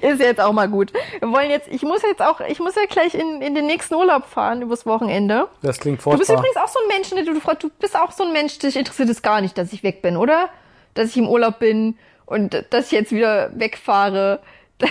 Ist 0.00 0.20
jetzt 0.20 0.40
auch 0.40 0.52
mal 0.52 0.68
gut. 0.68 0.92
Wir 1.20 1.30
wollen 1.30 1.50
jetzt, 1.50 1.68
ich 1.68 1.82
muss 1.82 2.02
jetzt 2.02 2.22
auch, 2.22 2.40
ich 2.40 2.58
muss 2.60 2.74
ja 2.74 2.82
gleich 2.88 3.14
in, 3.14 3.40
in 3.42 3.54
den 3.54 3.66
nächsten 3.66 3.94
Urlaub 3.94 4.26
fahren 4.26 4.62
übers 4.62 4.86
Wochenende. 4.86 5.48
Das 5.62 5.78
klingt 5.78 6.04
Du 6.04 6.10
bist 6.10 6.26
furchtbar. 6.26 6.38
übrigens 6.38 6.56
auch 6.56 6.68
so 6.68 6.80
ein 6.80 6.88
Mensch, 6.88 7.12
ne? 7.12 7.24
du, 7.24 7.34
du, 7.34 7.40
du 7.58 7.70
bist 7.78 7.96
auch 7.96 8.10
so 8.12 8.24
ein 8.24 8.32
Mensch, 8.32 8.58
dich 8.58 8.76
interessiert 8.76 9.08
es 9.10 9.22
gar 9.22 9.40
nicht, 9.40 9.56
dass 9.58 9.72
ich 9.72 9.82
weg 9.82 10.02
bin, 10.02 10.16
oder? 10.16 10.48
Dass 10.94 11.10
ich 11.10 11.16
im 11.16 11.28
Urlaub 11.28 11.58
bin 11.58 11.96
und 12.26 12.64
dass 12.70 12.86
ich 12.86 12.92
jetzt 12.92 13.12
wieder 13.12 13.50
wegfahre. 13.58 14.40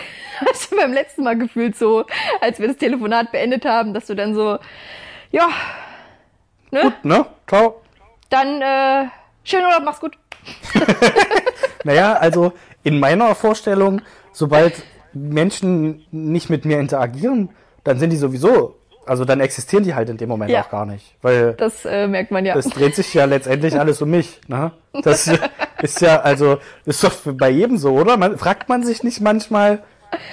Hast 0.49 0.71
du 0.71 0.77
beim 0.77 0.93
letzten 0.93 1.23
Mal 1.23 1.38
gefühlt 1.38 1.77
so, 1.77 2.05
als 2.41 2.59
wir 2.59 2.67
das 2.67 2.77
Telefonat 2.77 3.31
beendet 3.31 3.65
haben, 3.65 3.93
dass 3.93 4.07
du 4.07 4.15
dann 4.15 4.33
so, 4.33 4.57
ja, 5.31 5.49
ne? 6.71 6.93
Ne? 7.03 7.25
Ciao. 7.47 7.81
Dann 8.29 8.61
äh, 8.61 9.07
schönen 9.43 9.65
Urlaub, 9.65 9.83
mach's 9.86 9.99
gut. 9.99 10.17
Naja, 11.86 12.13
also 12.13 12.53
in 12.83 12.99
meiner 12.99 13.36
Vorstellung, 13.36 14.01
sobald 14.31 14.83
Menschen 15.13 16.05
nicht 16.11 16.49
mit 16.49 16.65
mir 16.65 16.79
interagieren, 16.79 17.49
dann 17.83 17.99
sind 17.99 18.09
die 18.09 18.17
sowieso, 18.17 18.75
also 19.05 19.25
dann 19.25 19.39
existieren 19.39 19.83
die 19.83 19.93
halt 19.95 20.09
in 20.09 20.17
dem 20.17 20.29
Moment 20.29 20.51
Ja. 20.51 20.63
auch 20.63 20.69
gar 20.69 20.85
nicht. 20.85 21.15
Weil 21.21 21.53
Das 21.53 21.85
äh, 21.85 22.07
merkt 22.07 22.31
man 22.31 22.45
ja. 22.45 22.53
das 22.53 22.69
dreht 22.69 22.95
sich 22.95 23.13
ja 23.13 23.25
letztendlich 23.25 23.79
alles 23.79 24.01
um 24.01 24.09
mich. 24.09 24.39
Ne? 24.47 24.71
Das 25.03 25.29
ist 25.81 26.01
ja, 26.01 26.21
also, 26.21 26.57
ist 26.85 27.03
doch 27.03 27.13
bei 27.33 27.49
jedem 27.49 27.77
so, 27.77 27.93
oder? 27.93 28.17
Man, 28.17 28.37
fragt 28.37 28.69
man 28.69 28.83
sich 28.83 29.03
nicht 29.03 29.21
manchmal, 29.21 29.83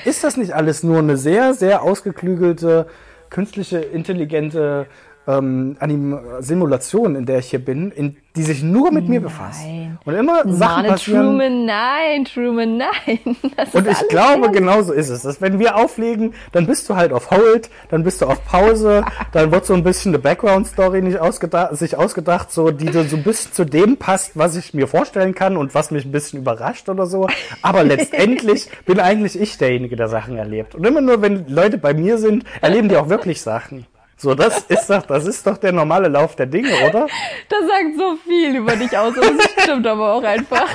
ist 0.04 0.22
das 0.24 0.36
nicht 0.36 0.52
alles 0.54 0.82
nur 0.82 0.98
eine 0.98 1.16
sehr, 1.16 1.54
sehr 1.54 1.82
ausgeklügelte 1.82 2.86
künstliche, 3.30 3.78
intelligente 3.78 4.86
ähm, 5.26 5.76
Anim 5.78 6.18
Simulation, 6.40 7.14
in 7.16 7.26
der 7.26 7.38
ich 7.38 7.50
hier 7.50 7.64
bin, 7.64 7.90
in, 7.92 8.16
die 8.34 8.42
sich 8.42 8.62
nur 8.62 8.90
mit 8.92 9.08
mir 9.08 9.20
befasst. 9.20 9.62
Nein. 9.64 9.98
Und 10.04 10.14
immer 10.14 10.38
Sachen 10.52 10.56
Mane 10.58 10.88
passieren. 10.88 11.22
Truman, 11.26 11.64
nein, 11.66 12.24
Truman, 12.24 12.76
nein. 12.78 13.18
Das 13.56 13.74
Und 13.74 13.86
ich 13.86 14.08
glaube, 14.08 14.44
sehr- 14.44 14.52
genau 14.52 14.82
so 14.82 14.92
ist 14.92 15.10
es. 15.10 15.22
Dass 15.22 15.40
wenn 15.40 15.58
wir 15.58 15.76
auflegen, 15.76 16.34
dann 16.52 16.66
bist 16.66 16.88
du 16.88 16.96
halt 16.96 17.12
auf 17.12 17.30
Hold, 17.30 17.70
dann 17.90 18.02
bist 18.04 18.22
du 18.22 18.26
auf 18.26 18.44
Pause, 18.46 19.04
dann 19.32 19.52
wird 19.52 19.66
so 19.66 19.74
ein 19.74 19.84
bisschen 19.84 20.10
eine 20.12 20.18
Background-Story 20.18 21.02
nicht 21.02 21.18
ausgedacht, 21.18 21.76
sich 21.76 21.96
ausgedacht, 21.96 22.50
so, 22.50 22.70
die 22.70 22.90
so 22.90 23.00
ein 23.00 23.22
bisschen 23.22 23.52
zu 23.52 23.64
dem 23.64 23.98
passt, 23.98 24.32
was 24.36 24.56
ich 24.56 24.74
mir 24.74 24.88
vorstellen 24.88 25.34
kann 25.34 25.56
und 25.56 25.74
was 25.74 25.90
mich 25.90 26.04
ein 26.04 26.12
bisschen 26.12 26.40
überrascht 26.40 26.88
oder 26.88 27.06
so. 27.06 27.28
Aber 27.60 27.84
letztendlich 27.84 28.68
bin 28.86 28.98
eigentlich 28.98 29.38
ich 29.40 29.58
derjenige, 29.58 29.94
der 29.96 30.08
Sachen 30.08 30.36
erlebt. 30.38 30.74
Und 30.74 30.86
immer 30.86 31.00
nur, 31.00 31.20
wenn 31.22 31.46
Leute 31.48 31.78
bei 31.78 31.94
mir 31.94 32.18
sind, 32.18 32.44
erleben 32.60 32.88
die 32.88 32.96
auch 32.96 33.08
wirklich 33.08 33.42
Sachen. 33.42 33.86
So, 34.22 34.36
das 34.36 34.60
ist 34.68 34.88
doch, 34.88 35.02
das 35.04 35.26
ist 35.26 35.44
doch 35.44 35.58
der 35.58 35.72
normale 35.72 36.06
Lauf 36.06 36.36
der 36.36 36.46
Dinge, 36.46 36.70
oder? 36.88 37.08
Das 37.48 37.60
sagt 37.66 37.96
so 37.98 38.14
viel 38.24 38.54
über 38.54 38.76
dich 38.76 38.96
aus. 38.96 39.16
Und 39.18 39.36
das 39.36 39.64
stimmt 39.64 39.84
aber 39.84 40.14
auch 40.14 40.22
einfach. 40.22 40.68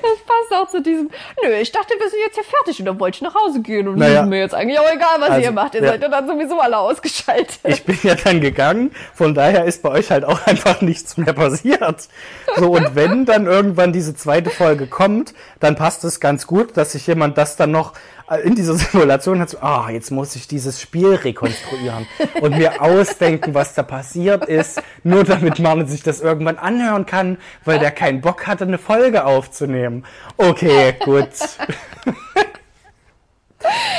Das 0.00 0.18
passt 0.24 0.52
auch 0.62 0.68
zu 0.70 0.80
diesem, 0.80 1.10
nö, 1.42 1.50
ich 1.60 1.72
dachte, 1.72 1.94
wir 1.98 2.08
sind 2.08 2.20
jetzt 2.24 2.36
hier 2.36 2.44
fertig 2.44 2.78
und 2.78 2.86
dann 2.86 3.00
wollte 3.00 3.16
ich 3.16 3.22
nach 3.22 3.34
Hause 3.34 3.60
gehen 3.60 3.88
und 3.88 3.98
Naja. 3.98 4.22
mir 4.24 4.38
jetzt 4.38 4.54
eigentlich 4.54 4.78
auch 4.78 4.90
egal, 4.90 5.16
was 5.20 5.30
Also, 5.30 5.42
ihr 5.42 5.50
macht. 5.52 5.74
Ihr 5.74 5.82
ja. 5.82 5.88
seid 5.88 6.02
ja 6.02 6.08
dann 6.08 6.26
sowieso 6.28 6.60
alle 6.60 6.78
ausgeschaltet. 6.78 7.58
ich 7.64 7.84
bin 7.84 7.98
ja 8.02 8.14
dann 8.14 8.40
gegangen, 8.40 8.92
von 9.14 9.34
daher 9.34 9.64
ist 9.64 9.82
bei 9.82 9.90
euch 9.90 10.10
halt 10.10 10.24
auch 10.24 10.46
einfach 10.46 10.80
nichts 10.80 11.16
mehr 11.16 11.32
passiert. 11.32 12.08
So, 12.56 12.70
und 12.72 12.94
wenn 12.94 13.24
dann 13.24 13.46
irgendwann 13.46 13.92
diese 13.92 14.14
zweite 14.14 14.50
Folge 14.50 14.86
kommt, 14.86 15.34
dann 15.60 15.74
passt 15.76 16.04
es 16.04 16.20
ganz 16.20 16.46
gut, 16.46 16.76
dass 16.76 16.92
sich 16.92 17.06
jemand 17.06 17.36
das 17.36 17.56
dann 17.56 17.70
noch 17.72 17.94
in 18.36 18.54
dieser 18.54 18.74
Simulation 18.76 19.40
hat, 19.40 19.50
so, 19.50 19.58
ah, 19.60 19.90
jetzt 19.90 20.10
muss 20.10 20.36
ich 20.36 20.48
dieses 20.48 20.80
Spiel 20.80 21.14
rekonstruieren 21.14 22.06
und 22.40 22.56
mir 22.56 22.82
ausdenken, 22.82 23.54
was 23.54 23.74
da 23.74 23.82
passiert 23.82 24.44
ist, 24.46 24.82
nur 25.02 25.24
damit 25.24 25.58
man 25.58 25.86
sich 25.86 26.02
das 26.02 26.20
irgendwann 26.20 26.58
anhören 26.58 27.06
kann, 27.06 27.38
weil 27.64 27.78
der 27.78 27.90
keinen 27.90 28.20
Bock 28.20 28.46
hatte, 28.46 28.64
eine 28.64 28.78
Folge 28.78 29.24
aufzunehmen. 29.24 30.04
Okay, 30.36 30.94
gut. 31.04 31.28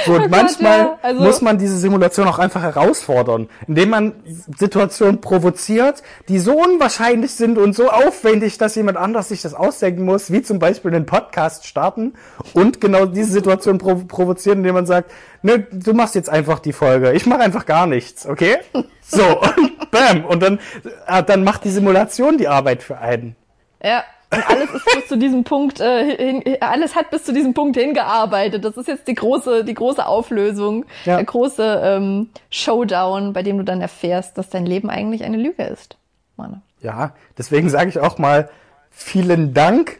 So, 0.05 0.13
und 0.13 0.21
Gott, 0.21 0.31
manchmal 0.31 0.79
ja. 0.79 0.99
Also- 1.01 1.23
muss 1.23 1.41
man 1.41 1.57
diese 1.57 1.77
Simulation 1.77 2.27
auch 2.27 2.39
einfach 2.39 2.61
herausfordern, 2.61 3.49
indem 3.67 3.89
man 3.89 4.13
Situationen 4.57 5.21
provoziert, 5.21 6.03
die 6.27 6.39
so 6.39 6.53
unwahrscheinlich 6.53 7.31
sind 7.35 7.57
und 7.57 7.75
so 7.75 7.89
aufwendig, 7.89 8.57
dass 8.57 8.75
jemand 8.75 8.97
anders 8.97 9.29
sich 9.29 9.41
das 9.41 9.53
ausdenken 9.53 10.05
muss, 10.05 10.31
wie 10.31 10.41
zum 10.41 10.59
Beispiel 10.59 10.93
einen 10.93 11.05
Podcast 11.05 11.67
starten 11.67 12.13
und 12.53 12.81
genau 12.81 13.05
diese 13.05 13.31
Situation 13.31 13.77
provo 13.77 14.05
provozieren, 14.05 14.59
indem 14.59 14.75
man 14.75 14.85
sagt, 14.85 15.11
ne, 15.41 15.59
du 15.71 15.93
machst 15.93 16.15
jetzt 16.15 16.29
einfach 16.29 16.59
die 16.59 16.73
Folge, 16.73 17.13
ich 17.13 17.25
mache 17.25 17.41
einfach 17.41 17.65
gar 17.65 17.85
nichts, 17.87 18.25
okay? 18.25 18.57
So, 19.01 19.23
und 19.57 19.91
bam, 19.91 20.25
und 20.25 20.41
dann, 20.41 20.59
äh, 21.07 21.23
dann 21.23 21.43
macht 21.43 21.63
die 21.63 21.69
Simulation 21.71 22.37
die 22.37 22.47
Arbeit 22.47 22.83
für 22.83 22.97
einen. 22.99 23.35
Ja. 23.83 24.03
Und 24.31 24.47
alles 24.47 24.69
ist 24.71 24.85
bis 24.93 25.07
zu 25.07 25.17
diesem 25.17 25.43
Punkt, 25.43 25.79
äh, 25.79 26.15
hin, 26.15 26.57
alles 26.61 26.95
hat 26.95 27.09
bis 27.09 27.23
zu 27.23 27.33
diesem 27.33 27.53
Punkt 27.55 27.75
hingearbeitet. 27.77 28.63
Das 28.63 28.77
ist 28.77 28.87
jetzt 28.87 29.07
die 29.07 29.15
große, 29.15 29.63
die 29.63 29.73
große 29.73 30.05
Auflösung, 30.05 30.85
Ja. 31.05 31.15
der 31.15 31.25
große 31.25 31.81
ähm, 31.83 32.29
Showdown, 32.51 33.33
bei 33.33 33.41
dem 33.41 33.57
du 33.57 33.63
dann 33.63 33.81
erfährst, 33.81 34.37
dass 34.37 34.49
dein 34.49 34.67
Leben 34.67 34.89
eigentlich 34.91 35.23
eine 35.23 35.37
Lüge 35.37 35.63
ist. 35.63 35.97
Manne. 36.37 36.61
Ja, 36.81 37.13
deswegen 37.37 37.69
sage 37.69 37.89
ich 37.89 37.99
auch 37.99 38.17
mal 38.19 38.49
vielen 38.91 39.53
Dank. 39.55 39.99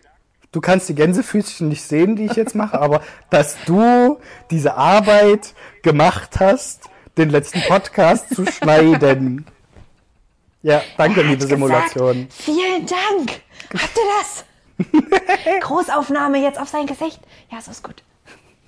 Du 0.51 0.61
kannst 0.61 0.89
die 0.89 0.95
Gänsefüßchen 0.95 1.67
nicht 1.67 1.81
sehen, 1.83 2.15
die 2.15 2.25
ich 2.25 2.33
jetzt 2.33 2.53
mache, 2.55 2.79
aber 2.79 3.01
dass 3.31 3.57
du 3.65 4.17
diese 4.51 4.75
Arbeit 4.75 5.53
gemacht 5.81 6.39
hast, 6.39 6.83
den 7.17 7.29
letzten 7.31 7.61
Podcast 7.67 8.33
zu 8.35 8.45
schneiden. 8.51 9.45
Ja, 10.61 10.81
danke, 10.97 11.21
liebe 11.21 11.45
Simulation. 11.45 12.27
Vielen 12.29 12.85
Dank. 12.85 13.41
Habt 13.73 13.97
ihr 13.97 14.03
das? 14.19 14.45
Großaufnahme 15.61 16.39
jetzt 16.39 16.59
auf 16.59 16.69
sein 16.69 16.85
Gesicht. 16.87 17.19
Ja, 17.51 17.61
so 17.61 17.71
ist 17.71 17.83
gut. 17.83 18.03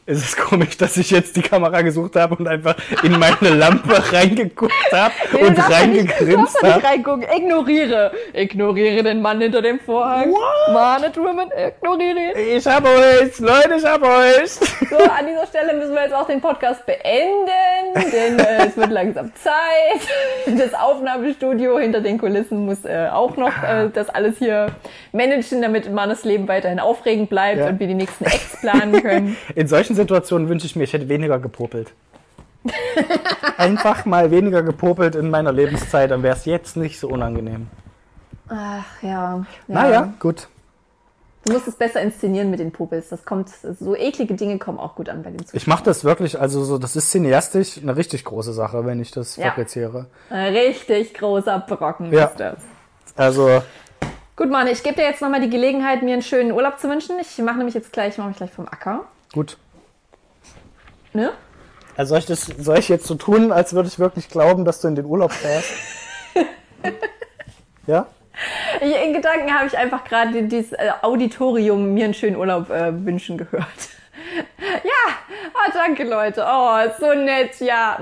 Es 0.08 0.18
ist 0.18 0.36
komisch, 0.38 0.78
dass 0.78 0.98
ich 0.98 1.12
jetzt 1.12 1.36
die 1.36 1.42
Kamera 1.44 1.82
gesucht 1.84 2.16
habe 2.16 2.36
und 2.36 2.48
einfach 2.48 2.76
in 3.04 3.18
meine 3.20 3.50
Lampe 3.56 3.94
reingeguckt 4.12 4.74
habe 4.92 5.14
Nee, 5.32 5.44
und 5.44 5.58
reingegrinst 5.72 6.58
ja 6.62 6.68
nicht 6.68 6.74
habe. 6.76 6.84
reingucken. 6.84 7.24
Ignoriere. 7.38 8.12
Ignoriere 8.34 9.04
den 9.04 9.22
Mann 9.22 9.40
hinter 9.40 9.62
dem 9.62 9.80
Vorhang. 9.80 10.34
Mahne 10.74 11.12
Truman, 11.12 11.50
ignoriere 11.56 12.32
ihn. 12.34 12.58
Ich 12.58 12.66
hab 12.66 12.84
euch, 12.84 13.40
Leute, 13.40 13.76
ich 13.78 13.86
hab 13.86 14.02
euch. 14.02 14.52
So, 14.90 14.98
an 14.98 15.28
dieser 15.28 15.46
Stelle 15.48 15.74
müssen 15.76 15.94
wir 15.94 16.02
jetzt 16.04 16.14
auch 16.16 16.28
den 16.28 16.42
Podcast 16.42 16.84
beenden, 16.86 18.12
denn 18.12 18.40
äh, 18.40 18.66
es 18.68 18.76
wird 18.78 18.90
langsam 18.92 19.32
Zeit. 19.36 20.02
Das 20.58 20.74
Aufnahmestudio 20.74 21.78
hinter 21.80 22.02
den 22.02 22.18
Kulissen 22.18 22.66
muss 22.66 22.84
äh, 22.86 23.08
auch 23.12 23.38
noch 23.38 23.54
äh, 23.64 23.90
das 23.94 24.10
alles 24.10 24.38
hier 24.40 24.68
managen, 25.12 25.62
damit 25.62 25.92
Mannes 25.92 26.24
Leben 26.24 26.48
weiterhin 26.48 26.80
aufregend 26.80 27.30
bleibt 27.30 27.60
Ja. 27.60 27.68
und 27.68 27.80
wir 27.80 27.88
die 27.88 27.94
nächsten 27.94 28.26
Acts 28.26 28.60
planen 28.62 29.02
können. 29.02 29.38
In 29.56 29.68
solchen 29.68 29.91
Situationen 29.96 30.50
wünsche 30.50 30.66
ich 30.66 30.76
mir, 30.76 30.84
ich 30.84 30.94
hätte 30.94 31.10
weniger 31.10 31.40
gepopelt. 31.40 31.94
Einfach 33.58 34.06
mal 34.06 34.32
weniger 34.32 34.62
gepopelt 34.64 35.16
in 35.16 35.30
meiner 35.30 35.52
Lebenszeit, 35.52 36.12
dann 36.12 36.24
wäre 36.24 36.36
es 36.36 36.46
jetzt 36.46 36.78
nicht 36.78 37.00
so 37.00 37.08
unangenehm. 37.08 37.68
Ach 38.50 38.84
ja. 39.02 39.10
ja. 39.10 39.46
Naja, 39.68 40.14
gut. 40.20 40.48
Du 41.46 41.54
musst 41.54 41.68
es 41.68 41.76
besser 41.76 42.02
inszenieren 42.02 42.52
mit 42.52 42.60
den 42.60 42.72
Popels. 42.72 43.10
Das 43.10 43.26
kommt, 43.26 43.50
so 43.50 43.96
eklige 43.96 44.36
Dinge 44.36 44.60
kommen 44.60 44.78
auch 44.78 44.94
gut 44.94 45.10
an 45.10 45.24
bei 45.24 45.32
den 45.32 45.40
Zuschauern. 45.40 45.58
Ich 45.58 45.66
mache 45.66 45.84
das 45.84 46.04
wirklich, 46.04 46.40
also 46.40 46.64
so, 46.64 46.78
das 46.78 46.96
ist 46.96 47.10
cineastisch 47.10 47.80
eine 47.82 47.96
richtig 47.98 48.26
große 48.26 48.54
Sache, 48.54 48.86
wenn 48.86 49.02
ich 49.02 49.10
das 49.10 49.38
Ja. 49.38 49.48
fabriziere. 49.50 50.06
Ein 50.30 50.54
richtig 50.54 51.16
großer 51.16 51.60
Brocken 51.68 52.14
Ja. 52.14 52.26
ist 52.26 52.40
das. 52.40 52.58
Also, 53.16 53.64
Gut, 54.36 54.50
Mann, 54.50 54.68
ich 54.68 54.82
gebe 54.84 54.96
dir 54.96 55.04
jetzt 55.04 55.22
nochmal 55.22 55.42
die 55.42 55.50
Gelegenheit, 55.50 56.02
mir 56.04 56.14
einen 56.14 56.22
schönen 56.22 56.52
Urlaub 56.52 56.80
zu 56.80 56.90
wünschen. 56.90 57.16
Ich 57.20 57.38
mache 57.40 57.58
nämlich 57.58 57.76
jetzt 57.76 57.92
gleich, 57.92 58.18
mache 58.18 58.30
mich 58.30 58.38
gleich 58.38 58.52
vom 58.52 58.68
Acker. 58.68 59.06
gut. 59.34 59.58
Ne? 61.14 61.32
Also 61.98 62.10
soll 62.10 62.20
ich, 62.20 62.26
das, 62.26 62.46
soll 62.46 62.80
ich 62.80 62.90
jetzt 62.90 63.06
so 63.06 63.16
tun, 63.16 63.52
als 63.52 63.74
würde 63.74 63.88
ich 63.88 64.00
wirklich 64.00 64.30
glauben, 64.30 64.66
dass 64.66 64.82
du 64.82 64.88
in 64.88 64.96
den 64.96 65.06
Urlaub 65.06 65.32
fährst? 65.32 65.72
ja? 67.88 68.08
Ich, 68.80 68.96
in 69.06 69.14
Gedanken 69.14 69.54
habe 69.54 69.68
ich 69.68 69.78
einfach 69.78 70.04
gerade 70.04 70.44
dieses 70.44 70.72
äh, 70.74 70.92
Auditorium 71.02 71.94
mir 71.94 72.06
einen 72.06 72.14
schönen 72.14 72.38
Urlaub 72.38 72.70
äh, 72.70 73.06
wünschen 73.06 73.38
gehört. 73.38 73.66
Ja, 74.84 75.14
oh, 75.54 75.72
danke 75.74 76.04
Leute. 76.04 76.46
Oh, 76.48 76.78
so 77.00 77.14
nett. 77.14 77.60
Ja, 77.60 78.00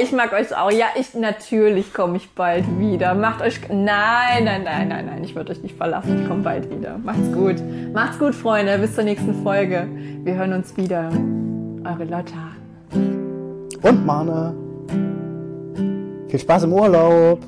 ich 0.00 0.12
mag 0.12 0.32
euch 0.32 0.54
auch. 0.56 0.70
Ja, 0.70 0.86
ich 0.94 1.14
natürlich 1.14 1.92
komme 1.92 2.16
ich 2.16 2.30
bald 2.32 2.64
wieder. 2.78 3.14
Macht 3.14 3.42
euch 3.42 3.60
Nein, 3.68 4.44
nein, 4.44 4.62
nein, 4.62 4.88
nein, 4.88 5.06
nein, 5.06 5.24
ich 5.24 5.34
würde 5.34 5.52
euch 5.52 5.62
nicht 5.62 5.76
verlassen. 5.76 6.22
Ich 6.22 6.28
komme 6.28 6.42
bald 6.42 6.70
wieder. 6.70 6.98
Macht's 6.98 7.32
gut. 7.32 7.56
Macht's 7.92 8.18
gut, 8.18 8.34
Freunde. 8.34 8.78
Bis 8.78 8.94
zur 8.94 9.04
nächsten 9.04 9.42
Folge. 9.42 9.88
Wir 10.22 10.34
hören 10.34 10.52
uns 10.52 10.76
wieder. 10.76 11.10
Eure 11.84 12.04
Lotta. 12.04 12.52
Und 13.82 14.06
Mane. 14.06 14.54
Viel 16.28 16.38
Spaß 16.38 16.62
im 16.64 16.72
Urlaub. 16.72 17.40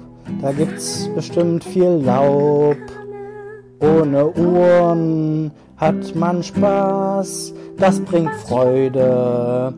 Da 0.43 0.53
gibt's 0.53 1.09
bestimmt 1.14 1.64
viel 1.64 2.03
Laub. 2.05 2.76
Ohne 3.80 4.28
Uhren 4.32 5.51
hat 5.78 6.14
man 6.14 6.43
Spaß. 6.43 7.55
Das 7.78 8.01
bringt 8.01 8.34
Freude. 8.34 9.72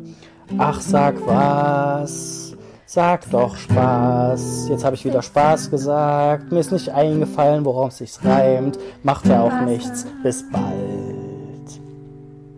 Ach, 0.59 0.81
sag 0.81 1.15
was. 1.25 2.57
Sag 2.87 3.31
doch 3.31 3.55
Spaß. 3.55 4.69
Jetzt 4.71 4.85
habe 4.85 4.97
ich 4.97 5.05
wieder 5.05 5.23
Spaß 5.23 5.71
gesagt. 5.71 6.51
Mir 6.51 6.61
ist 6.61 6.73
nicht 6.73 6.89
eingefallen, 6.89 7.65
worauf 7.65 7.93
sich's 7.93 8.25
reimt. 8.25 8.79
Macht 9.05 9.27
ja 9.27 9.43
auch 9.43 9.61
nichts. 9.67 10.05
Bis 10.23 10.45
bald. 10.51 11.81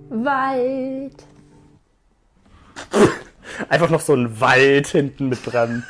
Wald. 0.08 1.29
Einfach 3.68 3.90
noch 3.90 4.00
so 4.00 4.14
ein 4.14 4.40
Wald 4.40 4.88
hinten 4.88 5.28
mit 5.28 5.40
dran. 5.44 5.84